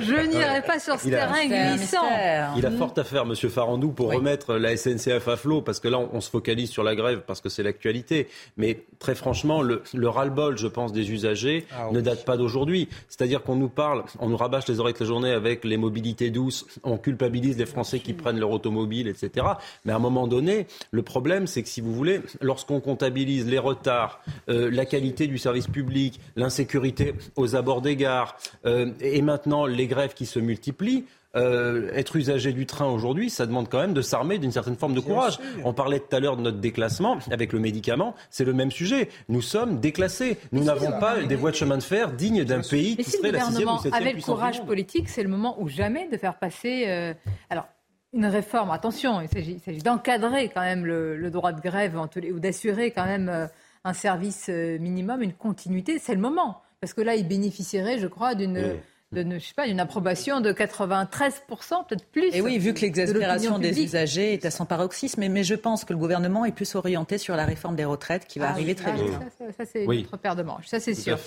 Je 0.00 0.14
n'irai 0.28 0.62
pas 0.62 0.78
sur 0.78 0.96
ce 1.08 1.14
terrain 1.14 1.46
glissant. 1.46 2.56
Il 2.56 2.66
a 2.66 2.70
fort 2.70 2.94
à 2.96 3.04
faire, 3.04 3.26
Monsieur 3.26 3.48
Farandou, 3.48 3.92
pour 3.92 4.12
remettre 4.12 4.54
la 4.54 4.76
SNCF 4.76 5.28
à 5.28 5.36
flot, 5.36 5.62
parce 5.62 5.80
que 5.80 5.88
là, 5.88 5.98
on, 5.98 6.20
se 6.20 6.30
focalise 6.30 6.70
sur 6.70 6.82
la 6.82 6.94
grève 6.96 7.22
parce 7.26 7.40
que 7.40 7.48
c'est 7.48 7.62
l'actualité. 7.62 8.28
Mais 8.56 8.84
très 8.98 9.14
franchement, 9.14 9.62
le, 9.62 9.82
ras-le-bol, 10.08 10.58
je 10.58 10.66
pense, 10.66 10.92
des 10.92 11.10
usagers 11.10 11.66
ah 11.72 11.88
ne 11.92 12.00
date 12.00 12.24
pas 12.24 12.36
d'aujourd'hui. 12.36 12.88
C'est-à-dire 13.08 13.42
qu'on 13.42 13.56
nous 13.56 13.68
parle, 13.68 14.04
on 14.18 14.28
nous 14.28 14.36
rabâche 14.36 14.66
les 14.68 14.80
oreilles 14.80 14.94
toute 14.94 15.02
la 15.02 15.06
journée 15.06 15.30
avec 15.30 15.64
les 15.64 15.76
mobilités 15.76 16.30
douces, 16.30 16.66
on 16.82 16.98
culpabilise 16.98 17.58
les 17.58 17.66
Français 17.66 18.00
qui 18.00 18.12
prennent 18.12 18.38
leur 18.38 18.50
automobile, 18.50 19.08
etc. 19.08 19.46
Mais 19.84 19.92
à 19.92 19.96
un 19.96 20.00
moment 20.00 20.26
donné, 20.26 20.66
le 20.90 21.02
problème, 21.02 21.46
c'est 21.46 21.62
que 21.62 21.68
si 21.68 21.80
vous 21.80 21.94
voulez, 21.94 22.20
lorsqu'on 22.40 22.80
comptabilise 22.80 23.46
les 23.46 23.58
retards, 23.58 24.20
euh, 24.48 24.70
la 24.70 24.84
qualité 24.84 25.26
du 25.26 25.38
service 25.38 25.66
public, 25.66 26.20
l'insécurité 26.36 27.14
aux 27.36 27.56
abords 27.56 27.82
des 27.82 27.96
gares, 27.96 28.36
euh, 28.66 28.90
et 29.00 29.22
maintenant 29.22 29.66
les 29.66 29.86
grèves 29.86 30.14
qui 30.14 30.26
se 30.26 30.38
multiplient, 30.38 30.97
euh, 31.36 31.90
être 31.92 32.16
usager 32.16 32.54
du 32.54 32.64
train 32.64 32.86
aujourd'hui, 32.86 33.28
ça 33.28 33.44
demande 33.44 33.68
quand 33.68 33.80
même 33.80 33.92
de 33.92 34.00
s'armer 34.00 34.38
d'une 34.38 34.50
certaine 34.50 34.76
forme 34.76 34.94
de 34.94 35.00
courage. 35.00 35.38
On 35.62 35.74
parlait 35.74 36.00
tout 36.00 36.16
à 36.16 36.20
l'heure 36.20 36.38
de 36.38 36.42
notre 36.42 36.56
déclassement 36.56 37.18
avec 37.30 37.52
le 37.52 37.58
médicament, 37.58 38.14
c'est 38.30 38.46
le 38.46 38.54
même 38.54 38.70
sujet. 38.70 39.10
Nous 39.28 39.42
sommes 39.42 39.78
déclassés. 39.78 40.38
Nous 40.52 40.64
n'avons 40.64 40.98
pas 40.98 41.22
des 41.22 41.36
voies 41.36 41.50
de 41.50 41.56
chemin 41.56 41.76
de 41.76 41.82
fer 41.82 42.12
dignes 42.12 42.44
d'un 42.44 42.62
pays 42.62 42.96
qui 42.96 43.10
serait 43.10 43.32
la 43.32 43.40
sixième 43.40 43.68
ou 43.68 43.78
septième 43.78 43.94
avait 43.94 44.14
le 44.14 44.22
courage 44.22 44.64
politique, 44.64 45.10
c'est 45.10 45.22
le 45.22 45.28
moment 45.28 45.60
ou 45.60 45.68
jamais 45.68 46.08
de 46.08 46.16
faire 46.16 46.38
passer. 46.38 46.84
Euh, 46.86 47.12
alors, 47.50 47.68
une 48.14 48.26
réforme, 48.26 48.70
attention, 48.70 49.20
il 49.20 49.28
s'agit 49.60 49.82
d'encadrer 49.82 50.48
quand 50.48 50.62
même 50.62 50.86
le, 50.86 51.30
droit 51.30 51.52
de 51.52 51.60
grève 51.60 51.94
ou 52.32 52.40
d'assurer 52.40 52.90
quand 52.90 53.04
même 53.04 53.28
euh, 53.28 53.46
un 53.84 53.92
service 53.92 54.48
minimum, 54.48 55.20
une 55.22 55.34
continuité, 55.34 55.98
c'est 55.98 56.14
le 56.14 56.20
moment. 56.22 56.62
Parce 56.80 56.94
que 56.94 57.02
là, 57.02 57.16
il 57.16 57.28
bénéficierait, 57.28 57.98
je 57.98 58.06
crois, 58.06 58.34
d'une 58.34 58.78
de, 59.12 59.38
je 59.38 59.46
sais 59.46 59.54
pas, 59.54 59.66
une 59.66 59.80
approbation 59.80 60.40
de 60.40 60.52
93%, 60.52 61.86
peut-être 61.86 62.04
plus. 62.06 62.34
Et 62.34 62.42
oui, 62.42 62.58
vu 62.58 62.74
que 62.74 62.80
l'exaspération 62.80 63.58
des 63.58 63.82
usagers 63.82 64.34
est 64.34 64.44
à 64.44 64.50
son 64.50 64.66
paroxysme, 64.66 65.20
mais, 65.20 65.28
mais, 65.28 65.44
je 65.44 65.54
pense 65.54 65.84
que 65.84 65.92
le 65.92 65.98
gouvernement 65.98 66.44
est 66.44 66.52
plus 66.52 66.74
orienté 66.74 67.16
sur 67.16 67.34
la 67.34 67.44
réforme 67.44 67.74
des 67.74 67.86
retraites 67.86 68.26
qui 68.26 68.38
va 68.38 68.48
ah 68.48 68.50
arriver 68.50 68.74
très 68.74 68.90
ah, 68.90 68.94
vite. 68.94 69.54
Ça, 69.56 69.64
c'est 69.64 69.86
notre 69.86 70.16
paire 70.18 70.36
de 70.36 70.42
manches, 70.42 70.66
ça 70.66 70.78
c'est 70.80 70.94
sûr. 70.94 71.18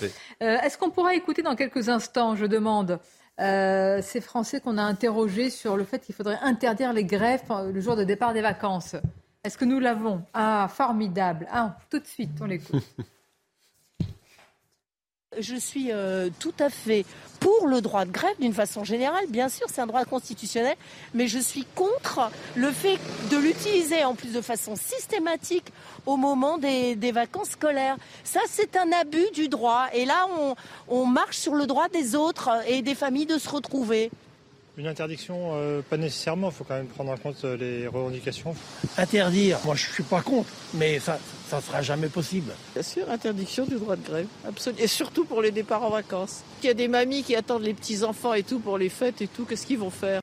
Euh, 0.42 0.58
est-ce 0.60 0.78
qu'on 0.78 0.90
pourra 0.90 1.14
écouter 1.14 1.42
dans 1.42 1.56
quelques 1.56 1.88
instants, 1.88 2.36
je 2.36 2.46
demande, 2.46 3.00
euh, 3.40 4.00
ces 4.02 4.20
Français 4.20 4.60
qu'on 4.60 4.78
a 4.78 4.82
interrogés 4.82 5.50
sur 5.50 5.76
le 5.76 5.84
fait 5.84 5.98
qu'il 6.00 6.14
faudrait 6.14 6.38
interdire 6.42 6.92
les 6.92 7.04
grèves 7.04 7.42
le 7.72 7.80
jour 7.80 7.96
de 7.96 8.04
départ 8.04 8.32
des 8.32 8.42
vacances? 8.42 8.94
Est-ce 9.42 9.58
que 9.58 9.64
nous 9.64 9.80
l'avons? 9.80 10.22
Ah, 10.34 10.68
formidable. 10.70 11.48
Ah, 11.50 11.76
tout 11.90 11.98
de 11.98 12.06
suite, 12.06 12.30
on 12.40 12.44
l'écoute. 12.44 12.84
Je 15.40 15.56
suis 15.56 15.90
euh, 15.90 16.28
tout 16.38 16.54
à 16.58 16.68
fait 16.68 17.06
pour 17.40 17.66
le 17.66 17.80
droit 17.80 18.04
de 18.04 18.10
grève 18.10 18.34
d'une 18.40 18.52
façon 18.52 18.84
générale. 18.84 19.24
Bien 19.28 19.48
sûr, 19.48 19.66
c'est 19.72 19.80
un 19.80 19.86
droit 19.86 20.04
constitutionnel, 20.04 20.76
mais 21.14 21.26
je 21.26 21.38
suis 21.38 21.66
contre 21.74 22.30
le 22.54 22.70
fait 22.70 22.98
de 23.30 23.36
l'utiliser 23.36 24.04
en 24.04 24.14
plus 24.14 24.32
de 24.32 24.40
façon 24.40 24.76
systématique 24.76 25.72
au 26.06 26.16
moment 26.16 26.58
des, 26.58 27.12
vacances 27.12 27.50
scolaires. 27.50 27.96
Ça, 28.24 28.40
c'est 28.48 28.76
un 28.76 28.92
abus 28.92 29.30
du 29.34 29.48
droit. 29.48 29.86
Et 29.94 30.04
là, 30.04 30.26
on 30.88 31.06
marche 31.06 31.38
sur 31.38 31.54
le 31.54 31.66
droit 31.66 31.88
des 31.88 32.14
autres 32.14 32.50
et 32.68 32.82
des 32.82 32.94
familles 32.94 33.26
de 33.26 33.38
se 33.38 33.48
retrouver. 33.48 34.10
Une 34.78 34.86
interdiction, 34.86 35.50
euh, 35.52 35.82
pas 35.82 35.98
nécessairement, 35.98 36.48
il 36.48 36.54
faut 36.54 36.64
quand 36.64 36.76
même 36.76 36.86
prendre 36.86 37.12
en 37.12 37.16
compte 37.18 37.44
euh, 37.44 37.58
les 37.58 37.86
revendications. 37.86 38.54
Interdire, 38.96 39.58
moi 39.66 39.74
je 39.74 39.86
suis 39.92 40.02
pas 40.02 40.22
contre, 40.22 40.48
mais 40.72 40.98
ça 40.98 41.18
ne 41.56 41.62
sera 41.62 41.82
jamais 41.82 42.08
possible. 42.08 42.52
Bien 42.72 42.82
sûr, 42.82 43.10
interdiction 43.10 43.66
du 43.66 43.74
droit 43.74 43.96
de 43.96 44.06
grève. 44.06 44.26
Et 44.78 44.86
surtout 44.86 45.24
pour 45.24 45.42
les 45.42 45.50
départs 45.50 45.82
en 45.82 45.90
vacances. 45.90 46.40
Il 46.62 46.66
y 46.66 46.70
a 46.70 46.74
des 46.74 46.88
mamies 46.88 47.22
qui 47.22 47.36
attendent 47.36 47.64
les 47.64 47.74
petits-enfants 47.74 48.32
et 48.32 48.42
tout 48.42 48.58
pour 48.58 48.78
les 48.78 48.88
fêtes 48.88 49.20
et 49.20 49.28
tout, 49.28 49.44
qu'est-ce 49.44 49.66
qu'ils 49.66 49.78
vont 49.78 49.90
faire? 49.90 50.21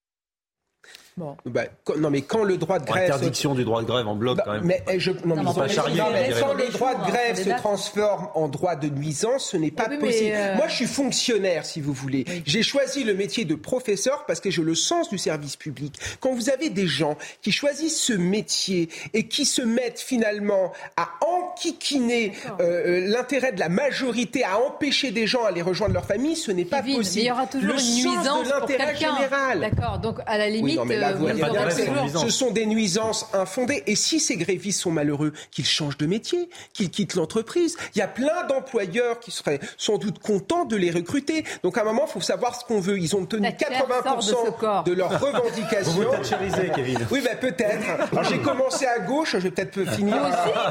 Bah, 1.45 1.61
non, 1.97 2.09
mais 2.09 2.21
quand 2.21 2.43
le 2.43 2.57
droit 2.57 2.79
de 2.79 2.85
grève. 2.85 3.11
Interdiction 3.11 3.55
du 3.55 3.63
droit 3.63 3.81
de 3.81 3.87
grève 3.87 4.07
en 4.07 4.15
bloc, 4.15 4.37
bah, 4.37 4.43
quand 4.45 4.53
même. 4.53 4.63
Mais, 4.65 4.83
je, 4.97 5.11
non, 5.25 5.35
mais, 5.35 5.43
quand 5.43 6.53
le 6.53 6.71
droit 6.71 6.95
de 6.95 7.11
grève 7.11 7.43
se 7.43 7.49
transforme 7.49 8.29
en 8.35 8.47
droit 8.47 8.75
de 8.75 8.87
nuisance, 8.89 9.49
ce 9.51 9.57
n'est 9.57 9.71
pas 9.71 9.89
possible. 9.89 10.33
Euh, 10.33 10.55
Moi, 10.55 10.67
je 10.67 10.75
suis 10.75 10.87
fonctionnaire, 10.87 11.65
si 11.65 11.81
vous 11.81 11.93
voulez. 11.93 12.25
J'ai 12.45 12.63
choisi 12.63 13.03
le 13.03 13.13
métier 13.13 13.45
de 13.45 13.55
professeur 13.55 14.25
parce 14.25 14.39
que 14.39 14.49
j'ai 14.49 14.61
le 14.61 14.75
sens 14.75 15.09
du 15.09 15.17
service 15.17 15.55
public. 15.55 15.99
Quand 16.19 16.33
vous 16.33 16.49
avez 16.49 16.69
des 16.69 16.87
gens 16.87 17.17
qui 17.41 17.51
choisissent 17.51 18.01
ce 18.01 18.13
métier 18.13 18.89
et 19.13 19.27
qui 19.27 19.45
se 19.45 19.61
mettent 19.61 19.99
finalement 19.99 20.71
à 20.97 21.09
enquiquiner 21.25 22.33
euh, 22.59 22.63
euh, 22.69 23.07
l'intérêt 23.07 23.51
de 23.51 23.59
la 23.59 23.69
majorité, 23.69 24.43
à 24.43 24.59
empêcher 24.59 25.11
des 25.11 25.27
gens 25.27 25.43
à 25.43 25.49
aller 25.49 25.61
rejoindre 25.61 25.93
leur 25.93 26.05
famille, 26.05 26.35
ce 26.35 26.51
n'est 26.51 26.65
pas 26.65 26.81
possible. 26.81 27.19
il 27.19 27.25
y 27.25 27.31
aura 27.31 27.47
toujours 27.47 27.75
le 27.75 27.79
une 27.79 27.95
nuisance 27.95 28.47
de 28.47 28.49
l'intérêt 28.49 28.95
général. 28.95 29.59
D'accord, 29.59 29.99
donc 29.99 30.19
à 30.25 30.37
la 30.37 30.49
limite. 30.49 30.79
Ce 31.17 32.29
sont 32.29 32.51
des 32.51 32.65
nuisances 32.65 33.27
infondées. 33.33 33.83
Et 33.87 33.95
si 33.95 34.19
ces 34.19 34.37
grévistes 34.37 34.81
sont 34.81 34.91
malheureux, 34.91 35.33
qu'ils 35.51 35.65
changent 35.65 35.97
de 35.97 36.05
métier, 36.05 36.49
qu'ils 36.73 36.89
quittent 36.89 37.15
l'entreprise. 37.15 37.77
Il 37.95 37.99
y 37.99 38.01
a 38.01 38.07
plein 38.07 38.45
d'employeurs 38.47 39.19
qui 39.19 39.31
seraient 39.31 39.59
sans 39.77 39.97
doute 39.97 40.19
contents 40.19 40.65
de 40.65 40.75
les 40.75 40.91
recruter. 40.91 41.43
Donc 41.63 41.77
à 41.77 41.81
un 41.81 41.85
moment, 41.85 42.05
il 42.07 42.11
faut 42.11 42.21
savoir 42.21 42.55
ce 42.55 42.65
qu'on 42.65 42.79
veut. 42.79 42.97
Ils 42.99 43.15
ont 43.15 43.25
tenu 43.25 43.47
80% 43.47 44.85
de, 44.85 44.93
leurs 44.93 45.19
revendications. 45.21 45.91
Vous 45.91 46.03
vous 46.03 46.73
Kevin. 46.75 46.99
Oui, 47.11 47.21
ben 47.23 47.37
peut-être. 47.37 47.85
J'ai 48.29 48.39
commencé 48.39 48.85
à 48.85 48.99
gauche, 48.99 49.31
je 49.33 49.37
vais 49.37 49.51
peut-être 49.51 49.83
finir 49.91 50.17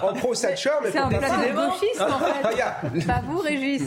en 0.03 0.13
pro-Thatcher. 0.15 0.71
C'est 0.91 0.99
un 0.99 1.09
placé 1.09 1.51
de 1.51 1.55
gauchisme, 1.55 2.03
en 2.03 2.19
fait. 2.19 3.07
Pas 3.07 3.23
vous, 3.27 3.39
Régis. 3.39 3.83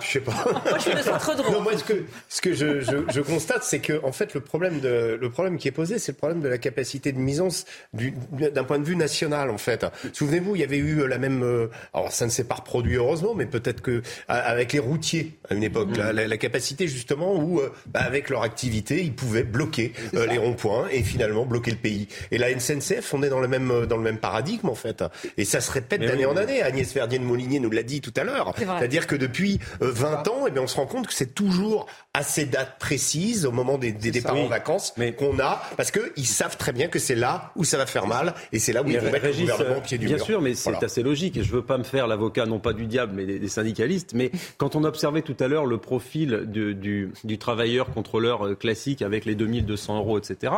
Je 0.00 0.06
sais 0.06 0.20
pas. 0.20 0.32
Moi, 0.32 0.78
je 0.78 0.82
suis 0.82 0.94
de 0.94 1.02
centre 1.02 1.36
droit. 1.36 1.60
moi, 1.60 1.76
ce 1.76 1.84
que, 1.84 2.04
ce 2.28 2.40
que 2.40 2.52
je, 2.52 2.80
je, 2.80 2.96
je 3.08 3.20
constate, 3.20 3.62
c'est 3.62 3.80
que, 3.80 4.04
en 4.04 4.12
fait, 4.12 4.34
le 4.34 4.40
problème, 4.40 4.80
de, 4.80 5.18
le 5.20 5.30
problème 5.30 5.58
qui 5.58 5.68
est 5.68 5.72
posé, 5.72 5.85
c'est 5.86 6.12
le 6.12 6.16
problème 6.16 6.40
de 6.40 6.48
la 6.48 6.58
capacité 6.58 7.12
de 7.12 7.18
nuisance 7.18 7.64
d'un 7.94 8.64
point 8.64 8.78
de 8.78 8.84
vue 8.84 8.96
national, 8.96 9.50
en 9.50 9.58
fait. 9.58 9.86
Souvenez-vous, 10.12 10.56
il 10.56 10.60
y 10.60 10.64
avait 10.64 10.76
eu 10.76 11.00
euh, 11.00 11.06
la 11.06 11.18
même. 11.18 11.42
Euh, 11.42 11.68
alors, 11.94 12.12
ça 12.12 12.26
ne 12.26 12.30
s'est 12.30 12.44
pas 12.44 12.56
reproduit 12.56 12.96
heureusement, 12.96 13.34
mais 13.34 13.46
peut-être 13.46 13.80
que 13.80 14.02
avec 14.28 14.72
les 14.72 14.78
routiers 14.78 15.38
à 15.48 15.54
une 15.54 15.62
époque, 15.62 15.96
mmh. 15.96 16.10
la, 16.10 16.36
capacité 16.36 16.88
justement 16.88 17.34
où, 17.36 17.60
euh, 17.60 17.72
bah, 17.86 18.00
avec 18.00 18.30
leur 18.30 18.42
activité, 18.42 19.02
ils 19.02 19.14
pouvaient 19.14 19.44
bloquer 19.44 19.92
les 20.12 20.38
ronds-points 20.38 20.88
et 20.90 21.02
finalement 21.02 21.46
bloquer 21.46 21.70
le 21.70 21.76
pays. 21.76 22.08
Et 22.30 22.38
la 22.38 22.58
SNCF, 22.58 23.14
on 23.14 23.22
est 23.22 23.28
dans 23.28 23.40
le 23.40 23.48
même 23.48 23.86
dans 23.86 23.96
le 23.96 24.02
même 24.02 24.18
paradigme, 24.18 24.68
en 24.68 24.74
fait. 24.74 25.04
Et 25.36 25.44
ça 25.44 25.60
se 25.60 25.70
répète 25.70 26.00
d'année 26.00 26.26
en 26.26 26.36
année. 26.36 26.62
Agnès 26.62 26.92
Verdier 26.92 27.18
de 27.18 27.24
Molinier 27.24 27.60
nous 27.60 27.70
l'a 27.70 27.82
dit 27.82 28.00
tout 28.00 28.14
à 28.16 28.24
l'heure. 28.24 28.54
C'est-à-dire 28.56 29.06
que 29.06 29.16
depuis 29.16 29.60
20 29.80 30.28
ans, 30.28 30.44
eh 30.46 30.50
bien, 30.50 30.62
on 30.62 30.66
se 30.66 30.76
rend 30.76 30.86
compte 30.86 31.06
que 31.06 31.14
c'est 31.14 31.34
toujours 31.34 31.86
à 32.14 32.22
ces 32.22 32.46
dates 32.46 32.78
précises, 32.78 33.46
au 33.46 33.52
moment 33.52 33.78
des, 33.78 33.92
départs 33.92 34.36
en 34.36 34.46
vacances, 34.46 34.94
qu'on 35.18 35.38
a 35.38 35.62
parce 35.76 35.90
qu'ils 35.90 36.26
savent 36.26 36.56
très 36.56 36.72
bien 36.72 36.88
que 36.88 36.98
c'est 36.98 37.14
là 37.14 37.52
où 37.56 37.64
ça 37.64 37.76
va 37.76 37.86
faire 37.86 38.06
mal 38.06 38.34
et 38.52 38.58
c'est 38.58 38.72
là 38.72 38.82
où 38.82 38.88
ils 38.88 38.98
vont 38.98 39.10
mettre 39.10 39.26
le 39.26 39.32
gouvernement 39.32 39.78
au 39.78 39.80
pied 39.80 39.98
du 39.98 40.06
Bien 40.06 40.18
sûr, 40.18 40.40
mais 40.40 40.54
c'est 40.54 40.82
assez 40.82 41.02
logique. 41.02 41.36
Et 41.36 41.42
je 41.42 41.50
ne 41.50 41.56
veux 41.56 41.64
pas 41.64 41.78
me 41.78 41.84
faire 41.84 42.06
l'avocat 42.06 42.46
non 42.46 42.58
pas 42.58 42.72
du 42.72 42.86
diable 42.86 43.12
mais 43.14 43.26
des, 43.26 43.48
syndicalistes, 43.48 44.12
mais 44.14 44.30
quand 44.58 44.76
on 44.76 44.84
observait 44.84 45.22
tout 45.22 45.36
à 45.40 45.48
l'heure 45.48 45.66
le 45.66 45.78
profil 45.78 46.46
du, 46.46 47.38
travailleur 47.38 47.90
contrôleur 47.90 48.46
euh, 48.46 48.54
classique 48.54 49.02
avec 49.02 49.24
les 49.24 49.34
2200 49.34 49.98
euros, 49.98 50.18
etc., 50.18 50.52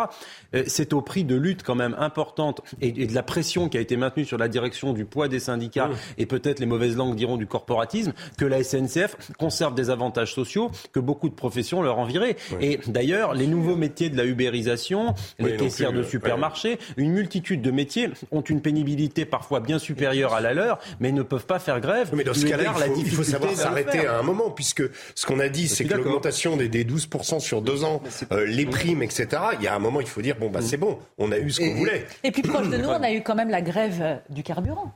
euh, 0.55 0.63
c'est 0.67 0.93
au 0.93 1.03
prix 1.03 1.25
de 1.25 1.35
lutte 1.35 1.63
quand 1.63 1.75
même 1.75 1.97
importante 1.99 2.63
et, 2.81 2.93
de 2.93 3.15
la 3.15 3.23
pression 3.23 3.69
qui 3.69 3.77
a 3.77 3.81
été 3.81 3.97
maintenue 3.97 4.25
sur 4.25 4.39
la 4.39 4.49
direction 4.49 4.93
du 4.93 5.05
poids 5.05 5.29
des 5.29 5.41
syndicats 5.41 5.91
et 6.19 6.27
peut-être 6.27 6.61
les 6.61 6.67
mauvaises 6.67 6.97
langues 6.97 7.17
diront 7.17 7.37
du 7.37 7.47
corporatisme 7.47 8.13
que 8.37 8.45
la 8.45 8.63
SNCF 8.63 9.17
conserve 9.39 9.75
des 9.75 9.91
avantages 9.91 10.35
sociaux 10.35 10.71
que 10.93 11.01
beaucoup 11.01 11.29
de 11.29 11.35
professions 11.35 11.83
leur 11.83 11.99
enviraient. 11.99 12.37
Et 12.61 12.81
d'ailleurs, 12.87 13.35
les 13.35 13.47
nouveaux 13.47 13.77
métiers 13.77 14.11
de 14.11 14.17
la 14.17 14.25
ubérisation 14.25 14.98
les 15.39 15.57
caissières 15.57 15.93
de 15.93 16.03
supermarchés, 16.03 16.79
une 16.97 17.13
multitude 17.13 17.63
de 17.63 17.71
métiers 17.71 18.11
ont 18.31 18.41
une 18.41 18.61
pénibilité 18.61 19.25
parfois 19.25 19.61
bien 19.61 19.79
supérieure 19.79 20.35
à 20.35 20.41
la 20.41 20.55
leur, 20.55 20.79
mais 21.01 21.13
ne 21.13 21.23
peuvent 21.23 21.47
pas 21.47 21.59
faire 21.59 21.81
grève. 21.81 22.11
Mais 22.15 22.25
dans 22.25 22.35
ce 22.35 22.47
cas-là, 22.47 22.75
il, 22.97 23.11
faut 23.11 23.23
savoir 23.23 23.55
s'arrêter 23.55 24.07
à 24.07 24.19
un 24.19 24.23
moment, 24.23 24.51
puisque 24.51 24.83
ce 25.15 25.27
qu'on 25.27 25.41
a 25.41 25.49
dit, 25.49 25.69
c'est 25.69 25.85
que 25.85 25.95
l'augmentation 25.95 26.57
des, 26.57 26.69
12% 26.69 27.41
sur 27.41 27.61
deux 27.61 27.85
ans, 27.85 28.03
euh, 28.33 28.47
les 28.47 28.67
primes, 28.67 29.03
etc., 29.03 29.43
il 29.59 29.65
y 29.65 29.69
a 29.69 29.75
un 29.75 29.79
moment, 29.79 30.01
il 30.01 30.07
faut 30.07 30.23
dire, 30.23 30.37
bon, 30.37 30.49
bah, 30.49 30.61
c'est 30.63 30.77
bon, 30.77 30.99
on 31.19 31.33
a 31.33 31.39
eu 31.39 31.51
ce 31.51 31.61
qu'on 31.61 31.75
voulait. 31.75 32.07
Et 32.25 32.31
puis 32.31 32.43
proche 32.43 32.69
de 32.69 32.77
nous, 32.79 32.89
on 32.89 33.03
a 33.03 33.13
eu 33.13 33.23
quand 33.23 33.35
même 33.35 33.51
la 33.51 33.63
grève 33.63 34.21
du 34.31 34.43
carburant. 34.43 34.95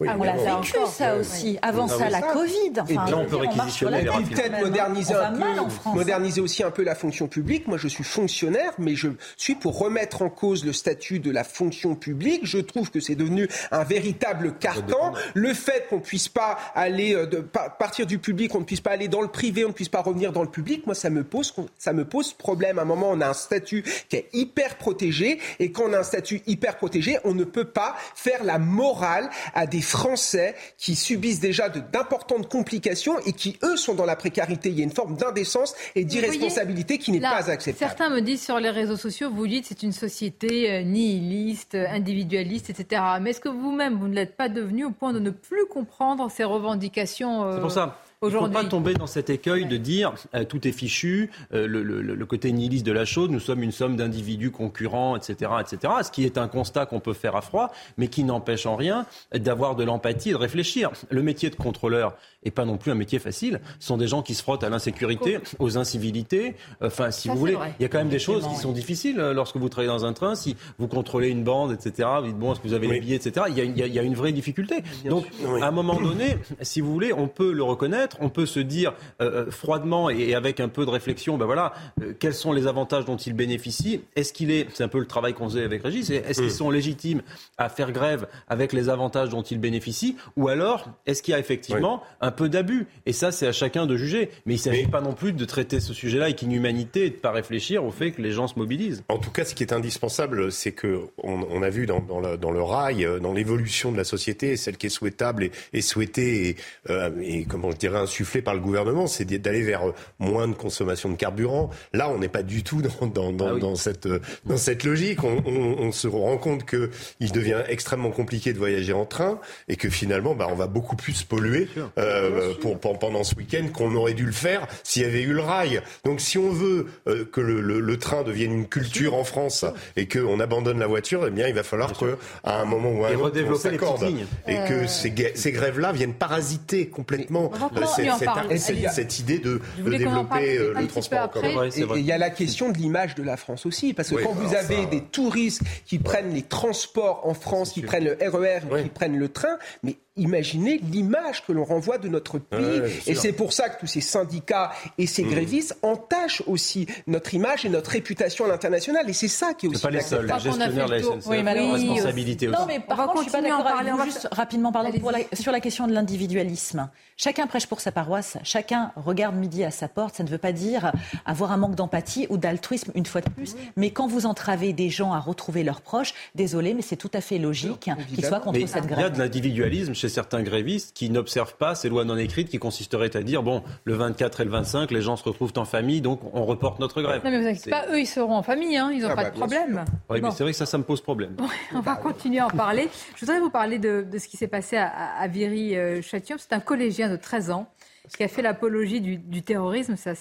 Oui, 0.00 0.08
on 0.16 0.22
l'a 0.22 0.36
vécu 0.36 0.78
ça 0.92 1.16
aussi. 1.16 1.58
Avant 1.60 1.88
ça, 1.88 2.08
la 2.08 2.22
Covid. 2.22 2.72
et 2.88 2.94
là, 2.94 3.16
on 3.16 3.24
peut 3.24 3.36
réquisitionner 3.36 4.02
Et 4.02 4.06
puis 4.06 4.34
peut-être 4.34 4.60
moderniser, 4.60 5.14
un 5.14 5.32
peu, 5.32 5.90
moderniser 5.92 6.40
aussi 6.40 6.62
un 6.62 6.70
peu 6.70 6.84
la 6.84 6.94
fonction 6.94 7.26
publique. 7.26 7.66
Moi, 7.66 7.78
je 7.78 7.88
suis 7.88 8.04
fonctionnaire, 8.04 8.72
mais 8.78 8.94
je 8.94 9.08
suis 9.36 9.56
pour 9.56 9.78
remettre 9.78 10.22
en 10.22 10.30
cause 10.30 10.64
le 10.64 10.72
statut 10.72 11.18
de 11.18 11.32
la 11.32 11.42
fonction 11.42 11.96
publique. 11.96 12.42
Je 12.44 12.58
trouve 12.58 12.90
que 12.90 13.00
c'est 13.00 13.16
devenu 13.16 13.48
un 13.72 13.82
véritable 13.82 14.54
carcan. 14.58 15.14
Le 15.34 15.52
fait 15.52 15.86
qu'on 15.90 16.00
puisse 16.00 16.28
pas 16.28 16.58
aller 16.76 17.14
euh, 17.14 17.26
de 17.26 17.38
partir 17.40 18.06
du 18.06 18.18
public, 18.18 18.54
on 18.54 18.60
ne 18.60 18.64
puisse 18.64 18.80
pas 18.80 18.92
aller 18.92 19.08
dans 19.08 19.22
le 19.22 19.28
privé, 19.28 19.64
on 19.64 19.68
ne 19.68 19.72
puisse 19.72 19.88
pas 19.88 20.02
revenir 20.02 20.32
dans 20.32 20.42
le 20.42 20.50
public, 20.50 20.86
moi 20.86 20.94
ça 20.94 21.10
me 21.10 21.24
pose 21.24 21.54
ça 21.78 21.92
me 21.92 22.04
pose 22.04 22.32
problème. 22.34 22.78
À 22.78 22.82
un 22.82 22.84
moment, 22.84 23.10
on 23.10 23.20
a 23.20 23.28
un 23.28 23.34
statut 23.34 23.84
qui 24.08 24.16
est 24.16 24.28
hyper 24.32 24.76
protégé 24.76 25.40
et 25.58 25.72
quand 25.72 25.84
on 25.88 25.92
a 25.92 25.98
un 25.98 26.04
statut 26.04 26.40
hyper 26.46 26.76
protégé, 26.76 27.18
on 27.24 27.34
ne 27.34 27.44
peut 27.44 27.64
pas 27.64 27.96
faire 28.14 28.44
la 28.44 28.58
morale 28.58 29.28
à 29.54 29.66
des 29.66 29.80
Français 29.88 30.54
qui 30.76 30.94
subissent 30.94 31.40
déjà 31.40 31.68
d'importantes 31.68 32.48
complications 32.48 33.18
et 33.20 33.32
qui 33.32 33.58
eux 33.62 33.76
sont 33.76 33.94
dans 33.94 34.04
la 34.04 34.16
précarité. 34.16 34.68
Il 34.68 34.78
y 34.78 34.80
a 34.82 34.84
une 34.84 34.92
forme 34.92 35.16
d'indécence 35.16 35.74
et 35.94 36.04
d'irresponsabilité 36.04 36.98
qui 36.98 37.12
n'est 37.12 37.20
pas 37.20 37.50
acceptable. 37.50 37.78
Certains 37.78 38.10
me 38.10 38.20
disent 38.20 38.44
sur 38.44 38.60
les 38.60 38.70
réseaux 38.70 38.96
sociaux, 38.96 39.30
vous 39.32 39.46
dites 39.46 39.66
c'est 39.66 39.82
une 39.82 39.92
société 39.92 40.70
euh, 40.70 40.82
nihiliste, 40.82 41.74
individualiste, 41.74 42.70
etc. 42.70 43.02
Mais 43.20 43.30
est-ce 43.30 43.40
que 43.40 43.48
vous-même, 43.48 43.98
vous 43.98 44.08
ne 44.08 44.14
l'êtes 44.14 44.36
pas 44.36 44.48
devenu 44.48 44.84
au 44.84 44.90
point 44.90 45.12
de 45.12 45.18
ne 45.18 45.30
plus 45.30 45.66
comprendre 45.66 46.30
ces 46.30 46.44
revendications 46.44 47.44
euh, 47.44 47.54
C'est 47.54 47.60
pour 47.60 47.72
ça. 47.72 47.98
Aujourd'hui. 48.20 48.46
Il 48.46 48.50
ne 48.50 48.56
faut 48.56 48.64
pas 48.64 48.70
tomber 48.70 48.94
dans 48.94 49.06
cet 49.06 49.30
écueil 49.30 49.66
de 49.66 49.76
dire 49.76 50.14
euh, 50.34 50.44
tout 50.44 50.66
est 50.66 50.72
fichu, 50.72 51.30
euh, 51.52 51.66
le, 51.66 52.26
côté 52.26 52.52
nihiliste 52.52 52.84
de 52.84 52.92
la 52.92 53.04
chose, 53.04 53.30
nous 53.30 53.40
sommes 53.40 53.62
une 53.62 53.72
somme 53.72 53.96
d'individus 53.96 54.50
concurrents, 54.50 55.16
etc., 55.16 55.50
etc. 55.60 55.92
Ce 56.02 56.10
qui 56.10 56.24
est 56.24 56.36
un 56.36 56.48
constat 56.48 56.86
qu'on 56.86 57.00
peut 57.00 57.14
faire 57.14 57.36
à 57.36 57.40
froid, 57.40 57.72
mais 57.96 58.08
qui 58.08 58.24
n'empêche 58.24 58.66
en 58.66 58.76
rien 58.76 59.06
d'avoir 59.32 59.76
de 59.76 59.84
l'empathie 59.84 60.30
et 60.30 60.32
de 60.32 60.38
réfléchir. 60.38 60.90
Le 61.10 61.22
métier 61.22 61.48
de 61.48 61.54
contrôleur 61.54 62.16
n'est 62.44 62.50
pas 62.50 62.64
non 62.64 62.76
plus 62.76 62.92
un 62.92 62.94
métier 62.94 63.18
facile. 63.18 63.60
Ce 63.80 63.88
sont 63.88 63.96
des 63.96 64.06
gens 64.06 64.22
qui 64.22 64.34
se 64.34 64.42
frottent 64.42 64.62
à 64.62 64.68
l'insécurité, 64.68 65.38
aux 65.58 65.78
incivilités. 65.78 66.54
Enfin, 66.80 67.10
si 67.10 67.28
vous 67.28 67.36
voulez, 67.36 67.56
il 67.78 67.82
y 67.82 67.86
a 67.86 67.88
quand 67.88 67.98
même 67.98 68.08
des 68.08 68.18
choses 68.18 68.46
qui 68.46 68.56
sont 68.56 68.72
difficiles 68.72 69.18
euh, 69.18 69.32
lorsque 69.32 69.56
vous 69.56 69.68
travaillez 69.68 69.92
dans 69.92 70.04
un 70.04 70.12
train. 70.12 70.34
Si 70.34 70.56
vous 70.78 70.88
contrôlez 70.88 71.28
une 71.28 71.44
bande, 71.44 71.72
etc., 71.72 72.08
vous 72.20 72.26
dites 72.26 72.38
bon, 72.38 72.52
est-ce 72.52 72.60
que 72.60 72.68
vous 72.68 72.74
avez 72.74 72.88
les 72.88 73.00
billets, 73.00 73.16
etc. 73.16 73.46
Il 73.48 73.76
y, 73.76 73.98
a, 73.98 74.02
une 74.02 74.14
vraie 74.14 74.32
difficulté. 74.32 74.82
Donc, 75.04 75.26
à 75.60 75.66
un 75.66 75.70
moment 75.70 76.00
donné, 76.00 76.38
si 76.62 76.80
vous 76.80 76.92
voulez, 76.92 77.12
on 77.12 77.28
peut 77.28 77.52
le 77.52 77.62
reconnaître, 77.62 78.07
on 78.20 78.28
peut 78.28 78.46
se 78.46 78.60
dire 78.60 78.94
euh, 79.20 79.46
euh, 79.46 79.50
froidement 79.50 80.10
et, 80.10 80.34
avec 80.34 80.60
un 80.60 80.68
peu 80.68 80.84
de 80.84 80.90
réflexion, 80.90 81.36
ben 81.36 81.46
voilà, 81.46 81.72
quels 82.18 82.34
sont 82.34 82.52
les 82.52 82.66
avantages 82.66 83.04
dont 83.04 83.16
ils 83.16 83.34
bénéficient 83.34 84.02
Est-ce 84.16 84.32
qu'il 84.32 84.50
est, 84.50 84.66
c'est 84.74 84.84
un 84.84 84.88
peu 84.88 84.98
le 84.98 85.06
travail 85.06 85.34
qu'on 85.34 85.48
faisait 85.48 85.64
avec 85.64 85.82
Régis, 85.82 86.10
est-ce 86.10 86.40
qu'ils 86.40 86.50
mm. 86.50 86.50
sont 86.50 86.70
légitimes 86.70 87.22
à 87.56 87.68
faire 87.68 87.92
grève 87.92 88.26
avec 88.48 88.72
les 88.72 88.88
avantages 88.88 89.28
dont 89.28 89.42
ils 89.42 89.58
bénéficient 89.58 90.16
Ou 90.36 90.48
alors, 90.48 90.88
est-ce 91.06 91.22
qu'il 91.22 91.32
y 91.32 91.34
a 91.34 91.38
effectivement 91.38 92.02
un 92.20 92.30
peu 92.30 92.48
d'abus? 92.48 92.86
Et 93.06 93.12
ça, 93.12 93.32
c'est 93.32 93.46
à 93.46 93.52
chacun 93.52 93.86
de 93.86 93.96
juger. 93.96 94.30
Mais 94.46 94.54
il 94.54 94.58
ne 94.58 94.62
s'agit 94.62 94.86
pas 94.86 95.00
non 95.00 95.12
plus 95.12 95.32
de 95.32 95.44
traiter 95.44 95.80
ce 95.80 95.92
sujet-là 95.92 96.26
avec 96.26 96.42
inhumanité 96.42 97.06
et 97.06 97.10
de 97.10 97.14
ne 97.16 97.20
pas 97.20 97.32
réfléchir 97.32 97.84
au 97.84 97.90
fait 97.90 98.12
que 98.12 98.22
les 98.22 98.32
gens 98.32 98.46
se 98.46 98.58
mobilisent. 98.58 99.02
En 99.08 99.18
tout 99.18 99.30
cas, 99.30 99.44
ce 99.44 99.54
qui 99.54 99.62
est 99.62 99.72
indispensable, 99.72 100.50
c'est 100.52 100.72
que 100.72 101.00
on, 101.22 101.62
a 101.62 101.70
vu 101.70 101.86
dans, 101.86 102.00
le, 102.20 102.62
rail, 102.62 103.04
euh, 103.04 103.18
dans 103.18 103.32
l'évolution 103.32 103.92
de 103.92 103.96
la 103.96 104.04
société, 104.04 104.56
celle 104.56 104.76
qui 104.76 104.86
est 104.86 104.90
souhaitable 104.90 105.50
et, 105.72 105.80
souhaitée 105.82 106.48
et, 106.48 106.56
euh, 106.90 107.10
et, 107.20 107.44
comment 107.44 107.70
je 107.70 107.76
dirais, 107.76 107.97
insufflée 107.98 108.42
par 108.42 108.54
le 108.54 108.60
gouvernement, 108.60 109.06
c'est 109.06 109.24
d'aller 109.24 109.62
vers 109.62 109.82
moins 110.18 110.48
de 110.48 110.54
consommation 110.54 111.08
de 111.10 111.16
carburant. 111.16 111.70
Là, 111.92 112.08
on 112.10 112.18
n'est 112.18 112.28
pas 112.28 112.42
du 112.42 112.62
tout 112.62 112.82
dans, 112.82 113.30
dans, 113.32 113.46
ah 113.46 113.74
cette, 113.76 114.08
dans 114.44 114.56
cette 114.56 114.84
logique. 114.84 115.22
On, 115.24 115.92
se 115.92 116.06
rend 116.06 116.36
compte 116.36 116.64
qu'il 116.66 117.32
devient 117.32 117.62
extrêmement 117.66 118.10
compliqué 118.10 118.52
de 118.52 118.58
voyager 118.58 118.92
en 118.92 119.06
train 119.06 119.40
et 119.68 119.76
que 119.76 119.88
finalement, 119.88 120.34
bah, 120.34 120.48
on 120.50 120.54
va 120.54 120.66
beaucoup 120.66 120.96
plus 120.96 121.24
polluer. 121.24 121.68
Euh, 121.98 122.54
pour, 122.60 122.78
pendant 122.78 123.24
ce 123.24 123.34
week-end 123.34 123.66
qu'on 123.72 123.94
aurait 123.94 124.14
dû 124.14 124.24
le 124.24 124.32
faire 124.32 124.66
s'il 124.82 125.02
y 125.02 125.04
avait 125.04 125.22
eu 125.22 125.32
le 125.32 125.40
rail. 125.40 125.80
Donc 126.04 126.20
si 126.20 126.38
on 126.38 126.50
veut 126.50 126.86
euh, 127.06 127.24
que 127.24 127.40
le, 127.40 127.60
le, 127.60 127.96
train 127.98 128.22
devienne 128.22 128.52
une 128.52 128.68
culture 128.68 129.14
en 129.14 129.24
France 129.24 129.64
et 129.96 130.06
qu'on 130.06 130.40
abandonne 130.40 130.78
la 130.78 130.86
voiture, 130.86 131.24
eh 131.26 131.30
bien 131.30 131.48
il 131.48 131.54
va 131.54 131.62
falloir 131.62 131.92
qu'à 131.92 132.16
un 132.44 132.64
moment 132.64 132.90
ou 132.90 133.04
à 133.04 133.08
un 133.08 133.14
autre 133.14 133.38
on 133.48 133.54
s'accorde 133.54 134.04
et 134.46 134.54
que 134.68 134.84
euh. 134.84 134.86
ces, 134.86 135.12
ces 135.34 135.52
grèves-là 135.52 135.92
viennent 135.92 136.14
parasiter 136.14 136.88
complètement 136.88 137.50
cette, 137.88 138.90
cette, 138.90 139.18
idée 139.18 139.38
de, 139.38 139.60
de 139.78 139.90
développer 139.90 140.58
le 140.58 140.86
transport 140.86 141.20
en 141.20 141.28
commun. 141.28 141.64
Et 141.64 141.84
il 141.96 142.04
y 142.04 142.12
a 142.12 142.18
la 142.18 142.30
question 142.30 142.70
de 142.70 142.78
l'image 142.78 143.14
de 143.14 143.22
la 143.22 143.36
France 143.36 143.66
aussi, 143.66 143.94
parce 143.94 144.10
que 144.10 144.16
quand 144.16 144.32
vous 144.32 144.54
avez 144.54 144.86
des 144.86 145.02
touristes 145.02 145.62
qui 145.86 145.98
prennent 145.98 146.32
les 146.32 146.42
transports 146.42 147.20
en 147.24 147.34
France, 147.34 147.72
qui 147.72 147.82
prennent 147.82 148.04
le 148.04 148.16
RER, 148.20 148.60
e 148.70 148.82
qui 148.82 148.88
prennent 148.88 149.18
le 149.18 149.28
train, 149.28 149.58
mais 149.82 149.96
imaginez 150.18 150.80
l'image 150.90 151.44
que 151.44 151.52
l'on 151.52 151.64
renvoie 151.64 151.98
de 151.98 152.08
notre 152.08 152.38
pays. 152.38 152.82
et 153.06 153.14
c'est 153.14 153.32
pour 153.32 153.52
ça 153.52 153.68
que 153.68 153.80
tous 153.80 153.86
ces 153.86 154.00
syndicats 154.00 154.72
et 154.98 155.06
ces 155.06 155.24
mmh. 155.24 155.30
grévistes 155.30 155.78
entachent 155.82 156.42
aussi 156.46 156.86
notre 157.06 157.34
image 157.34 157.64
et 157.64 157.68
notre 157.68 157.90
réputation 157.90 158.44
à 158.44 158.48
l'international. 158.48 159.08
Et 159.08 159.12
c'est 159.12 159.28
ça 159.28 159.54
qui 159.54 159.66
est 159.66 159.68
aussi. 159.68 159.82
pas 159.82 159.90
les 159.90 160.00
seuls. 160.00 160.26
Les 160.26 160.38
gestionnaires 160.38 160.86
de 160.86 160.92
la 160.92 161.02
SNCF 161.02 161.26
oui, 161.26 161.40
responsabilité 161.40 162.48
aussi. 162.48 162.58
Non, 162.58 162.66
mais 162.66 162.80
par 162.80 163.06
contre, 163.06 163.18
je 163.18 163.22
suis 163.22 163.32
pas 163.32 163.42
d'accord 163.42 163.66
avec 163.66 163.92
vous. 163.92 164.04
Juste 164.04 164.28
rapidement, 164.32 164.72
pardon, 164.72 164.90
sur 165.32 165.52
la 165.52 165.60
question 165.60 165.86
de 165.86 165.92
l'individualisme. 165.92 166.88
Chacun 167.16 167.46
prêche 167.48 167.66
pour 167.66 167.80
sa 167.80 167.90
paroisse. 167.90 168.38
Chacun 168.44 168.92
regarde 168.94 169.34
midi 169.34 169.64
à 169.64 169.70
sa 169.70 169.88
porte. 169.88 170.14
Ça 170.14 170.22
ne 170.22 170.28
veut 170.28 170.38
pas 170.38 170.52
dire 170.52 170.92
avoir 171.26 171.50
un 171.52 171.56
manque 171.56 171.74
d'empathie 171.74 172.26
ou 172.30 172.38
d'altruisme 172.38 172.92
une 172.94 173.06
fois 173.06 173.20
de 173.20 173.28
plus. 173.28 173.56
Mais 173.76 173.90
quand 173.90 174.06
vous 174.06 174.24
entravez 174.24 174.72
des 174.72 174.88
gens 174.88 175.12
à 175.12 175.18
retrouver 175.18 175.64
leurs 175.64 175.80
proches, 175.80 176.14
désolé, 176.34 176.74
mais 176.74 176.82
c'est 176.82 176.96
tout 176.96 177.10
à 177.12 177.20
fait 177.20 177.38
logique 177.38 177.90
qu'ils 178.14 178.24
soient 178.24 178.40
contre 178.40 178.60
cette 178.68 178.86
grève. 178.86 178.98
Il 178.98 179.02
y 179.02 179.04
a 179.04 179.10
de 179.10 179.18
l'individualisme 179.18 179.94
chez 179.94 180.07
certains 180.08 180.42
grévistes 180.42 180.96
qui 180.96 181.10
n'observent 181.10 181.56
pas 181.56 181.74
ces 181.74 181.88
lois 181.88 182.04
non 182.04 182.16
écrites 182.16 182.48
qui 182.48 182.58
consisteraient 182.58 183.16
à 183.16 183.22
dire 183.22 183.42
bon, 183.42 183.62
le 183.84 183.94
24 183.94 184.40
et 184.40 184.44
le 184.44 184.50
25, 184.50 184.90
les 184.90 185.02
gens 185.02 185.16
se 185.16 185.24
retrouvent 185.24 185.52
en 185.56 185.64
famille, 185.64 186.00
donc 186.00 186.20
on 186.32 186.44
reporte 186.44 186.78
notre 186.78 187.02
grève. 187.02 187.22
Non, 187.24 187.30
mais 187.30 187.40
vous 187.40 187.46
inquiétez 187.46 187.70
pas, 187.70 187.86
eux, 187.90 188.00
ils 188.00 188.06
seront 188.06 188.36
en 188.36 188.42
famille, 188.42 188.76
hein, 188.76 188.90
ils 188.92 189.02
n'ont 189.02 189.10
ah 189.10 189.16
pas 189.16 189.24
bah, 189.24 189.30
de 189.30 189.36
problème. 189.36 189.84
Oui, 190.10 190.20
mais 190.22 190.30
c'est 190.30 190.42
vrai 190.42 190.52
que 190.52 190.58
ça, 190.58 190.66
ça 190.66 190.78
me 190.78 190.84
pose 190.84 191.00
problème. 191.00 191.36
on 191.74 191.80
va 191.80 191.96
continuer 191.96 192.40
à 192.40 192.46
en 192.46 192.50
parler. 192.50 192.88
Je 193.14 193.20
voudrais 193.20 193.40
vous 193.40 193.50
parler 193.50 193.78
de, 193.78 194.06
ce 194.18 194.28
qui 194.28 194.36
s'est 194.36 194.48
passé 194.48 194.76
à, 194.76 194.88
à 194.88 195.28
Viry-Châtillon. 195.28 196.36
C'est 196.38 196.52
un 196.52 196.60
collégien 196.60 197.08
de 197.08 197.16
13 197.16 197.50
ans 197.50 197.68
qui 198.16 198.22
a 198.22 198.28
fait 198.28 198.42
l'apologie 198.42 199.00
du, 199.00 199.42
terrorisme. 199.42 199.96
Ça 199.96 200.12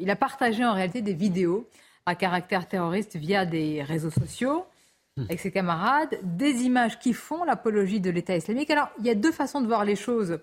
il 0.00 0.10
a 0.10 0.16
partagé 0.16 0.64
en 0.64 0.74
réalité 0.74 1.02
des 1.02 1.14
vidéos 1.14 1.68
à 2.06 2.14
caractère 2.14 2.68
terroriste 2.68 3.16
via 3.16 3.44
des 3.46 3.82
réseaux 3.82 4.10
sociaux 4.10 4.64
avec 5.18 5.40
ses 5.40 5.50
camarades, 5.50 6.18
des 6.22 6.62
images 6.62 6.98
qui 6.98 7.12
font 7.12 7.44
l'apologie 7.44 8.00
de 8.00 8.10
l'État 8.10 8.36
islamique. 8.36 8.70
Alors, 8.70 8.88
il 8.98 9.06
y 9.06 9.10
a 9.10 9.14
deux 9.14 9.32
façons 9.32 9.60
de 9.60 9.66
voir 9.66 9.84
les 9.84 9.96
choses. 9.96 10.38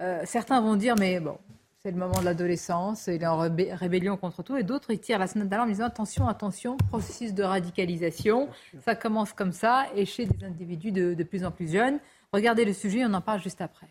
Euh, 0.00 0.22
certains 0.24 0.60
vont 0.60 0.76
dire, 0.76 0.94
mais 0.98 1.20
bon, 1.20 1.38
c'est 1.82 1.90
le 1.90 1.98
moment 1.98 2.18
de 2.18 2.24
l'adolescence, 2.24 3.08
il 3.08 3.22
est 3.22 3.26
en 3.26 3.36
rébellion 3.36 4.16
contre 4.16 4.42
tout, 4.42 4.56
et 4.56 4.62
d'autres, 4.62 4.90
ils 4.90 4.98
tirent 4.98 5.18
la 5.18 5.26
sonnette 5.26 5.50
d'alarme 5.50 5.68
en 5.68 5.72
disant, 5.72 5.84
attention, 5.84 6.26
attention, 6.26 6.76
processus 6.88 7.34
de 7.34 7.42
radicalisation, 7.42 8.48
ça 8.82 8.94
commence 8.94 9.34
comme 9.34 9.52
ça, 9.52 9.86
et 9.94 10.06
chez 10.06 10.24
des 10.24 10.46
individus 10.46 10.92
de, 10.92 11.22
plus 11.22 11.44
en 11.44 11.50
plus 11.50 11.70
jeunes. 11.70 11.98
Regardez 12.32 12.64
le 12.64 12.72
sujet, 12.72 13.04
on 13.04 13.12
en 13.12 13.20
parle 13.20 13.42
juste 13.42 13.60
après. 13.60 13.88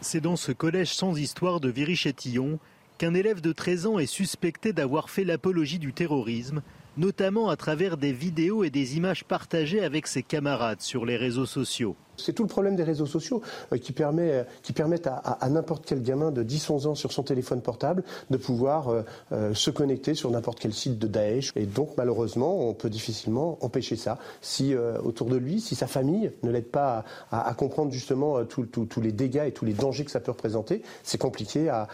C'est 0.00 0.20
dans 0.20 0.36
ce 0.36 0.52
collège 0.52 0.94
sans 0.94 1.18
histoire 1.18 1.58
de 1.58 1.68
Viry-Châtillon 1.68 2.60
qu'un 2.98 3.14
élève 3.14 3.40
de 3.40 3.50
13 3.50 3.86
ans 3.86 3.98
est 3.98 4.06
suspecté 4.06 4.72
d'avoir 4.72 5.10
fait 5.10 5.24
l'apologie 5.24 5.80
du 5.80 5.92
terrorisme 5.92 6.62
notamment 6.98 7.48
à 7.48 7.56
travers 7.56 7.96
des 7.96 8.12
vidéos 8.12 8.64
et 8.64 8.70
des 8.70 8.96
images 8.96 9.24
partagées 9.24 9.82
avec 9.82 10.06
ses 10.06 10.22
camarades 10.22 10.80
sur 10.80 11.06
les 11.06 11.16
réseaux 11.16 11.46
sociaux. 11.46 11.96
C'est 12.16 12.32
tout 12.32 12.42
le 12.42 12.48
problème 12.48 12.74
des 12.74 12.82
réseaux 12.82 13.06
sociaux 13.06 13.42
euh, 13.72 13.78
qui, 13.78 13.92
permet, 13.92 14.44
qui 14.62 14.72
permettent 14.72 15.06
à, 15.06 15.48
n'importe 15.48 15.84
quel 15.86 16.02
gamin 16.02 16.32
de 16.32 16.42
10-11 16.42 16.88
ans 16.88 16.94
sur 16.96 17.12
son 17.12 17.22
téléphone 17.22 17.62
portable 17.62 18.02
de 18.30 18.36
pouvoir 18.36 18.88
euh, 18.88 19.02
euh, 19.30 19.54
se 19.54 19.70
connecter 19.70 20.14
sur 20.14 20.30
n'importe 20.30 20.58
quel 20.58 20.72
site 20.72 20.98
de 20.98 21.06
Daesh. 21.06 21.52
Et 21.54 21.66
donc 21.66 21.90
malheureusement, 21.96 22.68
on 22.68 22.74
peut 22.74 22.90
difficilement 22.90 23.58
empêcher 23.60 23.94
ça. 23.94 24.18
Si 24.40 24.74
autour 24.74 25.28
de 25.28 25.36
lui, 25.36 25.60
si 25.60 25.74
sa 25.74 25.86
famille 25.86 26.32
ne 26.42 26.50
l'aide 26.50 26.70
pas 26.70 27.04
à, 27.30 27.54
comprendre 27.54 27.92
justement 27.92 28.44
tous 28.44 29.00
les 29.00 29.12
dégâts 29.12 29.44
et 29.46 29.52
tous 29.52 29.64
les 29.64 29.72
dangers 29.72 30.04
que 30.04 30.10
ça 30.10 30.20
peut 30.20 30.32
représenter, 30.32 30.82
c'est 31.02 31.18
compliqué 31.18 31.68
à, 31.68 31.86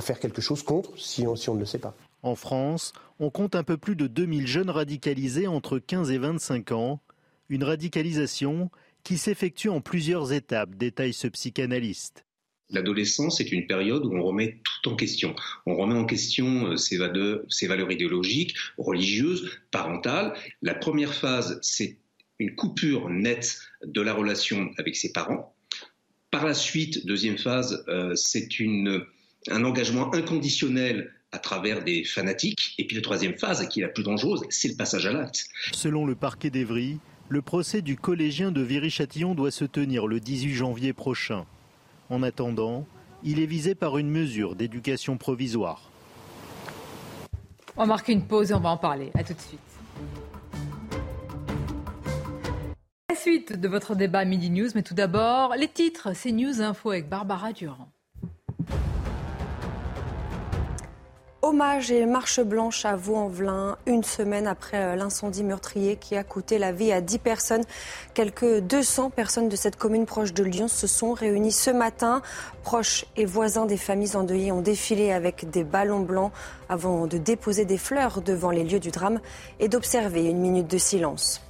faire 0.00 0.20
quelque 0.20 0.40
chose 0.40 0.62
contre 0.62 0.90
si 0.96 1.26
on, 1.26 1.34
si 1.34 1.50
on 1.50 1.54
ne 1.54 1.60
le 1.60 1.66
sait 1.66 1.78
pas. 1.78 1.94
En 2.22 2.36
France, 2.36 2.92
on 3.22 3.30
compte 3.30 3.54
un 3.54 3.62
peu 3.62 3.76
plus 3.76 3.94
de 3.94 4.08
2000 4.08 4.48
jeunes 4.48 4.70
radicalisés 4.70 5.46
entre 5.46 5.78
15 5.78 6.10
et 6.10 6.18
25 6.18 6.72
ans. 6.72 7.00
Une 7.48 7.62
radicalisation 7.62 8.68
qui 9.04 9.16
s'effectue 9.16 9.68
en 9.68 9.80
plusieurs 9.80 10.32
étapes, 10.32 10.74
détaille 10.74 11.12
ce 11.12 11.28
psychanalyste. 11.28 12.24
L'adolescence 12.70 13.40
est 13.40 13.52
une 13.52 13.68
période 13.68 14.04
où 14.04 14.12
on 14.16 14.24
remet 14.24 14.60
tout 14.64 14.90
en 14.90 14.96
question. 14.96 15.36
On 15.66 15.76
remet 15.76 15.94
en 15.94 16.04
question 16.04 16.72
euh, 16.72 16.76
ses 16.76 16.96
valeurs, 16.96 17.92
idéologiques, 17.92 18.56
religieuses, 18.76 19.50
parentales. 19.70 20.32
La 20.60 20.74
première 20.74 21.14
phase, 21.14 21.60
c'est 21.62 21.98
une 22.40 22.56
coupure 22.56 23.08
nette 23.08 23.60
de 23.84 24.00
la 24.00 24.14
relation 24.14 24.70
avec 24.78 24.96
ses 24.96 25.12
parents. 25.12 25.54
Par 26.32 26.44
la 26.44 26.54
suite, 26.54 27.06
deuxième 27.06 27.38
phase, 27.38 27.84
euh, 27.86 28.16
c'est 28.16 28.48
un 29.48 29.64
engagement 29.64 30.12
inconditionnel 30.12 31.12
à 31.32 31.38
travers 31.38 31.82
des 31.82 32.04
fanatiques. 32.04 32.74
Et 32.78 32.86
puis 32.86 32.96
la 32.96 33.02
troisième 33.02 33.36
phase, 33.36 33.66
qui 33.68 33.80
est 33.80 33.82
la 33.82 33.88
plus 33.88 34.04
dangereuse, 34.04 34.42
c'est 34.50 34.68
le 34.68 34.76
passage 34.76 35.06
à 35.06 35.12
l'acte. 35.12 35.46
Selon 35.72 36.06
le 36.06 36.14
parquet 36.14 36.50
d'Evry, 36.50 36.98
le 37.28 37.42
procès 37.42 37.80
du 37.80 37.96
collégien 37.96 38.52
de 38.52 38.60
Viry-Châtillon 38.60 39.34
doit 39.34 39.50
se 39.50 39.64
tenir 39.64 40.06
le 40.06 40.20
18 40.20 40.52
janvier 40.52 40.92
prochain. 40.92 41.46
En 42.10 42.22
attendant, 42.22 42.86
il 43.24 43.40
est 43.40 43.46
visé 43.46 43.74
par 43.74 43.96
une 43.96 44.10
mesure 44.10 44.54
d'éducation 44.54 45.16
provisoire. 45.16 45.90
On 47.76 47.82
va 47.82 47.86
marquer 47.86 48.12
une 48.12 48.26
pause 48.26 48.50
et 48.50 48.54
on 48.54 48.60
va 48.60 48.68
en 48.68 48.76
parler. 48.76 49.10
A 49.14 49.24
tout 49.24 49.32
de 49.32 49.40
suite. 49.40 49.60
La 53.08 53.16
suite 53.16 53.58
de 53.58 53.68
votre 53.68 53.94
débat 53.94 54.24
Midi 54.24 54.50
News, 54.50 54.68
mais 54.74 54.82
tout 54.82 54.94
d'abord, 54.94 55.54
les 55.54 55.68
titres, 55.68 56.14
c'est 56.14 56.32
News 56.32 56.60
Info 56.60 56.90
avec 56.90 57.08
Barbara 57.08 57.52
Durand. 57.52 57.91
Hommage 61.44 61.90
et 61.90 62.06
marche 62.06 62.40
blanche 62.40 62.84
à 62.84 62.94
Vaux-en-Velin, 62.94 63.76
une 63.86 64.04
semaine 64.04 64.46
après 64.46 64.76
euh, 64.76 64.94
l'incendie 64.94 65.42
meurtrier 65.42 65.96
qui 65.96 66.14
a 66.14 66.22
coûté 66.22 66.56
la 66.56 66.70
vie 66.70 66.92
à 66.92 67.00
10 67.00 67.18
personnes. 67.18 67.64
Quelques 68.14 68.60
200 68.60 69.10
personnes 69.10 69.48
de 69.48 69.56
cette 69.56 69.74
commune 69.74 70.06
proche 70.06 70.32
de 70.34 70.44
Lyon 70.44 70.68
se 70.68 70.86
sont 70.86 71.14
réunies 71.14 71.50
ce 71.50 71.70
matin. 71.70 72.22
Proches 72.62 73.06
et 73.16 73.24
voisins 73.24 73.66
des 73.66 73.76
familles 73.76 74.14
endeuillées 74.14 74.52
ont 74.52 74.60
défilé 74.60 75.10
avec 75.10 75.50
des 75.50 75.64
ballons 75.64 76.02
blancs 76.02 76.30
avant 76.68 77.08
de 77.08 77.18
déposer 77.18 77.64
des 77.64 77.76
fleurs 77.76 78.22
devant 78.22 78.52
les 78.52 78.62
lieux 78.62 78.78
du 78.78 78.92
drame 78.92 79.18
et 79.58 79.66
d'observer 79.66 80.26
une 80.26 80.38
minute 80.38 80.68
de 80.68 80.78
silence. 80.78 81.42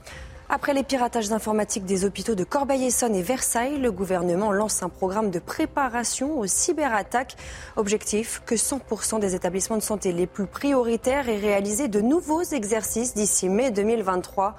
Après 0.55 0.75
les 0.75 0.83
piratages 0.83 1.33
informatiques 1.33 1.87
des 1.87 2.05
hôpitaux 2.05 2.35
de 2.35 2.45
Corbeil-Essonne 2.45 3.15
et 3.15 3.23
Versailles, 3.23 3.79
le 3.79 3.91
gouvernement 3.91 4.53
lance 4.53 4.83
un 4.83 4.91
programme 4.91 5.31
de 5.31 5.39
préparation 5.39 6.39
aux 6.39 6.47
cyberattaques. 6.47 7.39
Objectif 7.77 8.43
que 8.45 8.55
100% 8.55 9.19
des 9.19 9.35
établissements 9.35 9.79
de 9.79 9.83
santé 9.83 10.13
les 10.13 10.27
plus 10.27 10.45
prioritaires 10.45 11.31
aient 11.31 11.39
réalisé 11.39 11.89
de 11.89 12.03
nouveaux 12.03 12.43
exercices 12.43 13.15
d'ici 13.15 13.49
mai 13.49 13.71
2023. 13.71 14.55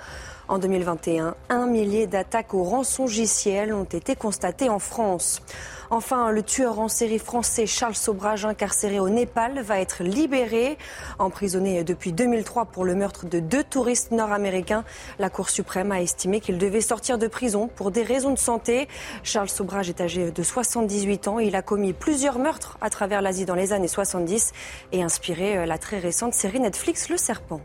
En 0.50 0.58
2021, 0.58 1.36
un 1.50 1.66
millier 1.68 2.06
d'attaques 2.06 2.54
au 2.54 2.64
rançongiciel 2.64 3.74
ont 3.74 3.86
été 3.86 4.16
constatées 4.16 4.68
en 4.68 4.80
France. 4.80 5.42
Enfin, 5.90 6.32
le 6.32 6.44
tueur 6.44 6.80
en 6.80 6.90
série 6.90 7.20
français 7.20 7.66
Charles 7.66 7.96
Sobrage, 7.96 8.46
incarcéré 8.46 9.00
au 9.00 9.08
Népal, 9.08 9.62
va 9.62 9.80
être 9.80 10.04
libéré. 10.04 10.78
Emprisonné 11.18 11.86
depuis 11.86 12.12
2003 12.12 12.66
pour 12.66 12.84
le 12.84 12.94
meurtre 12.94 13.26
de 13.26 13.40
deux 13.40 13.64
touristes 13.64 14.12
nord-américains, 14.12 14.84
la 15.18 15.30
Cour 15.30 15.50
suprême 15.50 15.94
a 15.94 16.02
estimé 16.02 16.42
qu'il 16.42 16.58
devait 16.58 16.82
sortir 16.82 17.18
de 17.18 17.28
prison 17.28 17.70
pour 17.74 17.92
des 17.92 18.04
raisons 18.04 18.32
de 18.32 18.40
santé. 18.40 18.90
Charles 19.24 19.50
Sobrage 19.50 19.88
est 19.88 20.02
âgé 20.02 20.32
de 20.32 20.44
78 20.44 21.28
ans. 21.30 21.40
Il 21.40 21.56
a 21.56 21.62
commis 21.62 21.94
plusieurs 21.94 22.38
meurtres 22.38 22.78
à 22.82 22.90
travers 22.90 23.22
l'Asie 23.22 23.46
dans 23.46 23.56
les 23.56 23.72
années 23.72 23.88
70 23.88 24.52
et 24.92 25.04
inspiré 25.04 25.66
la 25.66 25.78
très 25.78 26.00
récente 26.00 26.34
série 26.34 26.60
Netflix 26.60 27.08
Le 27.10 27.16
Serpent. 27.16 27.62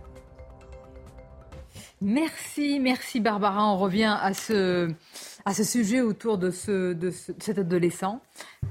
Merci, 2.01 2.79
merci 2.79 3.19
Barbara. 3.19 3.67
On 3.67 3.77
revient 3.77 4.17
à 4.21 4.33
ce, 4.33 4.95
sujet 5.65 6.01
autour 6.01 6.39
de, 6.39 6.53
ce, 6.53 6.93
de, 6.93 7.11
cet 7.11 7.59
adolescent 7.59 8.21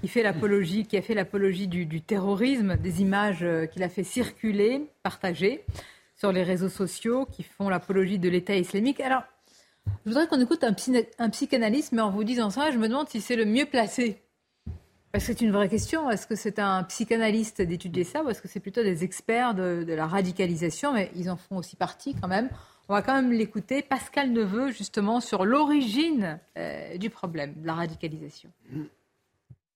qui, 0.02 0.08
fait 0.08 0.24
l'apologie, 0.24 0.86
qui 0.86 0.96
a 0.96 1.02
fait 1.02 1.14
l'apologie 1.14 1.68
du, 1.68 2.02
terrorisme, 2.02 2.78
des 2.78 3.02
images 3.02 3.44
euh, 3.44 3.66
qu'il 3.66 3.84
a 3.84 3.90
fait 3.90 4.06
circuler, 4.06 4.90
partager 5.04 5.66
sur 6.16 6.32
les 6.32 6.44
réseaux 6.44 6.70
sociaux, 6.70 7.26
qui 7.26 7.44
font 7.44 7.68
l'apologie 7.68 8.18
de 8.18 8.30
l'État 8.30 8.56
islamique. 8.56 9.02
Alors, 9.02 9.24
je 10.06 10.12
voudrais 10.12 10.28
qu'on 10.28 10.40
écoute 10.40 10.64
un, 10.64 11.30
psychanalyste, 11.30 11.92
mais 11.92 12.02
en 12.02 12.12
vous 12.12 12.24
disant 12.24 12.50
ça, 12.50 12.72
je 12.72 12.78
me 12.78 12.88
demande 12.88 13.10
si 13.10 13.20
c'est 13.20 13.36
le 13.36 13.46
mieux 13.46 13.66
placé. 13.66 14.22
Parce 15.12 15.26
que 15.26 15.34
c'est 15.34 15.42
une 15.42 15.52
vraie 15.52 15.70
question? 15.70 16.10
Est-ce 16.10 16.28
que 16.28 16.36
c'est 16.36 16.60
un 16.60 16.84
psychanalyste 16.84 17.62
d'étudier 17.62 18.04
ça? 18.06 18.24
Ou 18.24 18.30
est-ce 18.30 18.42
que 18.42 18.48
c'est 18.48 18.60
plutôt 18.60 18.84
des 18.84 19.04
experts 19.04 19.54
de 19.54 19.86
la 19.88 20.08
radicalisation? 20.08 20.94
Mais 20.94 21.12
ils 21.16 21.30
en 21.30 21.38
font 21.38 21.58
aussi 21.58 21.76
partie 21.76 22.16
quand 22.16 22.28
même. 22.28 22.50
On 22.90 22.94
va 22.94 23.02
quand 23.02 23.22
même 23.22 23.34
l'écouter. 23.34 23.82
Pascal 23.82 24.32
Neveu, 24.32 24.72
justement, 24.72 25.20
sur 25.20 25.46
l'origine 25.46 26.40
euh, 26.58 26.98
du 26.98 27.10
problème, 27.10 27.54
de 27.58 27.68
la 27.68 27.74
radicalisation. 27.74 28.50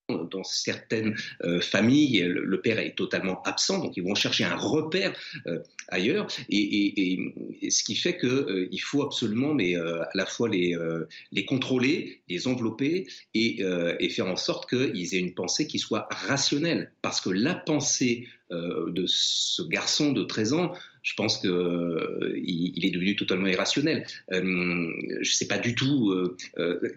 Dans 0.08 0.44
certaines 0.44 1.16
euh, 1.44 1.62
familles, 1.62 2.22
le, 2.24 2.62
père 2.62 2.80
est 2.80 2.96
totalement 2.98 3.42
absent, 3.44 3.80
donc 3.80 3.96
ils 3.96 4.04
vont 4.04 4.16
chercher 4.16 4.44
un 4.44 4.58
repère 4.58 5.14
euh, 5.48 5.60
ailleurs, 5.88 6.28
et, 6.50 7.18
ce 7.70 7.84
qui 7.84 7.96
fait 7.96 8.18
qu'il 8.18 8.82
faut 8.82 9.04
absolument, 9.04 9.54
mais 9.54 9.76
à 9.76 10.10
la 10.14 10.26
fois 10.26 10.50
les, 10.50 10.76
contrôler, 11.48 12.22
les 12.28 12.48
envelopper, 12.48 13.08
et 13.34 14.10
faire 14.10 14.28
en 14.28 14.36
sorte 14.36 14.70
qu'ils 14.70 15.16
aient 15.16 15.20
une 15.20 15.34
pensée 15.34 15.66
qui 15.66 15.80
soit 15.80 16.08
rationnelle, 16.12 16.92
parce 17.02 17.22
que 17.22 17.30
la 17.30 17.56
pensée 17.56 18.28
de 18.50 19.06
ce 19.08 19.62
garçon 19.62 20.12
de 20.12 20.24
13 20.24 20.54
ans 20.54 20.74
je 21.02 21.14
pense 21.16 21.40
qu'il 21.40 21.50
euh, 21.50 22.40
il 22.44 22.86
est 22.86 22.92
devenu 22.92 23.16
totalement 23.16 23.48
irrationnel. 23.48 24.06
Euh, 24.32 24.42
je 24.42 25.20
ne 25.20 25.24
sais 25.24 25.48
pas 25.48 25.58
du 25.58 25.74
tout 25.74 26.12
euh, 26.12 26.38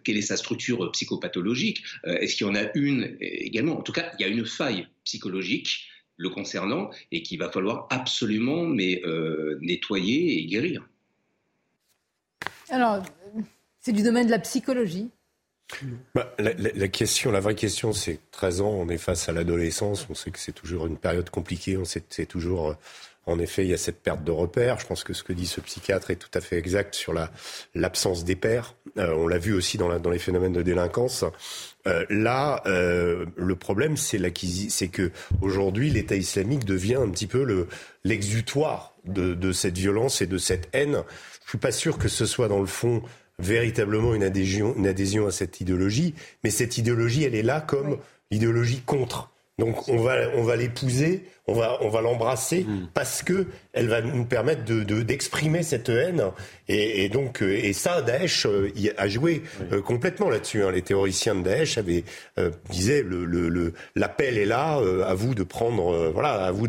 quelle 0.04 0.16
est 0.16 0.22
sa 0.22 0.36
structure 0.36 0.90
psychopathologique. 0.92 1.82
Est-ce 2.04 2.36
qu'il 2.36 2.46
y 2.46 2.50
en 2.50 2.54
a 2.54 2.66
une 2.74 3.16
également? 3.20 3.78
En 3.78 3.82
tout 3.82 3.92
cas, 3.92 4.12
il 4.18 4.22
y 4.22 4.24
a 4.24 4.28
une 4.28 4.44
faille 4.44 4.86
psychologique 5.04 5.88
le 6.16 6.28
concernant 6.28 6.90
et 7.10 7.22
qu'il 7.22 7.38
va 7.38 7.50
falloir 7.50 7.88
absolument 7.90 8.66
mais, 8.66 9.02
nettoyer 9.60 10.38
et 10.38 10.46
guérir. 10.46 10.86
Alors, 12.68 13.02
c'est 13.80 13.92
du 13.92 14.02
domaine 14.02 14.26
de 14.26 14.30
la 14.30 14.38
psychologie. 14.38 15.10
Bah, 16.14 16.34
la, 16.38 16.52
la, 16.52 16.88
question, 16.88 17.32
la 17.32 17.40
vraie 17.40 17.54
question, 17.54 17.92
c'est 17.92 18.20
13 18.32 18.60
ans, 18.60 18.70
on 18.70 18.88
est 18.90 18.98
face 18.98 19.28
à 19.28 19.32
l'adolescence, 19.32 20.06
on 20.10 20.14
sait 20.14 20.30
que 20.30 20.38
c'est 20.38 20.52
toujours 20.52 20.86
une 20.86 20.98
période 20.98 21.30
compliquée, 21.30 21.78
on 21.78 21.86
sait 21.86 22.00
que 22.00 22.06
c'est 22.10 22.26
toujours 22.26 22.76
en 23.26 23.38
effet, 23.38 23.64
il 23.64 23.70
y 23.70 23.74
a 23.74 23.78
cette 23.78 24.02
perte 24.02 24.22
de 24.22 24.30
repères. 24.30 24.78
Je 24.78 24.86
pense 24.86 25.04
que 25.04 25.14
ce 25.14 25.22
que 25.22 25.32
dit 25.32 25.46
ce 25.46 25.60
psychiatre 25.60 26.10
est 26.10 26.16
tout 26.16 26.30
à 26.34 26.40
fait 26.40 26.58
exact 26.58 26.94
sur 26.94 27.12
la, 27.12 27.30
l'absence 27.74 28.24
des 28.24 28.36
pères. 28.36 28.74
Euh, 28.98 29.14
on 29.14 29.26
l'a 29.26 29.38
vu 29.38 29.54
aussi 29.54 29.78
dans, 29.78 29.88
la, 29.88 29.98
dans 29.98 30.10
les 30.10 30.18
phénomènes 30.18 30.52
de 30.52 30.62
délinquance. 30.62 31.24
Euh, 31.86 32.04
là, 32.10 32.62
euh, 32.66 33.26
le 33.36 33.56
problème, 33.56 33.96
c'est, 33.96 34.20
c'est 34.68 34.88
que 34.88 35.10
aujourd'hui, 35.40 35.90
l'État 35.90 36.16
islamique 36.16 36.64
devient 36.64 36.96
un 36.96 37.08
petit 37.08 37.26
peu 37.26 37.44
le, 37.44 37.68
l'exutoire 38.04 38.94
de, 39.04 39.34
de 39.34 39.52
cette 39.52 39.78
violence 39.78 40.20
et 40.22 40.26
de 40.26 40.38
cette 40.38 40.68
haine. 40.72 41.02
Je 41.44 41.50
suis 41.50 41.58
pas 41.58 41.72
sûr 41.72 41.98
que 41.98 42.08
ce 42.08 42.26
soit 42.26 42.48
dans 42.48 42.60
le 42.60 42.66
fond 42.66 43.02
véritablement 43.38 44.14
une 44.14 44.22
adhésion, 44.22 44.74
une 44.76 44.86
adhésion 44.86 45.26
à 45.26 45.30
cette 45.30 45.60
idéologie, 45.60 46.14
mais 46.44 46.50
cette 46.50 46.78
idéologie, 46.78 47.24
elle 47.24 47.34
est 47.34 47.42
là 47.42 47.60
comme 47.60 47.98
idéologie 48.30 48.80
contre. 48.80 49.33
Donc 49.58 49.88
on 49.88 49.98
va, 49.98 50.16
on 50.34 50.42
va 50.42 50.56
l'épouser 50.56 51.24
on 51.46 51.52
va, 51.52 51.78
on 51.82 51.88
va 51.90 52.00
l'embrasser 52.00 52.64
hmm. 52.64 52.88
parce 52.94 53.22
que 53.22 53.46
elle 53.74 53.88
va 53.88 54.00
nous 54.00 54.24
permettre 54.24 54.64
de, 54.64 55.02
d'exprimer 55.02 55.62
cette 55.62 55.88
haine. 55.90 56.22
Et, 56.68 57.10
donc, 57.10 57.42
euh, 57.42 57.58
et 57.62 57.74
ça, 57.74 58.00
Daesh 58.00 58.46
euh, 58.46 58.72
a 58.96 59.08
joué 59.08 59.42
euh, 59.72 59.82
complètement 59.82 60.30
là-dessus. 60.30 60.62
Hein. 60.62 60.70
Les 60.70 60.80
théoriciens 60.80 61.34
de 61.34 61.42
Daesh 61.42 61.76
avaient 61.76 62.04
disaient 62.70 63.02
le, 63.02 63.24
le, 63.24 63.74
l'appel 63.94 64.38
est 64.38 64.46
là, 64.46 64.80
à 65.06 65.14
vous 65.14 65.34
de 65.34 65.42
prendre, 65.42 66.10
voilà, 66.12 66.44
à 66.44 66.50
vous 66.50 66.66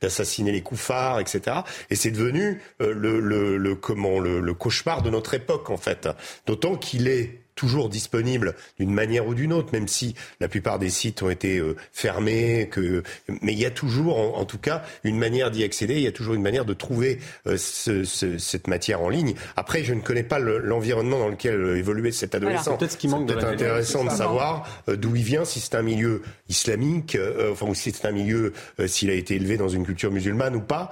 d'assassiner 0.00 0.52
les 0.52 0.62
koufars, 0.62 1.20
etc. 1.20 1.58
Et 1.90 1.96
c'est 1.96 2.10
devenu 2.10 2.60
le, 2.80 3.20
le, 3.20 3.74
comment 3.74 4.18
le 4.18 4.54
cauchemar 4.54 5.02
de 5.02 5.10
notre 5.10 5.34
époque 5.34 5.70
en 5.70 5.76
fait. 5.76 6.08
D'autant 6.46 6.76
qu'il 6.76 7.08
est 7.08 7.40
toujours 7.58 7.88
disponible 7.88 8.54
d'une 8.78 8.94
manière 8.94 9.26
ou 9.26 9.34
d'une 9.34 9.52
autre, 9.52 9.70
même 9.72 9.88
si 9.88 10.14
la 10.38 10.46
plupart 10.46 10.78
des 10.78 10.90
sites 10.90 11.24
ont 11.24 11.28
été 11.28 11.58
euh, 11.58 11.74
fermés. 11.92 12.68
Que... 12.70 13.02
Mais 13.42 13.52
il 13.52 13.58
y 13.58 13.66
a 13.66 13.70
toujours, 13.72 14.38
en, 14.38 14.44
tout 14.44 14.58
cas, 14.58 14.84
une 15.02 15.18
manière 15.18 15.50
d'y 15.50 15.64
accéder. 15.64 15.94
Il 15.94 16.02
y 16.02 16.06
a 16.06 16.12
toujours 16.12 16.34
une 16.34 16.42
manière 16.42 16.64
de 16.64 16.72
trouver 16.72 17.18
euh, 17.48 17.56
ce, 17.58 18.04
ce, 18.04 18.38
cette 18.38 18.68
matière 18.68 19.02
en 19.02 19.08
ligne. 19.08 19.34
Après, 19.56 19.82
je 19.82 19.92
ne 19.92 20.00
connais 20.00 20.22
pas 20.22 20.38
l'environnement 20.38 21.18
dans 21.18 21.28
lequel 21.28 21.60
euh, 21.60 21.76
évoluait 21.76 22.12
cet 22.12 22.36
adolescent. 22.36 22.76
Peut-être 22.76 22.92
ce 22.92 22.96
qui 22.96 23.08
manque. 23.08 23.26
peut 23.26 23.44
intéressant 23.44 24.04
de 24.04 24.10
savoir 24.10 24.84
d'où 24.86 25.16
il 25.16 25.22
vient, 25.22 25.44
si 25.44 25.58
c'est 25.58 25.74
un 25.74 25.82
milieu 25.82 26.22
islamique, 26.48 27.18
enfin, 27.50 27.66
ou 27.66 27.74
si 27.74 27.90
c'est 27.90 28.06
un 28.06 28.12
milieu, 28.12 28.52
s'il 28.86 29.10
a 29.10 29.14
été 29.14 29.34
élevé 29.34 29.56
dans 29.56 29.68
une 29.68 29.84
culture 29.84 30.12
musulmane 30.12 30.54
ou 30.54 30.60
pas. 30.60 30.90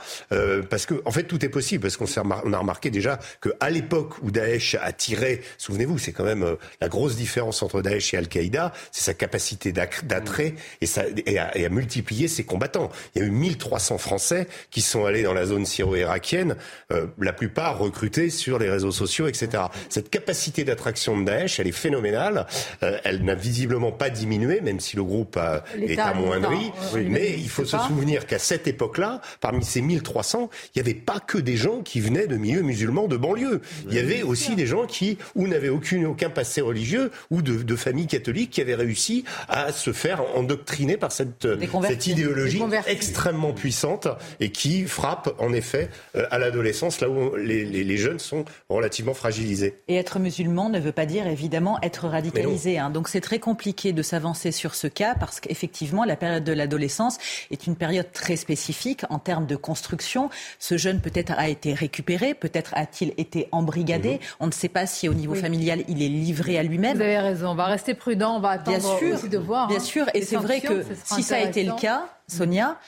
parce 0.69 0.87
que, 0.87 1.01
en 1.05 1.13
fait, 1.13 1.25
tout 1.25 1.45
est 1.45 1.49
possible. 1.49 1.83
Parce 1.83 1.97
qu'on 1.97 2.07
on 2.45 2.53
a 2.53 2.59
remarqué 2.59 2.91
déjà 2.91 3.21
qu'à 3.41 3.71
l'époque 3.71 4.15
où 4.23 4.31
Daesh 4.31 4.77
a 4.81 4.93
tiré, 4.93 5.43
souvenez-vous, 5.59 5.99
c'est 5.99 6.13
quand 6.13 6.25
même 6.25 6.56
la 6.81 6.89
grosse 6.89 7.17
différence 7.17 7.63
entre 7.63 7.83
Daesh 7.83 8.15
et 8.15 8.17
Al-Qaïda, 8.17 8.73
c'est 8.93 9.05
sa 9.05 9.15
capacité 9.15 9.73
d'attrait 9.73 10.55
et, 10.81 10.87
et, 11.27 11.39
à, 11.39 11.69
multiplier 11.69 12.29
ses 12.29 12.45
combattants. 12.45 12.91
Il 13.15 13.23
y 13.23 13.25
a 13.25 13.29
eu 13.29 13.31
1300 13.31 13.99
Français 13.99 14.49
qui 14.71 14.81
sont 14.81 15.05
allés 15.05 15.23
dans 15.23 15.35
la 15.35 15.47
zone 15.47 15.67
syro-irakienne, 15.67 16.57
euh, 16.93 17.07
la 17.19 17.33
plupart 17.33 17.79
recrutés 17.79 18.31
sur 18.31 18.59
les 18.59 18.71
réseaux 18.71 18.93
sociaux, 18.93 19.27
etc. 19.27 19.65
Cette 19.89 20.11
capacité 20.11 20.65
d'attraction 20.65 21.19
de 21.19 21.25
Daesh, 21.25 21.61
elle 21.61 21.67
est 21.67 21.73
phénoménale. 21.73 22.47
Euh, 22.83 22.99
elle 23.05 23.25
n'a 23.25 23.35
visiblement 23.35 23.93
pas 23.93 24.11
diminué, 24.11 24.61
même 24.61 24.81
si 24.81 24.97
le 24.97 25.05
groupe 25.05 25.37
a, 25.37 25.65
est 25.81 25.99
amoindri. 25.99 26.73
mais 26.95 27.35
il 27.39 27.49
faut 27.49 27.65
se 27.65 27.79
souvenir 27.79 28.27
qu'à 28.27 28.39
cette 28.39 28.67
époque-là, 28.67 29.21
parmi 29.41 29.65
ces 29.65 29.83
1300, 29.83 30.51
il 30.75 30.83
n'y 30.83 30.89
avait 30.89 30.99
pas 30.99 31.21
que 31.21 31.39
des 31.39 31.57
gens 31.57 31.83
qui 31.83 32.01
venaient 32.01 32.27
de 32.27 32.37
milieux 32.37 32.63
musulmans 32.63 33.09
de 33.09 33.17
banlieue. 33.17 33.61
Il 33.89 33.95
y 33.95 33.99
avait 33.99 34.23
aussi 34.23 34.55
des 34.55 34.67
gens 34.67 34.87
qui 34.87 35.19
ou 35.35 35.47
n'avaient 35.47 35.69
aucune, 35.69 36.07
aucun 36.07 36.31
passé 36.31 36.46
religieux 36.61 37.11
ou 37.31 37.43
de, 37.43 37.77
familles 37.77 38.07
catholiques 38.07 38.51
qui 38.51 38.61
avaient 38.61 38.75
réussi 38.75 39.25
à 39.49 39.71
se 39.73 39.93
faire 39.93 40.23
endoctriner 40.35 40.97
par 40.97 41.13
cette, 41.13 41.47
cette 41.87 42.07
idéologie 42.07 42.63
extrêmement 42.87 43.53
puissante 43.53 44.09
et 44.41 44.51
qui 44.51 44.85
frappe 44.85 45.35
en 45.39 45.53
effet 45.53 45.91
euh, 46.15 46.27
à 46.31 46.39
l'adolescence, 46.39 47.01
là 47.01 47.09
où 47.09 47.37
les, 47.37 47.97
jeunes 47.97 48.19
sont 48.19 48.45
relativement 48.69 49.15
fragilisés. 49.15 49.77
Et 49.89 49.97
être 49.97 50.19
musulman 50.19 50.69
ne 50.69 50.79
veut 50.79 50.93
pas 50.93 51.07
dire 51.07 51.27
évidemment 51.27 51.79
être 51.83 52.07
radicalisé. 52.09 52.79
Hein. 52.79 52.91
Donc 52.91 53.09
c'est 53.09 53.21
très 53.21 53.39
compliqué 53.39 53.93
de 53.93 54.03
s'avancer 54.03 54.53
sur 54.53 54.75
ce 54.75 54.87
cas 54.87 55.15
parce 55.15 55.41
qu'effectivement 55.41 56.05
la 56.05 56.17
période 56.17 56.45
de 56.45 56.53
l'adolescence 56.53 57.19
est 57.51 57.67
une 57.67 57.77
période 57.77 58.13
très 58.13 58.37
spécifique 58.37 59.05
en 59.09 59.19
termes 59.19 59.47
de 59.47 59.57
construction. 59.57 60.31
Ce 60.59 60.77
jeune 60.77 61.01
peut-être 61.01 61.33
a 61.33 61.49
été 61.49 61.73
récupéré, 61.73 62.35
peut-être 62.35 62.73
a-t-il 62.75 63.15
été 63.17 63.49
embrigadé. 63.53 64.13
Mhm. 64.13 64.19
On 64.41 64.47
ne 64.49 64.53
sait 64.53 64.69
pas 64.69 64.87
si 64.87 65.09
au 65.09 65.15
niveau 65.15 65.35
familial 65.35 65.85
il 65.89 66.03
est 66.03 66.09
livré 66.09 66.36
à 66.41 66.63
lui-même. 66.63 66.97
Vous 66.97 67.03
avez 67.03 67.19
raison, 67.19 67.51
on 67.51 67.55
va 67.55 67.67
rester 67.67 67.95
prudent, 67.95 68.37
on 68.37 68.41
va 68.41 68.51
attendre 68.51 68.79
bien 68.79 68.99
sûr, 68.99 69.15
aussi 69.15 69.29
de 69.29 69.39
voir. 69.39 69.69
Bien 69.69 69.79
hein. 69.79 69.81
sûr, 69.81 70.07
et 70.15 70.23
c'est 70.23 70.37
vrai 70.37 70.61
que 70.61 70.85
si 71.05 71.23
ça 71.23 71.37
a 71.37 71.41
été 71.41 71.65
le 71.65 71.75
cas, 71.75 72.07
Sonia, 72.29 72.79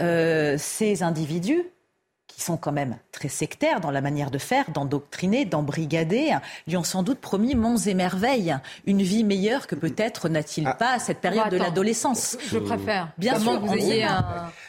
euh, 0.00 0.56
ces 0.58 1.02
individus 1.02 1.64
qui 2.38 2.44
sont 2.44 2.56
quand 2.56 2.72
même 2.72 2.96
très 3.10 3.28
sectaires 3.28 3.80
dans 3.80 3.90
la 3.90 4.00
manière 4.00 4.30
de 4.30 4.38
faire, 4.38 4.70
d'endoctriner, 4.70 5.44
d'embrigader, 5.44 6.36
lui 6.68 6.76
ont 6.76 6.84
sans 6.84 7.02
doute 7.02 7.18
promis 7.18 7.56
monts 7.56 7.76
et 7.78 7.94
merveilles, 7.94 8.56
une 8.86 9.02
vie 9.02 9.24
meilleure 9.24 9.66
que 9.66 9.74
peut-être 9.74 10.28
n'a-t-il 10.28 10.68
ah. 10.68 10.74
pas 10.74 10.92
à 10.92 10.98
cette 11.00 11.18
période 11.18 11.50
de 11.50 11.56
l'adolescence. 11.56 12.38
Je 12.48 12.58
préfère. 12.58 13.10
Bien 13.18 13.38
sûr, 13.40 13.58
vous 13.58 13.74
ayez 13.74 14.04
un... 14.04 14.24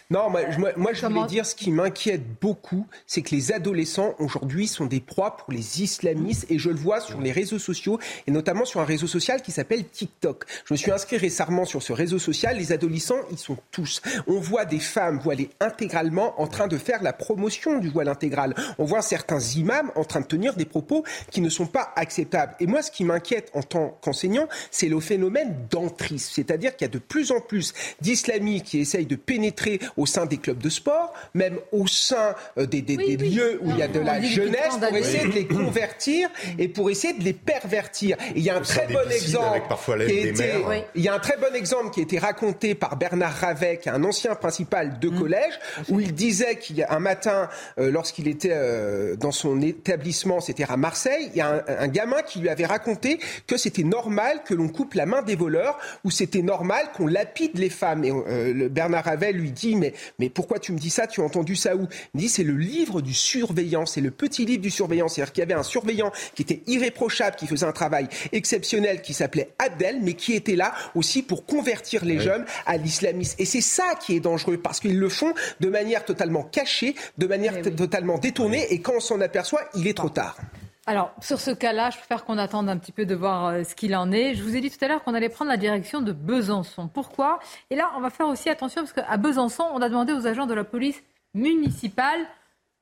Non, 0.09 0.31
moi, 0.31 0.41
moi, 0.75 0.93
je 0.93 1.05
voulais 1.05 1.27
dire 1.27 1.45
ce 1.45 1.53
qui 1.53 1.69
m'inquiète 1.69 2.23
beaucoup, 2.41 2.87
c'est 3.05 3.21
que 3.21 3.35
les 3.35 3.51
adolescents 3.51 4.15
aujourd'hui 4.17 4.67
sont 4.67 4.87
des 4.87 4.99
proies 4.99 5.37
pour 5.37 5.53
les 5.53 5.83
islamistes 5.83 6.47
et 6.49 6.57
je 6.57 6.71
le 6.71 6.75
vois 6.75 6.99
sur 6.99 7.21
les 7.21 7.31
réseaux 7.31 7.59
sociaux 7.59 7.99
et 8.25 8.31
notamment 8.31 8.65
sur 8.65 8.79
un 8.79 8.85
réseau 8.85 9.05
social 9.05 9.43
qui 9.43 9.51
s'appelle 9.51 9.87
TikTok. 9.87 10.45
Je 10.65 10.73
me 10.73 10.77
suis 10.77 10.89
inscrit 10.89 11.17
récemment 11.17 11.65
sur 11.65 11.83
ce 11.83 11.93
réseau 11.93 12.17
social. 12.17 12.57
Les 12.57 12.71
adolescents, 12.71 13.19
ils 13.29 13.37
sont 13.37 13.57
tous. 13.69 14.01
On 14.25 14.39
voit 14.39 14.65
des 14.65 14.79
femmes 14.79 15.19
voilées 15.19 15.51
intégralement 15.59 16.41
en 16.41 16.47
train 16.47 16.67
de 16.67 16.79
faire 16.79 17.03
la 17.03 17.13
promotion 17.13 17.58
du 17.79 17.89
voile 17.89 18.09
intégral. 18.09 18.55
On 18.77 18.85
voit 18.85 19.01
certains 19.01 19.39
imams 19.39 19.91
en 19.95 20.03
train 20.03 20.21
de 20.21 20.25
tenir 20.25 20.55
des 20.55 20.65
propos 20.65 21.03
qui 21.31 21.41
ne 21.41 21.49
sont 21.49 21.67
pas 21.67 21.93
acceptables. 21.95 22.55
Et 22.59 22.67
moi, 22.67 22.81
ce 22.81 22.91
qui 22.91 23.03
m'inquiète 23.03 23.51
en 23.53 23.61
tant 23.61 23.97
qu'enseignant, 24.01 24.47
c'est 24.71 24.87
le 24.87 24.99
phénomène 24.99 25.55
d'entrisme. 25.69 26.31
C'est-à-dire 26.33 26.75
qu'il 26.75 26.85
y 26.85 26.89
a 26.89 26.93
de 26.93 26.99
plus 26.99 27.31
en 27.31 27.41
plus 27.41 27.73
d'islamistes 28.01 28.65
qui 28.65 28.79
essayent 28.79 29.05
de 29.05 29.15
pénétrer 29.15 29.79
au 29.97 30.05
sein 30.05 30.25
des 30.25 30.37
clubs 30.37 30.57
de 30.57 30.69
sport, 30.69 31.13
même 31.33 31.59
au 31.71 31.87
sein 31.87 32.35
euh, 32.57 32.65
des, 32.65 32.81
lieux 32.81 33.59
où 33.61 33.71
il 33.71 33.77
y 33.77 33.83
a 33.83 33.87
de 33.87 33.99
la 33.99 34.21
jeunesse, 34.21 34.77
pour 34.79 34.95
essayer 34.95 35.27
de 35.27 35.33
les 35.33 35.47
convertir 35.47 36.29
et 36.57 36.67
pour 36.67 36.89
essayer 36.89 37.13
de 37.13 37.23
les 37.23 37.33
pervertir. 37.33 38.17
il 38.35 38.41
y 38.43 38.49
a 38.49 38.57
un 38.57 38.61
très 38.61 38.87
bon 38.87 39.09
exemple 39.09 39.65
qui 39.85 40.01
a 40.01 40.25
été, 40.25 40.65
il 40.95 41.01
y 41.01 41.09
a 41.09 41.13
un 41.13 41.19
très 41.19 41.37
bon 41.37 41.53
exemple 41.55 41.91
qui 41.91 41.99
a 41.99 42.03
été 42.03 42.19
raconté 42.19 42.75
par 42.75 42.95
Bernard 42.95 43.33
Ravet, 43.33 43.81
un 43.87 44.03
ancien 44.03 44.35
principal 44.35 44.99
de 44.99 45.09
mmh. 45.09 45.19
collège, 45.19 45.59
où 45.89 45.99
il 45.99 46.13
disait 46.13 46.55
qu'un 46.55 46.99
matin, 46.99 47.48
lorsqu'il 47.77 48.27
était 48.27 48.49
euh, 48.51 49.15
dans 49.15 49.31
son 49.31 49.61
établissement, 49.61 50.39
c'était 50.39 50.65
à 50.67 50.77
Marseille, 50.77 51.29
il 51.33 51.37
y 51.37 51.41
a 51.41 51.63
un, 51.67 51.87
gamin 51.87 52.21
qui 52.21 52.39
lui 52.39 52.49
avait 52.49 52.65
raconté 52.65 53.19
que 53.47 53.57
c'était 53.57 53.83
normal 53.83 54.41
que 54.45 54.53
l'on 54.53 54.69
coupe 54.69 54.93
la 54.93 55.05
main 55.05 55.21
des 55.21 55.35
voleurs, 55.35 55.77
ou 56.03 56.11
c'était 56.11 56.41
normal 56.41 56.89
qu'on 56.95 57.07
lapide 57.07 57.57
les 57.57 57.69
femmes. 57.69 58.03
Et 58.03 58.11
le 58.11 58.69
Bernard 58.69 59.05
Ravet 59.05 59.33
lui 59.33 59.51
dit 59.51 59.75
mais 59.75 59.93
mais 60.19 60.29
pourquoi 60.29 60.59
tu 60.59 60.71
me 60.71 60.77
dis 60.77 60.89
ça? 60.89 61.07
Tu 61.07 61.21
as 61.21 61.23
entendu 61.23 61.55
ça 61.55 61.75
où? 61.75 61.87
Il 62.13 62.17
me 62.17 62.19
dit 62.19 62.29
c'est 62.29 62.43
le 62.43 62.55
livre 62.55 63.01
du 63.01 63.13
surveillant, 63.13 63.85
c'est 63.85 64.01
le 64.01 64.11
petit 64.11 64.45
livre 64.45 64.61
du 64.61 64.69
surveillant. 64.69 65.07
C'est-à-dire 65.07 65.33
qu'il 65.33 65.41
y 65.41 65.43
avait 65.43 65.53
un 65.53 65.63
surveillant 65.63 66.11
qui 66.35 66.43
était 66.43 66.61
irréprochable, 66.67 67.35
qui 67.35 67.47
faisait 67.47 67.65
un 67.65 67.71
travail 67.71 68.07
exceptionnel, 68.31 69.01
qui 69.01 69.13
s'appelait 69.13 69.49
Abdel, 69.59 69.99
mais 70.01 70.13
qui 70.13 70.33
était 70.33 70.55
là 70.55 70.73
aussi 70.95 71.23
pour 71.23 71.45
convertir 71.45 72.05
les 72.05 72.19
jeunes 72.19 72.45
à 72.65 72.77
l'islamisme. 72.77 73.35
Et 73.39 73.45
c'est 73.45 73.61
ça 73.61 73.95
qui 73.99 74.15
est 74.15 74.19
dangereux, 74.19 74.57
parce 74.57 74.79
qu'ils 74.79 74.99
le 74.99 75.09
font 75.09 75.33
de 75.59 75.69
manière 75.69 76.05
totalement 76.05 76.43
cachée, 76.43 76.95
de 77.17 77.27
manière 77.27 77.38
eh 77.43 77.75
totalement 77.75 78.17
détournée, 78.17 78.65
et 78.71 78.81
quand 78.81 78.93
on 78.97 78.99
s'en 78.99 79.21
aperçoit, 79.21 79.61
il 79.75 79.87
est 79.87 79.97
trop 79.97 80.09
tard. 80.09 80.37
Alors, 80.85 81.13
sur 81.21 81.39
ce 81.39 81.51
cas-là, 81.51 81.91
je 81.91 81.97
préfère 81.97 82.25
qu'on 82.25 82.39
attende 82.39 82.67
un 82.67 82.77
petit 82.77 82.91
peu 82.91 83.05
de 83.05 83.13
voir 83.13 83.45
euh, 83.45 83.63
ce 83.63 83.75
qu'il 83.75 83.95
en 83.95 84.11
est. 84.11 84.33
Je 84.33 84.41
vous 84.41 84.55
ai 84.55 84.61
dit 84.61 84.71
tout 84.71 84.83
à 84.83 84.87
l'heure 84.87 85.03
qu'on 85.03 85.13
allait 85.13 85.29
prendre 85.29 85.51
la 85.51 85.57
direction 85.57 86.01
de 86.01 86.11
Besançon. 86.11 86.87
Pourquoi? 86.87 87.39
Et 87.69 87.75
là, 87.75 87.91
on 87.95 88.01
va 88.01 88.09
faire 88.09 88.27
aussi 88.27 88.49
attention 88.49 88.81
parce 88.81 88.93
qu'à 88.93 89.17
Besançon, 89.17 89.65
on 89.71 89.83
a 89.83 89.89
demandé 89.89 90.13
aux 90.13 90.25
agents 90.25 90.47
de 90.47 90.53
la 90.55 90.63
police 90.63 90.99
municipale 91.35 92.21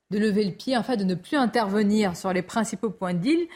de 0.09 0.19
lever 0.19 0.45
le 0.45 0.53
pied, 0.53 0.77
en 0.77 0.83
fait, 0.83 0.95
de 0.95 1.03
ne 1.03 1.15
plus 1.15 1.35
intervenir 1.35 2.15
sur 2.15 2.31
les 2.31 2.41
principaux 2.41 2.89
points 2.89 3.13
de 3.13 3.19
deal. 3.19 3.47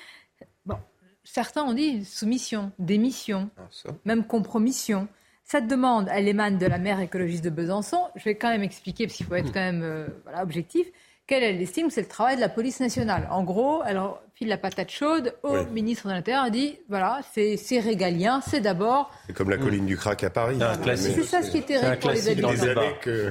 Bon, 0.66 0.78
certains 1.24 1.64
ont 1.64 1.74
dit 1.74 2.04
soumission, 2.04 2.74
démission, 2.78 3.50
ah, 3.58 3.92
même 4.04 4.26
compromission. 4.26 5.08
Cette 5.52 5.68
demande, 5.68 6.08
elle 6.10 6.30
émane 6.30 6.58
de 6.58 6.66
la 6.66 6.78
maire 6.78 7.02
écologiste 7.02 7.44
de 7.44 7.50
Besançon. 7.50 8.00
Je 8.16 8.24
vais 8.24 8.36
quand 8.36 8.48
même 8.48 8.64
expliquer, 8.64 9.06
parce 9.06 9.18
qu'il 9.18 9.26
faut 9.26 9.36
être 9.36 9.52
quand 9.52 9.60
même 9.60 9.84
euh, 9.84 10.08
objectif 10.42 10.88
qu'elle, 11.28 11.44
elle 11.44 11.62
estime 11.62 11.90
c'est 11.90 12.00
le 12.00 12.08
travail 12.08 12.38
de 12.38 12.42
la 12.42 12.48
police 12.48 12.80
nationale. 12.80 13.28
En 13.30 13.44
gros, 13.44 13.84
elle 13.86 14.00
file 14.34 14.48
la 14.48 14.58
patate 14.58 14.90
chaude 14.90 15.36
au 15.44 15.66
ministre 15.66 16.08
de 16.08 16.14
l'Intérieur 16.14 16.46
et 16.46 16.52
dit 16.52 16.80
voilà, 16.88 17.20
c'est 17.34 17.80
régalien, 17.82 18.40
c'est 18.40 18.62
d'abord. 18.62 19.12
C'est 19.28 19.34
comme 19.34 19.50
la 19.50 19.58
colline 19.58 19.86
du 19.86 19.98
crack 19.98 20.24
à 20.24 20.30
Paris. 20.30 20.58
C'est 20.96 21.24
ça 21.24 21.42
ce 21.42 21.52
qui 21.52 21.58
est 21.58 21.64
terrible 21.64 22.00
pour 22.00 22.12
les 22.12 22.30
habitants. 22.30 22.54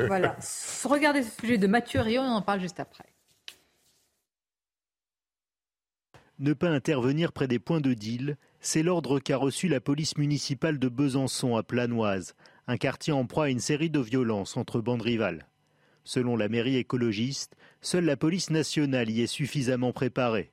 Voilà. 0.06 0.36
Regardez 0.84 1.22
ce 1.22 1.40
sujet 1.40 1.56
de 1.56 1.66
Mathieu 1.66 2.02
Rion, 2.02 2.20
on 2.20 2.32
en 2.34 2.42
parle 2.42 2.60
juste 2.60 2.80
après. 2.80 3.06
Ne 6.38 6.52
pas 6.52 6.68
intervenir 6.68 7.32
près 7.32 7.48
des 7.48 7.58
points 7.58 7.80
de 7.80 7.94
deal, 7.94 8.36
c'est 8.60 8.82
l'ordre 8.82 9.20
qu'a 9.20 9.38
reçu 9.38 9.68
la 9.68 9.80
police 9.80 10.18
municipale 10.18 10.78
de 10.78 10.88
Besançon 10.88 11.56
à 11.56 11.62
Planoise, 11.62 12.34
un 12.66 12.76
quartier 12.76 13.12
en 13.12 13.24
proie 13.24 13.46
à 13.46 13.48
une 13.48 13.58
série 13.58 13.88
de 13.88 14.00
violences 14.00 14.56
entre 14.56 14.80
bandes 14.80 15.02
rivales. 15.02 15.48
Selon 16.04 16.36
la 16.36 16.48
mairie 16.48 16.76
écologiste, 16.76 17.56
seule 17.80 18.04
la 18.04 18.16
police 18.16 18.50
nationale 18.50 19.08
y 19.08 19.22
est 19.22 19.26
suffisamment 19.26 19.92
préparée. 19.92 20.52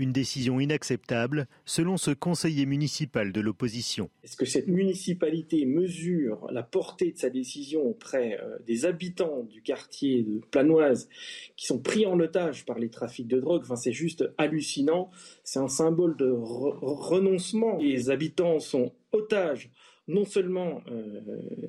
Une 0.00 0.12
décision 0.12 0.60
inacceptable, 0.60 1.46
selon 1.66 1.98
ce 1.98 2.10
conseiller 2.10 2.64
municipal 2.64 3.32
de 3.32 3.40
l'opposition. 3.42 4.08
Est-ce 4.24 4.34
que 4.34 4.46
cette 4.46 4.66
municipalité 4.66 5.66
mesure 5.66 6.48
la 6.50 6.62
portée 6.62 7.12
de 7.12 7.18
sa 7.18 7.28
décision 7.28 7.82
auprès 7.82 8.40
euh, 8.40 8.56
des 8.66 8.86
habitants 8.86 9.42
du 9.42 9.60
quartier 9.60 10.22
de 10.22 10.40
Planoise 10.50 11.10
qui 11.54 11.66
sont 11.66 11.80
pris 11.80 12.06
en 12.06 12.18
otage 12.18 12.64
par 12.64 12.78
les 12.78 12.88
trafics 12.88 13.28
de 13.28 13.40
drogue? 13.40 13.60
Enfin, 13.62 13.76
C'est 13.76 13.92
juste 13.92 14.24
hallucinant. 14.38 15.10
C'est 15.44 15.58
un 15.58 15.68
symbole 15.68 16.16
de 16.16 16.30
renoncement. 16.30 17.76
Les 17.76 18.08
habitants 18.08 18.58
sont 18.58 18.94
otages 19.12 19.70
non 20.08 20.24
seulement 20.24 20.80
euh, 20.90 21.20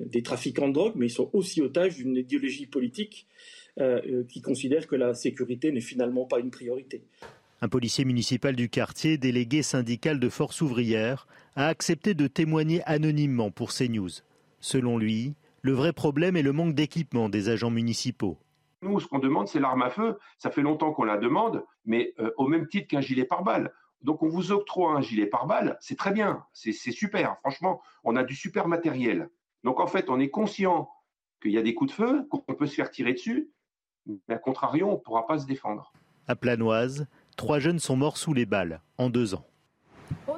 des 0.06 0.22
trafiquants 0.22 0.68
de 0.68 0.72
drogue, 0.72 0.94
mais 0.96 1.08
ils 1.08 1.10
sont 1.10 1.28
aussi 1.34 1.60
otages 1.60 1.96
d'une 1.96 2.16
idéologie 2.16 2.66
politique 2.66 3.26
euh, 3.78 4.24
qui 4.24 4.40
considère 4.40 4.86
que 4.86 4.96
la 4.96 5.12
sécurité 5.12 5.70
n'est 5.70 5.82
finalement 5.82 6.24
pas 6.24 6.40
une 6.40 6.50
priorité. 6.50 7.04
Un 7.64 7.68
policier 7.68 8.04
municipal 8.04 8.56
du 8.56 8.68
quartier, 8.68 9.18
délégué 9.18 9.62
syndical 9.62 10.18
de 10.18 10.28
Force 10.28 10.62
ouvrière, 10.62 11.28
a 11.54 11.68
accepté 11.68 12.12
de 12.12 12.26
témoigner 12.26 12.82
anonymement 12.86 13.52
pour 13.52 13.72
CNews. 13.72 14.10
Selon 14.58 14.98
lui, 14.98 15.36
le 15.60 15.70
vrai 15.70 15.92
problème 15.92 16.36
est 16.36 16.42
le 16.42 16.50
manque 16.50 16.74
d'équipement 16.74 17.28
des 17.28 17.50
agents 17.50 17.70
municipaux. 17.70 18.36
Nous, 18.82 18.98
ce 18.98 19.06
qu'on 19.06 19.20
demande, 19.20 19.46
c'est 19.46 19.60
l'arme 19.60 19.82
à 19.82 19.90
feu. 19.90 20.18
Ça 20.38 20.50
fait 20.50 20.60
longtemps 20.60 20.92
qu'on 20.92 21.04
la 21.04 21.18
demande, 21.18 21.64
mais 21.84 22.16
au 22.36 22.48
même 22.48 22.66
titre 22.66 22.88
qu'un 22.88 23.00
gilet 23.00 23.24
pare-balles. 23.24 23.72
Donc 24.00 24.24
on 24.24 24.28
vous 24.28 24.50
octroie 24.50 24.94
un 24.94 25.00
gilet 25.00 25.26
pare-balles, 25.26 25.78
c'est 25.80 25.96
très 25.96 26.10
bien, 26.10 26.44
c'est 26.52 26.72
super. 26.72 27.36
Franchement, 27.42 27.80
on 28.02 28.16
a 28.16 28.24
du 28.24 28.34
super 28.34 28.66
matériel. 28.66 29.30
Donc 29.62 29.78
en 29.78 29.86
fait, 29.86 30.10
on 30.10 30.18
est 30.18 30.30
conscient 30.30 30.90
qu'il 31.40 31.52
y 31.52 31.58
a 31.58 31.62
des 31.62 31.74
coups 31.74 31.92
de 31.92 31.94
feu, 31.94 32.26
qu'on 32.28 32.54
peut 32.54 32.66
se 32.66 32.74
faire 32.74 32.90
tirer 32.90 33.12
dessus, 33.12 33.52
mais 34.06 34.34
à 34.34 34.38
contrario, 34.38 34.88
on 34.88 34.94
ne 34.94 34.96
pourra 34.96 35.28
pas 35.28 35.38
se 35.38 35.46
défendre. 35.46 35.92
À 36.26 36.34
Planoise, 36.36 37.06
trois 37.36 37.58
jeunes 37.58 37.78
sont 37.78 37.96
morts 37.96 38.16
sous 38.16 38.34
les 38.34 38.46
balles 38.46 38.80
en 38.98 39.10
deux 39.10 39.34
ans. 39.34 39.44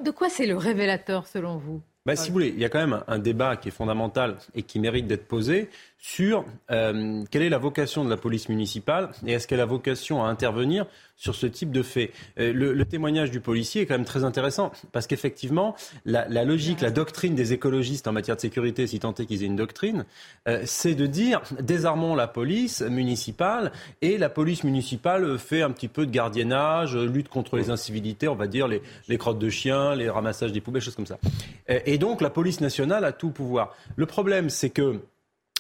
De 0.03 0.11
quoi 0.11 0.29
c'est 0.29 0.47
le 0.47 0.57
révélateur 0.57 1.27
selon 1.27 1.57
vous 1.57 1.83
bah, 2.07 2.17
si 2.17 2.29
vous 2.29 2.35
voulez, 2.35 2.49
il 2.49 2.61
y 2.61 2.67
a 2.67 2.69
quand 2.69 2.87
même 2.87 3.03
un 3.09 3.19
débat 3.19 3.57
qui 3.57 3.69
est 3.69 3.71
fondamental 3.71 4.37
et 4.55 4.63
qui 4.63 4.79
mérite 4.79 5.07
d'être 5.07 5.27
posé 5.27 5.71
sur 5.97 6.45
euh, 6.71 7.25
quelle 7.31 7.41
est 7.41 7.49
la 7.49 7.57
vocation 7.57 8.05
de 8.05 8.11
la 8.11 8.19
police 8.19 8.51
municipale 8.51 9.09
et 9.27 9.33
est-ce 9.33 9.49
qu'elle 9.49 9.63
a 9.63 9.65
vocation 9.65 10.23
à 10.23 10.29
intervenir 10.29 10.85
sur 11.17 11.35
ce 11.35 11.47
type 11.47 11.71
de 11.71 11.83
fait. 11.83 12.11
Euh, 12.39 12.53
le, 12.53 12.85
témoignage 12.85 13.31
du 13.31 13.41
policier 13.41 13.83
est 13.83 13.87
quand 13.87 13.95
même 13.95 14.05
très 14.05 14.25
intéressant 14.25 14.73
parce 14.93 15.07
qu'effectivement, 15.07 15.75
la, 16.05 16.27
logique, 16.45 16.81
la 16.81 16.91
doctrine 16.91 17.35
des 17.35 17.53
écologistes 17.53 18.07
en 18.07 18.13
matière 18.13 18.37
de 18.37 18.41
sécurité, 18.41 18.87
si 18.87 18.99
tant 18.99 19.15
est 19.15 19.25
qu'ils 19.25 19.43
aient 19.43 19.47
une 19.47 19.57
doctrine, 19.57 20.05
euh, 20.49 20.63
c'est 20.67 20.95
de 20.95 21.07
dire 21.07 21.41
désarmons 21.61 22.15
la 22.15 22.29
police 22.29 22.83
municipale 22.83 23.73
et 24.03 24.19
la 24.19 24.29
police 24.29 24.65
municipale 24.65 25.39
fait 25.39 25.63
un 25.63 25.71
petit 25.71 25.89
peu 25.89 26.07
de 26.07 26.11
gardiennage, 26.11 26.97
lutte 26.97 27.29
contre 27.29 27.57
les 27.57 27.71
incivilités, 27.71 28.29
on 28.29 28.35
va 28.35 28.47
dire 28.47 28.69
les, 28.69 28.83
les 29.09 29.19
crottes 29.19 29.39
de 29.39 29.49
chiens, 29.49 29.95
les 29.95 30.11
ramassages 30.11 30.53
des 30.53 30.61
poubelles, 30.61 30.83
choses 30.83 30.97
comme 30.97 31.07
ça. 31.07 31.19
et 31.69 31.99
donc 31.99 32.21
la 32.21 32.31
police 32.31 32.61
nationale 32.61 33.05
a 33.05 33.13
tout 33.13 33.31
pouvoir. 33.31 33.75
Le 33.97 34.07
problème, 34.07 34.51
c'est 34.51 34.71
que 34.71 35.01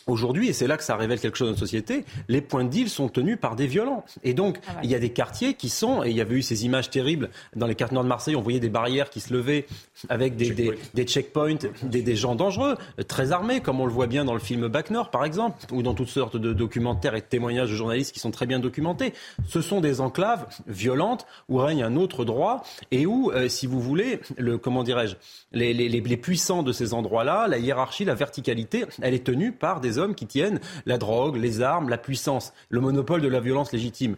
Aujourd'hui, 0.07 0.49
et 0.49 0.53
c'est 0.53 0.67
là 0.67 0.77
que 0.77 0.85
ça 0.85 0.97
révèle 0.97 1.19
quelque 1.19 1.39
chose 1.39 1.49
dans 1.49 1.53
notre 1.53 1.61
société, 1.61 2.05
les 2.29 2.43
points 2.43 2.65
de 2.65 2.69
deal 2.69 2.91
sont 2.91 3.09
tenus 3.09 3.39
par 3.41 3.57
des 3.57 3.67
violents. 3.67 4.05
Et 4.23 4.35
donc, 4.35 4.59
ah 4.69 4.81
il 4.83 4.91
y 4.91 4.95
a 4.95 4.99
des 4.99 5.11
quartiers 5.11 5.55
qui 5.55 5.71
sont, 5.71 6.05
et 6.05 6.11
il 6.11 6.17
y 6.17 6.21
avait 6.21 6.35
eu 6.35 6.43
ces 6.43 6.67
images 6.67 6.91
terribles 6.91 7.31
dans 7.57 7.67
les 7.67 7.75
quartiers 7.75 7.95
nord 7.95 8.05
de 8.05 8.09
Marseille, 8.09 8.37
on 8.37 8.43
voyait 8.43 8.61
des 8.61 8.69
barrières 8.69 9.09
qui 9.09 9.21
se 9.21 9.33
levaient 9.33 9.67
avec 10.09 10.37
des, 10.37 10.77
des, 10.95 11.05
checkpoints, 11.05 11.57
des, 11.83 12.03
des, 12.03 12.17
gens 12.17 12.35
dangereux, 12.35 12.77
très 13.09 13.33
armés, 13.33 13.61
comme 13.61 13.81
on 13.81 13.87
le 13.87 13.93
voit 13.93 14.07
bien 14.07 14.25
dans 14.25 14.35
le 14.35 14.41
film 14.41 14.69
Back 14.69 14.91
Nord, 14.91 15.11
par 15.11 15.25
exemple, 15.25 15.57
ou 15.73 15.83
dans 15.83 15.95
toutes 15.95 16.09
sortes 16.09 16.37
de 16.37 16.53
documentaires 16.53 17.15
et 17.15 17.21
de 17.21 17.27
témoignages 17.27 17.71
de 17.71 17.77
journalistes 17.77 18.13
qui 18.13 18.21
sont 18.21 18.31
très 18.31 18.47
bien 18.47 18.59
documentés. 18.59 19.15
Ce 19.49 19.61
sont 19.61 19.81
des 19.81 20.01
enclaves 20.01 20.47
violentes 20.67 21.27
où 21.49 21.59
règne 21.59 21.83
un 21.83 21.97
autre 21.97 22.25
droit 22.25 22.65
et 22.91 23.07
où, 23.07 23.31
euh, 23.31 23.49
si 23.49 23.67
vous 23.67 23.81
voulez, 23.81 24.21
le, 24.37 24.59
comment 24.59 24.83
dirais-je, 24.83 25.17
les, 25.53 25.73
les, 25.73 25.89
les 25.89 26.17
puissants 26.17 26.63
de 26.63 26.73
ces 26.73 26.93
endroits-là, 26.93 27.47
la 27.49 27.59
hiérarchie, 27.59 28.05
la 28.05 28.15
verticalité, 28.15 28.85
elle 29.01 29.15
est 29.15 29.25
tenue 29.25 29.53
par 29.53 29.81
des 29.81 29.94
hommes 29.99 30.15
qui 30.15 30.27
tiennent 30.27 30.61
la 30.87 30.99
drogue, 30.99 31.37
les 31.37 31.63
armes, 31.63 31.89
la 31.89 31.99
puissance, 31.99 32.53
le 32.69 32.81
monopole 32.81 33.21
de 33.21 33.29
la 33.29 33.41
violence 33.41 33.73
légitime. 33.73 34.17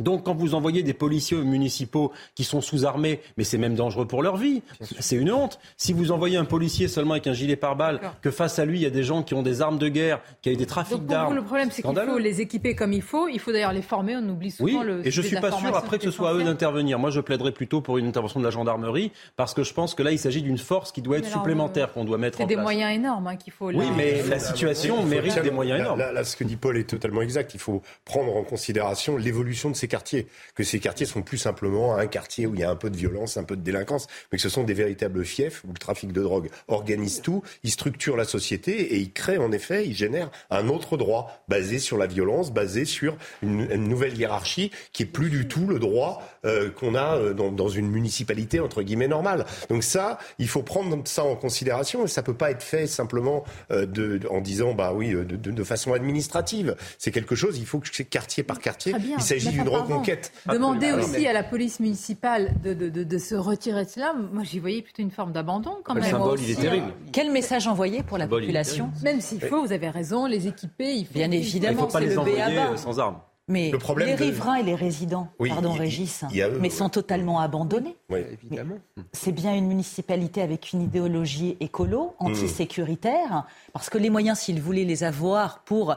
Donc 0.00 0.24
quand 0.24 0.34
vous 0.34 0.54
envoyez 0.54 0.82
des 0.82 0.94
policiers 0.94 1.36
municipaux 1.38 2.12
qui 2.34 2.44
sont 2.44 2.60
sous-armés, 2.60 3.20
mais 3.36 3.44
c'est 3.44 3.58
même 3.58 3.74
dangereux 3.74 4.06
pour 4.06 4.22
leur 4.22 4.36
vie, 4.36 4.62
c'est 4.80 5.16
une 5.16 5.32
honte. 5.32 5.58
Si 5.76 5.92
vous 5.92 6.12
envoyez 6.12 6.36
un 6.36 6.44
policier 6.44 6.88
seulement 6.88 7.12
avec 7.12 7.26
un 7.26 7.32
gilet 7.32 7.56
pare-balles, 7.56 8.00
que 8.22 8.30
face 8.30 8.58
à 8.58 8.64
lui 8.64 8.78
il 8.78 8.82
y 8.82 8.86
a 8.86 8.90
des 8.90 9.02
gens 9.02 9.22
qui 9.22 9.34
ont 9.34 9.42
des 9.42 9.62
armes 9.62 9.78
de 9.78 9.88
guerre, 9.88 10.20
qui 10.42 10.50
ont 10.50 10.56
des 10.56 10.66
trafics 10.66 11.06
d'armes. 11.06 11.34
Le 11.34 11.42
problème 11.42 11.70
c'est 11.70 11.82
qu'il 11.82 11.94
faut 11.94 12.18
les 12.18 12.40
équiper 12.40 12.74
comme 12.74 12.92
il 12.92 13.02
faut. 13.02 13.28
Il 13.28 13.40
faut 13.40 13.52
d'ailleurs 13.52 13.72
les 13.72 13.82
former. 13.82 14.16
On 14.16 14.28
oublie 14.28 14.50
souvent 14.50 14.80
oui, 14.80 14.86
le. 14.86 15.06
Et 15.06 15.10
je 15.10 15.22
suis 15.22 15.36
pas 15.36 15.52
sûr 15.52 15.74
après 15.76 15.98
que 15.98 16.04
ce 16.04 16.10
soit 16.10 16.30
à 16.30 16.34
eux 16.34 16.44
d'intervenir. 16.44 16.98
Moi 16.98 17.10
je 17.10 17.20
plaiderais 17.20 17.52
plutôt 17.52 17.80
pour 17.80 17.98
une 17.98 18.06
intervention 18.06 18.40
de 18.40 18.44
la 18.44 18.50
gendarmerie 18.50 19.12
parce 19.36 19.54
que 19.54 19.62
je 19.62 19.72
pense 19.72 19.94
que 19.94 20.02
là 20.02 20.12
il 20.12 20.18
s'agit 20.18 20.42
d'une 20.42 20.58
force 20.58 20.92
qui 20.92 21.02
doit 21.02 21.18
être 21.18 21.30
supplémentaire 21.30 21.92
qu'on 21.92 22.04
doit 22.04 22.18
mettre 22.18 22.36
en 22.36 22.44
place. 22.44 22.48
C'est 22.48 22.56
des 22.56 22.60
moyens 22.60 22.94
énormes 22.94 23.26
hein, 23.26 23.36
qu'il 23.36 23.52
faut. 23.52 23.70
Oui, 23.70 23.86
mais 23.96 24.22
la 24.28 24.38
situation 24.38 25.02
mérite 25.04 25.40
des 25.42 25.50
moyens 25.50 25.80
énormes. 25.80 25.98
Là, 25.98 26.24
ce 26.24 26.36
que 26.36 26.44
dit 26.44 26.56
Paul 26.56 26.76
est 26.76 26.88
totalement 26.88 27.22
exact. 27.22 27.54
Il 27.54 27.60
faut 27.60 27.82
prendre 28.04 28.36
en 28.36 28.42
considération 28.42 29.16
l'évolution 29.16 29.70
de 29.70 29.76
ces 29.76 29.85
quartiers. 29.88 30.26
Que 30.54 30.64
ces 30.64 30.80
quartiers 30.80 31.06
sont 31.06 31.22
plus 31.22 31.38
simplement 31.38 31.96
un 31.96 32.06
quartier 32.06 32.46
où 32.46 32.54
il 32.54 32.60
y 32.60 32.64
a 32.64 32.70
un 32.70 32.76
peu 32.76 32.90
de 32.90 32.96
violence, 32.96 33.36
un 33.36 33.44
peu 33.44 33.56
de 33.56 33.62
délinquance, 33.62 34.06
mais 34.30 34.38
que 34.38 34.42
ce 34.42 34.48
sont 34.48 34.64
des 34.64 34.74
véritables 34.74 35.24
fiefs 35.24 35.64
où 35.64 35.68
le 35.68 35.78
trafic 35.78 36.12
de 36.12 36.22
drogue 36.22 36.50
organise 36.68 37.20
tout, 37.22 37.42
il 37.62 37.70
structure 37.70 38.16
la 38.16 38.24
société 38.24 38.94
et 38.94 38.98
il 38.98 39.12
crée 39.12 39.38
en 39.38 39.52
effet, 39.52 39.86
il 39.86 39.94
génère 39.94 40.30
un 40.50 40.68
autre 40.68 40.96
droit 40.96 41.42
basé 41.48 41.78
sur 41.78 41.98
la 41.98 42.06
violence, 42.06 42.52
basé 42.52 42.84
sur 42.84 43.16
une, 43.42 43.66
nouvelle 43.86 44.16
hiérarchie 44.16 44.70
qui 44.92 45.04
est 45.04 45.06
plus 45.06 45.30
du 45.30 45.48
tout 45.48 45.66
le 45.66 45.78
droit 45.78 46.22
euh, 46.44 46.70
qu'on 46.70 46.94
a 46.94 47.16
euh, 47.16 47.34
dans, 47.34 47.52
dans, 47.52 47.68
une 47.68 47.88
municipalité 47.88 48.60
entre 48.60 48.82
guillemets 48.82 49.08
normale. 49.08 49.44
Donc 49.68 49.82
ça, 49.82 50.18
il 50.38 50.48
faut 50.48 50.62
prendre 50.62 51.06
ça 51.06 51.24
en 51.24 51.36
considération 51.36 52.04
et 52.04 52.08
ça 52.08 52.22
peut 52.22 52.34
pas 52.34 52.50
être 52.50 52.62
fait 52.62 52.86
simplement 52.86 53.44
euh, 53.70 53.86
de, 53.86 54.20
en 54.30 54.40
disant 54.40 54.74
bah 54.74 54.92
oui 54.94 55.10
de, 55.10 55.24
de, 55.24 55.50
de 55.50 55.64
façon 55.64 55.92
administrative. 55.92 56.76
C'est 56.98 57.10
quelque 57.10 57.34
chose, 57.34 57.58
il 57.58 57.66
faut 57.66 57.78
que 57.78 57.88
c'est 57.92 58.04
quartier 58.04 58.42
par 58.42 58.58
quartier. 58.58 58.94
Il 59.16 59.22
s'agit 59.22 59.50
d'une 59.50 59.68
reconquête. 59.82 60.32
Demander 60.50 60.92
aussi 60.92 61.26
à 61.26 61.32
la 61.32 61.42
police 61.42 61.80
municipale 61.80 62.54
de, 62.62 62.74
de, 62.74 63.18
se 63.18 63.34
retirer 63.34 63.84
de 63.84 63.90
cela, 63.90 64.14
moi 64.32 64.42
j'y 64.44 64.58
voyais 64.58 64.82
plutôt 64.82 65.02
une 65.02 65.10
forme 65.10 65.32
d'abandon 65.32 65.76
quand 65.84 65.94
même. 65.94 66.04
Le 66.04 66.10
symbole, 66.10 66.40
il 66.40 66.50
est 66.50 66.60
terrible. 66.60 66.92
Quel 67.12 67.30
message 67.30 67.66
envoyer 67.66 68.02
pour 68.02 68.18
la 68.18 68.26
population 68.26 68.90
Même 69.02 69.20
s'il 69.20 69.40
faut, 69.40 69.64
vous 69.64 69.72
avez 69.72 69.88
raison, 69.88 70.26
les 70.26 70.46
équiper, 70.46 70.94
il 70.94 71.06
faut. 71.06 71.14
Bien 71.14 71.30
évidemment, 71.30 71.72
il 71.72 71.86
faut 71.86 71.92
pas 71.92 72.00
les 72.00 72.18
envoyer 72.18 72.58
euh, 72.58 72.76
sans 72.76 72.98
armes. 72.98 73.18
Mais 73.48 73.70
les 73.98 74.14
riverains 74.16 74.56
et 74.56 74.64
les 74.64 74.74
résidents, 74.74 75.28
pardon 75.48 75.72
Régis, 75.72 76.24
mais 76.60 76.68
sont 76.68 76.88
totalement 76.88 77.40
abandonnés. 77.40 77.96
Oui, 78.10 78.20
évidemment. 78.32 78.78
C'est 79.12 79.30
bien 79.30 79.54
une 79.54 79.68
municipalité 79.68 80.42
avec 80.42 80.72
une 80.72 80.82
idéologie 80.82 81.56
écolo, 81.60 82.16
hmm. 82.18 82.26
antisécuritaire, 82.26 83.44
parce 83.72 83.88
que 83.88 83.98
les 83.98 84.10
moyens, 84.10 84.38
s'ils 84.40 84.60
voulaient 84.60 84.84
les 84.84 85.04
avoir 85.04 85.60
pour 85.60 85.94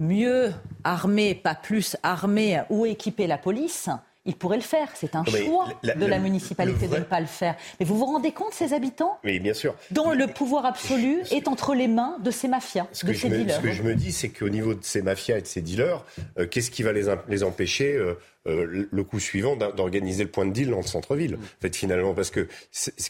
mieux 0.00 0.52
armer, 0.82 1.34
pas 1.34 1.54
plus 1.54 1.96
armer 2.02 2.62
ou 2.70 2.86
équiper 2.86 3.26
la 3.26 3.38
police, 3.38 3.88
il 4.26 4.34
pourrait 4.36 4.56
le 4.56 4.62
faire. 4.62 4.88
C'est 4.94 5.14
un 5.14 5.24
choix 5.24 5.68
de 5.82 6.06
la, 6.06 6.18
municipalité 6.18 6.88
de 6.88 6.96
ne 6.96 7.04
pas 7.04 7.20
le 7.20 7.26
faire. 7.26 7.56
Mais 7.78 7.86
vous 7.86 7.96
vous 7.96 8.04
rendez 8.04 8.32
compte, 8.32 8.52
ces 8.52 8.72
habitants 8.74 9.18
Oui, 9.24 9.40
bien 9.40 9.54
sûr. 9.54 9.74
Dont 9.90 10.12
le 10.12 10.26
pouvoir 10.26 10.66
absolu 10.66 11.22
est 11.30 11.48
entre 11.48 11.74
les 11.74 11.88
mains 11.88 12.16
de 12.22 12.30
ces 12.30 12.48
mafias, 12.48 12.86
de 13.02 13.12
ces 13.12 13.28
dealers. 13.28 13.56
ce 13.56 13.60
que 13.60 13.72
je 13.72 13.82
me 13.82 13.94
dis, 13.94 14.12
c'est 14.12 14.28
qu'au 14.28 14.48
niveau 14.48 14.74
de 14.74 14.84
ces 14.84 15.02
mafias 15.02 15.38
et 15.38 15.42
de 15.42 15.46
ces 15.46 15.62
dealers, 15.62 16.04
euh, 16.38 16.46
qu'est-ce 16.46 16.70
qui 16.70 16.82
va 16.82 16.92
les, 16.92 17.04
les 17.28 17.42
empêcher 17.42 17.94
euh, 17.94 18.14
euh, 18.50 18.88
le 18.90 19.04
coup 19.04 19.20
suivant 19.20 19.56
d'organiser 19.56 20.24
le 20.24 20.30
point 20.30 20.46
de 20.46 20.52
deal 20.52 20.70
dans 20.70 20.78
le 20.78 20.82
centre-ville. 20.82 21.36
En 21.36 21.60
fait, 21.62 21.74
finalement, 21.74 22.14
parce 22.14 22.30
que 22.30 22.46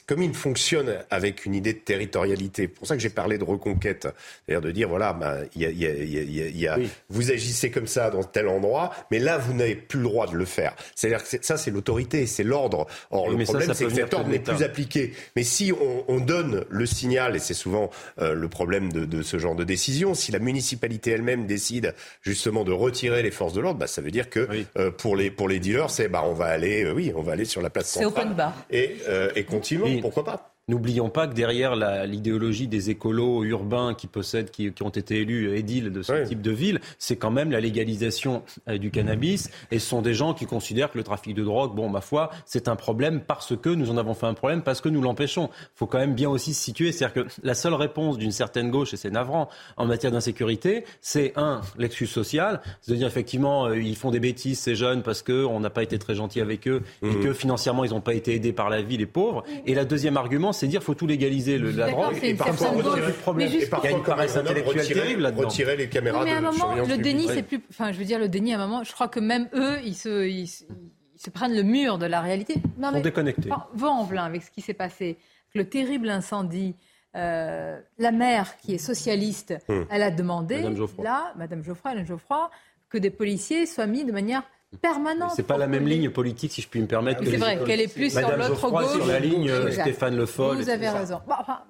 comme 0.06 0.22
il 0.22 0.34
fonctionne 0.34 0.98
avec 1.10 1.46
une 1.46 1.54
idée 1.54 1.72
de 1.72 1.78
territorialité, 1.78 2.68
pour 2.68 2.86
ça 2.86 2.96
que 2.96 3.02
j'ai 3.02 3.10
parlé 3.10 3.38
de 3.38 3.44
reconquête, 3.44 4.08
c'est-à-dire 4.46 4.60
de 4.60 4.70
dire 4.70 4.88
voilà, 4.88 5.18
y 5.56 5.64
a, 5.64 5.70
y 5.70 5.86
a, 5.86 5.90
y 5.94 6.66
a, 6.66 6.78
vous 7.08 7.30
agissez 7.30 7.70
comme 7.70 7.86
ça 7.86 8.10
dans 8.10 8.22
tel 8.22 8.48
endroit, 8.48 8.92
mais 9.10 9.18
là 9.18 9.38
vous 9.38 9.52
n'avez 9.52 9.76
plus 9.76 9.98
le 9.98 10.04
droit 10.04 10.26
de 10.26 10.36
le 10.36 10.44
faire. 10.44 10.74
C'est-à-dire 10.94 11.22
que 11.22 11.44
ça 11.44 11.56
c'est 11.56 11.70
l'autorité, 11.70 12.26
c'est 12.26 12.44
l'ordre. 12.44 12.86
Or 13.10 13.30
le 13.30 13.44
problème 13.44 13.72
c'est 13.74 13.84
que 13.84 13.94
cet 13.94 14.14
ordre 14.14 14.28
n'est 14.28 14.38
plus 14.38 14.62
appliqué. 14.62 15.12
Mais 15.36 15.42
si 15.42 15.72
on, 15.72 16.04
on, 16.08 16.20
donne 16.20 16.64
le 16.68 16.86
signal, 16.86 17.36
et 17.36 17.38
c'est 17.38 17.54
souvent 17.54 17.90
euh, 18.20 18.34
le 18.34 18.48
problème 18.48 18.92
de, 18.92 19.04
de, 19.04 19.22
ce 19.22 19.38
genre 19.38 19.54
de 19.54 19.64
décision, 19.64 20.14
si 20.14 20.32
la 20.32 20.38
municipalité 20.38 21.12
elle-même 21.12 21.46
décide 21.46 21.94
justement 22.22 22.64
de 22.64 22.72
retirer 22.72 23.22
les 23.22 23.30
forces 23.30 23.52
de 23.52 23.60
l'ordre, 23.60 23.78
bah, 23.78 23.86
ça 23.86 24.02
veut 24.02 24.10
dire 24.10 24.28
que 24.28 24.48
euh, 24.76 24.90
pour 24.90 25.16
les 25.16 25.29
pour 25.30 25.48
les 25.48 25.60
dealers, 25.60 25.90
c'est 25.90 26.08
bah 26.08 26.22
on 26.24 26.34
va 26.34 26.46
aller, 26.46 26.84
euh, 26.84 26.92
oui, 26.92 27.12
on 27.14 27.22
va 27.22 27.32
aller 27.32 27.44
sur 27.44 27.62
la 27.62 27.70
place 27.70 27.88
centrale. 27.88 28.12
C'est 28.14 28.20
open 28.20 28.34
bar. 28.34 28.54
Et, 28.70 28.96
euh, 29.08 29.30
et 29.34 29.44
continuons, 29.44 30.00
pourquoi 30.00 30.24
pas 30.24 30.49
N'oublions 30.68 31.08
pas 31.08 31.26
que 31.26 31.34
derrière 31.34 31.74
l'idéologie 32.06 32.68
des 32.68 32.90
écolos 32.90 33.42
urbains 33.42 33.94
qui 33.94 34.06
possèdent, 34.06 34.50
qui, 34.50 34.72
ont 34.82 34.90
été 34.90 35.20
élus 35.22 35.56
édiles 35.56 35.90
de 35.90 36.02
ce 36.02 36.24
type 36.24 36.42
de 36.42 36.52
ville, 36.52 36.80
c'est 36.98 37.16
quand 37.16 37.32
même 37.32 37.50
la 37.50 37.60
légalisation 37.60 38.44
euh, 38.68 38.78
du 38.78 38.92
cannabis. 38.92 39.50
Et 39.72 39.80
ce 39.80 39.88
sont 39.88 40.00
des 40.00 40.14
gens 40.14 40.32
qui 40.32 40.46
considèrent 40.46 40.92
que 40.92 40.98
le 40.98 41.02
trafic 41.02 41.34
de 41.34 41.42
drogue, 41.42 41.74
bon, 41.74 41.88
ma 41.88 42.00
foi, 42.00 42.30
c'est 42.46 42.68
un 42.68 42.76
problème 42.76 43.20
parce 43.20 43.56
que 43.56 43.68
nous 43.68 43.90
en 43.90 43.96
avons 43.96 44.14
fait 44.14 44.26
un 44.26 44.34
problème, 44.34 44.62
parce 44.62 44.80
que 44.80 44.88
nous 44.88 45.02
l'empêchons. 45.02 45.50
Il 45.52 45.78
faut 45.78 45.86
quand 45.86 45.98
même 45.98 46.14
bien 46.14 46.30
aussi 46.30 46.54
se 46.54 46.62
situer. 46.62 46.92
C'est-à-dire 46.92 47.24
que 47.24 47.30
la 47.42 47.54
seule 47.54 47.74
réponse 47.74 48.16
d'une 48.16 48.30
certaine 48.30 48.70
gauche, 48.70 48.94
et 48.94 48.96
c'est 48.96 49.10
navrant, 49.10 49.48
en 49.76 49.86
matière 49.86 50.12
d'insécurité, 50.12 50.84
c'est 51.00 51.32
un, 51.36 51.62
l'excuse 51.78 52.10
sociale. 52.10 52.60
C'est 52.80 52.92
de 52.92 52.96
dire 52.96 53.08
effectivement, 53.08 53.66
euh, 53.66 53.76
ils 53.76 53.96
font 53.96 54.12
des 54.12 54.20
bêtises, 54.20 54.60
ces 54.60 54.76
jeunes, 54.76 55.02
parce 55.02 55.22
qu'on 55.22 55.58
n'a 55.58 55.70
pas 55.70 55.82
été 55.82 55.98
très 55.98 56.14
gentil 56.14 56.40
avec 56.40 56.68
eux 56.68 56.82
et 57.02 57.06
mmh. 57.06 57.20
que 57.20 57.32
financièrement, 57.32 57.84
ils 57.84 57.90
n'ont 57.90 58.00
pas 58.00 58.14
été 58.14 58.34
aidés 58.34 58.52
par 58.52 58.70
la 58.70 58.82
vie, 58.82 58.96
les 58.96 59.06
pauvres. 59.06 59.42
Et 59.66 59.74
la 59.74 59.84
deuxième 59.84 60.16
argument, 60.16 60.49
c'est 60.52 60.66
dire 60.66 60.82
faut 60.82 60.94
tout 60.94 61.06
légaliser 61.06 61.58
le, 61.58 61.70
la 61.70 61.90
drogue 61.90 62.18
et 62.22 62.34
parfois 62.34 62.70
retirer 62.70 63.06
le 63.06 63.12
problème. 63.12 63.52
Et 63.52 63.66
parfois, 63.66 63.88
il 63.88 63.92
y 63.92 63.94
a 63.94 63.98
une 63.98 64.04
paresse 64.04 64.36
intellectuelle 64.36 64.86
terrible 64.86 65.22
là-dedans. 65.22 65.48
Retirer 65.48 65.76
les 65.76 65.88
caméras 65.88 66.24
mais 66.24 66.32
à 66.32 66.38
un 66.38 66.40
moment, 66.40 66.74
le 66.74 66.96
déni, 66.98 67.26
c'est 67.28 67.42
plus. 67.42 67.60
Enfin, 67.70 67.92
je 67.92 67.98
veux 67.98 68.04
dire, 68.04 68.18
le 68.18 68.28
déni, 68.28 68.52
à 68.54 68.60
un 68.60 68.66
moment, 68.66 68.84
je 68.84 68.92
crois 68.92 69.08
que 69.08 69.20
même 69.20 69.48
eux, 69.54 69.78
ils 69.84 69.94
se, 69.94 70.26
ils, 70.28 70.48
se 70.48 71.30
prennent 71.30 71.54
le 71.54 71.62
mur 71.62 71.98
de 71.98 72.06
la 72.06 72.20
réalité. 72.20 72.54
Non, 72.78 72.90
mais, 72.92 73.00
déconnectés. 73.00 73.50
Va 73.74 73.88
en 73.88 74.06
plein 74.06 74.24
avec 74.24 74.42
ce 74.42 74.50
qui 74.50 74.60
s'est 74.60 74.74
passé. 74.74 75.18
Le 75.54 75.68
terrible 75.68 76.08
incendie. 76.08 76.74
Euh, 77.16 77.80
la 77.98 78.12
mère, 78.12 78.56
qui 78.58 78.74
est 78.74 78.78
socialiste, 78.78 79.56
hum. 79.68 79.84
elle 79.90 80.02
a 80.02 80.12
demandé, 80.12 80.62
Madame 80.62 80.86
là, 81.02 81.32
Madame 81.36 81.64
Geoffroy, 81.64 81.90
Alain 81.90 82.04
Geoffroy, 82.04 82.48
que 82.88 82.98
des 82.98 83.10
policiers 83.10 83.66
soient 83.66 83.88
mis 83.88 84.04
de 84.04 84.12
manière 84.12 84.44
permanente. 84.78 85.32
C'est 85.34 85.42
pas 85.46 85.58
la 85.58 85.66
même 85.66 85.86
ligne 85.86 86.10
politique, 86.10 86.52
si 86.52 86.62
je 86.62 86.68
puis 86.68 86.80
me 86.80 86.86
permettre. 86.86 87.22
C'est 87.24 87.36
vrai 87.36 87.58
qu'elle 87.64 87.80
est 87.80 87.92
plus 87.92 88.10
sur 88.10 88.36
l'autre 88.36 88.70
gauche. 88.70 88.92
sur 88.92 89.06
la 89.06 89.18
ligne 89.18 89.50
euh, 89.50 89.70
Stéphane 89.70 90.16
Le 90.16 90.26
Foll. 90.26 90.56
Vous 90.56 90.70
avez 90.70 90.88
raison. 90.88 91.20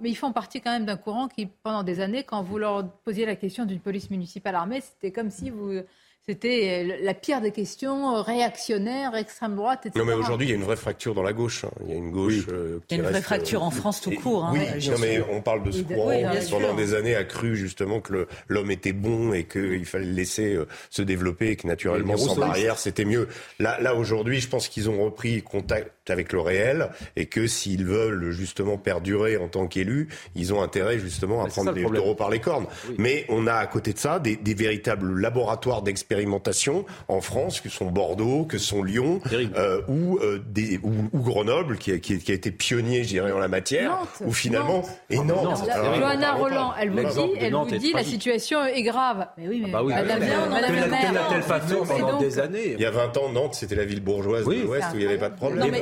mais 0.00 0.10
ils 0.10 0.16
font 0.16 0.32
partie 0.32 0.60
quand 0.60 0.72
même 0.72 0.86
d'un 0.86 0.96
courant 0.96 1.28
qui, 1.28 1.46
pendant 1.46 1.82
des 1.82 2.00
années, 2.00 2.24
quand 2.24 2.42
vous 2.42 2.58
leur 2.58 2.88
posiez 3.04 3.26
la 3.26 3.36
question 3.36 3.64
d'une 3.64 3.80
police 3.80 4.10
municipale 4.10 4.54
armée, 4.54 4.80
c'était 4.80 5.12
comme 5.12 5.30
si 5.30 5.50
vous 5.50 5.80
c'était 6.28 6.84
euh, 6.84 6.96
la 7.02 7.14
pire 7.14 7.40
des 7.40 7.50
questions, 7.50 8.16
euh, 8.16 8.20
réactionnaire, 8.20 9.16
extrême 9.16 9.56
droite, 9.56 9.86
etc. 9.86 9.98
Non, 9.98 10.04
mais 10.04 10.12
aujourd'hui, 10.12 10.48
il 10.48 10.50
y 10.50 10.52
a 10.52 10.56
une 10.56 10.64
vraie 10.64 10.76
fracture 10.76 11.14
dans 11.14 11.22
la 11.22 11.32
gauche. 11.32 11.64
Hein. 11.64 11.70
Il 11.84 11.90
y 11.90 11.94
a 11.94 11.96
une 11.96 12.10
gauche 12.10 12.46
euh, 12.50 12.78
qui 12.86 12.94
Il 12.94 12.98
y 12.98 13.00
a 13.00 13.04
une 13.04 13.10
vraie 13.10 13.22
fracture 13.22 13.62
en 13.62 13.70
France 13.70 14.00
tout 14.00 14.10
court. 14.10 14.44
Hein, 14.44 14.52
oui, 14.52 14.88
non, 14.88 14.98
mais 15.00 15.22
on 15.32 15.40
parle 15.40 15.62
de 15.62 15.70
ce 15.70 15.82
courant 15.82 16.10
qui, 16.10 16.50
pendant 16.50 16.74
des 16.74 16.94
années, 16.94 17.16
a 17.16 17.24
cru 17.24 17.56
justement 17.56 18.00
que 18.00 18.28
l'homme 18.48 18.70
était 18.70 18.92
bon 18.92 19.32
et 19.32 19.44
qu'il 19.44 19.84
fallait 19.86 20.04
le 20.04 20.12
laisser 20.12 20.58
se 20.90 21.02
développer 21.02 21.50
et 21.50 21.56
que 21.56 21.66
naturellement, 21.66 22.16
sans 22.16 22.36
barrière, 22.36 22.78
c'était 22.78 23.04
mieux. 23.04 23.28
Là, 23.58 23.80
là 23.80 23.94
aujourd'hui, 23.94 24.40
je 24.40 24.48
pense 24.48 24.68
qu'ils 24.68 24.90
ont 24.90 25.02
repris 25.02 25.42
contact 25.42 26.10
avec 26.10 26.32
le 26.32 26.40
réel 26.40 26.90
et 27.16 27.26
que 27.26 27.46
s'ils 27.46 27.84
veulent 27.84 28.30
justement 28.30 28.76
perdurer 28.76 29.36
en 29.36 29.48
tant 29.48 29.66
qu'élus, 29.66 30.08
ils 30.34 30.52
ont 30.52 30.62
intérêt 30.62 30.98
justement 30.98 31.44
à 31.44 31.48
prendre 31.48 31.72
les 31.72 31.84
taureaux 31.84 32.14
par 32.14 32.30
les 32.30 32.40
cornes. 32.40 32.66
Mais 32.98 33.24
on 33.28 33.46
a 33.46 33.54
à 33.54 33.66
côté 33.66 33.92
de 33.92 33.98
ça 33.98 34.18
des, 34.18 34.36
des 34.36 34.54
véritables 34.54 35.18
laboratoires 35.18 35.82
d'expérimentation 36.10 36.84
en 37.08 37.20
France, 37.20 37.60
que 37.60 37.68
sont 37.68 37.86
Bordeaux, 37.86 38.44
que 38.44 38.58
sont 38.58 38.82
Lyon, 38.82 39.20
euh, 39.32 39.80
ou, 39.86 40.18
euh, 40.18 40.42
des, 40.44 40.78
ou, 40.82 40.92
ou, 41.12 41.20
Grenoble, 41.20 41.78
qui 41.78 41.92
a, 41.92 41.98
qui, 41.98 42.18
qui 42.18 42.32
a, 42.32 42.34
été 42.34 42.50
pionnier, 42.50 43.04
je 43.04 43.08
dirais, 43.08 43.30
en 43.30 43.38
la 43.38 43.46
matière, 43.46 43.98
ou 44.24 44.32
finalement 44.32 44.78
Nantes. 44.78 44.88
et 45.10 45.18
Nantes. 45.18 45.62
Johanna 45.96 46.32
Roland, 46.32 46.72
elle 46.80 46.90
vous 46.90 46.96
dit, 46.98 47.30
elle 47.38 47.54
vous 47.54 47.78
dit 47.78 47.92
la 47.92 48.02
situation 48.02 48.64
est 48.64 48.82
grave. 48.82 49.28
Mais 49.38 49.46
oui, 49.46 49.60
mais 49.62 49.68
ah 49.68 49.72
bah 49.72 49.82
oui, 49.84 49.94
Madame, 49.94 50.20
Madame 50.50 50.74
le 50.74 50.90
maire. 50.90 51.86
pendant 51.86 52.18
des 52.18 52.38
années 52.40 52.74
Il 52.74 52.80
y 52.80 52.86
a 52.86 52.90
20 52.90 53.16
ans, 53.16 53.28
Nantes, 53.28 53.54
c'était 53.54 53.76
la 53.76 53.84
ville 53.84 54.02
bourgeoise 54.02 54.44
de 54.44 54.52
l'Ouest 54.52 54.88
où 54.92 54.96
il 54.96 55.00
n'y 55.00 55.06
avait 55.06 55.18
pas 55.18 55.30
de 55.30 55.36
problème. 55.36 55.72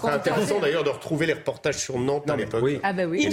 C'est 0.00 0.08
intéressant 0.08 0.60
d'ailleurs 0.60 0.84
de 0.84 0.90
retrouver 0.90 1.26
les 1.26 1.34
reportages 1.34 1.78
sur 1.78 1.98
Nantes 1.98 2.30
à 2.30 2.36
l'époque. 2.36 2.62
Oui. 2.62 2.78
Ah 2.84 2.92
bah 2.92 3.04
oui. 3.06 3.28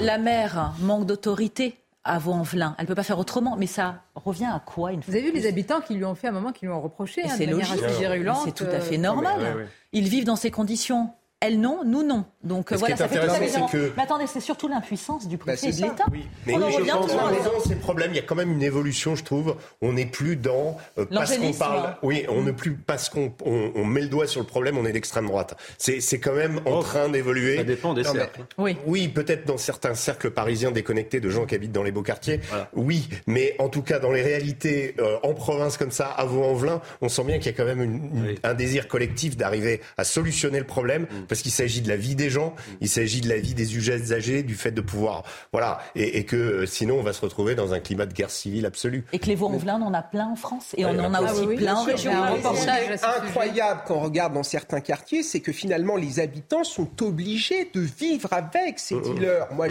la 0.00 0.18
mère 0.18 0.72
manque 0.80 1.04
d'autorité 1.04 1.74
à 2.04 2.18
Vaux-en-Velin. 2.18 2.74
Elle 2.78 2.84
ne 2.84 2.88
peut 2.88 2.94
pas 2.94 3.02
faire 3.02 3.18
autrement, 3.18 3.56
mais 3.56 3.66
ça 3.66 4.02
revient 4.14 4.50
à 4.52 4.60
quoi 4.60 4.92
une 4.92 5.00
Vous 5.00 5.12
avez 5.12 5.22
vu 5.22 5.32
les 5.32 5.46
habitants 5.46 5.80
qui 5.80 5.94
lui 5.94 6.04
ont 6.04 6.14
fait 6.14 6.28
un 6.28 6.32
moment, 6.32 6.52
qui 6.52 6.66
lui 6.66 6.72
ont 6.72 6.80
reproché 6.80 7.22
hein, 7.24 7.34
C'est 7.36 7.46
logique, 7.46 7.80
c'est 8.44 8.54
tout 8.54 8.64
à 8.64 8.80
fait 8.80 8.98
normal. 8.98 9.68
Ils 9.92 10.08
vivent 10.08 10.24
dans 10.24 10.36
ces 10.36 10.50
conditions. 10.50 11.10
Elle 11.40 11.60
non, 11.60 11.80
nous 11.84 12.02
non. 12.02 12.24
Donc 12.44 12.72
voilà, 12.72 12.96
ça 12.96 13.08
fait 13.08 13.18
que... 13.72 13.92
Mais 13.96 14.02
attendez, 14.02 14.26
c'est 14.26 14.40
surtout 14.40 14.68
l'impuissance 14.68 15.26
du 15.26 15.38
préfet 15.38 15.70
bah, 15.70 15.76
de 15.76 15.82
l'État. 15.82 16.04
Oui. 16.12 16.26
Mais 16.46 16.54
on 16.56 16.70
je 16.70 16.80
pense 16.80 17.06
dans 17.08 17.60
ces 17.66 17.76
problèmes, 17.76 18.10
il 18.12 18.16
y 18.16 18.20
a 18.20 18.22
quand 18.22 18.34
même 18.34 18.52
une 18.52 18.62
évolution, 18.62 19.16
je 19.16 19.24
trouve. 19.24 19.56
On 19.80 19.94
n'est 19.94 20.06
plus 20.06 20.36
dans 20.36 20.76
parce 21.10 21.36
qu'on 21.36 21.52
parle. 21.52 21.96
Oui, 22.02 22.26
on 22.28 22.42
n'est 22.42 22.52
plus 22.52 22.74
parce 22.74 23.08
qu'on 23.08 23.32
on, 23.44 23.84
met 23.84 24.02
le 24.02 24.08
doigt 24.08 24.26
sur 24.26 24.40
le 24.40 24.46
problème, 24.46 24.76
on 24.76 24.84
est 24.84 24.92
d'extrême 24.92 25.26
droite. 25.26 25.56
C'est 25.78 26.18
quand 26.18 26.34
même 26.34 26.58
en 26.66 26.78
oh. 26.78 26.82
train 26.82 27.08
d'évoluer. 27.08 27.56
Ça 27.56 27.64
dépend 27.64 27.94
des 27.94 28.04
cercles. 28.04 28.42
Oui, 28.58 28.76
oui 28.86 29.08
peut-être 29.08 29.46
dans 29.46 29.58
certains 29.58 29.94
cercles 29.94 30.30
parisiens 30.30 30.70
déconnectés 30.70 31.20
de 31.20 31.30
gens 31.30 31.46
qui 31.46 31.54
habitent 31.54 31.72
dans 31.72 31.82
les 31.82 31.92
beaux 31.92 32.02
quartiers. 32.02 32.40
Oui, 32.74 33.08
mais 33.26 33.56
en 33.58 33.68
tout 33.68 33.82
cas 33.82 33.98
dans 33.98 34.12
les 34.12 34.22
réalités 34.22 34.96
en 35.22 35.32
province 35.32 35.78
comme 35.78 35.92
ça, 35.92 36.08
à 36.08 36.24
Vaux-en-Velin, 36.24 36.82
on 37.00 37.08
sent 37.08 37.24
bien 37.24 37.38
qu'il 37.38 37.46
y 37.46 37.54
a 37.54 37.56
quand 37.56 37.64
même 37.64 38.36
un 38.42 38.54
désir 38.54 38.86
collectif 38.86 39.36
d'arriver 39.36 39.80
à 39.96 40.04
solutionner 40.04 40.58
le 40.58 40.66
problème, 40.66 41.02
mm. 41.02 41.26
parce 41.28 41.40
qu'il 41.40 41.52
s'agit 41.52 41.80
de 41.80 41.88
la 41.88 41.96
vie 41.96 42.14
des 42.14 42.33
gens, 42.34 42.50
mm. 42.50 42.72
il 42.82 42.88
s'agit 42.88 43.20
de 43.20 43.28
la 43.28 43.38
vie 43.38 43.54
des 43.54 43.76
usagers, 43.76 44.42
du 44.42 44.54
fait 44.54 44.70
de 44.70 44.80
pouvoir, 44.80 45.24
voilà, 45.52 45.80
et, 45.94 46.24
que 46.24 46.36
euh, 46.36 46.66
sinon 46.66 46.98
on 46.98 47.02
va 47.02 47.12
se 47.12 47.20
retrouver 47.20 47.54
dans 47.54 47.72
un 47.72 47.80
climat 47.80 48.06
de 48.06 48.12
guerre 48.12 48.30
civile 48.30 48.66
absolue. 48.66 49.04
Et 49.12 49.18
que 49.18 49.26
les 49.26 49.34
Vaux-en-Velin, 49.34 49.80
on 49.80 49.86
en 49.86 49.94
a 49.94 50.02
plein 50.02 50.26
en 50.26 50.36
France, 50.36 50.74
et 50.76 50.84
on 50.84 50.90
en 50.90 51.14
a 51.14 51.18
ah 51.18 51.32
aussi 51.32 51.46
plein 51.56 51.74
en 51.74 51.84
région. 51.84 52.12
incroyable 52.12 53.82
quand 53.86 53.96
on 53.96 54.00
regarde 54.00 54.34
dans 54.34 54.42
certains 54.42 54.80
quartiers, 54.80 55.22
c'est 55.22 55.40
que 55.40 55.52
finalement 55.52 55.96
les 55.96 56.20
habitants 56.20 56.64
sont 56.64 57.02
obligés 57.02 57.70
de 57.72 57.80
vivre 57.80 58.32
avec 58.32 58.78
ces 58.78 58.96
mm, 58.96 59.02
dealers. 59.02 59.48
Moi, 59.52 59.68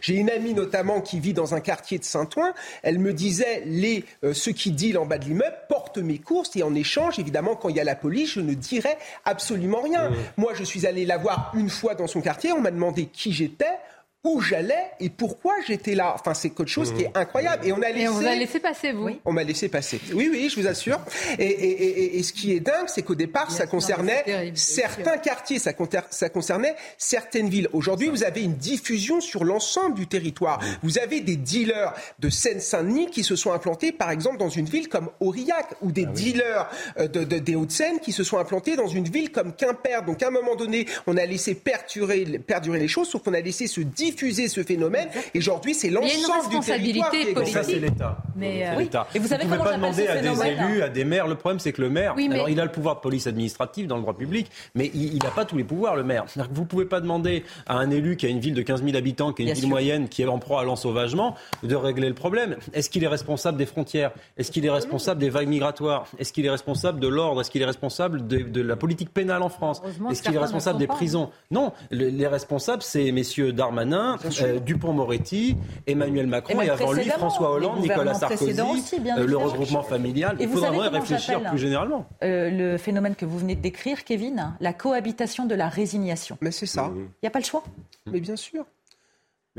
j'ai 0.00 0.14
une 0.14 0.30
amie 0.30 0.54
notamment 0.54 1.00
qui 1.00 1.20
vit 1.20 1.32
dans 1.32 1.54
un 1.54 1.60
quartier 1.60 1.98
de 1.98 2.04
Saint-Ouen. 2.04 2.52
Elle 2.82 2.98
me 2.98 3.12
disait 3.12 3.62
les 3.66 4.04
euh, 4.24 4.32
ceux 4.32 4.52
qui 4.52 4.70
dealent 4.70 4.98
en 4.98 5.06
bas 5.06 5.18
de 5.18 5.24
l'immeuble 5.24 5.56
portent 5.68 5.98
mes 5.98 6.18
courses 6.18 6.54
et 6.56 6.62
en 6.62 6.74
échange, 6.74 7.18
évidemment, 7.18 7.56
quand 7.56 7.68
il 7.68 7.76
y 7.76 7.80
a 7.80 7.84
la 7.84 7.96
police, 7.96 8.32
je 8.32 8.40
ne 8.40 8.54
dirai 8.54 8.96
absolument 9.24 9.80
rien. 9.80 10.10
Moi, 10.36 10.52
je 10.54 10.64
suis 10.64 10.86
allé 10.86 11.04
la 11.04 11.18
voir 11.18 11.52
une 11.54 11.70
fois 11.70 11.94
dans 11.96 12.06
son 12.06 12.20
quartier, 12.20 12.52
on 12.52 12.60
m'a 12.60 12.70
demandé 12.70 13.06
qui 13.06 13.32
j'étais 13.32 13.78
où 14.26 14.40
j'allais 14.40 14.90
et 14.98 15.08
pourquoi 15.08 15.54
j'étais 15.66 15.94
là. 15.94 16.12
Enfin, 16.14 16.34
c'est 16.34 16.50
quelque 16.50 16.68
chose 16.68 16.92
qui 16.92 17.02
est 17.02 17.08
mmh. 17.08 17.18
incroyable. 17.18 17.66
Et 17.66 17.72
on 17.72 17.80
a 17.80 17.90
laissé. 17.90 18.08
on 18.08 18.12
vous 18.12 18.26
a 18.26 18.34
laissé 18.34 18.58
passer, 18.58 18.92
vous. 18.92 19.08
On 19.24 19.32
m'a 19.32 19.44
laissé 19.44 19.68
passer. 19.68 20.00
Oui, 20.12 20.28
oui, 20.30 20.48
je 20.50 20.60
vous 20.60 20.66
assure. 20.66 21.00
Et, 21.38 22.22
ce 22.22 22.32
qui 22.32 22.52
est 22.52 22.60
dingue, 22.60 22.88
c'est 22.88 23.02
qu'au 23.02 23.14
départ, 23.14 23.50
ça 23.52 23.66
concernait 23.66 24.52
certains 24.54 25.18
quartiers, 25.18 25.60
ça, 25.60 25.72
ça 26.10 26.28
concernait 26.28 26.74
certaines 26.98 27.48
villes. 27.48 27.68
Aujourd'hui, 27.72 28.08
vous 28.08 28.24
avez 28.24 28.42
une 28.42 28.56
diffusion 28.56 29.20
sur 29.20 29.44
l'ensemble 29.44 29.94
du 29.94 30.08
territoire. 30.08 30.60
Mmh. 30.60 30.66
Vous 30.82 30.98
avez 30.98 31.20
des 31.20 31.36
dealers 31.36 31.94
de 32.18 32.28
Seine-Saint-Denis 32.28 33.10
qui 33.10 33.22
se 33.22 33.36
sont 33.36 33.52
implantés, 33.52 33.92
par 33.92 34.10
exemple, 34.10 34.38
dans 34.38 34.48
une 34.48 34.66
ville 34.66 34.88
comme 34.88 35.08
Aurillac, 35.20 35.68
ou 35.82 35.92
des 35.92 36.06
ah 36.08 36.12
dealers 36.12 36.70
euh, 36.98 37.06
de, 37.06 37.22
des 37.22 37.54
Hauts-de-Seine 37.54 38.00
qui 38.00 38.10
se 38.10 38.24
sont 38.24 38.38
implantés 38.38 38.74
dans 38.74 38.88
une 38.88 39.08
ville 39.08 39.30
comme 39.30 39.54
Quimper. 39.54 40.02
Donc, 40.04 40.22
à 40.22 40.28
un 40.28 40.30
moment 40.30 40.56
donné, 40.56 40.86
on 41.06 41.16
a 41.16 41.24
laissé 41.24 41.54
perdurer, 41.54 42.24
perdurer 42.44 42.80
les 42.80 42.88
choses, 42.88 43.08
sauf 43.08 43.22
qu'on 43.22 43.34
a 43.34 43.40
laissé 43.40 43.68
se 43.68 43.80
diffuser 43.80 44.15
diffuser 44.16 44.48
ce 44.48 44.62
phénomène. 44.62 45.08
Et 45.34 45.38
aujourd'hui, 45.38 45.74
c'est 45.74 45.90
l'ensemble 45.90 46.48
du 46.50 46.60
territoire 46.60 47.10
qui 47.10 47.16
est 47.20 47.34
politique. 47.34 47.54
Ça, 47.54 47.62
c'est 47.62 47.78
l'État. 47.78 48.18
Mais 48.34 48.66
euh, 48.66 49.00
Et 49.14 49.18
vous 49.18 49.28
savez 49.28 49.44
ne 49.44 49.50
pouvez 49.50 49.62
pas 49.62 49.76
demander 49.76 50.06
à 50.06 50.20
des 50.20 50.46
élus, 50.46 50.82
à 50.82 50.88
des 50.88 51.04
maires. 51.04 51.26
Le 51.26 51.34
problème, 51.34 51.58
c'est 51.58 51.72
que 51.72 51.82
le 51.82 51.90
maire, 51.90 52.14
alors, 52.16 52.48
il 52.48 52.60
a 52.60 52.64
le 52.64 52.72
pouvoir 52.72 52.96
de 52.96 53.00
police 53.00 53.26
administrative 53.26 53.86
dans 53.86 53.96
le 53.96 54.02
droit 54.02 54.16
public, 54.16 54.50
mais 54.74 54.90
il 54.94 55.18
n'a 55.22 55.30
pas 55.30 55.44
tous 55.44 55.56
les 55.56 55.64
pouvoirs, 55.64 55.96
le 55.96 56.04
maire. 56.04 56.24
Vous 56.50 56.62
ne 56.62 56.66
pouvez 56.66 56.86
pas 56.86 57.00
demander 57.00 57.44
à 57.66 57.76
un 57.76 57.90
élu 57.90 58.16
qui 58.16 58.26
a 58.26 58.28
une 58.28 58.40
ville 58.40 58.54
de 58.54 58.62
15 58.62 58.82
000 58.82 58.96
habitants, 58.96 59.32
qui 59.32 59.42
est 59.42 59.46
une 59.46 59.54
ville 59.54 59.68
moyenne, 59.68 60.08
qui 60.08 60.22
est 60.22 60.26
en 60.26 60.38
proie 60.38 60.62
à 60.62 60.64
l'ensauvagement, 60.64 61.36
de 61.62 61.74
régler 61.74 62.08
le 62.08 62.14
problème. 62.14 62.56
Est-ce 62.72 62.88
qu'il 62.88 63.04
est 63.04 63.08
responsable 63.08 63.58
des 63.58 63.66
frontières? 63.66 64.12
Est-ce 64.38 64.50
qu'il 64.50 64.64
est 64.64 64.70
responsable 64.70 65.20
des 65.20 65.30
vagues 65.30 65.48
migratoires? 65.48 66.06
Est-ce 66.18 66.32
qu'il 66.32 66.46
est 66.46 66.50
responsable 66.50 67.00
de 67.00 67.08
l'ordre? 67.08 67.40
Est-ce 67.40 67.50
qu'il 67.50 67.62
est 67.62 67.66
responsable 67.66 68.26
de, 68.26 68.60
la 68.60 68.76
politique 68.76 69.12
pénale 69.12 69.42
en 69.42 69.48
France? 69.48 69.82
Est-ce 70.10 70.22
qu'il 70.22 70.34
est 70.34 70.38
responsable 70.38 70.78
des 70.78 70.86
prisons? 70.86 71.30
Non, 71.50 71.72
les 71.90 72.26
responsables, 72.26 72.82
c'est 72.82 73.12
messieurs 73.12 73.52
Darmanin, 73.52 74.05
euh, 74.42 74.60
Dupont-Moretti, 74.60 75.56
Emmanuel 75.86 76.26
Macron 76.26 76.60
et, 76.60 76.70
avant 76.70 76.92
lui 76.92 77.04
François 77.04 77.52
Hollande, 77.52 77.80
Nicolas 77.80 78.14
Sarkozy, 78.14 78.60
euh, 78.60 79.26
le 79.26 79.36
regroupement 79.36 79.82
familial. 79.82 80.36
Il 80.40 80.48
faudra 80.48 80.70
réfléchir 80.88 81.42
plus 81.42 81.58
généralement. 81.58 82.06
Euh, 82.22 82.50
le 82.50 82.78
phénomène 82.78 83.14
que 83.14 83.24
vous 83.24 83.38
venez 83.38 83.54
de 83.54 83.60
décrire, 83.60 84.04
Kevin, 84.04 84.54
la 84.60 84.72
cohabitation 84.72 85.46
de 85.46 85.54
la 85.54 85.68
résignation. 85.68 86.38
Mais 86.40 86.50
c'est 86.50 86.66
ça. 86.66 86.90
Il 86.94 87.06
n'y 87.22 87.26
a 87.26 87.30
pas 87.30 87.40
le 87.40 87.44
choix. 87.44 87.62
Mais 88.06 88.20
bien 88.20 88.36
sûr. 88.36 88.64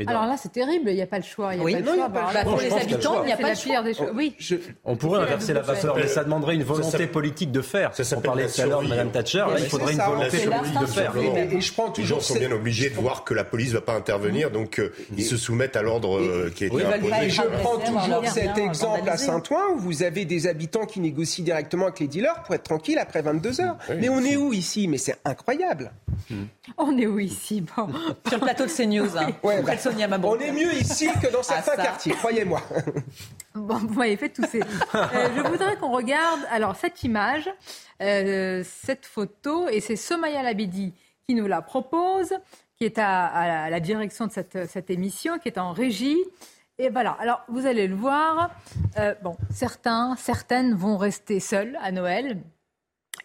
Alors 0.05 0.25
là, 0.25 0.35
c'est 0.37 0.51
terrible, 0.51 0.89
il 0.89 0.95
n'y 0.95 1.01
a 1.01 1.07
pas 1.07 1.17
le 1.17 1.23
choix. 1.23 1.55
Il 1.55 1.57
y 1.57 1.75
a 1.75 1.79
pas 1.79 1.91
le 1.91 1.95
choix. 1.95 2.07
Bah, 2.07 2.43
pour 2.43 2.59
les 2.59 2.71
habitants, 2.71 3.23
il 3.23 3.27
n'y 3.27 3.33
a 3.33 3.37
pas 3.37 3.49
le 3.49 3.55
choix. 3.55 3.81
Des 3.81 3.95
Oui. 4.13 4.35
On 4.85 4.95
pourrait 4.95 5.21
inverser 5.21 5.53
la 5.53 5.61
vapeur, 5.61 5.95
mais 5.95 6.07
ça 6.07 6.23
demanderait 6.23 6.55
une 6.55 6.63
volonté 6.63 7.07
politique 7.07 7.51
de 7.51 7.61
faire. 7.61 7.95
Ça 7.95 8.17
On 8.17 8.21
parlait 8.21 8.47
tout 8.47 8.61
à 8.61 8.65
l'heure 8.65 8.83
de 8.83 8.87
Mme 8.87 9.11
Thatcher, 9.11 9.45
il 9.57 9.65
faudrait 9.65 9.93
une 9.93 10.01
volonté 10.01 10.37
politique 10.39 10.79
de 10.79 10.85
faire. 10.85 11.13
Et, 11.17 11.61
je 11.61 11.73
prends 11.73 11.89
toujours. 11.89 12.17
Les 12.17 12.21
gens 12.23 12.33
sont 12.33 12.39
bien 12.39 12.51
obligés 12.51 12.89
de 12.89 12.95
voir 12.95 13.23
que 13.23 13.33
la 13.33 13.43
police 13.43 13.69
ne 13.69 13.75
va 13.75 13.81
pas 13.81 13.95
intervenir, 13.95 14.51
donc 14.51 14.79
euh, 14.79 14.93
ils 15.15 15.25
se 15.25 15.37
soumettent 15.37 15.75
à 15.75 15.81
l'ordre 15.81 16.19
euh, 16.19 16.51
qui 16.55 16.65
a 16.65 16.67
été 16.67 16.83
imposé. 16.83 17.29
Je 17.29 17.41
prends 17.61 17.77
toujours 17.77 18.27
cet 18.27 18.57
exemple 18.57 19.09
à 19.09 19.17
Saint-Ouen 19.17 19.73
où 19.75 19.79
vous 19.79 20.03
avez 20.03 20.25
des 20.25 20.47
habitants 20.47 20.85
qui 20.85 20.99
négocient 20.99 21.43
directement 21.43 21.85
avec 21.85 21.99
les 21.99 22.07
dealers 22.07 22.43
pour 22.43 22.55
être 22.55 22.63
tranquilles 22.63 22.99
après 22.99 23.21
22 23.21 23.61
heures. 23.61 23.77
Mais 23.99 24.09
on 24.09 24.21
est 24.21 24.35
où 24.35 24.53
ici? 24.53 24.87
Mais 24.87 24.97
c'est 24.97 25.15
incroyable. 25.25 25.91
On 26.77 26.97
est 26.97 27.07
où 27.07 27.19
ici? 27.19 27.63
Sur 28.27 28.37
le 28.37 28.39
plateau 28.39 28.65
de 28.65 28.71
CNews. 28.71 29.17
Hein. 29.17 29.29
On 29.43 30.39
est 30.39 30.51
mieux 30.51 30.73
ici 30.73 31.09
que 31.21 31.31
dans 31.31 31.43
certains 31.43 31.73
ah, 31.77 31.83
quartiers, 31.83 32.13
croyez-moi. 32.13 32.61
Bon, 33.55 33.77
vous 33.77 33.93
m'avez 33.95 34.17
fait 34.17 34.29
tousser. 34.29 34.61
Euh, 34.95 35.29
je 35.35 35.41
voudrais 35.41 35.75
qu'on 35.77 35.91
regarde 35.91 36.39
alors 36.49 36.75
cette 36.75 37.03
image, 37.03 37.49
euh, 38.01 38.63
cette 38.65 39.05
photo, 39.05 39.67
et 39.69 39.79
c'est 39.79 39.95
Somaya 39.95 40.41
Labidi 40.41 40.93
qui 41.27 41.35
nous 41.35 41.47
la 41.47 41.61
propose, 41.61 42.33
qui 42.77 42.85
est 42.85 42.97
à, 42.97 43.69
la 43.69 43.79
direction 43.79 44.27
de 44.27 44.31
cette, 44.31 44.67
cette, 44.67 44.89
émission, 44.89 45.39
qui 45.39 45.49
est 45.49 45.57
en 45.57 45.73
régie. 45.73 46.17
Et 46.79 46.89
voilà, 46.89 47.11
alors 47.19 47.41
vous 47.47 47.65
allez 47.65 47.87
le 47.87 47.95
voir, 47.95 48.51
euh, 48.97 49.13
bon, 49.23 49.35
certains, 49.51 50.15
certaines 50.15 50.73
vont 50.73 50.97
rester 50.97 51.39
seules 51.39 51.77
à 51.81 51.91
Noël. 51.91 52.39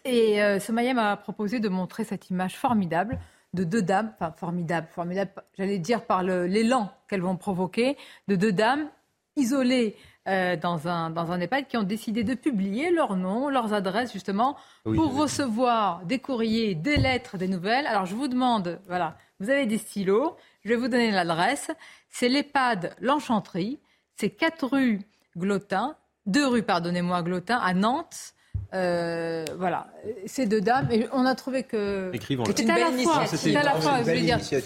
Et 0.05 0.39
Somaya 0.59 0.93
m'a 0.93 1.17
proposé 1.17 1.59
de 1.59 1.69
montrer 1.69 2.03
cette 2.03 2.29
image 2.29 2.57
formidable 2.57 3.19
de 3.53 3.63
deux 3.63 3.81
dames, 3.81 4.11
enfin 4.15 4.31
formidable, 4.31 4.87
formidable, 4.91 5.31
j'allais 5.57 5.79
dire 5.79 6.05
par 6.05 6.23
l'élan 6.23 6.91
qu'elles 7.07 7.21
vont 7.21 7.37
provoquer, 7.37 7.97
de 8.27 8.35
deux 8.35 8.51
dames 8.51 8.89
isolées 9.35 9.95
euh, 10.27 10.55
dans, 10.55 10.87
un, 10.87 11.09
dans 11.09 11.31
un 11.31 11.39
EHPAD 11.39 11.67
qui 11.67 11.77
ont 11.77 11.83
décidé 11.83 12.23
de 12.23 12.33
publier 12.33 12.91
leurs 12.91 13.15
noms, 13.15 13.49
leurs 13.49 13.73
adresses 13.73 14.13
justement 14.13 14.57
pour 14.83 15.15
recevoir 15.15 16.05
des 16.05 16.19
courriers, 16.19 16.75
des 16.75 16.97
lettres, 16.97 17.37
des 17.37 17.47
nouvelles. 17.47 17.85
Alors 17.87 18.05
je 18.05 18.15
vous 18.15 18.27
demande, 18.27 18.79
voilà, 18.87 19.17
vous 19.39 19.49
avez 19.49 19.65
des 19.65 19.77
stylos, 19.77 20.35
je 20.63 20.69
vais 20.69 20.75
vous 20.75 20.87
donner 20.87 21.11
l'adresse. 21.11 21.71
C'est 22.09 22.29
l'EHPAD 22.29 22.95
L'Enchanterie, 23.01 23.79
c'est 24.15 24.29
4 24.29 24.67
rue 24.67 25.01
Glotin, 25.37 25.95
2 26.25 26.47
rue, 26.47 26.63
pardonnez-moi, 26.63 27.21
Glotin, 27.21 27.57
à 27.57 27.73
Nantes. 27.73 28.33
Euh, 28.73 29.45
voilà, 29.57 29.87
ces 30.25 30.47
deux 30.47 30.61
dames. 30.61 30.87
Et 30.91 31.07
on 31.11 31.25
a 31.25 31.35
trouvé 31.35 31.63
que 31.63 32.11
c'était 32.55 32.71
à, 32.71 32.79
la 32.79 32.91
fois, 32.91 33.25
c'était 33.27 33.55
à 33.55 33.63
la 33.63 33.79
fois, 33.79 33.91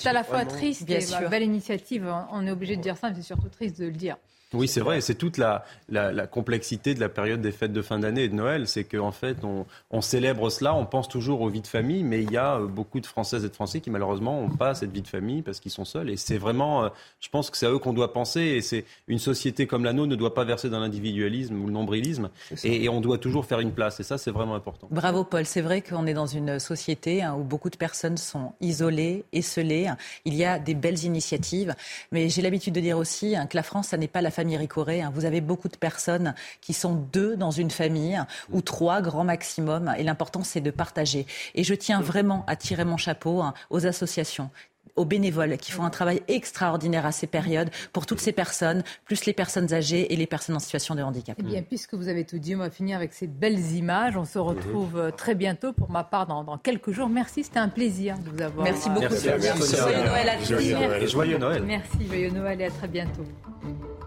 à 0.05 0.13
la 0.13 0.23
fois 0.23 0.45
triste 0.45 0.89
et 0.89 1.03
une 1.21 1.27
belle 1.29 1.43
initiative. 1.43 2.09
On 2.31 2.47
est 2.47 2.51
obligé 2.51 2.77
de 2.77 2.81
dire 2.81 2.95
ça, 2.97 3.09
mais 3.09 3.15
c'est 3.15 3.21
surtout 3.23 3.49
triste 3.49 3.79
de 3.79 3.85
le 3.85 3.91
dire. 3.91 4.17
Oui, 4.53 4.67
c'est 4.67 4.79
vrai. 4.79 5.01
C'est 5.01 5.15
toute 5.15 5.37
la, 5.37 5.65
la, 5.89 6.25
complexité 6.25 6.93
de 6.93 7.01
la 7.01 7.09
période 7.09 7.41
des 7.41 7.51
fêtes 7.51 7.73
de 7.73 7.81
fin 7.81 7.99
d'année 7.99 8.23
et 8.23 8.29
de 8.29 8.35
Noël. 8.35 8.67
C'est 8.67 8.85
qu'en 8.85 9.11
fait, 9.11 9.43
on, 9.43 9.65
on, 9.91 10.01
célèbre 10.01 10.49
cela, 10.49 10.73
on 10.73 10.85
pense 10.85 11.09
toujours 11.09 11.41
aux 11.41 11.49
vies 11.49 11.61
de 11.61 11.67
famille, 11.67 12.03
mais 12.03 12.23
il 12.23 12.31
y 12.31 12.37
a 12.37 12.55
euh, 12.55 12.65
beaucoup 12.65 13.01
de 13.01 13.05
Françaises 13.05 13.43
et 13.43 13.49
de 13.49 13.53
Français 13.53 13.81
qui, 13.81 13.89
malheureusement, 13.89 14.41
n'ont 14.41 14.49
pas 14.49 14.73
cette 14.73 14.91
vie 14.91 15.01
de 15.01 15.07
famille 15.07 15.41
parce 15.41 15.59
qu'ils 15.59 15.71
sont 15.71 15.83
seuls. 15.83 16.09
Et 16.09 16.15
c'est 16.15 16.37
vraiment, 16.37 16.85
euh, 16.85 16.89
je 17.19 17.27
pense 17.27 17.49
que 17.49 17.57
c'est 17.57 17.65
à 17.65 17.71
eux 17.71 17.79
qu'on 17.79 17.91
doit 17.91 18.13
penser. 18.13 18.39
Et 18.39 18.61
c'est 18.61 18.85
une 19.09 19.19
société 19.19 19.67
comme 19.67 19.83
la 19.83 19.91
nôtre 19.91 20.09
ne 20.09 20.15
doit 20.15 20.33
pas 20.33 20.45
verser 20.45 20.69
dans 20.69 20.79
l'individualisme 20.79 21.61
ou 21.61 21.65
le 21.65 21.73
nombrilisme. 21.73 22.29
Et, 22.63 22.87
on 22.87 23.01
doit 23.01 23.17
toujours 23.17 23.45
faire 23.45 23.59
une 23.59 23.73
place. 23.73 23.99
Et 23.99 24.03
ça, 24.03 24.17
c'est 24.17 24.31
vraiment 24.31 24.55
important. 24.55 24.87
Bravo, 24.91 25.25
Paul. 25.25 25.45
C'est 25.45 25.61
vrai 25.61 25.81
qu'on 25.81 26.07
est 26.07 26.13
dans 26.13 26.25
une 26.25 26.57
société 26.57 27.21
hein, 27.21 27.35
où 27.37 27.43
beaucoup 27.43 27.69
de 27.69 27.75
personnes 27.75 28.15
sont 28.15 28.53
isolées, 28.61 29.25
esselées. 29.33 29.91
Il 30.23 30.35
y 30.35 30.45
a 30.45 30.57
des 30.57 30.73
belles 30.73 31.03
initiatives. 31.03 31.75
Mais 32.13 32.29
j'ai 32.29 32.41
l'habitude 32.41 32.73
de 32.73 32.79
dire 32.79 32.97
aussi 32.97 33.35
hein, 33.35 33.45
que 33.45 33.57
la 33.57 33.63
France, 33.63 33.89
ça 33.89 33.97
n'est 33.97 34.07
pas 34.07 34.21
la 34.21 34.31
famille 34.37 34.57
Ricoré, 34.57 35.01
hein. 35.01 35.11
vous 35.13 35.25
avez 35.25 35.41
beaucoup 35.41 35.67
de 35.67 35.77
personnes 35.77 36.35
qui 36.61 36.73
sont 36.73 36.93
deux 36.93 37.35
dans 37.35 37.49
une 37.49 37.71
famille 37.71 38.21
ou 38.51 38.61
trois 38.61 39.01
grand 39.01 39.23
maximum. 39.23 39.93
Et 39.97 40.03
l'important, 40.03 40.43
c'est 40.43 40.61
de 40.61 40.69
partager. 40.69 41.25
Et 41.55 41.63
je 41.63 41.73
tiens 41.73 42.01
vraiment 42.01 42.43
à 42.45 42.55
tirer 42.55 42.85
mon 42.85 42.97
chapeau 42.97 43.41
hein, 43.41 43.55
aux 43.71 43.87
associations 43.87 44.51
aux 44.97 45.05
bénévoles 45.05 45.57
qui 45.57 45.71
font 45.71 45.83
un 45.83 45.89
travail 45.89 46.21
extraordinaire 46.27 47.05
à 47.05 47.11
ces 47.11 47.27
périodes 47.27 47.69
pour 47.93 48.05
toutes 48.05 48.19
ces 48.19 48.31
personnes, 48.31 48.83
plus 49.05 49.25
les 49.25 49.33
personnes 49.33 49.71
âgées 49.73 50.11
et 50.11 50.15
les 50.15 50.25
personnes 50.25 50.55
en 50.55 50.59
situation 50.59 50.95
de 50.95 51.03
handicap. 51.03 51.37
Eh 51.39 51.43
bien, 51.43 51.61
puisque 51.61 51.93
vous 51.93 52.07
avez 52.07 52.25
tout 52.25 52.39
dit, 52.39 52.55
on 52.55 52.59
va 52.59 52.71
finir 52.71 52.97
avec 52.97 53.13
ces 53.13 53.27
belles 53.27 53.73
images. 53.73 54.17
On 54.17 54.25
se 54.25 54.39
retrouve 54.39 54.97
euh, 54.97 55.11
très 55.11 55.35
bientôt 55.35 55.71
pour 55.71 55.91
ma 55.91 56.03
part 56.03 56.25
dans, 56.25 56.57
quelques 56.57 56.91
jours. 56.91 57.09
Merci, 57.09 57.43
c'était 57.43 57.59
un 57.59 57.69
plaisir 57.69 58.17
de 58.17 58.29
vous 58.29 58.41
avoir. 58.41 58.63
Merci 58.63 58.89
beaucoup. 58.89 59.01
Merci. 59.01 59.75
Joyeux 59.75 60.03
Noël 60.03 60.29
à 60.29 60.37
tous. 60.37 61.11
Joyeux 61.11 61.37
Noël. 61.37 61.63
Merci, 61.63 62.07
joyeux 62.07 62.31
Noël 62.31 62.61
et 62.61 62.65
à 62.65 62.71
très 62.71 62.87
bientôt. 62.87 63.23